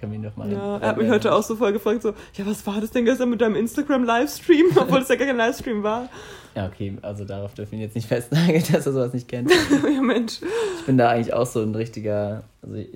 kann 0.00 0.10
mich 0.10 0.22
doch 0.22 0.36
mal. 0.36 0.50
Ja, 0.50 0.78
er 0.78 0.88
hat 0.88 0.98
mich 0.98 1.08
heute 1.08 1.32
auch 1.34 1.42
so 1.42 1.56
voll 1.56 1.72
gefragt, 1.72 2.02
so, 2.02 2.14
ja, 2.34 2.46
was 2.46 2.66
war 2.66 2.80
das 2.80 2.90
denn 2.90 3.04
gestern 3.04 3.30
mit 3.30 3.40
deinem 3.40 3.56
Instagram-Livestream? 3.56 4.66
Obwohl 4.76 5.00
es 5.00 5.08
ja 5.08 5.16
gar 5.16 5.26
kein 5.26 5.36
Livestream 5.36 5.82
war. 5.82 6.08
Ja, 6.54 6.66
okay, 6.66 6.96
also 7.02 7.24
darauf 7.24 7.54
dürfen 7.54 7.72
wir 7.72 7.78
ihn 7.78 7.82
jetzt 7.82 7.94
nicht 7.94 8.08
festnageln, 8.08 8.62
dass 8.72 8.86
er 8.86 8.92
sowas 8.92 9.12
nicht 9.12 9.28
kennt. 9.28 9.50
ja, 9.94 10.00
Mensch. 10.00 10.40
Ich 10.78 10.86
bin 10.86 10.98
da 10.98 11.10
eigentlich 11.10 11.32
auch 11.32 11.46
so 11.46 11.62
ein 11.62 11.74
richtiger, 11.74 12.42
also 12.62 12.76
äh, 12.76 12.86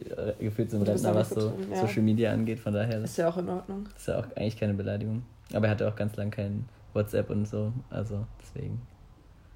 gefühlt 0.40 0.70
so 0.70 0.76
ein 0.78 0.82
Rentner, 0.82 1.14
was 1.14 1.30
so 1.30 1.52
ja. 1.70 1.86
Social 1.86 2.02
Media 2.02 2.32
angeht, 2.32 2.58
von 2.58 2.72
daher. 2.72 3.00
Das 3.00 3.10
Ist 3.10 3.16
ja 3.18 3.28
auch 3.28 3.38
in 3.38 3.48
Ordnung. 3.48 3.88
ist 3.96 4.08
ja 4.08 4.18
auch 4.18 4.26
eigentlich 4.36 4.58
keine 4.58 4.74
Beleidigung. 4.74 5.22
Aber 5.52 5.66
er 5.66 5.72
hatte 5.72 5.88
auch 5.88 5.96
ganz 5.96 6.16
lange 6.16 6.30
kein 6.30 6.68
WhatsApp 6.92 7.30
und 7.30 7.46
so, 7.46 7.72
also 7.90 8.26
deswegen. 8.40 8.80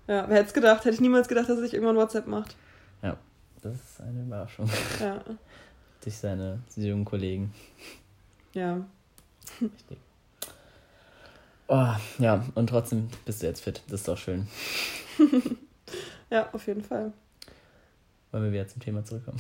Ja, 0.09 0.25
wer 0.29 0.37
hätte 0.37 0.49
es 0.49 0.55
gedacht? 0.55 0.85
Hätte 0.85 0.95
ich 0.95 1.01
niemals 1.01 1.27
gedacht, 1.27 1.49
dass 1.49 1.57
er 1.57 1.63
sich 1.63 1.75
irgendwann 1.75 1.97
WhatsApp 1.97 2.27
macht. 2.27 2.55
Ja, 3.03 3.17
das 3.63 3.75
ist 3.75 4.01
eine 4.01 4.23
Überraschung. 4.23 4.69
Ja. 5.01 5.21
Durch 6.07 6.19
seine 6.19 6.61
jungen 6.77 7.05
Kollegen. 7.05 7.53
Ja. 8.53 8.87
Richtig. 9.61 9.99
Oh, 11.67 11.89
ja, 12.19 12.45
und 12.55 12.69
trotzdem 12.69 13.09
bist 13.25 13.43
du 13.43 13.47
jetzt 13.49 13.61
fit. 13.61 13.83
Das 13.89 14.01
ist 14.01 14.09
doch 14.09 14.17
schön. 14.17 14.47
Ja, 16.29 16.49
auf 16.53 16.67
jeden 16.67 16.83
Fall. 16.83 17.13
Wollen 18.33 18.45
wir 18.45 18.53
wieder 18.53 18.67
zum 18.67 18.83
Thema 18.83 19.05
zurückkommen? 19.05 19.39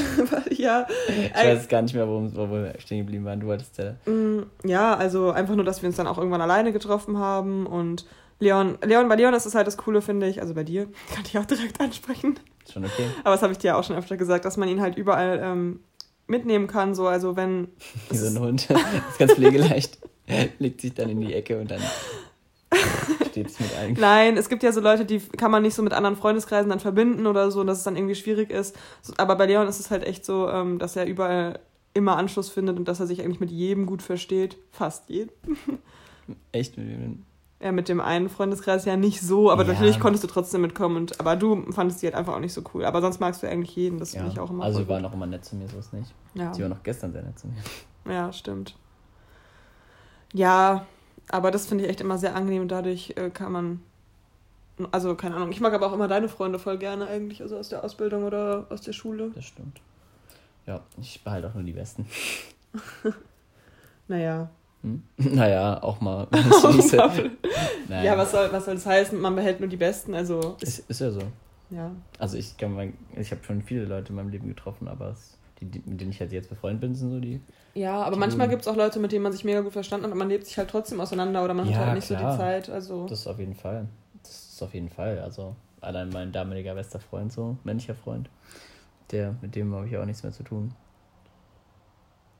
ja. 0.50 0.86
Ich 1.08 1.34
weiß 1.34 1.66
gar 1.66 1.82
nicht 1.82 1.94
mehr, 1.94 2.06
worum, 2.06 2.34
wo 2.36 2.48
wir 2.48 2.74
stehen 2.78 2.98
geblieben 2.98 3.24
waren. 3.24 3.40
Du 3.40 3.48
wolltest 3.48 3.76
ja. 3.78 3.96
Mm, 4.06 4.46
Ja, 4.62 4.94
also 4.94 5.32
einfach 5.32 5.56
nur, 5.56 5.64
dass 5.64 5.82
wir 5.82 5.88
uns 5.88 5.96
dann 5.96 6.06
auch 6.06 6.16
irgendwann 6.16 6.40
alleine 6.40 6.72
getroffen 6.72 7.18
haben 7.18 7.66
und 7.66 8.06
Leon, 8.38 8.78
Leon, 8.84 9.08
bei 9.08 9.16
Leon 9.16 9.34
ist 9.34 9.46
es 9.46 9.56
halt 9.56 9.66
das 9.66 9.76
Coole, 9.76 10.00
finde 10.00 10.28
ich, 10.28 10.40
also 10.40 10.54
bei 10.54 10.62
dir, 10.62 10.84
kann 11.14 11.24
ich 11.26 11.36
auch 11.36 11.44
direkt 11.44 11.80
ansprechen, 11.80 12.38
schon 12.72 12.84
okay. 12.84 13.06
aber 13.24 13.32
das 13.34 13.42
habe 13.42 13.52
ich 13.52 13.58
dir 13.58 13.68
ja 13.68 13.76
auch 13.76 13.82
schon 13.82 13.96
öfter 13.96 14.16
gesagt, 14.16 14.44
dass 14.44 14.56
man 14.56 14.68
ihn 14.68 14.80
halt 14.80 14.96
überall 14.96 15.40
ähm, 15.42 15.80
mitnehmen 16.28 16.66
kann, 16.66 16.94
so, 16.94 17.06
also 17.06 17.36
wenn... 17.36 17.68
Wie 18.10 18.16
so 18.16 18.26
ein 18.26 18.38
Hund. 18.38 18.68
Das 18.70 18.80
ist 19.10 19.18
ganz 19.18 19.32
pflegeleicht. 19.34 19.98
Legt 20.58 20.80
sich 20.80 20.94
dann 20.94 21.08
in 21.08 21.20
die 21.20 21.34
Ecke 21.34 21.58
und 21.58 21.70
dann 21.70 21.80
steht 23.30 23.48
es 23.48 23.60
mit 23.60 23.74
allen. 23.76 23.94
Nein, 23.94 24.36
es 24.36 24.48
gibt 24.48 24.62
ja 24.62 24.72
so 24.72 24.80
Leute, 24.80 25.04
die 25.04 25.20
kann 25.20 25.50
man 25.50 25.62
nicht 25.62 25.74
so 25.74 25.82
mit 25.82 25.92
anderen 25.92 26.16
Freundeskreisen 26.16 26.68
dann 26.68 26.80
verbinden 26.80 27.26
oder 27.26 27.50
so, 27.50 27.64
dass 27.64 27.78
es 27.78 27.84
dann 27.84 27.96
irgendwie 27.96 28.14
schwierig 28.14 28.50
ist. 28.50 28.76
Aber 29.16 29.36
bei 29.36 29.46
Leon 29.46 29.68
ist 29.68 29.80
es 29.80 29.90
halt 29.90 30.04
echt 30.04 30.24
so, 30.24 30.48
ähm, 30.48 30.78
dass 30.78 30.96
er 30.96 31.06
überall 31.06 31.60
immer 31.94 32.16
Anschluss 32.16 32.50
findet 32.50 32.76
und 32.76 32.86
dass 32.86 33.00
er 33.00 33.06
sich 33.06 33.22
eigentlich 33.22 33.40
mit 33.40 33.50
jedem 33.50 33.86
gut 33.86 34.02
versteht. 34.02 34.56
Fast 34.70 35.08
jedem. 35.08 35.32
Echt 36.52 36.76
mit 36.76 36.88
wem? 36.88 37.24
Ja, 37.60 37.72
mit 37.72 37.88
dem 37.88 38.00
einen 38.00 38.28
Freundeskreis 38.28 38.84
ja 38.84 38.96
nicht 38.96 39.20
so, 39.20 39.50
aber 39.50 39.64
Ja. 39.66 39.72
natürlich 39.72 39.98
konntest 39.98 40.22
du 40.22 40.28
trotzdem 40.28 40.60
mitkommen. 40.60 40.96
Und, 40.96 41.18
aber 41.18 41.34
du 41.34 41.70
fandest 41.72 42.00
die 42.00 42.06
halt 42.06 42.14
einfach 42.14 42.34
auch 42.34 42.40
nicht 42.40 42.52
so 42.52 42.62
cool. 42.72 42.84
Aber 42.84 43.00
sonst 43.00 43.18
magst 43.18 43.42
du 43.42 43.48
eigentlich 43.48 43.74
jeden, 43.74 43.98
das 43.98 44.12
Ja. 44.12 44.20
finde 44.20 44.32
ich 44.34 44.38
auch 44.40 44.50
immer 44.50 44.62
Also, 44.64 44.78
sie 44.78 44.88
waren 44.88 45.04
auch 45.04 45.12
immer 45.12 45.26
nett 45.26 45.44
zu 45.44 45.56
mir, 45.56 45.68
so 45.68 45.76
ist 45.78 45.92
nicht. 45.92 46.14
ja. 46.34 46.54
Sie 46.54 46.62
war 46.62 46.68
noch 46.68 46.82
gestern 46.84 47.12
sehr 47.12 47.22
nett 47.22 47.36
zu 47.38 47.48
mir. 47.48 48.12
ja, 48.14 48.32
stimmt. 48.32 48.76
Ja, 50.32 50.86
aber 51.30 51.50
das 51.50 51.66
finde 51.66 51.84
ich 51.84 51.90
echt 51.90 52.00
immer 52.00 52.16
sehr 52.18 52.36
angenehm 52.36 52.62
und 52.62 52.68
dadurch 52.68 53.14
äh, 53.16 53.30
kann 53.30 53.50
man. 53.52 53.80
Also, 54.92 55.16
keine 55.16 55.34
Ahnung. 55.34 55.50
Ich 55.50 55.60
mag 55.60 55.72
aber 55.74 55.86
auch 55.88 55.92
immer 55.92 56.06
deine 56.06 56.28
Freunde 56.28 56.60
voll 56.60 56.78
gerne 56.78 57.08
eigentlich, 57.08 57.42
also 57.42 57.56
aus 57.56 57.68
der 57.70 57.82
Ausbildung 57.82 58.22
oder 58.24 58.66
aus 58.70 58.82
der 58.82 58.92
Schule. 58.92 59.32
Das 59.34 59.44
stimmt. 59.44 59.80
Ja, 60.66 60.82
ich 61.00 61.24
behalte 61.24 61.48
auch 61.48 61.54
nur 61.54 61.64
die 61.64 61.72
Besten. 61.72 62.06
Naja. 64.10 64.48
Hm? 64.88 65.02
Naja, 65.34 65.82
auch 65.82 66.00
mal. 66.00 66.26
Nein. 66.32 67.32
Ja, 68.04 68.16
was 68.18 68.30
soll, 68.32 68.52
was 68.52 68.64
soll 68.64 68.74
das 68.74 68.86
heißen? 68.86 69.20
Man 69.20 69.34
behält 69.34 69.60
nur 69.60 69.68
die 69.68 69.76
Besten, 69.76 70.14
also. 70.14 70.56
Ist, 70.60 70.80
ist 70.90 71.00
ja 71.00 71.10
so. 71.10 71.20
Ja. 71.70 71.90
Also 72.18 72.38
ich 72.38 72.56
kann 72.56 72.74
mal, 72.74 72.92
ich 73.16 73.30
habe 73.30 73.42
schon 73.44 73.62
viele 73.62 73.84
Leute 73.84 74.10
in 74.10 74.16
meinem 74.16 74.30
Leben 74.30 74.48
getroffen, 74.48 74.88
aber 74.88 75.10
es, 75.10 75.36
die, 75.60 75.66
die, 75.66 75.82
mit 75.84 76.00
denen 76.00 76.10
ich 76.12 76.20
halt 76.20 76.32
jetzt 76.32 76.48
befreundet 76.48 76.80
bin, 76.80 76.94
sind 76.94 77.10
so 77.10 77.20
die. 77.20 77.40
Ja, 77.74 78.02
aber 78.02 78.14
Die 78.14 78.20
manchmal 78.20 78.48
gibt 78.48 78.62
es 78.62 78.68
auch 78.68 78.76
Leute, 78.76 78.98
mit 79.00 79.12
denen 79.12 79.22
man 79.22 79.32
sich 79.32 79.44
mega 79.44 79.60
gut 79.60 79.72
verstanden 79.72 80.06
hat 80.06 80.12
und 80.12 80.18
man 80.18 80.28
lebt 80.28 80.46
sich 80.46 80.56
halt 80.58 80.70
trotzdem 80.70 81.00
auseinander 81.00 81.44
oder 81.44 81.54
man 81.54 81.66
hat 81.66 81.72
Ja, 81.74 81.78
halt 81.86 81.94
nicht 81.96 82.08
so 82.08 82.14
klar. 82.14 82.32
die 82.32 82.38
Zeit. 82.38 82.70
Also. 82.70 83.06
Das 83.06 83.20
ist 83.20 83.26
auf 83.26 83.38
jeden 83.38 83.54
Fall. 83.54 83.86
Das 84.22 84.32
ist 84.32 84.62
auf 84.62 84.72
jeden 84.74 84.88
Fall. 84.88 85.18
Also 85.20 85.54
allein 85.80 86.08
mein 86.08 86.32
damaliger 86.32 86.74
bester 86.74 86.98
Freund, 87.00 87.32
so 87.32 87.56
männlicher 87.64 87.94
Freund, 87.94 88.28
der 89.10 89.34
mit 89.42 89.54
dem 89.54 89.74
habe 89.74 89.86
ich 89.86 89.96
auch 89.96 90.04
nichts 90.06 90.22
mehr 90.22 90.32
zu 90.32 90.42
tun. 90.42 90.72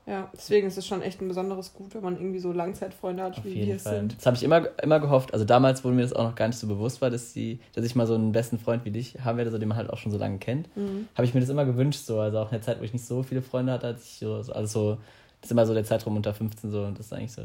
Ja, 0.09 0.27
deswegen 0.33 0.65
ist 0.67 0.75
es 0.77 0.87
schon 0.87 1.03
echt 1.03 1.21
ein 1.21 1.27
besonderes 1.27 1.73
Gut, 1.73 1.93
wenn 1.93 2.01
man 2.01 2.15
irgendwie 2.17 2.39
so 2.39 2.51
Langzeitfreunde 2.51 3.21
hat, 3.21 3.37
Auf 3.37 3.45
wie 3.45 3.53
wir 3.67 3.75
es 3.75 3.83
sind. 3.83 4.17
Das 4.17 4.25
habe 4.25 4.35
ich 4.35 4.41
immer, 4.43 4.67
immer 4.81 4.99
gehofft. 4.99 5.33
Also 5.33 5.45
damals, 5.45 5.83
wo 5.83 5.89
mir 5.89 6.01
das 6.01 6.13
auch 6.13 6.23
noch 6.23 6.35
gar 6.35 6.47
nicht 6.47 6.57
so 6.57 6.65
bewusst 6.65 6.99
war, 7.01 7.11
dass, 7.11 7.31
die, 7.33 7.59
dass 7.73 7.85
ich 7.85 7.95
mal 7.95 8.07
so 8.07 8.15
einen 8.15 8.31
besten 8.31 8.57
Freund 8.57 8.85
wie 8.85 8.91
dich 8.91 9.17
haben 9.23 9.37
werde, 9.37 9.51
so 9.51 9.59
den 9.59 9.67
man 9.69 9.77
halt 9.77 9.91
auch 9.91 9.97
schon 9.99 10.11
so 10.11 10.17
lange 10.17 10.39
kennt, 10.39 10.75
Mhm. 10.75 11.07
habe 11.13 11.25
ich 11.25 11.33
mir 11.35 11.41
das 11.41 11.49
immer 11.49 11.65
gewünscht. 11.65 11.99
So. 12.05 12.19
Also 12.19 12.39
auch 12.39 12.45
in 12.47 12.53
der 12.53 12.61
Zeit, 12.63 12.79
wo 12.79 12.83
ich 12.83 12.91
nicht 12.93 13.05
so 13.05 13.21
viele 13.21 13.43
Freunde 13.43 13.71
hatte, 13.71 13.85
als 13.85 14.03
ich 14.05 14.17
so- 14.19 14.33
also 14.33 14.65
so, 14.65 14.95
das 15.41 15.49
ist 15.49 15.51
immer 15.51 15.65
so 15.67 15.75
der 15.75 15.83
Zeitraum 15.83 16.15
unter 16.17 16.33
15 16.33 16.71
so 16.71 16.81
und 16.85 16.97
das 16.97 17.05
ist 17.05 17.13
eigentlich 17.13 17.31
so, 17.31 17.43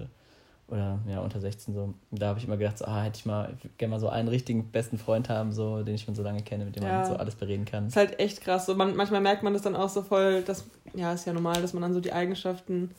oder 0.74 0.98
ja, 1.08 1.20
unter 1.20 1.40
16 1.40 1.72
so. 1.72 1.94
Da 2.10 2.26
habe 2.28 2.38
ich 2.40 2.46
immer 2.46 2.56
gedacht, 2.56 2.78
so, 2.78 2.84
ah, 2.84 3.02
hätte 3.02 3.18
ich 3.18 3.26
mal, 3.26 3.56
gerne 3.78 3.92
mal 3.92 4.00
so 4.00 4.08
einen 4.08 4.28
richtigen 4.28 4.70
besten 4.72 4.98
Freund 4.98 5.28
haben, 5.28 5.52
so, 5.52 5.82
den 5.84 5.94
ich 5.94 6.02
schon 6.02 6.16
so 6.16 6.22
lange 6.22 6.42
kenne, 6.42 6.64
mit 6.64 6.74
dem 6.74 6.82
Ja. 6.82 6.98
man 6.98 7.04
so 7.04 7.16
alles 7.16 7.36
bereden 7.36 7.64
kann. 7.64 7.86
Ist 7.86 7.96
halt 7.96 8.18
echt 8.18 8.40
krass. 8.40 8.66
So, 8.66 8.74
man, 8.74 8.96
manchmal 8.96 9.20
merkt 9.20 9.44
man 9.44 9.52
das 9.52 9.62
dann 9.62 9.76
auch 9.76 9.88
so 9.88 10.02
voll, 10.02 10.42
dass, 10.42 10.64
ja, 10.94 11.12
ist 11.12 11.26
ja 11.26 11.32
normal, 11.32 11.62
dass 11.62 11.72
man 11.74 11.82
dann 11.82 11.94
so 11.94 12.00
die 12.00 12.12
Eigenschaften, 12.12 12.90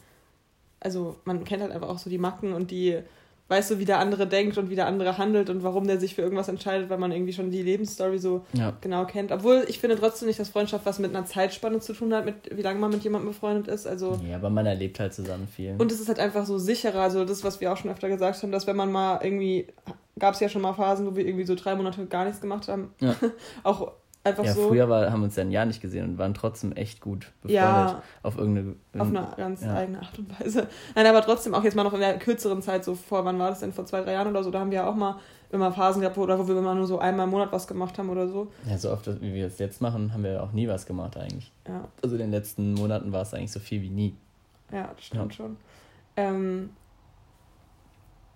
also 0.79 1.17
man 1.25 1.43
kennt 1.43 1.61
halt 1.61 1.73
einfach 1.73 1.89
auch 1.89 1.97
so 1.99 2.09
die 2.09 2.17
Macken 2.17 2.53
und 2.53 2.71
die, 2.71 2.99
weißt 3.47 3.69
du, 3.71 3.77
wie 3.79 3.85
der 3.85 3.99
andere 3.99 4.25
denkt 4.25 4.57
und 4.57 4.69
wie 4.71 4.75
der 4.75 4.87
andere 4.87 5.17
handelt 5.19 5.49
und 5.51 5.61
warum 5.63 5.85
der 5.85 5.99
sich 5.99 6.15
für 6.15 6.23
irgendwas 6.23 6.47
entscheidet, 6.47 6.89
weil 6.89 6.97
man 6.97 7.11
irgendwie 7.11 7.33
schon 7.33 7.51
die 7.51 7.61
Lebensstory 7.61 8.17
so 8.17 8.43
Ja. 8.53 8.73
genau 8.81 9.05
kennt. 9.05 9.31
Obwohl 9.31 9.65
ich 9.67 9.77
finde 9.79 9.95
trotzdem 9.97 10.27
nicht, 10.27 10.39
dass 10.39 10.49
Freundschaft 10.49 10.85
was 10.85 10.97
mit 10.97 11.15
einer 11.15 11.25
Zeitspanne 11.27 11.79
zu 11.79 11.93
tun 11.93 12.11
hat, 12.13 12.25
mit 12.25 12.35
wie 12.57 12.63
lange 12.63 12.79
man 12.79 12.89
mit 12.91 13.03
jemandem 13.03 13.29
befreundet 13.31 13.67
ist. 13.67 13.85
Also 13.85 14.19
Ja, 14.27 14.37
aber 14.37 14.49
man 14.49 14.65
erlebt 14.65 14.99
halt 14.99 15.13
zusammen 15.13 15.47
viel. 15.47 15.75
und 15.77 15.91
es 15.91 15.99
ist 15.99 16.07
halt 16.07 16.19
einfach 16.19 16.45
so 16.45 16.57
sicherer, 16.57 17.01
also 17.01 17.23
das, 17.23 17.43
was 17.43 17.61
wir 17.61 17.71
auch 17.71 17.77
schon 17.77 17.91
öfter 17.91 18.09
gesagt 18.09 18.41
haben, 18.41 18.51
dass 18.51 18.65
wenn 18.65 18.75
man 18.75 18.91
mal 18.91 19.19
irgendwie, 19.23 19.67
gab 20.17 20.33
es 20.33 20.39
ja 20.39 20.49
schon 20.49 20.63
mal 20.63 20.73
Phasen, 20.73 21.05
wo 21.05 21.15
wir 21.15 21.25
irgendwie 21.27 21.45
so 21.45 21.53
drei 21.55 21.75
Monate 21.75 22.03
gar 22.07 22.25
nichts 22.25 22.41
gemacht 22.41 22.67
haben. 22.67 22.93
Ja. 22.99 23.15
auch 23.63 23.91
einfach 24.25 24.43
ja, 24.43 24.53
so 24.53 24.67
früher 24.69 24.89
war, 24.89 25.11
haben 25.11 25.21
wir 25.21 25.25
uns 25.25 25.35
ja 25.35 25.43
ein 25.43 25.51
Jahr 25.51 25.65
nicht 25.65 25.81
gesehen 25.81 26.05
und 26.05 26.17
waren 26.17 26.33
trotzdem 26.33 26.71
echt 26.73 26.99
gut 26.99 27.31
befreundet. 27.41 27.53
Ja. 27.53 28.01
Auf 28.23 28.37
irgendeine. 28.37 28.75
auf 28.97 29.07
eine 29.07 29.27
ganz 29.37 29.61
ja. 29.61 29.75
eigene 29.75 29.99
Art 29.99 30.17
und 30.17 30.39
Weise. 30.39 30.67
Nein, 30.95 31.05
aber 31.05 31.21
trotzdem 31.21 31.53
auch 31.53 31.63
jetzt 31.63 31.75
mal 31.75 31.83
noch 31.83 31.93
in 31.93 31.99
der 31.99 32.17
kürzeren 32.17 32.61
Zeit, 32.61 32.83
so 32.83 32.95
vor, 32.95 33.23
wann 33.23 33.37
war 33.39 33.49
das 33.49 33.59
denn, 33.59 33.71
vor 33.71 33.85
zwei, 33.85 34.01
drei 34.01 34.13
Jahren 34.13 34.27
oder 34.27 34.43
so, 34.43 34.51
da 34.51 34.59
haben 34.59 34.71
wir 34.71 34.77
ja 34.77 34.87
auch 34.87 34.95
mal 34.95 35.19
immer 35.51 35.71
Phasen 35.71 36.01
gehabt, 36.01 36.17
wo, 36.17 36.21
oder 36.21 36.39
wo 36.39 36.47
wir 36.47 36.57
immer 36.57 36.75
nur 36.75 36.87
so 36.87 36.99
einmal 36.99 37.25
im 37.25 37.31
Monat 37.31 37.51
was 37.51 37.67
gemacht 37.67 37.97
haben 37.97 38.09
oder 38.09 38.27
so. 38.27 38.51
Ja, 38.67 38.77
so 38.77 38.91
oft, 38.91 39.07
wie 39.21 39.33
wir 39.33 39.47
es 39.47 39.59
jetzt 39.59 39.81
machen, 39.81 40.13
haben 40.13 40.23
wir 40.23 40.41
auch 40.43 40.51
nie 40.51 40.67
was 40.67 40.85
gemacht 40.85 41.17
eigentlich. 41.17 41.51
Ja, 41.67 41.87
Also 42.01 42.15
in 42.15 42.21
den 42.21 42.31
letzten 42.31 42.73
Monaten 42.73 43.11
war 43.11 43.21
es 43.21 43.33
eigentlich 43.33 43.51
so 43.51 43.59
viel 43.59 43.81
wie 43.81 43.89
nie. 43.89 44.15
ja 44.71 44.91
das 44.95 45.05
stimmt 45.05 45.35
schon. 45.35 45.57
Ähm, 46.17 46.71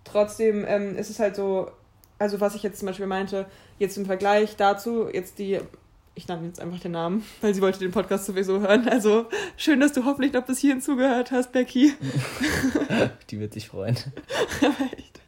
trotzdem 0.04 0.66
ähm, 0.68 0.96
ist 0.96 1.10
es 1.10 1.20
halt 1.20 1.36
so, 1.36 1.72
also 2.18 2.42
was 2.42 2.56
ich 2.56 2.64
jetzt 2.64 2.80
zum 2.80 2.88
Beispiel 2.88 3.08
meinte, 3.08 3.46
jetzt 3.78 3.98
im 3.98 4.06
Vergleich 4.06 4.56
dazu, 4.56 5.08
jetzt 5.12 5.40
die, 5.40 5.60
ich 6.20 6.28
nenne 6.28 6.48
jetzt 6.48 6.60
einfach 6.60 6.80
den 6.80 6.92
Namen, 6.92 7.24
weil 7.42 7.56
sie 7.56 7.62
wollte 7.62 7.80
den 7.80 7.92
Podcast 7.92 8.26
sowieso 8.26 8.60
hören. 8.60 8.88
Also 8.90 9.26
schön, 9.56 9.80
dass 9.80 9.94
du 9.94 10.04
hoffentlich 10.04 10.34
noch 10.34 10.46
bis 10.46 10.60
hierhin 10.60 10.82
zugehört 10.82 11.32
hast, 11.32 11.54
Becky. 11.54 11.94
Die 13.30 13.40
wird 13.40 13.54
sich 13.54 13.70
freuen. 13.70 13.96
Aber 14.62 14.98
echt. 14.98 15.22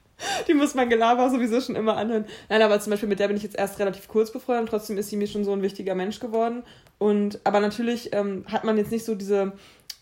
Die 0.47 0.53
muss 0.53 0.75
mein 0.75 0.89
Gelaber 0.89 1.29
sowieso 1.29 1.61
schon 1.61 1.75
immer 1.75 1.97
anhören. 1.97 2.25
Nein, 2.47 2.61
aber 2.61 2.79
zum 2.79 2.91
Beispiel 2.91 3.09
mit 3.09 3.19
der 3.19 3.27
bin 3.27 3.37
ich 3.37 3.41
jetzt 3.41 3.57
erst 3.57 3.79
relativ 3.79 4.07
kurz 4.07 4.31
befreundet, 4.31 4.69
trotzdem 4.69 4.95
ist 4.99 5.09
sie 5.09 5.17
mir 5.17 5.25
schon 5.25 5.43
so 5.43 5.51
ein 5.51 5.63
wichtiger 5.63 5.95
Mensch 5.95 6.19
geworden. 6.19 6.61
Und 6.99 7.39
aber 7.43 7.59
natürlich 7.59 8.13
ähm, 8.13 8.45
hat 8.47 8.63
man 8.63 8.77
jetzt 8.77 8.91
nicht 8.91 9.03
so 9.03 9.15
diese 9.15 9.53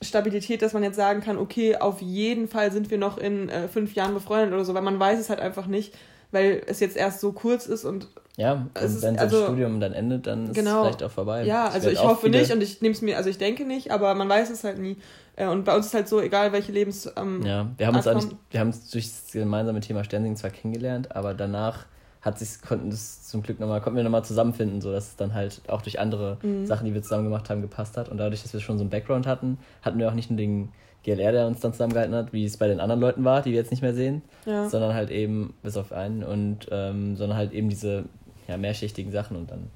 Stabilität, 0.02 0.62
dass 0.62 0.74
man 0.74 0.84
jetzt 0.84 0.98
sagen 0.98 1.22
kann, 1.22 1.38
okay, 1.38 1.78
auf 1.78 2.02
jeden 2.02 2.50
Fall 2.50 2.74
sind 2.74 2.92
wir 2.92 2.98
noch 2.98 3.18
in 3.18 3.48
äh, 3.48 3.70
fünf 3.70 3.94
Jahren 3.96 4.14
befreundet 4.14 4.54
oder 4.54 4.66
so, 4.66 4.74
weil 4.74 4.82
man 4.82 5.00
weiß 5.00 5.20
es 5.20 5.30
halt 5.30 5.40
einfach 5.40 5.68
nicht, 5.68 5.94
weil 6.32 6.62
es 6.68 6.80
jetzt 6.80 6.96
erst 6.98 7.20
so 7.22 7.32
kurz 7.32 7.66
ist 7.66 7.86
und 7.86 8.08
Ja, 8.38 8.54
und 8.54 9.02
wenn 9.02 9.16
das 9.16 9.24
also- 9.24 9.44
Studium 9.46 9.80
dann 9.80 9.94
endet, 9.94 10.28
dann 10.28 10.46
ist 10.50 10.56
Genau. 10.56 10.82
es 10.82 10.88
vielleicht 10.88 11.04
auch 11.04 11.12
vorbei. 11.12 11.44
ja, 11.44 11.68
Es 11.70 11.74
also 11.76 11.90
ich 11.90 12.00
auch 12.00 12.10
hoffe 12.10 12.30
nicht 12.30 12.52
und 12.52 12.62
ich 12.62 12.82
nehme 12.82 12.94
es 12.94 13.02
mir, 13.02 13.18
also 13.18 13.30
ich 13.30 13.38
denke 13.38 13.66
nicht, 13.66 13.92
aber 13.92 14.14
man 14.16 14.30
weiß 14.30 14.50
es 14.50 14.64
halt 14.64 14.80
nie. 14.80 14.98
Äh, 15.36 15.48
Und 15.48 15.66
bei 15.66 15.76
uns 15.76 15.88
ist 15.88 15.94
halt 15.94 16.08
so, 16.08 16.20
egal 16.22 16.52
welche 16.52 16.72
Lebens... 16.72 17.10
Ähm, 17.18 17.42
Ja, 17.46 17.68
wir 17.78 17.88
haben 17.88 17.96
uns 17.96 18.08
Art 18.08 18.16
eigentlich, 18.18 18.30
von- 18.30 18.40
wir 18.52 18.60
haben 18.60 18.68
uns 18.68 18.90
durch 18.92 19.06
das 19.08 19.32
gemeinsame 19.34 19.80
Thema 19.82 20.04
Sternsinger 20.04 20.36
zwar 20.36 20.50
kennengelernt, 20.52 21.16
aber 21.16 21.34
danach 21.34 21.86
hat 22.22 22.38
sich, 22.38 22.62
konnten 22.62 22.90
das 22.90 23.24
zum 23.28 23.42
Glück 23.44 23.60
nochmal, 23.62 23.80
konnten 23.82 23.96
wir 23.98 24.04
nochmal 24.04 24.26
zusammenfinden, 24.26 24.82
so 24.82 24.92
dass 24.92 25.08
es 25.12 25.16
dann 25.16 25.34
halt 25.34 25.62
auch 25.70 25.82
durch 25.82 26.00
andere 26.00 26.38
Mhm. 26.44 26.66
Sachen, 26.66 26.86
die 26.86 26.94
wir 26.94 27.02
zusammen 27.02 27.24
gemacht 27.24 27.50
haben, 27.50 27.62
gepasst 27.62 27.96
hat. 27.96 28.10
Und 28.10 28.18
dadurch, 28.18 28.42
dass 28.44 28.52
wir 28.54 28.60
schon 28.60 28.78
so 28.78 28.84
einen 28.84 28.90
Background 28.90 29.26
hatten, 29.26 29.58
hatten 29.82 29.98
wir 30.00 30.10
auch 30.10 30.14
nicht 30.14 30.30
nur 30.30 30.36
den 30.38 30.70
GLR, 31.04 31.32
der 31.32 31.48
uns 31.48 31.60
dann 31.60 31.72
zusammengehalten 31.74 32.16
hat, 32.16 32.34
wie 32.34 32.46
es 32.46 32.58
bei 32.58 32.68
den 32.68 32.80
anderen 32.80 33.00
Leuten 33.02 33.24
war, 33.24 33.42
die 33.42 33.52
wir 33.52 33.58
jetzt 33.58 33.72
nicht 33.72 33.82
mehr 33.82 33.94
sehen, 33.94 34.22
ja. 34.46 34.68
sondern 34.70 34.94
halt 34.94 35.10
eben, 35.12 35.54
bis 35.64 35.78
auf 35.78 35.92
einen, 35.92 36.24
und 36.24 36.68
ähm, 36.72 37.16
sondern 37.16 37.38
halt 37.38 37.54
eben 37.54 37.70
diese 37.70 38.06
ja, 38.48 38.58
mehrschichtigen 38.58 39.12
Sachen 39.12 39.38
und 39.38 39.50
dann 39.52 39.70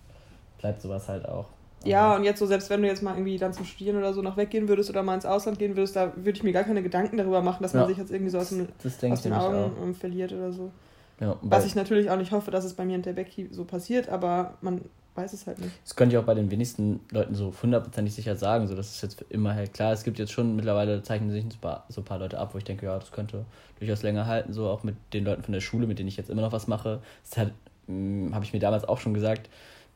bleibt 0.60 0.82
sowas 0.82 1.08
halt 1.08 1.28
auch. 1.28 1.46
Ja, 1.86 2.16
und 2.16 2.24
jetzt 2.24 2.40
so, 2.40 2.46
selbst 2.46 2.70
wenn 2.70 2.82
du 2.82 2.88
jetzt 2.88 3.04
mal 3.04 3.14
irgendwie 3.14 3.38
dann 3.38 3.52
zum 3.54 3.66
Studieren 3.66 3.98
oder 3.98 4.14
so 4.14 4.22
noch 4.22 4.38
weggehen 4.38 4.70
würdest 4.70 4.90
oder 4.90 5.04
mal 5.04 5.16
ins 5.16 5.26
Ausland 5.26 5.60
gehen 5.60 5.76
würdest, 5.76 5.96
da 5.96 6.14
würde 6.16 6.38
ich 6.38 6.44
mir 6.44 6.54
gar 6.54 6.64
keine 6.64 6.82
Gedanken 6.82 7.18
darüber 7.18 7.42
machen, 7.42 7.62
dass 7.62 7.74
man 7.74 7.84
Ja. 7.84 7.88
sich 7.90 7.98
jetzt 7.98 8.12
irgendwie 8.12 8.32
so 8.32 8.40
aus, 8.40 8.50
dem, 8.50 8.68
aus 9.12 9.22
den 9.22 9.34
Augen 9.34 9.72
ähm, 9.82 9.96
verliert 9.96 10.32
oder 10.32 10.52
so. 10.54 10.72
Ja, 11.20 11.36
Was 11.42 11.66
ich 11.66 11.76
natürlich 11.76 12.10
auch 12.10 12.18
nicht 12.18 12.32
hoffe, 12.32 12.52
dass 12.52 12.64
es 12.64 12.74
bei 12.74 12.86
mir 12.86 12.96
und 12.96 13.06
der 13.06 13.14
Becky 13.14 13.50
so 13.52 13.66
passiert, 13.66 14.10
aber 14.10 14.54
man 14.62 14.82
weiß 15.16 15.34
es 15.34 15.46
halt 15.48 15.60
nicht. 15.60 15.72
Das 15.84 15.96
könnte 15.96 16.16
ich 16.16 16.20
auch 16.20 16.26
bei 16.26 16.34
den 16.34 16.50
wenigsten 16.50 17.00
Leuten 17.12 17.36
so 17.36 17.54
hundertprozentig 17.62 18.14
sicher 18.14 18.36
sagen. 18.36 18.68
So, 18.68 18.76
das 18.76 18.90
ist 18.90 19.02
jetzt 19.02 19.26
immer 19.30 19.54
halt 19.54 19.74
klar. 19.74 19.94
Es 19.94 20.04
gibt 20.04 20.20
jetzt 20.20 20.32
schon 20.32 20.56
mittlerweile 20.56 21.02
zeichnen 21.04 21.32
sich 21.32 21.44
ein 21.44 21.50
paar, 21.62 21.86
so 21.90 22.02
ein 22.02 22.06
paar 22.06 22.20
Leute 22.20 22.40
ab, 22.40 22.54
wo 22.54 22.58
ich 22.58 22.64
denke, 22.64 22.86
ja, 22.86 22.98
das 22.98 23.12
könnte 23.12 23.46
durchaus 23.80 24.04
länger 24.04 24.26
halten. 24.26 24.54
So 24.54 24.68
auch 24.68 24.84
mit 24.84 24.96
den 25.14 25.24
Leuten 25.24 25.44
von 25.44 25.54
der 25.54 25.62
Schule, 25.62 25.88
mit 25.88 26.00
denen 26.00 26.08
ich 26.08 26.18
jetzt 26.18 26.30
immer 26.30 26.42
noch 26.42 26.52
was 26.52 26.68
mache. 26.68 27.02
Das 27.30 27.48
hm, 27.88 28.34
habe 28.34 28.46
ich 28.46 28.54
mir 28.54 28.60
damals 28.60 28.86
auch 28.86 29.00
schon 29.00 29.14
gesagt 29.14 29.50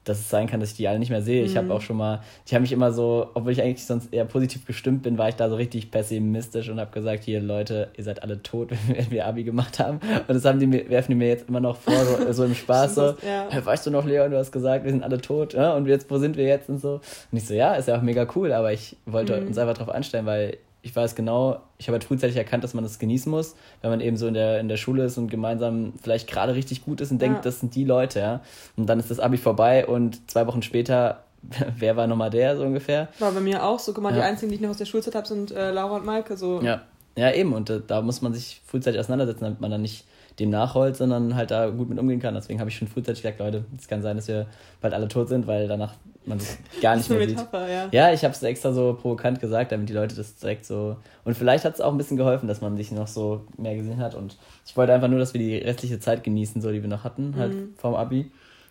dass 0.08 0.20
es 0.20 0.30
sein 0.30 0.47
kann, 0.47 0.60
dass 0.60 0.72
ich 0.72 0.78
die 0.78 0.88
alle 0.88 0.99
nicht 0.99 1.10
mehr 1.10 1.22
sehe. 1.22 1.41
Mhm. 1.41 1.47
Ich 1.47 1.58
habe 1.58 1.74
auch 1.74 1.82
schon 1.82 1.97
mal, 1.97 2.22
ich 2.45 2.53
habe 2.53 2.62
mich 2.62 2.72
immer 2.72 2.91
so, 2.91 3.30
obwohl 3.34 3.51
ich 3.51 3.62
eigentlich 3.62 3.86
sonst 3.86 4.14
eher 4.14 4.26
positiv 4.26 4.66
gestimmt 4.66 5.03
bin, 5.03 5.18
war 5.18 5.30
ich 5.30 5.36
da 5.36 5.49
so 5.49 5.55
richtig 5.55 5.91
pessimistisch 5.91 6.70
und 6.70 6.80
habe 6.80 6.91
gesagt, 6.91 7.24
hier 7.24 7.41
Leute, 7.41 7.89
ihr 7.97 8.03
seid 8.03 8.24
alle 8.24 8.41
tot, 8.41 8.72
wenn 8.88 9.12
wir 9.12 9.26
Abi 9.26 9.43
gemacht 9.43 9.80
haben. 9.80 9.99
Und 10.28 10.36
das 10.36 10.45
haben 10.45 10.60
die 10.60 10.68
mir, 10.68 10.89
werfen 10.89 11.12
die 11.12 11.18
mir 11.18 11.28
jetzt 11.28 11.49
immer 11.49 11.60
noch 11.60 11.78
vor, 11.78 11.93
so, 11.93 12.32
so 12.32 12.43
im 12.45 12.55
Spaß 12.55 12.95
so, 12.95 13.16
ja. 13.26 13.47
weißt 13.66 13.86
du 13.86 13.91
noch, 13.91 14.05
Leon, 14.05 14.32
du 14.32 14.38
hast 14.38 14.51
gesagt, 14.51 14.84
wir 14.84 14.91
sind 14.91 15.03
alle 15.03 15.20
tot, 15.20 15.53
ja? 15.53 15.76
und 15.76 15.88
jetzt, 15.88 16.10
wo 16.10 16.18
sind 16.18 16.38
wir 16.38 16.45
jetzt 16.45 16.70
und 16.70 16.80
so. 16.80 17.01
Und 17.32 17.38
ich 17.38 17.45
so, 17.45 17.53
ja, 17.53 17.76
ist 17.76 17.88
ja 17.88 17.97
auch 17.97 18.01
mega 18.01 18.28
cool, 18.36 18.51
aber 18.51 18.72
ich 18.74 18.95
wollte 19.05 19.39
mhm. 19.39 19.47
uns 19.47 19.58
einfach 19.58 19.76
darauf 19.76 19.93
anstellen, 19.93 20.26
weil 20.26 20.58
ich 20.88 20.95
weiß 20.95 21.15
genau, 21.15 21.61
ich 21.77 21.88
habe 21.88 21.95
halt 21.95 22.05
frühzeitig 22.05 22.38
erkannt, 22.38 22.63
dass 22.63 22.73
man 22.73 22.83
das 22.83 22.97
genießen 22.97 23.29
muss, 23.29 23.55
wenn 23.81 23.89
man 23.89 23.99
eben 23.99 24.15
so 24.15 24.27
in 24.27 24.33
der, 24.33 24.61
in 24.61 24.69
der 24.69 24.77
Schule 24.77 25.03
ist 25.03 25.17
und 25.17 25.29
gemeinsam 25.29 25.91
vielleicht 26.01 26.29
gerade 26.29 26.55
richtig 26.55 26.85
gut 26.85 27.01
ist 27.01 27.11
und 27.11 27.21
denkt, 27.21 27.45
das 27.45 27.59
sind 27.59 27.75
die 27.75 27.83
Leute, 27.83 28.19
ja. 28.19 28.41
Und 28.77 28.88
dann 28.88 28.97
ist 28.97 29.11
das 29.11 29.19
Abi 29.19 29.38
vorbei 29.38 29.85
und 29.85 30.31
zwei 30.31 30.47
Wochen 30.47 30.61
später, 30.61 31.23
wer 31.77 31.97
war 31.97 32.07
nochmal 32.07 32.29
der, 32.29 32.55
so 32.55 32.63
ungefähr? 32.63 33.09
War 33.19 33.33
bei 33.33 33.41
mir 33.41 33.65
auch 33.65 33.79
so. 33.79 33.91
Guck 33.91 34.01
mal, 34.01 34.11
ja. 34.11 34.19
die 34.19 34.21
einzigen, 34.23 34.49
die 34.49 34.55
ich 34.55 34.61
noch 34.61 34.69
aus 34.69 34.77
der 34.77 34.85
Schulzeit 34.85 35.13
habe, 35.13 35.27
sind 35.27 35.51
äh, 35.51 35.71
Laura 35.71 35.97
und 35.97 36.05
Maike, 36.05 36.38
so. 36.38 36.61
Ja, 36.61 36.83
ja 37.17 37.33
eben. 37.33 37.51
Und 37.51 37.69
äh, 37.69 37.81
da 37.85 38.01
muss 38.01 38.21
man 38.21 38.33
sich 38.33 38.61
frühzeitig 38.65 38.97
auseinandersetzen, 38.97 39.43
damit 39.43 39.59
man 39.59 39.69
dann 39.69 39.81
nicht 39.81 40.05
dem 40.39 40.49
nachholt, 40.51 40.95
sondern 40.95 41.35
halt 41.35 41.51
da 41.51 41.67
gut 41.69 41.89
mit 41.89 41.97
umgehen 41.97 42.19
kann. 42.19 42.35
Deswegen 42.35 42.59
habe 42.59 42.69
ich 42.69 42.77
schon 42.77 42.88
frühzeitig 42.88 43.23
gesagt, 43.23 43.39
Leute, 43.39 43.65
es 43.77 43.88
kann 43.88 44.01
sein, 44.01 44.17
dass 44.17 44.27
wir 44.27 44.47
bald 44.81 44.93
alle 44.93 45.07
tot 45.07 45.29
sind, 45.29 45.47
weil 45.47 45.67
danach 45.67 45.93
man 46.25 46.38
das 46.38 46.57
gar 46.81 46.95
nicht 46.95 47.09
das 47.09 47.17
mehr 47.17 47.27
Metapher, 47.27 47.65
sieht. 47.65 47.93
Ja, 47.93 48.07
ja 48.07 48.13
ich 48.13 48.23
habe 48.23 48.33
es 48.33 48.43
extra 48.43 48.71
so 48.71 48.93
provokant 48.93 49.39
gesagt, 49.39 49.71
damit 49.71 49.89
die 49.89 49.93
Leute 49.93 50.15
das 50.15 50.35
direkt 50.35 50.65
so... 50.65 50.97
Und 51.23 51.35
vielleicht 51.35 51.65
hat 51.65 51.73
es 51.73 51.81
auch 51.81 51.91
ein 51.91 51.97
bisschen 51.97 52.17
geholfen, 52.17 52.47
dass 52.47 52.61
man 52.61 52.77
sich 52.77 52.91
noch 52.91 53.07
so 53.07 53.45
mehr 53.57 53.75
gesehen 53.75 53.99
hat. 53.99 54.13
Und 54.13 54.38
ich 54.65 54.75
wollte 54.77 54.93
einfach 54.93 55.07
nur, 55.07 55.19
dass 55.19 55.33
wir 55.33 55.39
die 55.39 55.57
restliche 55.57 55.99
Zeit 55.99 56.23
genießen, 56.23 56.61
so 56.61 56.71
die 56.71 56.81
wir 56.81 56.89
noch 56.89 57.03
hatten, 57.03 57.35
halt 57.38 57.53
mhm. 57.53 57.73
vorm 57.77 57.95
Abi. 57.95 58.29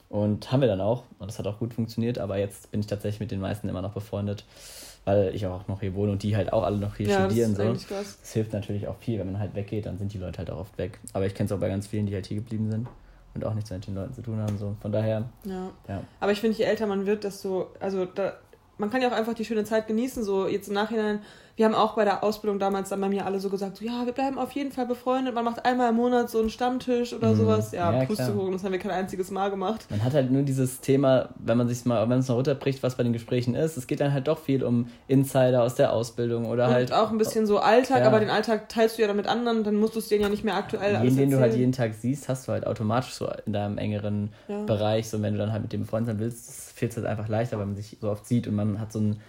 Und 0.09 0.53
haben 0.53 0.61
wir 0.61 0.69
dann 0.69 0.81
auch. 0.81 1.03
Und 1.19 1.29
das 1.29 1.39
hat 1.39 1.47
auch 1.47 1.59
gut 1.59 1.75
funktioniert. 1.75 2.19
Aber 2.19 2.39
jetzt 2.39 2.71
bin 2.71 2.81
ich 2.81 2.87
tatsächlich 2.87 3.21
mit 3.21 3.31
den 3.31 3.41
meisten 3.41 3.69
immer 3.69 3.83
noch 3.83 3.93
befreundet 3.93 4.45
weil 5.07 5.35
ich 5.35 5.47
auch 5.47 5.67
noch 5.69 5.81
hier 5.81 5.95
wohne 5.95 6.13
und 6.13 6.23
die 6.23 6.37
halt 6.37 6.53
auch 6.53 6.65
alle 6.65 6.79
noch 6.79 6.97
hier 6.97 7.07
ja, 7.07 7.25
studieren. 7.25 7.55
Das, 7.55 7.83
so. 7.83 7.95
das 7.95 8.33
hilft 8.33 8.53
natürlich 8.53 8.89
auch 8.89 8.97
viel, 8.97 9.19
wenn 9.21 9.33
man 9.33 9.41
halt 9.41 9.55
weggeht, 9.55 9.87
dann 9.87 9.99
sind 9.99 10.13
die 10.13 10.19
Leute 10.19 10.39
halt 10.39 10.51
auch 10.51 10.59
oft 10.59 10.77
weg. 10.79 10.99
Aber 11.13 11.25
ich 11.25 11.35
kenne 11.35 11.47
es 11.47 11.53
auch 11.53 11.61
bei 11.61 11.69
ganz 11.69 11.87
vielen, 11.87 12.07
die 12.07 12.15
halt 12.15 12.27
hier 12.27 12.37
geblieben 12.37 12.69
sind 12.71 12.89
und 13.33 13.45
auch 13.45 13.55
nichts 13.55 13.71
mit 13.71 13.87
den 13.87 13.95
Leuten 13.95 14.13
zu 14.13 14.23
tun 14.23 14.39
haben. 14.39 14.59
So. 14.59 14.75
Von 14.83 14.91
daher. 14.91 15.31
Ja. 15.45 15.71
ja. 15.89 16.03
Aber 16.19 16.33
ich 16.33 16.41
finde, 16.41 16.59
je 16.59 16.65
älter 16.65 16.89
man 16.89 17.07
wird, 17.07 17.23
desto, 17.23 17.69
also 17.79 18.05
da, 18.05 18.33
man 18.79 18.91
kann 18.91 19.01
ja 19.01 19.09
auch 19.09 19.17
einfach 19.17 19.35
die 19.35 19.45
schöne 19.45 19.63
Zeit 19.63 19.87
genießen. 19.87 20.25
So 20.25 20.49
jetzt 20.49 20.67
im 20.67 20.75
Nachhinein 20.75 21.21
wir 21.57 21.65
haben 21.65 21.75
auch 21.75 21.95
bei 21.95 22.05
der 22.05 22.23
Ausbildung 22.23 22.59
damals 22.59 22.91
dann 22.91 23.01
bei 23.01 23.09
mir 23.09 23.25
alle 23.25 23.41
so 23.41 23.49
gesagt, 23.49 23.79
so, 23.79 23.85
ja, 23.85 24.05
wir 24.05 24.13
bleiben 24.13 24.39
auf 24.39 24.53
jeden 24.53 24.73
Fall 24.73 24.85
befreundet. 24.85 25.35
Man 25.35 25.45
macht 25.45 25.65
einmal 25.65 25.89
im 25.89 25.97
Monat 25.97 26.29
so 26.29 26.39
einen 26.39 26.51
Stammtisch 26.51 27.15
oder 27.15 27.33
mhm. 27.33 27.37
sowas. 27.37 27.73
Ja, 27.73 27.93
ja 27.93 28.05
Pustekuchen, 28.05 28.53
das 28.53 28.63
haben 28.63 28.73
wir 28.73 28.79
kein 28.79 28.91
einziges 28.91 29.31
Mal 29.31 29.49
gemacht. 29.49 29.87
Man 29.89 30.05
hat 30.05 30.13
halt 30.13 30.31
nur 30.31 30.43
dieses 30.43 30.81
Thema, 30.81 31.31
wenn 31.39 31.57
man 31.57 31.67
sich 31.67 31.87
mal, 31.87 32.03
wenn 32.03 32.11
man 32.11 32.19
es 32.19 32.29
mal 32.29 32.35
runterbricht, 32.35 32.83
was 32.83 32.97
bei 32.97 33.05
den 33.05 33.15
Gesprächen 33.15 33.55
ist. 33.55 33.79
Es 33.79 33.87
geht 33.87 34.01
dann 34.01 34.13
halt 34.13 34.29
doch 34.29 34.39
viel 34.39 34.63
um 34.63 34.89
Insider 35.09 35.63
aus 35.63 35.77
der 35.77 35.95
Ausbildung 35.95 36.45
oder 36.45 36.67
Und 36.67 36.75
halt. 36.75 36.93
auch 36.93 37.11
ein 37.11 37.17
bisschen 37.17 37.47
so 37.47 37.59
Alltag, 37.59 38.01
ja. 38.01 38.07
aber 38.07 38.21
den 38.21 38.29
Alltag 38.29 38.69
teilst 38.69 38.99
du 38.99 39.03
ja 39.03 39.09
dann 39.09 39.17
mit 39.17 39.27
anderen, 39.27 39.65
dann 39.65 39.77
musst 39.77 39.95
du 39.95 40.01
es 40.01 40.09
denen 40.09 40.25
ja 40.25 40.29
nicht 40.29 40.45
mehr 40.45 40.57
aktuell 40.57 41.03
jeden, 41.03 41.17
den 41.17 41.31
du 41.31 41.41
halt 41.41 41.55
jeden 41.55 41.73
Tag 41.73 41.95
siehst, 41.95 42.29
hast 42.29 42.49
du 42.49 42.53
halt 42.53 42.67
automatisch 42.67 43.15
so 43.15 43.31
in 43.47 43.55
deinem 43.55 43.79
engeren 43.79 44.31
ja. 44.49 44.63
Bereich. 44.65 45.09
So, 45.09 45.23
wenn 45.23 45.33
du 45.33 45.39
dann 45.39 45.53
halt 45.53 45.63
mit 45.63 45.73
dem 45.73 45.83
befreundet 45.83 46.15
sein 46.15 46.21
willst, 46.21 46.73
fehlt 46.75 46.91
es 46.91 46.99
halt 46.99 47.07
einfach 47.07 47.29
leichter, 47.29 47.59
weil 47.59 47.65
man 47.65 47.77
sich 47.77 47.97
so 47.99 48.11
oft 48.11 48.27
sieht 48.27 48.47
und 48.47 48.55
man 48.55 48.79
hat 48.79 48.93
so 48.93 48.99
einen, 48.99 49.21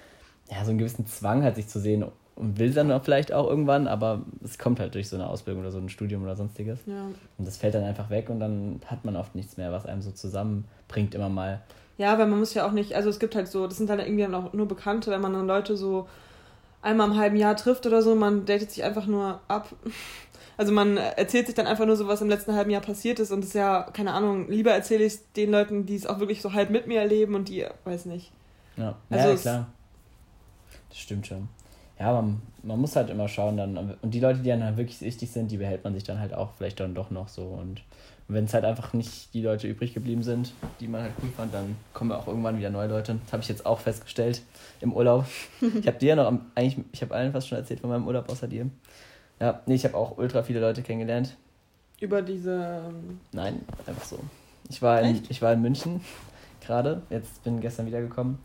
ja, 0.49 0.63
so 0.63 0.69
einen 0.69 0.79
gewissen 0.79 1.05
Zwang 1.05 1.43
halt, 1.43 1.55
sich 1.55 1.67
zu 1.67 1.79
sehen 1.79 2.03
und 2.35 2.59
will 2.59 2.71
dann 2.71 3.01
vielleicht 3.01 3.33
auch 3.33 3.49
irgendwann, 3.49 3.87
aber 3.87 4.21
es 4.43 4.57
kommt 4.57 4.79
halt 4.79 4.93
durch 4.95 5.09
so 5.09 5.15
eine 5.15 5.27
Ausbildung 5.27 5.61
oder 5.61 5.71
so 5.71 5.79
ein 5.79 5.89
Studium 5.89 6.23
oder 6.23 6.35
sonstiges. 6.35 6.79
Ja. 6.85 7.05
Und 7.37 7.47
das 7.47 7.57
fällt 7.57 7.73
dann 7.73 7.83
einfach 7.83 8.09
weg 8.09 8.29
und 8.29 8.39
dann 8.39 8.79
hat 8.85 9.05
man 9.05 9.15
oft 9.15 9.35
nichts 9.35 9.57
mehr, 9.57 9.71
was 9.71 9.85
einem 9.85 10.01
so 10.01 10.11
zusammenbringt 10.11 11.15
immer 11.15 11.29
mal. 11.29 11.61
Ja, 11.97 12.17
weil 12.19 12.27
man 12.27 12.39
muss 12.39 12.53
ja 12.53 12.67
auch 12.67 12.71
nicht, 12.71 12.95
also 12.95 13.09
es 13.09 13.19
gibt 13.19 13.35
halt 13.35 13.47
so, 13.47 13.65
das 13.65 13.77
sind 13.77 13.89
dann 13.89 13.99
irgendwie 13.99 14.21
dann 14.21 14.35
auch 14.35 14.53
nur 14.53 14.67
Bekannte, 14.67 15.09
wenn 15.09 15.21
man 15.21 15.33
dann 15.33 15.47
Leute 15.47 15.75
so 15.75 16.07
einmal 16.83 17.07
im 17.07 17.17
halben 17.17 17.37
Jahr 17.37 17.55
trifft 17.55 17.87
oder 17.87 18.03
so, 18.03 18.15
man 18.15 18.45
datet 18.45 18.71
sich 18.71 18.83
einfach 18.83 19.07
nur 19.07 19.39
ab. 19.47 19.69
Also 20.59 20.71
man 20.71 20.97
erzählt 20.97 21.45
sich 21.45 21.53
dann 21.53 21.67
einfach 21.67 21.85
nur 21.85 21.95
so, 21.95 22.07
was 22.07 22.19
im 22.23 22.29
letzten 22.29 22.55
halben 22.55 22.71
Jahr 22.71 22.81
passiert 22.81 23.19
ist 23.19 23.31
und 23.31 23.41
das 23.41 23.49
ist 23.49 23.53
ja, 23.53 23.83
keine 23.93 24.13
Ahnung, 24.13 24.49
lieber 24.49 24.71
erzähle 24.71 25.03
ich 25.03 25.13
es 25.13 25.31
den 25.33 25.51
Leuten, 25.51 25.85
die 25.85 25.95
es 25.95 26.07
auch 26.07 26.17
wirklich 26.17 26.41
so 26.41 26.53
halb 26.53 26.71
mit 26.71 26.87
mir 26.87 26.99
erleben 26.99 27.35
und 27.35 27.47
die, 27.47 27.63
weiß 27.85 28.05
nicht. 28.05 28.31
Ja, 28.75 28.95
also 29.11 29.29
ja 29.29 29.35
klar. 29.35 29.67
Das 30.89 30.99
stimmt 30.99 31.27
schon 31.27 31.49
ja, 31.99 32.13
man, 32.13 32.41
man 32.63 32.79
muss 32.79 32.95
halt 32.95 33.09
immer 33.09 33.27
schauen 33.27 33.57
dann. 33.57 33.95
Und 34.01 34.11
die 34.13 34.19
Leute, 34.19 34.39
die 34.39 34.49
dann 34.49 34.63
halt 34.63 34.77
wirklich 34.77 35.01
wichtig 35.01 35.31
sind, 35.31 35.51
die 35.51 35.57
behält 35.57 35.83
man 35.83 35.93
sich 35.93 36.03
dann 36.03 36.19
halt 36.19 36.33
auch 36.33 36.51
vielleicht 36.57 36.79
dann 36.79 36.93
doch 36.93 37.09
noch 37.09 37.27
so. 37.27 37.43
Und 37.43 37.81
wenn 38.27 38.45
es 38.45 38.53
halt 38.53 38.65
einfach 38.65 38.93
nicht 38.93 39.33
die 39.33 39.41
Leute 39.41 39.67
übrig 39.67 39.93
geblieben 39.93 40.21
sind, 40.21 40.53
die 40.79 40.88
man 40.88 41.01
halt 41.01 41.13
cool 41.23 41.29
fand, 41.35 41.53
dann 41.53 41.75
kommen 41.93 42.11
auch 42.11 42.27
irgendwann 42.27 42.59
wieder 42.59 42.69
neue 42.69 42.88
Leute. 42.88 43.19
Das 43.23 43.33
habe 43.33 43.41
ich 43.41 43.49
jetzt 43.49 43.65
auch 43.65 43.79
festgestellt 43.79 44.41
im 44.81 44.93
Urlaub. 44.93 45.25
ich 45.61 45.88
habe 45.88 45.97
dir 45.97 46.15
noch, 46.15 46.31
eigentlich, 46.53 46.85
ich 46.91 47.01
habe 47.01 47.15
allen 47.15 47.31
fast 47.31 47.47
schon 47.47 47.57
erzählt 47.57 47.79
von 47.79 47.89
meinem 47.89 48.05
Urlaub 48.05 48.29
außer 48.29 48.47
dir. 48.47 48.69
Ja, 49.39 49.61
nee, 49.65 49.75
ich 49.75 49.85
habe 49.85 49.95
auch 49.95 50.17
ultra 50.17 50.43
viele 50.43 50.59
Leute 50.59 50.83
kennengelernt. 50.83 51.35
Über 51.99 52.21
diese. 52.21 52.81
Nein, 53.31 53.61
einfach 53.88 54.03
so. 54.03 54.19
Ich 54.69 54.81
war 54.81 55.01
in, 55.01 55.23
ich 55.29 55.41
war 55.41 55.53
in 55.53 55.61
München 55.61 56.01
gerade, 56.61 57.01
jetzt 57.09 57.43
bin 57.43 57.59
gestern 57.59 57.88
wiedergekommen. 57.88 58.38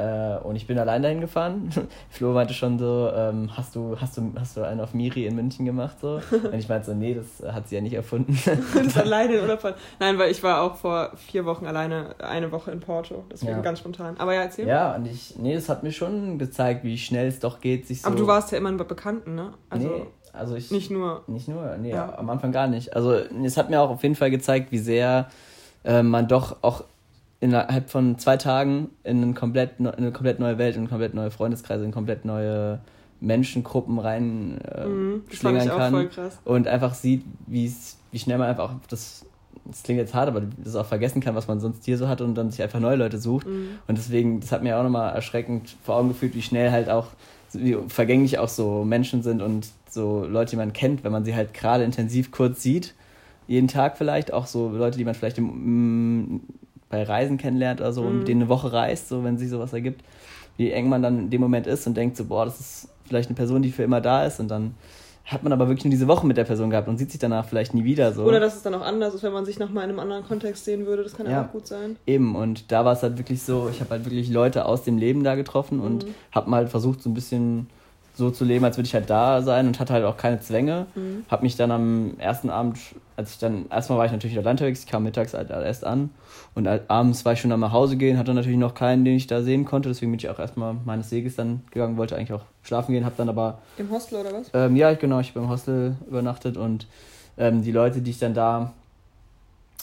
Äh, 0.00 0.38
und 0.42 0.56
ich 0.56 0.66
bin 0.66 0.78
allein 0.78 1.02
dahin 1.02 1.20
gefahren. 1.20 1.70
Flo 2.10 2.32
meinte 2.32 2.54
schon 2.54 2.78
so, 2.78 3.10
ähm, 3.14 3.50
hast, 3.56 3.76
du, 3.76 3.96
hast, 4.00 4.16
du, 4.16 4.32
hast 4.38 4.56
du 4.56 4.62
einen 4.62 4.80
auf 4.80 4.94
Miri 4.94 5.26
in 5.26 5.34
München 5.34 5.66
gemacht? 5.66 5.98
So? 6.00 6.20
Und 6.30 6.54
ich 6.54 6.68
meinte 6.68 6.86
so, 6.86 6.94
nee, 6.94 7.14
das 7.14 7.52
hat 7.52 7.68
sie 7.68 7.74
ja 7.74 7.80
nicht 7.80 7.92
erfunden. 7.92 8.38
das 8.74 8.96
alleine 8.96 9.34
in 9.34 9.42
Urlaub 9.42 9.74
Nein, 9.98 10.18
weil 10.18 10.30
ich 10.30 10.42
war 10.42 10.62
auch 10.62 10.76
vor 10.76 11.12
vier 11.16 11.44
Wochen 11.44 11.66
alleine 11.66 12.14
eine 12.18 12.50
Woche 12.50 12.70
in 12.70 12.80
Porto. 12.80 13.24
Deswegen 13.30 13.52
ja. 13.52 13.60
ganz 13.60 13.80
spontan. 13.80 14.16
Aber 14.18 14.34
ja, 14.34 14.42
erzähl. 14.42 14.66
Ja, 14.66 14.94
und 14.94 15.06
ich, 15.06 15.36
nee, 15.38 15.54
das 15.54 15.68
hat 15.68 15.82
mir 15.82 15.92
schon 15.92 16.38
gezeigt, 16.38 16.84
wie 16.84 16.96
schnell 16.96 17.28
es 17.28 17.40
doch 17.40 17.60
geht, 17.60 17.86
sich 17.86 18.02
so... 18.02 18.08
Aber 18.08 18.16
du 18.16 18.26
warst 18.26 18.52
ja 18.52 18.58
immer 18.58 18.72
bei 18.72 18.84
Bekannten, 18.84 19.34
ne? 19.34 19.52
Also 19.68 19.88
nee, 19.88 20.06
also 20.32 20.54
ich... 20.54 20.70
Nicht 20.70 20.90
nur... 20.90 21.24
Nicht 21.26 21.48
nur, 21.48 21.76
nee, 21.76 21.90
ja. 21.90 22.16
am 22.16 22.30
Anfang 22.30 22.52
gar 22.52 22.68
nicht. 22.68 22.96
Also 22.96 23.12
es 23.44 23.56
hat 23.56 23.68
mir 23.68 23.80
auch 23.80 23.90
auf 23.90 24.02
jeden 24.02 24.14
Fall 24.14 24.30
gezeigt, 24.30 24.72
wie 24.72 24.78
sehr 24.78 25.28
äh, 25.84 26.02
man 26.02 26.28
doch 26.28 26.56
auch 26.62 26.84
innerhalb 27.40 27.90
von 27.90 28.18
zwei 28.18 28.36
Tagen 28.36 28.90
in, 29.02 29.22
ein 29.22 29.34
komplett, 29.34 29.78
in 29.78 29.86
eine 29.86 30.12
komplett 30.12 30.38
neue 30.38 30.58
Welt, 30.58 30.76
in 30.76 30.88
komplett 30.88 31.14
neue 31.14 31.30
Freundeskreise, 31.30 31.84
in 31.84 31.90
komplett 31.90 32.24
neue 32.24 32.80
Menschengruppen 33.20 33.98
rein 33.98 34.58
äh, 34.62 34.86
mhm, 34.86 35.22
schlingern 35.30 35.68
kann 35.68 36.08
und 36.44 36.68
einfach 36.68 36.94
sieht, 36.94 37.24
wie 37.46 37.72
schnell 38.14 38.38
man 38.38 38.48
einfach 38.48 38.74
das 38.88 39.26
das 39.64 39.82
klingt 39.82 40.00
jetzt 40.00 40.14
hart, 40.14 40.28
aber 40.28 40.42
das 40.64 40.74
auch 40.74 40.86
vergessen 40.86 41.20
kann, 41.20 41.34
was 41.34 41.48
man 41.48 41.60
sonst 41.60 41.84
hier 41.84 41.98
so 41.98 42.08
hat 42.08 42.20
und 42.20 42.34
dann 42.34 42.50
sich 42.50 42.62
einfach 42.62 42.80
neue 42.80 42.96
Leute 42.96 43.18
sucht. 43.18 43.46
Mhm. 43.46 43.78
Und 43.86 43.98
deswegen, 43.98 44.40
das 44.40 44.52
hat 44.52 44.62
mir 44.62 44.78
auch 44.78 44.82
nochmal 44.82 45.14
erschreckend 45.14 45.76
vor 45.84 45.96
Augen 45.96 46.08
gefühlt, 46.08 46.34
wie 46.34 46.42
schnell 46.42 46.70
halt 46.70 46.88
auch, 46.88 47.08
wie 47.52 47.76
vergänglich 47.88 48.38
auch 48.38 48.48
so 48.48 48.84
Menschen 48.84 49.22
sind 49.22 49.42
und 49.42 49.68
so 49.88 50.24
Leute, 50.24 50.50
die 50.50 50.56
man 50.56 50.72
kennt, 50.72 51.04
wenn 51.04 51.12
man 51.12 51.24
sie 51.24 51.34
halt 51.34 51.54
gerade 51.54 51.84
intensiv 51.84 52.30
kurz 52.30 52.62
sieht. 52.62 52.94
Jeden 53.46 53.68
Tag 53.68 53.98
vielleicht, 53.98 54.32
auch 54.32 54.46
so 54.46 54.70
Leute, 54.70 54.98
die 54.98 55.04
man 55.04 55.14
vielleicht 55.14 55.38
im, 55.38 56.40
bei 56.90 57.02
Reisen 57.02 57.38
kennenlernt 57.38 57.80
oder 57.80 57.92
so 57.92 58.02
mhm. 58.02 58.08
und 58.08 58.18
mit 58.18 58.28
denen 58.28 58.42
eine 58.42 58.50
Woche 58.50 58.72
reist, 58.72 59.08
so 59.08 59.24
wenn 59.24 59.38
sich 59.38 59.48
sowas 59.48 59.72
ergibt, 59.72 60.04
wie 60.58 60.70
eng 60.70 60.90
man 60.90 61.02
dann 61.02 61.18
in 61.18 61.30
dem 61.30 61.40
Moment 61.40 61.66
ist 61.66 61.86
und 61.86 61.96
denkt 61.96 62.18
so, 62.18 62.26
boah, 62.26 62.44
das 62.44 62.60
ist 62.60 62.88
vielleicht 63.06 63.30
eine 63.30 63.36
Person, 63.36 63.62
die 63.62 63.70
für 63.70 63.82
immer 63.82 64.02
da 64.02 64.26
ist 64.26 64.40
und 64.40 64.48
dann 64.48 64.74
hat 65.24 65.44
man 65.44 65.52
aber 65.52 65.68
wirklich 65.68 65.84
nur 65.84 65.92
diese 65.92 66.08
Woche 66.08 66.26
mit 66.26 66.36
der 66.36 66.44
Person 66.44 66.70
gehabt 66.70 66.88
und 66.88 66.98
sieht 66.98 67.12
sich 67.12 67.20
danach 67.20 67.44
vielleicht 67.44 67.72
nie 67.72 67.84
wieder 67.84 68.12
so. 68.12 68.24
Oder 68.24 68.40
dass 68.40 68.56
es 68.56 68.62
dann 68.62 68.74
auch 68.74 68.80
anders 68.80 69.14
ist, 69.14 69.22
wenn 69.22 69.32
man 69.32 69.44
sich 69.44 69.60
nochmal 69.60 69.84
in 69.84 69.90
einem 69.90 70.00
anderen 70.00 70.24
Kontext 70.24 70.64
sehen 70.64 70.86
würde, 70.86 71.04
das 71.04 71.14
kann 71.14 71.30
ja, 71.30 71.44
auch 71.44 71.52
gut 71.52 71.68
sein. 71.68 71.96
Eben, 72.06 72.34
und 72.34 72.72
da 72.72 72.84
war 72.84 72.94
es 72.94 73.02
halt 73.02 73.16
wirklich 73.16 73.42
so, 73.42 73.68
ich 73.70 73.80
habe 73.80 73.90
halt 73.90 74.04
wirklich 74.04 74.28
Leute 74.28 74.64
aus 74.64 74.82
dem 74.82 74.98
Leben 74.98 75.22
da 75.22 75.36
getroffen 75.36 75.78
mhm. 75.78 75.84
und 75.84 76.06
habe 76.32 76.50
mal 76.50 76.56
halt 76.56 76.70
versucht, 76.70 77.00
so 77.00 77.08
ein 77.08 77.14
bisschen 77.14 77.68
so 78.14 78.30
zu 78.30 78.44
leben, 78.44 78.64
als 78.64 78.76
würde 78.76 78.86
ich 78.86 78.94
halt 78.94 79.08
da 79.08 79.42
sein 79.42 79.66
und 79.66 79.80
hatte 79.80 79.92
halt 79.92 80.04
auch 80.04 80.16
keine 80.16 80.40
Zwänge. 80.40 80.86
Mhm. 80.94 81.24
Habe 81.30 81.42
mich 81.42 81.56
dann 81.56 81.70
am 81.70 82.18
ersten 82.18 82.50
Abend, 82.50 82.78
als 83.16 83.32
ich 83.32 83.38
dann, 83.38 83.66
erstmal 83.70 83.98
war 83.98 84.06
ich 84.06 84.12
natürlich 84.12 84.36
in 84.36 84.46
unterwegs, 84.46 84.80
ich 84.80 84.86
kam 84.86 85.04
mittags 85.04 85.34
halt 85.34 85.50
erst 85.50 85.84
an 85.84 86.10
und 86.54 86.68
abends 86.88 87.24
war 87.24 87.32
ich 87.34 87.40
schon 87.40 87.52
am 87.52 87.60
nach 87.60 87.72
Hause 87.72 87.96
gehen, 87.96 88.18
hatte 88.18 88.34
natürlich 88.34 88.58
noch 88.58 88.74
keinen, 88.74 89.04
den 89.04 89.16
ich 89.16 89.26
da 89.26 89.42
sehen 89.42 89.64
konnte, 89.64 89.88
deswegen 89.88 90.10
bin 90.12 90.18
ich 90.18 90.28
auch 90.28 90.38
erstmal 90.38 90.74
meines 90.84 91.10
Weges 91.12 91.36
dann 91.36 91.62
gegangen, 91.70 91.96
wollte 91.96 92.16
eigentlich 92.16 92.32
auch 92.32 92.44
schlafen 92.62 92.92
gehen, 92.92 93.04
habe 93.04 93.14
dann 93.16 93.28
aber... 93.28 93.58
Im 93.76 93.90
Hostel 93.90 94.20
oder 94.20 94.32
was? 94.32 94.50
Ähm, 94.54 94.76
ja, 94.76 94.92
genau, 94.94 95.20
ich 95.20 95.30
habe 95.30 95.40
im 95.40 95.48
Hostel 95.48 95.96
übernachtet 96.08 96.56
und 96.56 96.86
ähm, 97.38 97.62
die 97.62 97.72
Leute, 97.72 98.00
die 98.02 98.10
ich 98.10 98.18
dann 98.18 98.34
da 98.34 98.72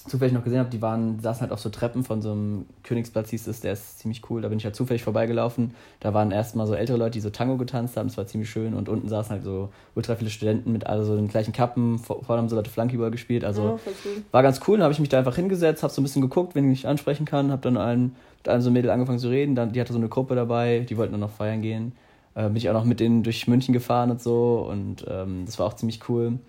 zufällig 0.08 0.34
noch 0.34 0.44
gesehen 0.44 0.60
habe, 0.60 0.70
die 0.70 0.82
waren, 0.82 1.20
saßen 1.20 1.42
halt 1.42 1.52
auf 1.52 1.60
so 1.60 1.70
Treppen 1.70 2.04
von 2.04 2.22
so 2.22 2.32
einem 2.32 2.66
Königsplatz, 2.84 3.30
hieß 3.30 3.48
es, 3.48 3.62
der 3.62 3.74
ist 3.74 4.00
ziemlich 4.00 4.22
cool. 4.30 4.42
Da 4.42 4.50
bin 4.50 4.58
ich 4.58 4.66
halt 4.66 4.76
zufällig 4.76 5.04
vorbeigelaufen. 5.04 5.74
Da 6.00 6.14
waren 6.14 6.32
erstmal 6.32 6.68
so 6.68 6.74
ältere 6.74 6.98
Leute, 6.98 7.12
die 7.12 7.22
so 7.22 7.30
Tango 7.30 7.58
getanzt 7.58 7.98
haben, 7.98 8.08
das 8.08 8.18
war 8.18 8.28
ziemlich 8.28 8.50
schön. 8.50 8.74
Und 8.74 8.90
unten 8.90 9.08
saßen 9.10 9.32
halt 9.32 9.44
so 9.44 9.70
ultra 9.96 10.16
viele 10.16 10.30
Studenten 10.30 10.72
mit 10.72 10.88
also 10.88 11.16
den 11.16 11.28
gleichen 11.28 11.54
Kappen. 11.54 12.00
Vorne 12.00 12.42
haben 12.42 12.50
so 12.50 12.56
Leute 12.56 12.70
Flankyball 12.70 13.12
gespielt. 13.12 13.44
Also 13.44 13.80
ja, 13.86 14.12
war 14.32 14.44
ganz 14.44 14.62
cool. 14.68 14.78
Dann 14.78 14.84
habe 14.84 14.94
ich 14.94 15.00
mich 15.00 15.10
da 15.10 15.20
einfach 15.20 15.36
hingesetzt, 15.36 15.84
habe 15.84 15.94
so 15.94 16.02
ein 16.02 16.04
bisschen 16.04 16.22
geguckt, 16.22 16.56
wen 16.56 16.72
ich 16.72 16.88
ansprechen 16.88 17.26
kann, 17.26 17.52
habe 17.52 17.62
dann 17.62 17.78
allen 17.78 18.16
dann 18.44 18.62
so 18.62 18.70
ein 18.70 18.74
Mädel 18.74 18.90
angefangen 18.92 19.20
zu 19.20 19.30
reden, 19.30 19.56
dann, 19.56 19.74
die 19.74 19.82
hatte 19.82 19.94
so 19.94 20.00
eine 20.00 20.10
Gruppe 20.10 20.36
dabei, 20.36 20.86
die 20.88 20.98
wollten 20.98 21.12
dann 21.12 21.22
noch 21.22 21.32
feiern 21.32 21.62
gehen. 21.62 21.94
Äh, 22.34 22.48
bin 22.48 22.58
ich 22.58 22.70
auch 22.70 22.74
noch 22.74 22.86
mit 22.86 23.00
denen 23.00 23.24
durch 23.24 23.48
München 23.48 23.74
gefahren 23.74 24.12
und 24.12 24.22
so 24.22 24.68
und 24.70 25.06
ähm, 25.10 25.44
das 25.46 25.60
war 25.60 25.66
auch 25.66 25.74
ziemlich 25.74 26.08
cool. 26.10 26.40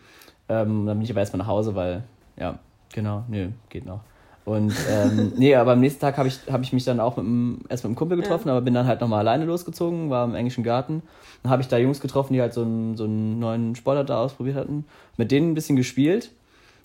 Ähm, 0.48 0.86
dann 0.86 0.98
bin 0.98 1.02
ich 1.02 1.10
aber 1.10 1.20
erstmal 1.20 1.38
nach 1.38 1.46
Hause, 1.46 1.74
weil, 1.74 2.04
ja, 2.38 2.58
genau, 2.92 3.24
nö, 3.28 3.48
geht 3.68 3.86
noch. 3.86 4.00
Und 4.48 4.74
ähm, 4.90 5.32
nee, 5.36 5.54
aber 5.54 5.72
am 5.72 5.80
nächsten 5.80 6.00
Tag 6.00 6.16
habe 6.16 6.28
ich, 6.28 6.40
hab 6.50 6.62
ich 6.62 6.72
mich 6.72 6.84
dann 6.84 7.00
auch 7.00 7.16
mit 7.18 7.26
einem, 7.26 7.60
erst 7.68 7.84
mit 7.84 7.90
einem 7.90 7.96
Kumpel 7.96 8.16
getroffen, 8.16 8.48
ja. 8.48 8.54
aber 8.54 8.62
bin 8.62 8.72
dann 8.72 8.86
halt 8.86 9.02
nochmal 9.02 9.20
alleine 9.20 9.44
losgezogen, 9.44 10.08
war 10.08 10.24
im 10.24 10.34
englischen 10.34 10.64
Garten. 10.64 11.02
Dann 11.42 11.52
habe 11.52 11.60
ich 11.60 11.68
da 11.68 11.76
Jungs 11.76 12.00
getroffen, 12.00 12.32
die 12.32 12.40
halt 12.40 12.54
so 12.54 12.62
einen, 12.62 12.96
so 12.96 13.04
einen 13.04 13.38
neuen 13.38 13.76
Sportart 13.76 14.08
da 14.08 14.22
ausprobiert 14.22 14.56
hatten. 14.56 14.86
Mit 15.18 15.30
denen 15.30 15.50
ein 15.50 15.54
bisschen 15.54 15.76
gespielt. 15.76 16.30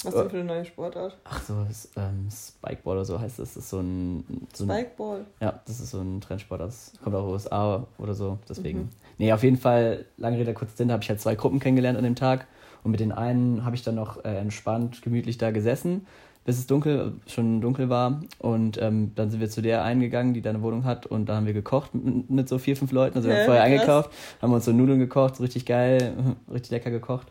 Was 0.04 0.14
denn 0.14 0.30
für 0.30 0.38
eine 0.38 0.46
neue 0.46 0.66
Sportart? 0.66 1.18
Ach 1.24 1.42
so, 1.42 1.64
das, 1.66 1.90
ähm, 1.96 2.28
Spikeball 2.30 2.98
oder 2.98 3.06
so 3.06 3.20
heißt 3.20 3.40
das. 3.40 3.54
Das 3.54 3.64
ist 3.64 3.70
so 3.70 3.80
ein. 3.80 4.48
So 4.54 4.66
ein 4.66 4.70
Spikeball? 4.70 5.26
Ja, 5.40 5.62
das 5.66 5.80
ist 5.80 5.92
so 5.92 6.02
ein 6.02 6.20
Trendsport. 6.20 6.60
Das 6.60 6.92
kommt 7.02 7.16
auch 7.16 7.24
aus 7.24 7.46
USA 7.46 7.88
oder 7.98 8.14
so. 8.14 8.40
Deswegen. 8.50 8.80
Mhm. 8.80 8.90
Nee, 9.18 9.32
auf 9.32 9.44
jeden 9.44 9.58
Fall, 9.58 10.06
lange 10.18 10.38
Rede, 10.38 10.54
kurz 10.54 10.76
Sinn, 10.76 10.92
habe 10.92 11.02
ich 11.02 11.10
halt 11.10 11.22
zwei 11.22 11.36
Gruppen 11.36 11.60
kennengelernt 11.60 11.98
an 11.98 12.04
dem 12.04 12.16
Tag. 12.16 12.48
Und 12.84 12.92
mit 12.92 13.00
den 13.00 13.12
einen 13.12 13.66
habe 13.66 13.76
ich 13.76 13.84
dann 13.84 13.96
noch 13.96 14.24
äh, 14.26 14.38
entspannt, 14.38 15.02
gemütlich 15.02 15.38
da 15.38 15.52
gesessen 15.52 16.06
bis 16.46 16.60
es 16.60 16.68
dunkel, 16.68 17.14
schon 17.28 17.62
dunkel 17.62 17.90
war. 17.90 18.22
Und 18.40 18.82
ähm, 18.82 19.12
dann 19.16 19.32
sind 19.32 19.40
wir 19.40 19.50
zu 19.50 19.62
der 19.62 19.84
eingegangen, 19.84 20.34
die 20.34 20.42
da 20.42 20.50
eine 20.50 20.62
Wohnung 20.62 20.84
hat. 20.84 21.06
Und 21.06 21.28
da 21.28 21.36
haben 21.36 21.46
wir 21.46 21.54
gekocht 21.54 21.96
mit, 21.96 22.30
mit 22.30 22.50
so 22.50 22.58
vier, 22.58 22.76
fünf 22.76 22.92
Leuten. 22.92 23.18
Also 23.18 23.30
wir 23.30 23.38
haben 23.38 23.46
vorher 23.46 23.64
eingekauft, 23.64 24.12
haben 24.42 24.54
uns 24.54 24.66
so 24.66 24.72
Nudeln 24.72 25.00
gekocht, 25.00 25.38
so 25.38 25.44
richtig 25.44 25.66
geil, 25.66 26.14
richtig 26.52 26.72
lecker 26.72 26.92
gekocht. 26.92 27.28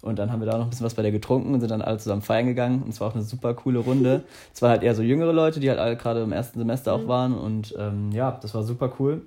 Und 0.00 0.18
dann 0.18 0.30
haben 0.30 0.40
wir 0.40 0.46
da 0.46 0.58
noch 0.58 0.64
ein 0.64 0.70
bisschen 0.70 0.84
was 0.84 0.94
bei 0.94 1.02
der 1.02 1.12
getrunken 1.12 1.54
und 1.54 1.60
sind 1.60 1.70
dann 1.70 1.80
alle 1.80 1.96
zusammen 1.98 2.20
feiern 2.20 2.46
gegangen. 2.46 2.82
Und 2.82 2.90
es 2.90 3.00
war 3.00 3.08
auch 3.08 3.14
eine 3.14 3.22
super 3.22 3.54
coole 3.54 3.78
Runde. 3.78 4.24
es 4.54 4.60
waren 4.60 4.70
halt 4.70 4.82
eher 4.82 4.94
so 4.94 5.02
jüngere 5.02 5.32
Leute, 5.32 5.60
die 5.60 5.68
halt 5.68 5.78
alle 5.78 5.96
gerade 5.96 6.22
im 6.22 6.32
ersten 6.32 6.58
Semester 6.58 6.94
auch 6.94 7.02
mhm. 7.02 7.08
waren. 7.08 7.34
Und 7.34 7.74
ähm, 7.78 8.12
ja, 8.12 8.38
das 8.40 8.54
war 8.54 8.62
super 8.62 8.92
cool. 8.98 9.22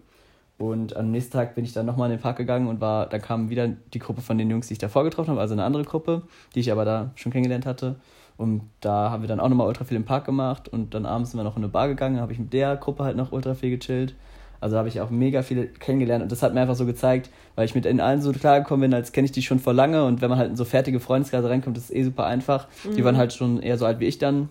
Und 0.58 0.96
am 0.96 1.12
nächsten 1.12 1.34
Tag 1.34 1.54
bin 1.54 1.64
ich 1.66 1.74
dann 1.74 1.86
nochmal 1.86 2.10
in 2.10 2.18
den 2.18 2.22
Park 2.22 2.38
gegangen 2.38 2.68
und 2.68 2.82
war, 2.82 3.08
da 3.08 3.20
kam 3.20 3.50
wieder 3.50 3.68
die 3.68 4.00
Gruppe 4.00 4.22
von 4.22 4.38
den 4.38 4.50
Jungs, 4.50 4.68
die 4.68 4.74
ich 4.74 4.80
davor 4.80 5.04
getroffen 5.04 5.32
habe, 5.32 5.42
also 5.42 5.54
eine 5.54 5.64
andere 5.64 5.84
Gruppe, 5.84 6.24
die 6.56 6.62
ich 6.62 6.72
aber 6.72 6.84
da 6.84 7.12
schon 7.16 7.32
kennengelernt 7.32 7.68
hatte. 7.68 7.98
Und 8.38 8.62
da 8.82 9.12
haben 9.12 9.22
wir 9.22 9.28
dann 9.28 9.40
auch 9.40 9.50
nochmal 9.50 9.68
ultra 9.68 9.84
viel 9.84 9.98
im 9.98 10.06
Park 10.06 10.26
gemacht 10.26 10.68
und 10.70 10.94
dann 10.94 11.06
abends 11.06 11.32
sind 11.32 11.40
wir 11.40 11.44
noch 11.44 11.58
in 11.58 11.64
eine 11.64 11.72
Bar 11.72 11.88
gegangen, 11.88 12.20
habe 12.20 12.34
ich 12.34 12.40
mit 12.40 12.54
der 12.54 12.76
Gruppe 12.76 13.04
halt 13.04 13.18
noch 13.18 13.32
ultra 13.32 13.54
viel 13.54 13.78
gechillt. 13.78 14.16
Also 14.60 14.78
habe 14.78 14.88
ich 14.88 15.00
auch 15.02 15.12
mega 15.12 15.44
viele 15.44 15.68
kennengelernt 15.68 16.24
und 16.24 16.32
das 16.32 16.42
hat 16.42 16.56
mir 16.56 16.62
einfach 16.62 16.76
so 16.76 16.88
gezeigt, 16.88 17.30
weil 17.56 17.66
ich 17.66 17.76
mit 17.76 17.86
ihnen 17.86 18.00
allen 18.00 18.24
so 18.24 18.32
klar 18.32 18.60
gekommen 18.60 18.82
bin, 18.82 18.94
als 18.96 19.12
kenne 19.12 19.26
ich 19.26 19.32
die 19.32 19.44
schon 19.44 19.60
vor 19.60 19.74
lange 19.74 20.04
und 20.06 20.22
wenn 20.22 20.30
man 20.30 20.40
halt 20.40 20.50
in 20.50 20.56
so 20.56 20.66
fertige 20.66 21.00
Freundeskreise 21.00 21.48
reinkommt, 21.48 21.78
ist 21.78 21.86
es 21.86 21.92
eh 21.92 22.04
super 22.04 22.26
einfach. 22.26 22.68
Mhm. 22.84 22.96
Die 22.96 23.06
waren 23.06 23.18
halt 23.18 23.34
schon 23.34 23.62
eher 23.62 23.78
so 23.78 23.86
alt 23.86 24.00
wie 24.00 24.06
ich 24.06 24.18
dann, 24.18 24.50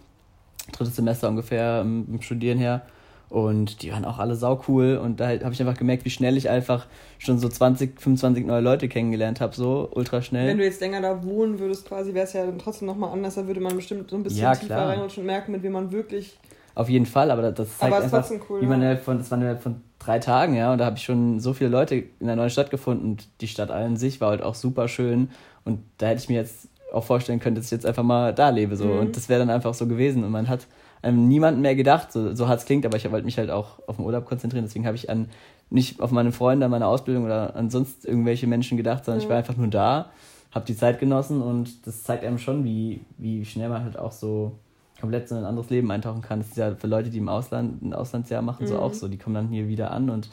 drittes 0.71 0.95
Semester 0.95 1.29
ungefähr 1.29 1.81
im 1.81 2.23
Studieren 2.23 2.59
her 2.59 2.83
und 3.29 3.83
die 3.83 3.93
waren 3.93 4.05
auch 4.05 4.19
alle 4.19 4.37
sau 4.37 4.63
cool. 4.69 5.01
Und 5.03 5.21
da 5.21 5.29
habe 5.29 5.53
ich 5.53 5.61
einfach 5.61 5.77
gemerkt, 5.77 6.05
wie 6.05 6.11
schnell 6.11 6.37
ich 6.37 6.49
einfach 6.49 6.87
schon 7.19 7.39
so 7.39 7.49
20, 7.49 8.01
25 8.01 8.47
neue 8.47 8.61
Leute 8.61 8.89
kennengelernt 8.89 9.41
habe, 9.41 9.55
so 9.55 9.89
ultra 9.93 10.23
schnell. 10.23 10.49
Wenn 10.49 10.59
du 10.59 10.65
jetzt 10.65 10.81
länger 10.81 11.01
da 11.01 11.25
wohnen 11.25 11.59
würdest, 11.59 11.87
quasi, 11.87 12.15
wäre 12.15 12.27
es 12.27 12.33
ja 12.33 12.47
dann 12.47 12.59
trotzdem 12.59 12.87
nochmal 12.87 13.13
anders. 13.13 13.35
Da 13.35 13.47
würde 13.47 13.61
man 13.61 13.75
bestimmt 13.75 14.11
so 14.11 14.17
ein 14.17 14.23
bisschen 14.23 14.43
ja, 14.43 14.55
tiefer 14.55 14.89
rein 14.89 15.01
und 15.01 15.11
schon 15.13 15.27
merken, 15.27 15.53
mit 15.53 15.63
wem 15.63 15.73
man 15.73 15.91
wirklich. 15.93 16.39
Auf 16.77 16.91
jeden 16.91 17.07
Fall, 17.07 17.31
aber 17.31 17.51
das 17.53 17.79
zeigt 17.79 17.95
aber 17.95 18.05
einfach, 18.05 18.31
cool, 18.51 18.61
wie 18.61 18.67
man 18.67 18.83
ja. 18.83 18.97
von, 18.97 19.17
das 19.17 19.31
waren 19.31 19.41
ja 19.41 19.57
von 19.57 19.81
drei 19.99 20.19
Tagen, 20.19 20.55
ja, 20.55 20.73
und 20.73 20.79
da 20.79 20.85
habe 20.85 20.99
ich 20.99 21.05
schon 21.05 21.41
so 21.41 21.55
viele 21.55 21.71
Leute 21.71 21.95
in 21.95 22.27
der 22.27 22.37
neuen 22.37 22.51
Stadt 22.51 22.71
gefunden 22.71 23.13
und 23.13 23.29
die 23.41 23.49
Stadt 23.49 23.71
an 23.71 23.97
sich 23.97 24.21
war 24.21 24.29
halt 24.29 24.43
auch 24.43 24.55
super 24.55 24.87
schön 24.87 25.31
und 25.65 25.81
da 25.97 26.09
hätte 26.09 26.21
ich 26.21 26.29
mir 26.29 26.35
jetzt 26.35 26.69
auch 26.93 27.03
vorstellen 27.03 27.41
können, 27.41 27.57
dass 27.57 27.65
ich 27.65 27.71
jetzt 27.71 27.87
einfach 27.87 28.03
mal 28.03 28.35
da 28.35 28.51
lebe, 28.51 28.77
so, 28.77 28.85
mhm. 28.85 28.99
und 28.99 29.17
das 29.17 29.31
wäre 29.31 29.41
dann 29.41 29.49
einfach 29.49 29.73
so 29.73 29.87
gewesen 29.87 30.23
und 30.23 30.31
man 30.31 30.49
hat 30.49 30.67
ähm, 31.03 31.29
niemanden 31.29 31.61
mehr 31.61 31.75
gedacht, 31.75 32.13
so, 32.13 32.35
so 32.35 32.49
hart 32.49 32.61
es 32.61 32.67
klingt, 32.67 32.87
aber 32.87 32.97
ich 32.97 33.11
wollte 33.11 33.25
mich 33.25 33.39
halt 33.39 33.51
auch 33.51 33.81
auf 33.87 33.97
den 33.97 34.05
Urlaub 34.05 34.25
konzentrieren, 34.25 34.65
deswegen 34.65 34.87
habe 34.87 34.97
ich 34.97 35.11
an 35.11 35.29
nicht 35.69 36.01
auf 36.01 36.11
meine 36.13 36.33
Freunde, 36.33 36.67
an 36.67 36.71
meine 36.71 36.87
Ausbildung 36.87 37.25
oder 37.25 37.57
an 37.57 37.71
sonst 37.71 38.05
irgendwelche 38.05 38.47
Menschen 38.47 38.77
gedacht, 38.77 39.05
sondern 39.05 39.19
mhm. 39.19 39.25
ich 39.25 39.31
war 39.31 39.37
einfach 39.37 39.57
nur 39.57 39.69
da, 39.69 40.11
habe 40.53 40.65
die 40.65 40.77
Zeit 40.77 40.99
genossen 40.99 41.43
und 41.43 41.87
das 41.87 42.03
zeigt 42.05 42.25
einem 42.25 42.39
schon, 42.39 42.65
wie, 42.65 43.01
wie 43.19 43.45
schnell 43.45 43.69
man 43.69 43.85
halt 43.85 43.99
auch 43.99 44.13
so 44.13 44.59
komplett 45.01 45.29
so 45.29 45.35
ein 45.35 45.45
anderes 45.45 45.69
Leben 45.71 45.91
eintauchen 45.91 46.23
kann. 46.23 46.39
Das 46.39 46.49
ist 46.49 46.57
ja 46.57 46.75
für 46.75 46.87
Leute, 46.87 47.11
die 47.11 47.19
im 47.19 47.29
Ausland 47.29 47.83
ein 47.83 47.93
Auslandsjahr 47.93 48.43
machen, 48.43 48.65
mhm. 48.65 48.69
so 48.69 48.79
auch 48.79 48.95
so. 48.95 49.09
Die 49.09 49.19
kommen 49.19 49.35
dann 49.35 49.49
hier 49.49 49.69
wieder 49.69 49.91
an 49.91 50.09
und 50.09 50.31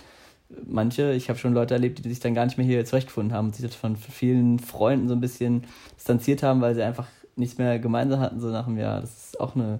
manche, 0.66 1.14
ich 1.14 1.30
habe 1.30 1.40
schon 1.40 1.54
Leute 1.54 1.74
erlebt, 1.74 2.04
die 2.04 2.10
sich 2.10 2.20
dann 2.20 2.36
gar 2.36 2.46
nicht 2.46 2.58
mehr 2.58 2.66
hier 2.66 2.86
zurechtgefunden 2.86 3.34
haben 3.34 3.48
und 3.48 3.56
sich 3.56 3.76
von 3.76 3.96
vielen 3.96 4.60
Freunden 4.60 5.08
so 5.08 5.16
ein 5.16 5.22
bisschen 5.22 5.64
distanziert 5.96 6.44
haben, 6.44 6.62
weil 6.62 6.76
sie 6.76 6.84
einfach 6.84 7.08
nichts 7.36 7.58
mehr 7.58 7.80
gemeinsam 7.80 8.20
hatten, 8.20 8.40
so 8.40 8.50
nach 8.50 8.68
einem 8.68 8.78
Jahr. 8.78 9.02
Das 9.02 9.26
ist 9.26 9.40
auch 9.40 9.56
eine 9.56 9.80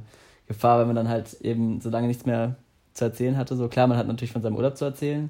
Gefahr, 0.54 0.80
wenn 0.80 0.88
man 0.88 0.96
dann 0.96 1.10
halt 1.10 1.34
eben 1.42 1.82
so 1.82 1.90
lange 1.90 2.08
nichts 2.08 2.26
mehr 2.26 2.56
zu 2.94 3.06
erzählen 3.06 3.38
hatte. 3.38 3.56
So 3.56 3.68
klar, 3.68 3.88
man 3.88 3.98
hat 3.98 4.08
natürlich 4.08 4.32
von 4.32 4.42
seinem 4.42 4.56
Urlaub 4.56 4.78
zu 4.78 4.86
erzählen, 4.86 5.30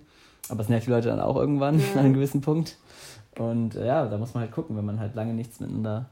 aber 0.50 0.62
es 0.62 0.70
nervt 0.70 0.88
die 0.88 0.92
Leute 0.92 1.08
dann 1.08 1.20
auch 1.20 1.36
irgendwann 1.36 1.80
ja. 1.80 1.86
an 1.94 2.00
einem 2.00 2.14
gewissen 2.14 2.42
Punkt. 2.42 2.78
Und 3.38 3.76
äh, 3.76 3.88
ja, 3.88 4.06
da 4.06 4.18
muss 4.18 4.34
man 4.34 4.42
halt 4.44 4.52
gucken, 4.52 4.78
wenn 4.78 4.86
man 4.86 5.00
halt 5.00 5.16
lange 5.16 5.34
nichts 5.34 5.60
miteinander 5.60 6.06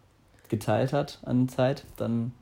geteilt 0.49 0.91
hat 0.93 1.19
an 1.23 1.47
Zeit, 1.49 1.85
dann 1.97 2.33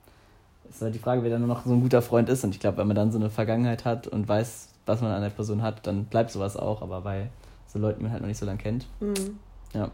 ist 0.69 0.81
halt 0.81 0.95
die 0.95 0.99
Frage, 0.99 1.23
wer 1.23 1.29
dann 1.29 1.41
nur 1.41 1.47
noch 1.47 1.65
so 1.65 1.73
ein 1.73 1.81
guter 1.81 2.01
Freund 2.01 2.29
ist. 2.29 2.43
Und 2.43 2.53
ich 2.53 2.59
glaube, 2.59 2.77
wenn 2.77 2.87
man 2.87 2.95
dann 2.95 3.11
so 3.11 3.17
eine 3.17 3.29
Vergangenheit 3.29 3.85
hat 3.85 4.07
und 4.07 4.27
weiß, 4.27 4.69
was 4.85 5.01
man 5.01 5.11
an 5.11 5.21
der 5.21 5.29
Person 5.29 5.61
hat, 5.61 5.85
dann 5.85 6.05
bleibt 6.05 6.31
sowas 6.31 6.55
auch. 6.55 6.81
Aber 6.81 7.01
bei 7.01 7.29
so 7.67 7.79
Leuten, 7.79 7.99
die 7.99 8.03
man 8.03 8.11
halt 8.11 8.21
noch 8.21 8.27
nicht 8.27 8.37
so 8.37 8.45
lange 8.45 8.59
kennt. 8.59 8.87
Mhm. 8.99 9.39
Ja. 9.73 9.91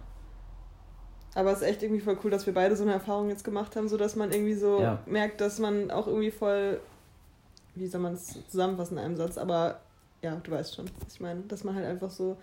Aber 1.36 1.52
es 1.52 1.60
ist 1.60 1.68
echt 1.68 1.84
irgendwie 1.84 2.02
voll 2.02 2.18
cool, 2.24 2.32
dass 2.32 2.46
wir 2.46 2.54
beide 2.54 2.76
so 2.76 2.84
eine 2.84 2.94
Erfahrung 2.94 3.30
jetzt 3.30 3.44
gemacht 3.44 3.76
haben, 3.76 3.88
sodass 3.88 4.16
man 4.16 4.32
irgendwie 4.32 4.56
so 4.56 4.82
ja. 4.82 5.00
merkt, 5.06 5.42
dass 5.42 5.60
man 5.60 5.92
auch 5.92 6.08
irgendwie 6.08 6.32
voll, 6.32 6.80
wie 7.76 7.88
soll 7.88 8.02
man 8.02 8.14
es 8.14 8.36
zusammenfassen 8.50 8.98
in 8.98 9.04
einem 9.04 9.18
Satz, 9.18 9.38
aber 9.38 9.82
ja, 10.22 10.36
du 10.42 10.50
weißt 10.50 10.74
schon, 10.74 10.90
was 11.04 11.14
ich 11.14 11.20
meine, 11.20 11.42
dass 11.42 11.64
man 11.64 11.76
halt 11.76 11.86
einfach 11.86 12.10
so 12.10 12.38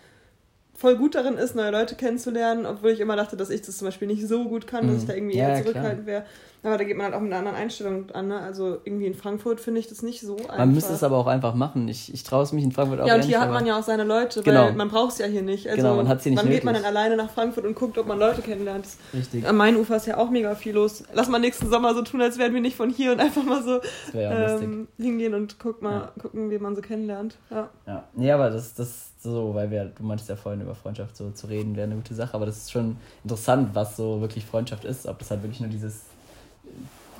voll 0.74 0.96
gut 0.96 1.14
darin 1.14 1.36
ist, 1.36 1.54
neue 1.54 1.70
Leute 1.70 1.94
kennenzulernen, 1.94 2.66
obwohl 2.66 2.90
ich 2.90 3.00
immer 3.00 3.16
dachte, 3.16 3.36
dass 3.36 3.50
ich 3.50 3.62
das 3.62 3.78
zum 3.78 3.86
Beispiel 3.86 4.08
nicht 4.08 4.26
so 4.26 4.44
gut 4.44 4.66
kann, 4.66 4.88
dass 4.88 5.02
ich 5.02 5.06
da 5.06 5.14
irgendwie 5.14 5.36
ja, 5.36 5.48
eher 5.48 5.62
zurückhaltend 5.62 6.06
wäre. 6.06 6.24
Aber 6.64 6.78
da 6.78 6.84
geht 6.84 6.96
man 6.96 7.06
halt 7.06 7.14
auch 7.16 7.20
mit 7.20 7.32
einer 7.32 7.40
anderen 7.40 7.56
Einstellung 7.56 8.10
an. 8.12 8.28
Ne? 8.28 8.38
Also 8.38 8.78
irgendwie 8.84 9.06
in 9.06 9.14
Frankfurt 9.14 9.58
finde 9.58 9.80
ich 9.80 9.88
das 9.88 10.02
nicht 10.02 10.20
so 10.20 10.36
einfach. 10.36 10.58
Man 10.58 10.72
müsste 10.72 10.92
es 10.92 11.02
aber 11.02 11.16
auch 11.16 11.26
einfach 11.26 11.54
machen. 11.54 11.88
Ich, 11.88 12.14
ich 12.14 12.22
traue 12.22 12.44
es 12.44 12.52
mich 12.52 12.62
in 12.62 12.70
Frankfurt 12.70 13.00
auch 13.00 13.06
Ja, 13.06 13.16
und 13.16 13.24
hier 13.24 13.40
hat 13.40 13.50
man 13.50 13.66
ja 13.66 13.78
auch 13.78 13.82
seine 13.82 14.04
Leute, 14.04 14.42
genau. 14.42 14.66
weil 14.66 14.74
man 14.74 14.88
braucht 14.88 15.12
es 15.12 15.18
ja 15.18 15.26
hier 15.26 15.42
nicht. 15.42 15.68
Also 15.68 15.82
genau, 15.82 15.96
man 15.96 16.06
hat 16.06 16.18
es 16.18 16.22
hier 16.22 16.32
nicht 16.32 16.42
Wann 16.42 16.50
geht 16.50 16.62
man 16.62 16.74
dann 16.74 16.84
alleine 16.84 17.16
nach 17.16 17.30
Frankfurt 17.30 17.64
und 17.64 17.74
guckt, 17.74 17.98
ob 17.98 18.06
man 18.06 18.18
Leute 18.18 18.42
kennenlernt? 18.42 18.86
Richtig. 19.12 19.46
Am 19.46 19.56
Main-Ufer 19.56 19.96
ist 19.96 20.06
ja 20.06 20.18
auch 20.18 20.30
mega 20.30 20.54
viel 20.54 20.74
los. 20.74 21.02
Lass 21.12 21.28
mal 21.28 21.40
nächsten 21.40 21.68
Sommer 21.68 21.94
so 21.94 22.02
tun, 22.02 22.22
als 22.22 22.38
wären 22.38 22.54
wir 22.54 22.60
nicht 22.60 22.76
von 22.76 22.90
hier 22.90 23.10
und 23.10 23.20
einfach 23.20 23.42
mal 23.42 23.62
so 23.64 23.80
ähm, 24.14 24.86
hingehen 24.98 25.34
und 25.34 25.58
guck 25.58 25.82
mal, 25.82 25.92
ja. 25.92 26.12
gucken, 26.20 26.50
wie 26.50 26.58
man 26.58 26.76
so 26.76 26.80
kennenlernt. 26.80 27.38
Ja. 27.50 27.70
Ja, 27.88 28.04
nee, 28.14 28.30
aber 28.30 28.50
das, 28.50 28.74
das 28.74 29.11
so, 29.22 29.54
weil 29.54 29.70
wir, 29.70 29.84
du 29.84 30.02
meintest 30.02 30.28
ja 30.28 30.36
vorhin 30.36 30.60
über 30.60 30.74
Freundschaft 30.74 31.16
so 31.16 31.30
zu 31.30 31.46
reden, 31.46 31.76
wäre 31.76 31.86
eine 31.86 31.96
gute 31.96 32.14
Sache, 32.14 32.34
aber 32.34 32.46
das 32.46 32.58
ist 32.58 32.72
schon 32.72 32.96
interessant, 33.22 33.70
was 33.74 33.96
so 33.96 34.20
wirklich 34.20 34.44
Freundschaft 34.44 34.84
ist. 34.84 35.06
Ob 35.06 35.18
das 35.18 35.30
halt 35.30 35.42
wirklich 35.42 35.60
nur 35.60 35.70
dieses 35.70 36.02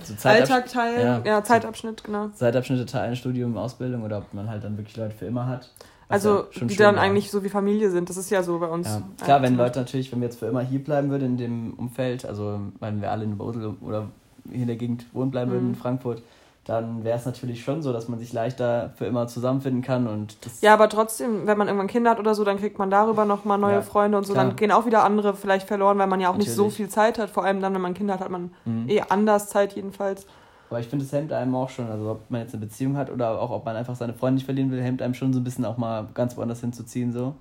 so 0.03 0.28
Alltag 0.28 0.66
teilen, 0.66 1.00
ja, 1.00 1.22
ja, 1.24 1.44
Zeitabschnitt, 1.44 2.03
genau. 2.03 2.28
Zeitabschnitte 2.34 2.86
teilen, 2.86 3.14
Studium, 3.14 3.57
Ausbildung 3.57 4.03
oder 4.03 4.18
ob 4.18 4.34
man 4.34 4.48
halt 4.48 4.64
dann 4.64 4.76
wirklich 4.76 4.96
Leute 4.96 5.14
für 5.14 5.26
immer 5.26 5.46
hat. 5.46 5.70
Also, 6.09 6.46
ja 6.53 6.66
die 6.66 6.76
dann 6.76 6.96
war. 6.96 7.03
eigentlich 7.03 7.30
so 7.30 7.42
wie 7.42 7.48
Familie 7.48 7.90
sind. 7.90 8.11
Das 8.11 8.16
ist 8.18 8.30
ja 8.30 8.42
so 8.42 8.59
bei 8.59 8.66
uns. 8.66 8.86
Ja. 8.86 9.03
Klar, 9.24 9.42
wenn 9.42 9.57
Leute 9.57 9.78
natürlich, 9.78 10.12
wenn 10.12 10.20
wir 10.20 10.26
jetzt 10.26 10.38
für 10.38 10.46
immer 10.46 10.61
hier 10.61 10.82
bleiben 10.82 11.09
würden 11.11 11.24
in 11.24 11.36
dem 11.38 11.74
Umfeld, 11.74 12.26
also 12.26 12.61
wenn 12.80 13.00
wir 13.00 13.11
alle 13.11 13.24
in 13.24 13.38
Bosel 13.38 13.76
oder 13.80 14.09
hier 14.50 14.62
in 14.62 14.66
der 14.66 14.76
Gegend 14.76 15.07
wohnen 15.14 15.30
bleiben 15.30 15.50
mhm. 15.50 15.55
würden 15.55 15.68
in 15.70 15.74
Frankfurt, 15.74 16.22
dann 16.64 17.02
wäre 17.02 17.18
es 17.18 17.26
natürlich 17.26 17.64
schon 17.64 17.82
so, 17.82 17.92
dass 17.92 18.08
man 18.08 18.20
sich 18.20 18.32
leichter 18.32 18.92
für 18.96 19.06
immer 19.06 19.26
zusammenfinden 19.26 19.82
kann 19.82 20.06
und 20.06 20.36
Ja, 20.60 20.74
aber 20.74 20.88
trotzdem, 20.88 21.46
wenn 21.46 21.58
man 21.58 21.66
irgendwann 21.66 21.88
Kinder 21.88 22.10
hat 22.10 22.20
oder 22.20 22.36
so, 22.36 22.44
dann 22.44 22.58
kriegt 22.58 22.78
man 22.78 22.88
darüber 22.88 23.24
nochmal 23.24 23.58
neue 23.58 23.74
ja, 23.74 23.82
Freunde 23.82 24.16
und 24.16 24.24
so, 24.24 24.32
klar. 24.32 24.46
dann 24.46 24.56
gehen 24.56 24.70
auch 24.70 24.86
wieder 24.86 25.02
andere 25.02 25.34
vielleicht 25.34 25.66
verloren, 25.66 25.98
weil 25.98 26.06
man 26.06 26.20
ja 26.20 26.28
auch 26.28 26.34
natürlich. 26.34 26.48
nicht 26.48 26.56
so 26.56 26.70
viel 26.70 26.88
Zeit 26.88 27.18
hat. 27.18 27.30
Vor 27.30 27.44
allem 27.44 27.60
dann, 27.60 27.74
wenn 27.74 27.80
man 27.80 27.94
Kinder 27.94 28.14
hat, 28.14 28.20
hat 28.20 28.30
man 28.30 28.52
mhm. 28.64 28.88
eh 28.88 29.00
anders 29.08 29.48
Zeit 29.48 29.74
jedenfalls. 29.74 30.24
Aber 30.70 30.78
ich 30.78 30.86
finde, 30.86 31.04
es 31.04 31.12
hemmt 31.12 31.32
einem 31.32 31.54
auch 31.56 31.68
schon, 31.68 31.90
also 31.90 32.12
ob 32.12 32.30
man 32.30 32.42
jetzt 32.42 32.54
eine 32.54 32.64
Beziehung 32.64 32.96
hat 32.96 33.10
oder 33.10 33.40
auch 33.40 33.50
ob 33.50 33.64
man 33.64 33.74
einfach 33.74 33.96
seine 33.96 34.14
Freunde 34.14 34.36
nicht 34.36 34.44
verlieren 34.44 34.70
will, 34.70 34.80
hemmt 34.80 35.02
einem 35.02 35.14
schon 35.14 35.32
so 35.32 35.40
ein 35.40 35.44
bisschen 35.44 35.64
auch 35.64 35.76
mal 35.76 36.06
ganz 36.14 36.36
woanders 36.36 36.60
hinzuziehen 36.60 37.12
so. 37.12 37.34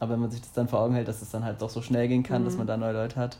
Aber 0.00 0.14
wenn 0.14 0.20
man 0.20 0.30
sich 0.30 0.40
das 0.40 0.52
dann 0.52 0.68
vor 0.68 0.80
Augen 0.80 0.94
hält, 0.94 1.06
dass 1.06 1.22
es 1.22 1.30
dann 1.30 1.44
halt 1.44 1.60
doch 1.60 1.70
so 1.70 1.82
schnell 1.82 2.08
gehen 2.08 2.22
kann, 2.22 2.42
mhm. 2.42 2.46
dass 2.46 2.56
man 2.56 2.66
da 2.66 2.76
neue 2.76 2.94
Leute 2.94 3.16
hat, 3.16 3.38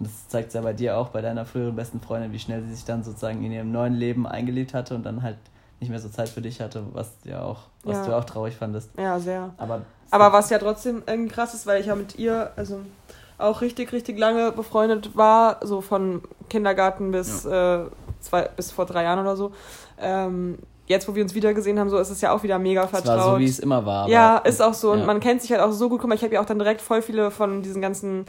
und 0.00 0.06
das 0.06 0.28
zeigt 0.28 0.48
es 0.48 0.54
ja 0.54 0.62
bei 0.62 0.72
dir 0.72 0.96
auch, 0.96 1.10
bei 1.10 1.20
deiner 1.20 1.44
früheren 1.44 1.76
besten 1.76 2.00
Freundin, 2.00 2.32
wie 2.32 2.38
schnell 2.38 2.62
sie 2.62 2.74
sich 2.74 2.86
dann 2.86 3.04
sozusagen 3.04 3.44
in 3.44 3.52
ihrem 3.52 3.70
neuen 3.70 3.94
Leben 3.94 4.26
eingelebt 4.26 4.72
hatte 4.72 4.94
und 4.94 5.04
dann 5.04 5.22
halt 5.22 5.36
nicht 5.78 5.90
mehr 5.90 5.98
so 5.98 6.08
Zeit 6.08 6.30
für 6.30 6.40
dich 6.40 6.60
hatte, 6.62 6.84
was 6.92 7.12
ja 7.24 7.42
auch, 7.42 7.64
was 7.84 7.98
ja. 7.98 8.06
du 8.06 8.16
auch 8.16 8.24
traurig 8.24 8.56
fandest. 8.56 8.90
Ja, 8.98 9.18
sehr. 9.18 9.50
Aber, 9.58 9.82
Aber 10.10 10.32
was 10.32 10.48
ja 10.48 10.58
trotzdem 10.58 11.02
irgendwie 11.06 11.32
krass 11.32 11.52
ist, 11.52 11.66
weil 11.66 11.82
ich 11.82 11.86
ja 11.86 11.94
mit 11.94 12.18
ihr, 12.18 12.50
also 12.56 12.80
auch 13.36 13.60
richtig, 13.60 13.92
richtig 13.92 14.18
lange 14.18 14.52
befreundet 14.52 15.16
war, 15.16 15.60
so 15.62 15.82
von 15.82 16.22
Kindergarten 16.48 17.10
bis, 17.10 17.44
ja. 17.44 17.82
äh, 17.82 17.86
zwei, 18.20 18.48
bis 18.56 18.70
vor 18.70 18.86
drei 18.86 19.02
Jahren 19.02 19.18
oder 19.18 19.36
so. 19.36 19.52
Ähm, 19.98 20.58
jetzt, 20.86 21.08
wo 21.08 21.14
wir 21.14 21.22
uns 21.22 21.34
wieder 21.34 21.52
gesehen 21.52 21.78
haben, 21.78 21.90
so 21.90 21.98
ist 21.98 22.10
es 22.10 22.22
ja 22.22 22.32
auch 22.32 22.42
wieder 22.42 22.58
mega 22.58 22.86
vertraut. 22.86 23.18
Es 23.18 23.24
war 23.24 23.32
so, 23.34 23.38
wie 23.38 23.44
es 23.44 23.58
immer 23.58 23.84
war. 23.84 24.08
ja, 24.08 24.38
ist 24.38 24.62
auch 24.62 24.74
so. 24.74 24.92
Und 24.92 25.04
man 25.04 25.20
kennt 25.20 25.42
sich 25.42 25.52
halt 25.52 25.60
auch 25.60 25.72
so 25.72 25.90
gut. 25.90 26.00
Guck 26.00 26.08
mal, 26.08 26.14
ich 26.14 26.22
habe 26.22 26.34
ja 26.34 26.40
auch 26.40 26.46
dann 26.46 26.58
direkt 26.58 26.80
voll 26.80 27.02
viele 27.02 27.30
von 27.30 27.62
diesen 27.62 27.82
ganzen 27.82 28.26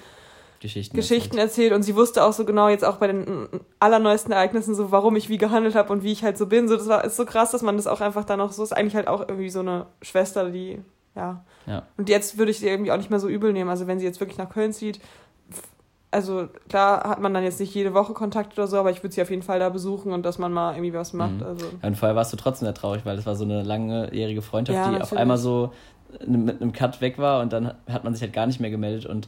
Geschichten, 0.62 0.96
Geschichten 0.96 1.38
erzählt. 1.38 1.74
und 1.74 1.82
sie 1.84 1.96
wusste 1.96 2.24
auch 2.24 2.34
so 2.34 2.46
genau 2.46 2.70
jetzt 2.70 2.86
auch 2.86 2.98
bei 2.98 3.08
den 3.08 3.48
allerneuesten 3.80 4.32
Ereignissen 4.32 4.76
so, 4.76 4.92
warum 4.92 5.16
ich 5.16 5.28
wie 5.28 5.38
gehandelt 5.40 5.76
habe 5.76 5.92
und 5.92 6.04
wie 6.04 6.12
ich 6.12 6.24
halt 6.24 6.38
so 6.38 6.46
bin. 6.46 6.68
So, 6.68 6.78
das 6.78 6.88
war 6.88 7.04
ist 7.04 7.18
so 7.18 7.26
krass, 7.26 7.52
dass 7.52 7.64
man 7.64 7.78
das 7.78 7.88
auch 7.88 8.00
einfach 8.00 8.24
dann 8.24 8.38
noch 8.38 8.52
so 8.52 8.64
ist. 8.64 8.72
Eigentlich 8.72 8.96
halt 8.96 9.08
auch 9.08 9.22
irgendwie 9.22 9.50
so 9.50 9.60
eine 9.62 9.88
Schwester, 10.02 10.50
die, 10.52 10.80
ja. 11.16 11.44
Ja. 11.66 11.84
Und 11.98 12.10
jetzt 12.10 12.38
würde 12.38 12.52
ich 12.52 12.60
sie 12.60 12.68
irgendwie 12.68 12.92
auch 12.92 12.98
nicht 12.98 13.10
mehr 13.10 13.20
so 13.20 13.28
übel 13.28 13.54
nehmen. 13.54 13.70
Also 13.70 13.88
wenn 13.88 14.00
sie 14.00 14.06
jetzt 14.06 14.20
wirklich 14.20 14.38
nach 14.38 14.50
Köln 14.50 14.72
zieht, 14.72 15.00
also 16.12 16.48
klar 16.70 17.10
hat 17.10 17.22
man 17.22 17.34
dann 17.34 17.44
jetzt 17.44 17.60
nicht 17.60 17.74
jede 17.74 17.94
Woche 17.94 18.14
Kontakt 18.14 18.58
oder 18.58 18.68
so, 18.68 18.78
aber 18.78 18.92
ich 18.92 19.02
würde 19.02 19.16
sie 19.16 19.22
auf 19.22 19.30
jeden 19.30 19.42
Fall 19.42 19.60
da 19.60 19.70
besuchen 19.70 20.12
und 20.12 20.24
dass 20.26 20.38
man 20.38 20.52
mal 20.54 20.74
irgendwie 20.74 20.94
was 20.94 21.14
macht. 21.14 21.38
Mhm. 21.38 21.44
Also. 21.44 21.66
Und 21.82 21.98
vorher 21.98 22.16
warst 22.16 22.34
du 22.34 22.38
trotzdem 22.38 22.66
sehr 22.66 22.76
traurig, 22.76 23.06
weil 23.06 23.16
das 23.16 23.26
war 23.26 23.36
so 23.36 23.46
eine 23.46 23.64
langjährige 23.64 24.42
Freundschaft, 24.42 24.76
Ja, 24.78 24.90
die 24.90 24.96
auf 24.96 25.00
natürlich. 25.00 25.20
einmal 25.22 25.38
so 25.38 25.74
mit 26.28 26.62
einem 26.62 26.74
Cut 26.74 27.00
weg 27.02 27.18
war 27.18 27.42
und 27.42 27.54
dann 27.54 27.74
hat 27.90 28.04
man 28.04 28.14
sich 28.14 28.22
halt 28.22 28.34
gar 28.34 28.46
nicht 28.46 28.60
mehr 28.60 28.70
gemeldet 28.70 29.06
und 29.06 29.28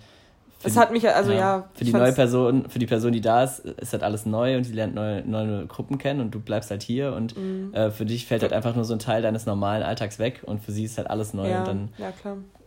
für 0.63 0.67
Es 0.69 0.73
die- 0.73 0.79
hat 0.79 0.91
mich, 0.91 1.07
also 1.07 1.31
ja, 1.31 1.65
für 1.75 1.83
ich 1.83 1.91
die 1.91 1.95
neue 1.97 2.13
Person, 2.13 2.69
für 2.69 2.79
die 2.79 2.85
Person, 2.87 3.11
die 3.11 3.21
da 3.21 3.43
ist, 3.43 3.59
ist 3.59 3.93
halt 3.93 4.01
alles 4.01 4.25
neu 4.25 4.57
und 4.57 4.63
sie 4.63 4.73
lernt 4.73 4.95
neue, 4.95 5.21
neue 5.27 5.67
Gruppen 5.67 5.97
kennen 5.97 6.21
und 6.21 6.31
du 6.31 6.39
bleibst 6.39 6.71
halt 6.71 6.81
hier 6.81 7.13
und 7.13 7.37
Mhm. 7.37 7.73
äh, 7.73 7.91
für 7.91 8.05
dich 8.05 8.25
fällt 8.25 8.41
halt 8.41 8.53
einfach 8.53 8.73
nur 8.73 8.85
so 8.85 8.93
ein 8.93 8.99
Teil 8.99 9.21
deines 9.21 9.45
normalen 9.45 9.83
Alltags 9.83 10.17
weg 10.19 10.41
und 10.45 10.63
für 10.63 10.71
sie 10.71 10.85
ist 10.85 10.97
halt 10.97 11.09
alles 11.09 11.33
neu 11.33 11.49
ja, 11.49 11.59
und 11.59 11.67
dann 11.67 11.89
ja, 11.97 12.11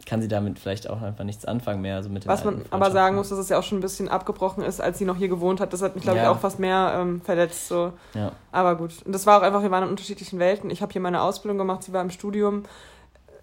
kann 0.05 0.22
sie 0.22 0.28
damit 0.28 0.59
vielleicht 0.61 0.88
auch 0.88 1.03
einfach 1.03 1.24
nichts 1.24 1.44
anfangen 1.47 1.80
mehr, 1.80 2.01
so 2.03 2.09
mit 2.11 2.28
Was 2.28 2.44
man 2.44 2.62
aber 2.70 2.90
sagen 2.92 3.16
muss, 3.16 3.30
dass 3.30 3.38
es 3.40 3.49
ja 3.49 3.59
auch 3.59 3.62
schon 3.64 3.78
ein 3.78 3.80
bisschen 3.80 4.09
abgebrochen 4.09 4.62
ist, 4.62 4.80
als 4.80 4.99
sie 4.99 5.05
noch 5.05 5.16
hier 5.16 5.26
gewohnt 5.28 5.59
hat. 5.59 5.72
Das 5.72 5.82
hat 5.82 5.94
mich, 5.97 6.05
glaube 6.05 6.18
ich, 6.18 6.24
Ja. 6.24 6.30
auch 6.30 6.38
fast 6.38 6.61
mehr 6.61 6.92
ähm, 7.01 7.20
verletzt. 7.22 7.66
So. 7.66 7.92
Ja. 8.14 8.30
Aber 8.53 8.76
gut. 8.76 8.92
Und 9.05 9.12
das 9.14 9.26
war 9.26 9.38
auch 9.38 9.42
einfach, 9.42 9.62
wir 9.62 9.70
waren 9.72 9.82
in 9.84 9.88
unterschiedlichen 9.90 10.38
Welten. 10.38 10.70
Ich 10.70 10.80
habe 10.82 10.92
hier 10.92 11.01
meine 11.01 11.22
Ausbildung 11.22 11.59
gemacht, 11.59 11.82
sie 11.82 11.92
war 11.92 12.03
im 12.03 12.11
Studium. 12.11 12.62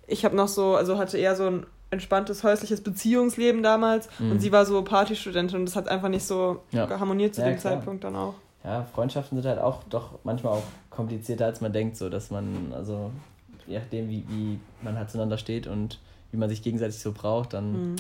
Ich 0.08 0.24
habe 0.26 0.36
noch 0.36 0.48
so, 0.48 0.76
also 0.76 0.98
hatte 0.98 1.18
eher 1.18 1.36
so 1.36 1.48
ein 1.48 1.66
entspanntes 1.94 2.44
häusliches 2.44 2.82
Beziehungsleben 2.82 3.64
damals 3.64 4.10
Mhm. 4.20 4.32
und 4.32 4.40
sie 4.42 4.52
war 4.52 4.66
so 4.66 4.82
Partystudentin 4.84 5.60
und 5.60 5.66
das 5.66 5.76
hat 5.76 5.88
einfach 5.88 6.10
nicht 6.10 6.26
so 6.26 6.62
Ja. 6.72 6.90
harmoniert 7.00 7.36
zu 7.36 7.42
Ja, 7.42 7.48
dem 7.52 7.58
klar. 7.60 7.74
Zeitpunkt 7.76 8.04
dann 8.04 8.16
auch. 8.16 8.34
Ja, 8.66 8.86
Freundschaften 8.94 9.42
sind 9.42 9.50
halt 9.50 9.60
auch 9.60 9.84
doch 9.90 10.20
manchmal 10.24 10.54
auch 10.54 10.64
komplizierter, 10.90 11.46
als 11.46 11.62
man 11.62 11.74
denkt, 11.74 11.98
so 11.98 12.10
dass 12.10 12.32
man, 12.32 12.74
also 12.74 13.12
je 13.68 13.78
nachdem, 13.80 14.10
wie, 14.10 14.24
wie 14.30 14.60
man 14.82 14.98
halt 14.98 15.10
zueinander 15.12 15.38
steht 15.38 15.68
und 15.68 16.00
wie 16.32 16.38
man 16.38 16.50
sich 16.50 16.62
gegenseitig 16.64 17.00
so 17.00 17.12
braucht, 17.12 17.54
dann 17.54 17.72
Mhm. 17.92 17.96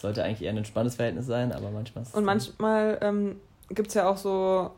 sollte 0.00 0.24
eigentlich 0.24 0.42
eher 0.42 0.50
ein 0.50 0.56
entspanntes 0.58 0.96
Verhältnis 0.96 1.26
sein, 1.26 1.52
aber 1.52 1.70
manchmal 1.70 2.02
ist 2.02 2.14
Und 2.14 2.24
manchmal 2.24 2.98
ähm, 3.00 3.36
gibt 3.68 3.88
es 3.88 3.94
ja 3.94 4.08
auch 4.08 4.16
so, 4.16 4.70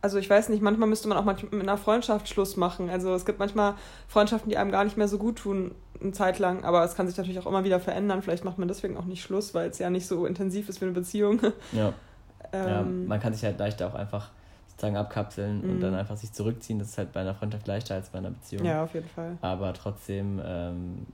also 0.00 0.18
ich 0.18 0.30
weiß 0.30 0.48
nicht, 0.50 0.62
manchmal 0.62 0.88
müsste 0.88 1.08
man 1.08 1.18
auch 1.18 1.24
manchmal 1.24 1.50
mit 1.52 1.62
einer 1.68 1.76
Freundschaft 1.78 2.28
Schluss 2.28 2.56
machen. 2.56 2.88
Also 2.90 3.14
es 3.14 3.24
gibt 3.26 3.38
manchmal 3.38 3.74
Freundschaften, 4.06 4.48
die 4.50 4.56
einem 4.56 4.70
gar 4.70 4.84
nicht 4.84 4.96
mehr 4.96 5.08
so 5.08 5.18
gut 5.18 5.36
tun, 5.38 5.74
eine 6.00 6.12
Zeit 6.12 6.38
lang, 6.38 6.64
aber 6.64 6.84
es 6.84 6.94
kann 6.94 7.08
sich 7.08 7.16
natürlich 7.16 7.38
auch 7.40 7.46
immer 7.46 7.64
wieder 7.64 7.80
verändern. 7.80 8.22
Vielleicht 8.22 8.44
macht 8.44 8.58
man 8.58 8.68
deswegen 8.68 8.96
auch 8.96 9.04
nicht 9.06 9.22
Schluss, 9.22 9.54
weil 9.54 9.70
es 9.70 9.78
ja 9.78 9.90
nicht 9.90 10.06
so 10.06 10.26
intensiv 10.26 10.68
ist 10.68 10.80
wie 10.80 10.84
eine 10.84 10.94
Beziehung. 10.94 11.40
Ja, 11.72 11.92
ja, 12.52 12.80
ähm, 12.82 13.06
man 13.06 13.18
kann 13.18 13.32
sich 13.34 13.44
halt 13.44 13.58
leichter 13.58 13.88
auch 13.88 13.94
einfach 13.94 14.30
sozusagen 14.68 14.96
abkapseln 14.96 15.62
und 15.62 15.76
Mhm. 15.76 15.80
dann 15.80 15.94
einfach 15.96 16.16
sich 16.16 16.32
zurückziehen. 16.32 16.78
Das 16.78 16.90
ist 16.90 16.98
halt 16.98 17.12
bei 17.12 17.20
einer 17.20 17.34
Freundschaft 17.34 17.66
leichter 17.66 17.96
als 17.96 18.10
bei 18.10 18.18
einer 18.18 18.30
Beziehung. 18.30 18.64
ja, 18.64 18.84
auf 18.84 18.94
jeden 18.94 19.08
Fall. 19.08 19.36
Aber 19.40 19.72
trotzdem 19.74 20.40
ähm, 20.44 21.06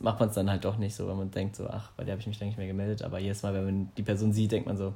macht 0.00 0.20
man 0.20 0.30
es 0.30 0.34
dann 0.34 0.50
halt 0.50 0.64
doch 0.64 0.78
nicht 0.78 0.94
so, 0.94 1.06
wenn 1.08 1.18
man 1.18 1.30
denkt 1.30 1.56
so, 1.56 1.66
ach, 1.68 1.90
bei 1.98 2.04
der 2.04 2.12
habe 2.12 2.20
ich 2.20 2.26
mich 2.26 2.38
dann 2.38 2.48
nicht 2.48 2.56
mehr 2.56 2.66
gemeldet. 2.66 3.02
Aber 3.02 3.18
jedes 3.18 3.42
Mal, 3.42 3.52
wenn 3.52 3.64
man 3.66 3.90
die 3.98 4.02
Person 4.02 4.32
sieht, 4.32 4.52
denkt 4.52 4.66
man 4.66 4.78
so, 4.78 4.94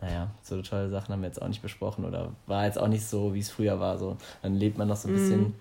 naja, 0.00 0.28
so 0.42 0.60
tolle 0.62 0.88
Sachen 0.90 1.12
haben 1.12 1.20
wir 1.20 1.28
jetzt 1.28 1.40
auch 1.42 1.48
nicht 1.48 1.62
besprochen 1.62 2.04
oder 2.04 2.30
war 2.46 2.64
jetzt 2.64 2.78
auch 2.78 2.88
nicht 2.88 3.06
so, 3.06 3.34
wie 3.34 3.40
es 3.40 3.50
früher 3.50 3.78
war. 3.80 3.98
So. 3.98 4.16
Dann 4.42 4.54
lebt 4.54 4.78
man 4.78 4.88
noch 4.88 4.96
so 4.96 5.08
ein 5.08 5.12
Mhm. 5.12 5.14
bisschen 5.18 5.54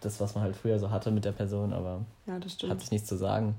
das, 0.00 0.20
was 0.20 0.34
man 0.34 0.44
halt 0.44 0.56
früher 0.56 0.78
so 0.78 0.90
hatte 0.90 1.10
mit 1.10 1.24
der 1.24 1.32
Person, 1.32 1.72
aber 1.72 2.00
Ja, 2.26 2.34
hat 2.68 2.80
sich 2.80 2.90
nichts 2.90 3.08
zu 3.08 3.16
sagen. 3.16 3.54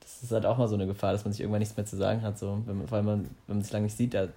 Das 0.00 0.22
ist 0.22 0.32
halt 0.32 0.46
auch 0.46 0.58
mal 0.58 0.68
so 0.68 0.74
eine 0.74 0.86
Gefahr, 0.86 1.12
dass 1.12 1.24
man 1.24 1.32
sich 1.32 1.40
irgendwann 1.40 1.60
nichts 1.60 1.76
mehr 1.76 1.86
zu 1.86 1.96
sagen 1.96 2.22
hat. 2.22 2.38
So. 2.38 2.62
Wenn 2.66 2.78
man, 2.78 2.88
vor 2.88 2.96
allem, 2.96 3.06
man- 3.06 3.30
wenn 3.46 3.56
man 3.56 3.62
sich 3.62 3.72
lange 3.72 3.84
nicht 3.84 3.96
sieht, 3.96 4.14
da 4.14 4.28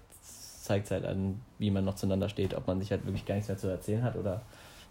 zeigt 0.61 0.85
es 0.85 0.91
halt 0.91 1.05
an, 1.05 1.41
wie 1.59 1.71
man 1.71 1.85
noch 1.85 1.95
zueinander 1.95 2.29
steht, 2.29 2.53
ob 2.53 2.67
man 2.67 2.79
sich 2.79 2.91
halt 2.91 3.05
wirklich 3.05 3.25
gar 3.25 3.35
nichts 3.35 3.47
mehr 3.47 3.57
zu 3.57 3.67
erzählen 3.67 4.03
hat 4.03 4.15
oder 4.15 4.41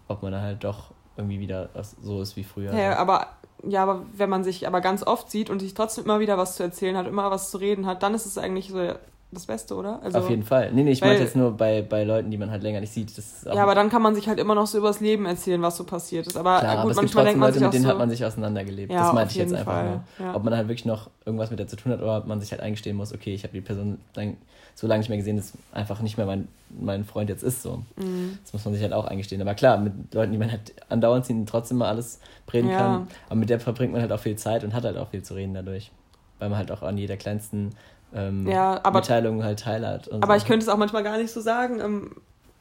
ob 0.07 0.23
man 0.23 0.33
halt 0.35 0.63
doch 0.63 0.91
irgendwie 1.17 1.39
wieder 1.39 1.69
so 2.01 2.21
ist 2.21 2.35
wie 2.35 2.43
früher. 2.43 2.73
Ja, 2.73 2.97
aber 2.97 3.27
ja, 3.67 3.83
aber 3.83 4.05
wenn 4.13 4.29
man 4.29 4.43
sich 4.43 4.67
aber 4.67 4.81
ganz 4.81 5.01
oft 5.03 5.31
sieht 5.31 5.49
und 5.49 5.59
sich 5.59 5.73
trotzdem 5.73 6.05
immer 6.05 6.19
wieder 6.19 6.37
was 6.37 6.55
zu 6.55 6.63
erzählen 6.63 6.95
hat, 6.97 7.07
immer 7.07 7.31
was 7.31 7.51
zu 7.51 7.57
reden 7.57 7.85
hat, 7.85 8.03
dann 8.03 8.13
ist 8.13 8.25
es 8.25 8.37
eigentlich 8.37 8.69
so 8.69 8.93
das 9.31 9.45
Beste, 9.45 9.75
oder? 9.75 10.01
Also, 10.01 10.19
Auf 10.19 10.29
jeden 10.29 10.43
Fall. 10.43 10.71
Nee, 10.71 10.83
nee, 10.83 10.91
ich 10.91 11.01
meinte 11.01 11.23
jetzt 11.23 11.35
nur 11.35 11.51
bei, 11.51 11.81
bei 11.81 12.03
Leuten, 12.03 12.31
die 12.31 12.37
man 12.37 12.51
halt 12.51 12.63
länger 12.63 12.79
nicht 12.79 12.93
sieht. 12.93 13.17
Das 13.17 13.43
Ja, 13.43 13.63
aber 13.63 13.75
dann 13.75 13.89
kann 13.89 14.01
man 14.01 14.15
sich 14.15 14.27
halt 14.27 14.39
immer 14.39 14.55
noch 14.55 14.67
so 14.67 14.77
über 14.77 14.87
das 14.87 15.01
Leben 15.01 15.25
erzählen, 15.25 15.61
was 15.61 15.75
so 15.77 15.83
passiert 15.83 16.25
ist. 16.27 16.37
Aber 16.37 16.59
klar, 16.59 16.71
aber 16.73 16.81
gut, 16.83 16.91
es 16.91 16.97
gibt 16.99 17.13
manchmal 17.15 17.25
denkt 17.25 17.39
man 17.39 17.47
Leute, 17.49 17.59
sich 17.59 17.65
mit 17.65 17.73
denen 17.73 17.83
so, 17.83 17.89
hat 17.89 17.97
man 17.97 18.09
sich 18.09 18.23
auseinandergelebt. 18.25 18.91
Ja, 18.93 18.99
das 19.05 19.13
meinte 19.13 19.31
ich 19.31 19.37
jetzt 19.37 19.53
einfach 19.53 19.73
Fall, 19.73 20.01
nur. 20.19 20.27
ja. 20.27 20.35
Ob 20.35 20.43
man 20.43 20.55
halt 20.55 20.67
wirklich 20.67 20.85
noch 20.85 21.09
irgendwas 21.25 21.49
mit 21.49 21.59
der 21.59 21.67
zu 21.67 21.75
tun 21.75 21.91
hat 21.91 22.01
oder 22.01 22.17
ob 22.19 22.27
man 22.27 22.39
sich 22.39 22.51
halt 22.51 22.61
eingestehen 22.61 22.95
muss, 22.95 23.13
okay, 23.13 23.33
ich 23.33 23.43
habe 23.43 23.53
die 23.53 23.61
Person 23.61 23.99
lang, 24.15 24.37
so 24.75 24.87
lange 24.87 24.99
nicht 24.99 25.09
mehr 25.09 25.17
gesehen, 25.17 25.37
dass 25.37 25.53
einfach 25.73 26.01
nicht 26.01 26.17
mehr 26.17 26.25
mein, 26.25 26.47
mein 26.69 27.03
Freund 27.03 27.29
jetzt 27.29 27.43
ist. 27.43 27.61
So. 27.61 27.81
Mhm. 27.97 28.37
Das 28.43 28.53
muss 28.53 28.63
man 28.65 28.73
sich 28.73 28.83
halt 28.83 28.93
auch 28.93 29.05
eingestehen. 29.05 29.41
Aber 29.41 29.53
klar, 29.55 29.77
mit 29.77 30.13
Leuten, 30.13 30.31
die 30.31 30.37
man 30.37 30.51
halt 30.51 30.73
andauernd 30.89 31.25
sieht 31.25 31.35
und 31.35 31.47
trotzdem 31.49 31.77
mal 31.77 31.89
alles 31.89 32.19
reden 32.53 32.69
Ja. 32.69 32.77
kann. 32.77 33.07
Aber 33.27 33.35
mit 33.35 33.49
der 33.49 33.59
verbringt 33.59 33.91
man 33.93 34.01
halt 34.01 34.11
auch 34.11 34.19
viel 34.19 34.35
Zeit 34.37 34.63
und 34.63 34.73
hat 34.73 34.83
halt 34.85 34.97
auch 34.97 35.09
viel 35.09 35.23
zu 35.23 35.33
reden 35.33 35.53
dadurch. 35.53 35.91
Weil 36.39 36.49
man 36.49 36.57
halt 36.57 36.71
auch 36.71 36.81
an 36.83 36.97
jeder 36.97 37.15
kleinsten 37.15 37.71
ähm, 38.15 38.47
Ja, 38.47 38.79
aber- 38.83 38.99
Mitteilung 39.01 39.43
halt 39.43 39.59
teil 39.59 39.85
hat. 39.85 40.07
und 40.07 40.23
Aber 40.23 40.33
so. 40.33 40.37
ich 40.41 40.45
könnte 40.47 40.63
es 40.65 40.69
auch 40.69 40.77
manchmal 40.77 41.03
gar 41.03 41.17
nicht 41.17 41.31
so 41.31 41.41
sagen, 41.41 41.79
ähm, 41.79 42.11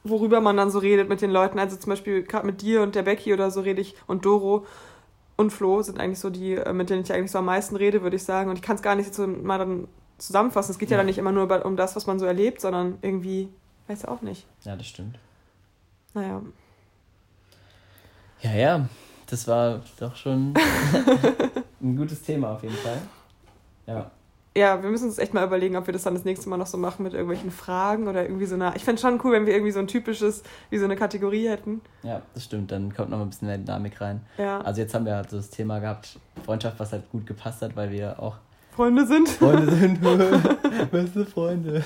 worüber 0.02 0.40
man 0.42 0.56
dann 0.58 0.70
so 0.70 0.78
redet 0.80 1.08
mit 1.08 1.22
den 1.22 1.30
Leuten. 1.30 1.58
Also 1.58 1.76
zum 1.76 1.88
Beispiel 1.90 2.24
gerade 2.24 2.44
mit 2.44 2.60
dir 2.60 2.82
und 2.82 2.94
der 2.94 3.02
Becky 3.04 3.32
oder 3.32 3.50
so 3.50 3.60
rede 3.62 3.80
ich 3.80 3.94
und 4.06 4.24
Doro 4.26 4.66
und 5.36 5.50
Flo 5.50 5.80
sind 5.82 5.98
eigentlich 5.98 6.18
so 6.20 6.28
die, 6.30 6.54
äh, 6.56 6.72
mit 6.74 6.90
denen 6.90 7.02
ich 7.02 7.12
eigentlich 7.12 7.30
so 7.30 7.38
am 7.38 7.46
meisten 7.46 7.74
rede, 7.76 8.02
würde 8.02 8.16
ich 8.16 8.22
sagen. 8.24 8.50
Und 8.50 8.56
ich 8.56 8.62
kann 8.62 8.76
es 8.76 8.82
gar 8.82 8.94
nicht 8.96 9.14
so 9.14 9.26
mal 9.26 9.58
dann 9.58 9.88
zusammenfassen. 10.18 10.72
Es 10.72 10.78
geht 10.78 10.90
ja, 10.90 10.94
Ja. 10.94 10.98
dann 10.98 11.06
nicht 11.06 11.18
immer 11.18 11.32
nur 11.32 11.44
über, 11.44 11.64
um 11.64 11.76
das, 11.76 11.96
was 11.96 12.06
man 12.06 12.18
so 12.18 12.26
erlebt, 12.26 12.60
sondern 12.60 12.98
irgendwie, 13.02 13.48
weiß 13.88 14.04
auch 14.04 14.20
nicht. 14.22 14.46
Ja, 14.64 14.76
das 14.76 14.86
stimmt. 14.86 15.18
Naja. 16.12 16.40
Ja, 18.42 18.52
ja, 18.52 18.88
das 19.26 19.48
war 19.48 19.80
doch 19.98 20.14
schon 20.16 20.52
ein 21.82 21.96
gutes 21.96 22.22
Thema 22.22 22.50
auf 22.52 22.62
jeden 22.62 22.76
Fall. 22.76 22.98
Ja, 23.86 24.10
Ja, 24.56 24.82
wir 24.82 24.90
müssen 24.90 25.06
uns 25.06 25.18
echt 25.18 25.34
mal 25.34 25.44
überlegen, 25.44 25.76
ob 25.76 25.86
wir 25.86 25.92
das 25.92 26.04
dann 26.04 26.14
das 26.14 26.24
nächste 26.24 26.48
Mal 26.48 26.56
noch 26.58 26.68
so 26.68 26.78
machen 26.78 27.02
mit 27.02 27.12
irgendwelchen 27.12 27.50
Fragen 27.50 28.06
oder 28.06 28.22
irgendwie 28.22 28.46
so 28.46 28.54
einer. 28.54 28.76
Ich 28.76 28.84
fände 28.84 29.00
schon 29.02 29.20
cool, 29.24 29.32
wenn 29.32 29.46
wir 29.46 29.52
irgendwie 29.52 29.72
so 29.72 29.80
ein 29.80 29.88
typisches, 29.88 30.44
wie 30.70 30.78
so 30.78 30.84
eine 30.84 30.94
Kategorie 30.94 31.48
hätten. 31.48 31.80
ja, 32.04 32.22
das 32.34 32.44
stimmt. 32.44 32.70
Dann 32.70 32.94
kommt 32.94 33.10
noch 33.10 33.20
ein 33.20 33.28
bisschen 33.28 33.48
mehr 33.48 33.58
Dynamik 33.58 34.00
rein. 34.00 34.20
Ja. 34.38 34.60
Also 34.60 34.80
jetzt 34.80 34.94
haben 34.94 35.06
wir 35.06 35.16
halt 35.16 35.30
so 35.30 35.38
das 35.38 35.50
Thema 35.50 35.80
gehabt, 35.80 36.20
Freundschaft, 36.44 36.78
was 36.78 36.92
halt 36.92 37.10
gut 37.10 37.26
gepasst 37.26 37.62
hat, 37.62 37.74
weil 37.74 37.90
wir 37.90 38.22
auch 38.22 38.36
Freunde 38.76 39.06
sind. 39.06 39.28
Freunde 39.28 39.72
sind. 39.72 40.00
Beste 40.90 41.26
Freunde. 41.26 41.84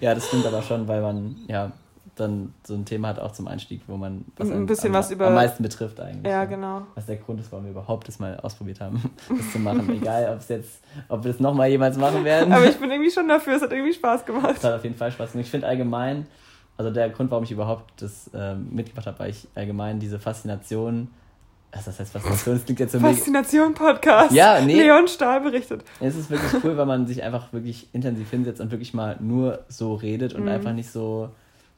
Ja, 0.00 0.14
das 0.14 0.28
stimmt 0.28 0.46
aber 0.46 0.62
schon, 0.62 0.86
weil 0.86 1.02
man 1.02 1.36
ja 1.48 1.72
dann 2.16 2.54
so 2.64 2.74
ein 2.74 2.84
Thema 2.84 3.08
hat 3.08 3.18
auch 3.18 3.32
zum 3.32 3.48
Einstieg, 3.48 3.82
wo 3.86 3.96
man 3.96 4.24
Ein 4.38 4.52
einen 4.52 4.66
bisschen 4.66 4.88
am, 4.88 4.94
was 4.94 5.10
über- 5.10 5.26
am 5.28 5.34
meisten 5.34 5.62
betrifft 5.62 5.98
eigentlich. 6.00 6.30
Ja, 6.30 6.44
genau. 6.44 6.82
Was 6.94 7.06
der 7.06 7.16
Grund 7.16 7.40
ist, 7.40 7.50
warum 7.50 7.64
wir 7.64 7.72
überhaupt 7.72 8.06
das 8.08 8.18
mal 8.18 8.38
ausprobiert 8.40 8.80
haben, 8.80 9.02
das 9.28 9.52
zu 9.52 9.58
machen. 9.58 9.90
Egal, 9.90 10.30
ob 10.32 10.38
es 10.38 10.48
jetzt, 10.48 10.80
ob 11.08 11.24
wir 11.24 11.32
das 11.32 11.40
nochmal 11.40 11.68
jemals 11.70 11.96
machen 11.96 12.24
werden. 12.24 12.52
Aber 12.52 12.66
ich 12.66 12.76
bin 12.76 12.90
irgendwie 12.90 13.10
schon 13.10 13.26
dafür, 13.28 13.56
es 13.56 13.62
hat 13.62 13.72
irgendwie 13.72 13.92
Spaß 13.92 14.24
gemacht. 14.26 14.54
Das 14.56 14.64
hat 14.64 14.74
auf 14.74 14.84
jeden 14.84 14.96
Fall 14.96 15.10
Spaß 15.10 15.32
gemacht. 15.32 15.44
Ich 15.46 15.50
finde 15.50 15.66
allgemein, 15.66 16.26
also 16.76 16.90
der 16.90 17.10
Grund, 17.10 17.30
warum 17.30 17.44
ich 17.44 17.50
überhaupt 17.52 18.00
das 18.02 18.30
ähm, 18.34 18.68
mitgebracht 18.70 19.06
habe, 19.06 19.18
weil 19.18 19.30
ich 19.30 19.46
allgemein 19.54 19.98
diese 19.98 20.18
Faszination, 20.20 21.08
also 21.72 21.86
das 21.86 21.98
heißt 21.98 22.12
Faszination, 22.12 22.54
das 22.54 22.64
klingt 22.64 22.78
jetzt 22.80 22.92
so. 22.92 23.00
Faszination 23.00 23.74
Podcast. 23.74 24.32
Ja, 24.32 24.60
nee. 24.60 24.76
Leon 24.76 25.08
Stahl 25.08 25.40
berichtet. 25.40 25.82
Es 26.00 26.14
ist 26.14 26.30
wirklich 26.30 26.62
cool, 26.62 26.76
weil 26.76 26.86
man 26.86 27.06
sich 27.08 27.22
einfach 27.24 27.52
wirklich 27.52 27.88
intensiv 27.92 28.30
hinsetzt 28.30 28.60
und 28.60 28.70
wirklich 28.70 28.94
mal 28.94 29.16
nur 29.20 29.64
so 29.68 29.94
redet 29.94 30.34
und 30.34 30.42
Mhm. 30.42 30.48
einfach 30.50 30.72
nicht 30.72 30.90
so. 30.92 31.30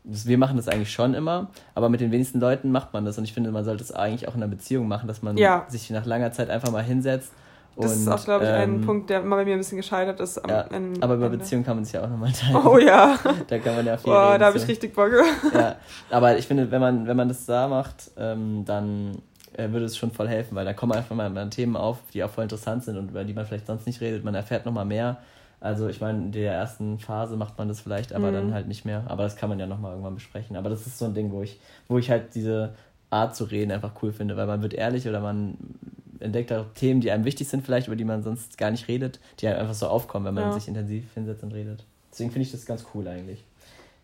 Wir 0.09 0.39
machen 0.39 0.57
das 0.57 0.69
eigentlich 0.69 0.93
schon 0.93 1.15
immer, 1.15 1.49
aber 1.75 1.89
mit 1.89 2.01
den 2.01 2.13
wenigsten 2.13 2.39
Leuten 2.39 2.71
macht 2.71 2.93
man 2.93 3.05
das 3.05 3.19
und 3.19 3.25
ich 3.25 3.33
finde, 3.33 3.51
man 3.51 3.65
sollte 3.65 3.83
es 3.83 3.91
eigentlich 3.93 4.29
auch 4.29 4.35
in 4.37 4.43
einer 4.43 4.51
Beziehung 4.51 4.87
machen, 4.87 5.09
dass 5.09 5.21
man 5.23 5.37
Ja. 5.37 5.65
sich 5.69 5.91
nach 5.91 6.07
langer 6.07 6.31
Zeit 6.31 6.49
einfach 6.49 6.71
mal 6.71 6.83
hinsetzt. 6.85 7.33
Das 7.79 7.93
und, 7.93 7.99
ist 8.03 8.09
auch, 8.09 8.25
glaube 8.25 8.45
ich, 8.45 8.51
ein 8.51 8.77
ähm, 8.77 8.81
Punkt, 8.83 9.11
der 9.11 9.21
immer 9.21 9.37
bei 9.37 9.45
mir 9.45 9.53
ein 9.55 9.59
bisschen 9.59 9.77
gescheitert 9.77 10.19
ist. 10.21 10.39
Am 10.39 10.49
Ja, 10.49 10.61
Ende. 10.63 11.03
aber 11.03 11.15
über 11.15 11.29
Beziehung 11.29 11.63
kann 11.65 11.77
man 11.77 11.85
sich 11.85 11.93
ja 11.93 12.05
auch 12.05 12.09
nochmal 12.09 12.33
teilen. 12.33 12.57
Oh 12.65 12.79
ja. 12.79 13.19
Da 13.49 13.59
kann 13.59 13.77
man 13.77 13.85
ja 13.85 13.97
viel 13.99 14.11
Boah, 14.13 14.39
da 14.39 14.47
habe 14.47 14.57
ich 14.59 14.67
richtig 14.69 14.95
Bock. 14.95 15.11
ja, 15.53 15.75
aber 16.09 16.39
ich 16.39 16.47
finde, 16.47 16.71
wenn 16.71 16.81
man, 16.81 17.07
wenn 17.07 17.17
man 17.17 17.29
das 17.29 17.45
da 17.45 17.67
macht, 17.69 18.13
ähm, 18.17 18.65
dann 18.65 19.19
äh, 19.55 19.69
würde 19.71 19.85
es 19.87 19.97
schon 19.97 20.11
voll 20.13 20.29
helfen, 20.29 20.55
weil 20.55 20.65
da 20.65 20.73
kommen 20.73 20.93
einfach 20.93 21.15
mal, 21.17 21.29
mal 21.29 21.51
Themen 21.51 21.77
auf, 21.77 21.99
die 22.15 22.23
auch 22.25 22.31
voll 22.31 22.45
interessant 22.45 22.85
sind 22.85 22.97
und 22.97 23.11
über 23.11 23.25
die 23.25 23.35
man 23.35 23.45
vielleicht 23.45 23.67
sonst 23.67 23.87
nicht 23.87 24.01
redet. 24.01 24.25
Man 24.25 24.35
erfährt 24.37 24.65
nochmal 24.65 24.85
mehr. 24.87 25.19
Also 25.67 25.89
ich 25.89 26.01
meine, 26.01 26.19
in 26.19 26.33
der 26.33 26.53
ersten 26.53 26.99
Phase 26.99 27.37
macht 27.37 27.59
man 27.59 27.67
das 27.69 27.81
vielleicht, 27.81 28.13
aber 28.13 28.29
Mhm. 28.31 28.35
dann 28.35 28.55
halt 28.55 28.69
nicht 28.69 28.85
mehr. 28.85 29.03
Aber 29.09 29.25
das 29.25 29.35
kann 29.37 29.49
man 29.49 29.59
ja 29.59 29.67
nochmal 29.67 29.91
irgendwann 29.93 30.15
besprechen. 30.15 30.57
Aber 30.57 30.71
das 30.71 30.87
ist 30.87 30.97
so 30.99 31.05
ein 31.07 31.15
Ding, 31.15 31.33
wo 31.33 31.43
ich, 31.43 31.59
wo 31.89 31.99
ich 31.99 32.11
halt 32.11 32.35
diese 32.35 32.75
Art 33.11 33.35
zu 33.35 33.45
reden 33.45 33.73
einfach 33.73 33.93
cool 34.03 34.13
finde, 34.13 34.37
weil 34.37 34.47
man 34.47 34.63
wird 34.63 34.75
ehrlich 34.75 35.09
oder 35.09 35.21
man 35.21 35.57
entdeckt 36.21 36.53
auch 36.53 36.67
Themen, 36.75 37.01
die 37.01 37.11
einem 37.11 37.25
wichtig 37.25 37.49
sind 37.49 37.65
vielleicht, 37.65 37.89
über 37.89 37.97
die 37.97 38.05
man 38.05 38.23
sonst 38.23 38.59
gar 38.59 38.71
nicht 38.71 38.89
redet, 38.89 39.19
die 39.41 39.49
halt 39.49 39.59
einfach 39.59 39.75
so 39.75 39.89
aufkommen, 39.89 40.25
wenn 40.27 40.35
man 40.35 40.45
Ja. 40.45 40.53
sich 40.53 40.69
intensiv 40.69 41.13
hinsetzt 41.15 41.43
und 41.43 41.53
redet. 41.53 41.85
Deswegen 42.13 42.31
finde 42.31 42.47
ich 42.47 42.53
das 42.53 42.65
ganz 42.65 42.87
cool 42.95 43.07
eigentlich. 43.09 43.45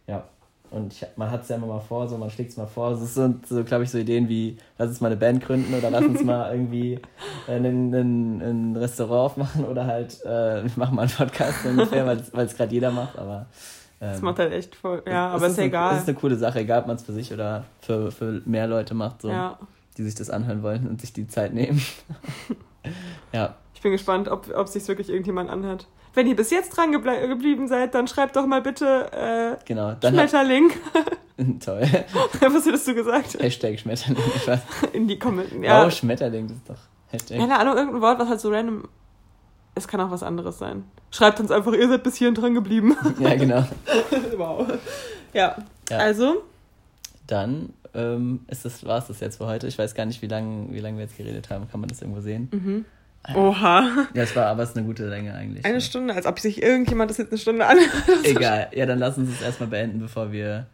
Ja. 0.07 0.25
Und 0.73 0.93
ich, 0.93 1.07
man 1.16 1.31
hat 1.31 1.43
es 1.43 1.49
ja 1.49 1.57
immer 1.57 1.66
mal 1.66 1.81
vor, 1.81 2.09
so 2.09 2.16
man 2.16 2.31
schlägt 2.31 2.51
es 2.51 2.57
mal 2.57 2.66
vor. 2.66 2.91
Das 2.91 3.03
ist 3.03 3.14
so, 3.14 3.64
glaube 3.64 3.85
ich, 3.85 3.91
so 3.91 3.99
Ideen 3.99 4.29
wie, 4.29 4.57
lass 4.79 4.89
uns 4.89 5.01
mal 5.01 5.09
eine 5.09 5.16
Band 5.16 5.45
gründen 5.45 5.75
oder 5.75 5.91
lass 5.91 6.05
uns 6.05 6.25
mal 6.25 6.51
irgendwie 6.53 6.99
ein, 7.47 7.64
ein, 7.64 8.41
ein 8.41 8.77
Restaurant 8.77 9.33
aufmachen 9.33 9.64
oder 9.64 9.87
halt, 9.87 10.18
äh, 10.25 10.64
machen 10.77 10.97
mal 10.97 11.03
einen 11.03 11.11
Podcast 11.11 11.66
ungefähr, 11.66 12.07
weil 12.07 12.47
es 12.47 12.57
gerade 12.57 12.73
jeder 12.73 12.91
macht, 12.91 13.18
aber. 13.18 13.47
Ähm, 14.01 14.12
das 14.12 14.23
macht 14.23 14.39
halt 14.39 14.53
echt 14.53 14.75
voll, 14.75 15.03
ja, 15.07 15.29
aber 15.29 15.47
ist, 15.47 15.53
ist 15.53 15.59
egal. 15.59 15.95
Es 15.95 16.03
ist 16.03 16.09
eine 16.09 16.18
coole 16.18 16.37
Sache, 16.37 16.61
egal 16.61 16.81
ob 16.81 16.87
man 16.87 16.97
es 16.97 17.03
für 17.03 17.12
sich 17.12 17.33
oder 17.33 17.64
für, 17.81 18.11
für 18.11 18.43
mehr 18.47 18.66
Leute 18.66 18.95
macht, 18.95 19.23
so, 19.23 19.29
ja. 19.29 19.59
die 19.97 20.03
sich 20.03 20.14
das 20.14 20.31
anhören 20.31 20.62
wollen 20.62 20.89
und 20.89 21.01
sich 21.01 21.12
die 21.12 21.29
Zeit 21.29 21.55
nehmen. 21.55 21.81
ja. 23.33 23.55
Ich 23.83 23.85
bin 23.85 23.91
gespannt, 23.91 24.28
ob, 24.28 24.49
ob 24.55 24.68
sich 24.68 24.87
wirklich 24.87 25.09
irgendjemand 25.09 25.51
anhört. 25.51 25.89
Wenn 26.14 26.28
ihr 26.28 26.37
bis 26.37 26.53
jetzt 26.53 26.76
dran 26.76 26.93
geblieben 26.93 27.66
seid, 27.66 27.97
dann 27.97 28.07
schreibt 28.07 28.37
doch 28.37 28.47
mal 28.47 28.62
bitte 28.62 29.11
äh, 29.11 29.64
genau, 29.64 29.95
dann 29.95 30.14
Schmetterling. 30.14 30.70
Toll. 31.59 31.80
Was 32.41 32.64
hättest 32.64 32.87
du 32.87 32.95
gesagt? 32.95 33.37
Hashtag 33.41 33.80
Schmetterling. 33.80 34.22
In 34.93 35.09
die 35.09 35.18
Kommentare. 35.18 35.64
Ja. 35.64 35.85
Oh, 35.85 35.91
Schmetterling, 35.91 36.47
das 36.47 36.59
ist 36.59 36.70
doch 36.70 36.78
Hashtag. 37.09 37.39
Keine 37.39 37.59
Ahnung, 37.59 37.76
irgendein 37.76 38.03
Wort, 38.03 38.20
was 38.20 38.28
halt 38.28 38.41
so 38.41 38.51
random. 38.51 38.85
Es 39.74 39.89
kann 39.89 40.01
auch 40.01 40.12
was 40.12 40.22
anderes 40.22 40.61
sein. 40.61 40.85
Schreibt 41.11 41.41
uns 41.41 41.51
einfach, 41.51 41.72
ihr 41.72 41.89
seid 41.89 42.05
bis 42.05 42.14
hierhin 42.14 42.37
dran 42.37 42.55
geblieben. 42.55 42.97
Ja, 43.18 43.35
genau. 43.35 43.66
wow. 44.37 44.64
Ja. 45.33 45.57
ja. 45.91 45.99
Also. 45.99 46.45
Dann 47.26 47.70
ähm, 47.95 48.45
ist 48.47 48.64
das, 48.64 48.87
war 48.87 48.99
es 48.99 49.09
das 49.09 49.18
jetzt 49.18 49.39
für 49.39 49.47
heute. 49.47 49.66
Ich 49.66 49.76
weiß 49.76 49.97
gar 49.97 50.07
nicht, 50.07 50.22
wie 50.22 50.28
lange 50.28 50.72
wie 50.72 50.78
lang 50.78 50.95
wir 50.95 51.03
jetzt 51.03 51.16
geredet 51.16 51.51
haben. 51.51 51.68
Kann 51.68 51.80
man 51.80 51.89
das 51.89 52.01
irgendwo 52.01 52.20
sehen? 52.20 52.49
Mhm. 52.53 52.85
Oha. 53.35 54.09
Ja, 54.14 54.23
es 54.23 54.35
war 54.35 54.47
aber 54.47 54.64
es 54.64 54.70
ist 54.70 54.77
eine 54.77 54.87
gute 54.87 55.09
Länge 55.09 55.35
eigentlich. 55.35 55.64
Eine 55.64 55.75
ja. 55.75 55.81
Stunde, 55.81 56.14
als 56.14 56.27
ob 56.27 56.41
sich 56.41 56.62
irgendjemand 56.62 57.11
das 57.11 57.18
jetzt 57.18 57.31
eine 57.31 57.39
Stunde 57.39 57.66
anhört. 57.66 57.91
Egal, 58.25 58.68
ja, 58.73 58.87
dann 58.87 58.99
lass 58.99 59.16
uns 59.16 59.31
es 59.31 59.43
erstmal 59.43 59.68
beenden, 59.68 60.01
bevor 60.01 60.33
wir. 60.33 60.66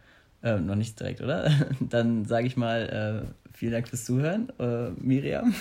Äh, 0.43 0.59
noch 0.59 0.77
nicht 0.77 0.99
direkt, 1.01 1.21
oder? 1.21 1.51
Dann 1.81 2.25
sage 2.25 2.47
ich 2.47 2.57
mal, 2.57 3.25
äh, 3.27 3.57
vielen 3.57 3.73
Dank 3.73 3.89
fürs 3.89 4.05
Zuhören, 4.05 4.53
äh, 4.61 4.91
Miriam. 4.91 5.53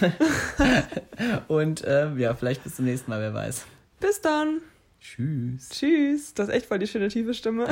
Und 1.48 1.84
äh, 1.84 2.14
ja, 2.16 2.36
vielleicht 2.36 2.64
bis 2.64 2.76
zum 2.76 2.86
nächsten 2.86 3.10
Mal, 3.10 3.20
wer 3.20 3.34
weiß. 3.34 3.66
Bis 4.00 4.22
dann. 4.22 4.62
Tschüss. 5.00 5.70
Tschüss. 5.70 6.34
Du 6.36 6.44
hast 6.44 6.50
echt 6.50 6.68
voll 6.68 6.78
die 6.78 6.88
schöne 6.88 7.08
tiefe 7.08 7.34
Stimme. 7.34 7.66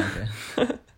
Danke. 0.56 0.80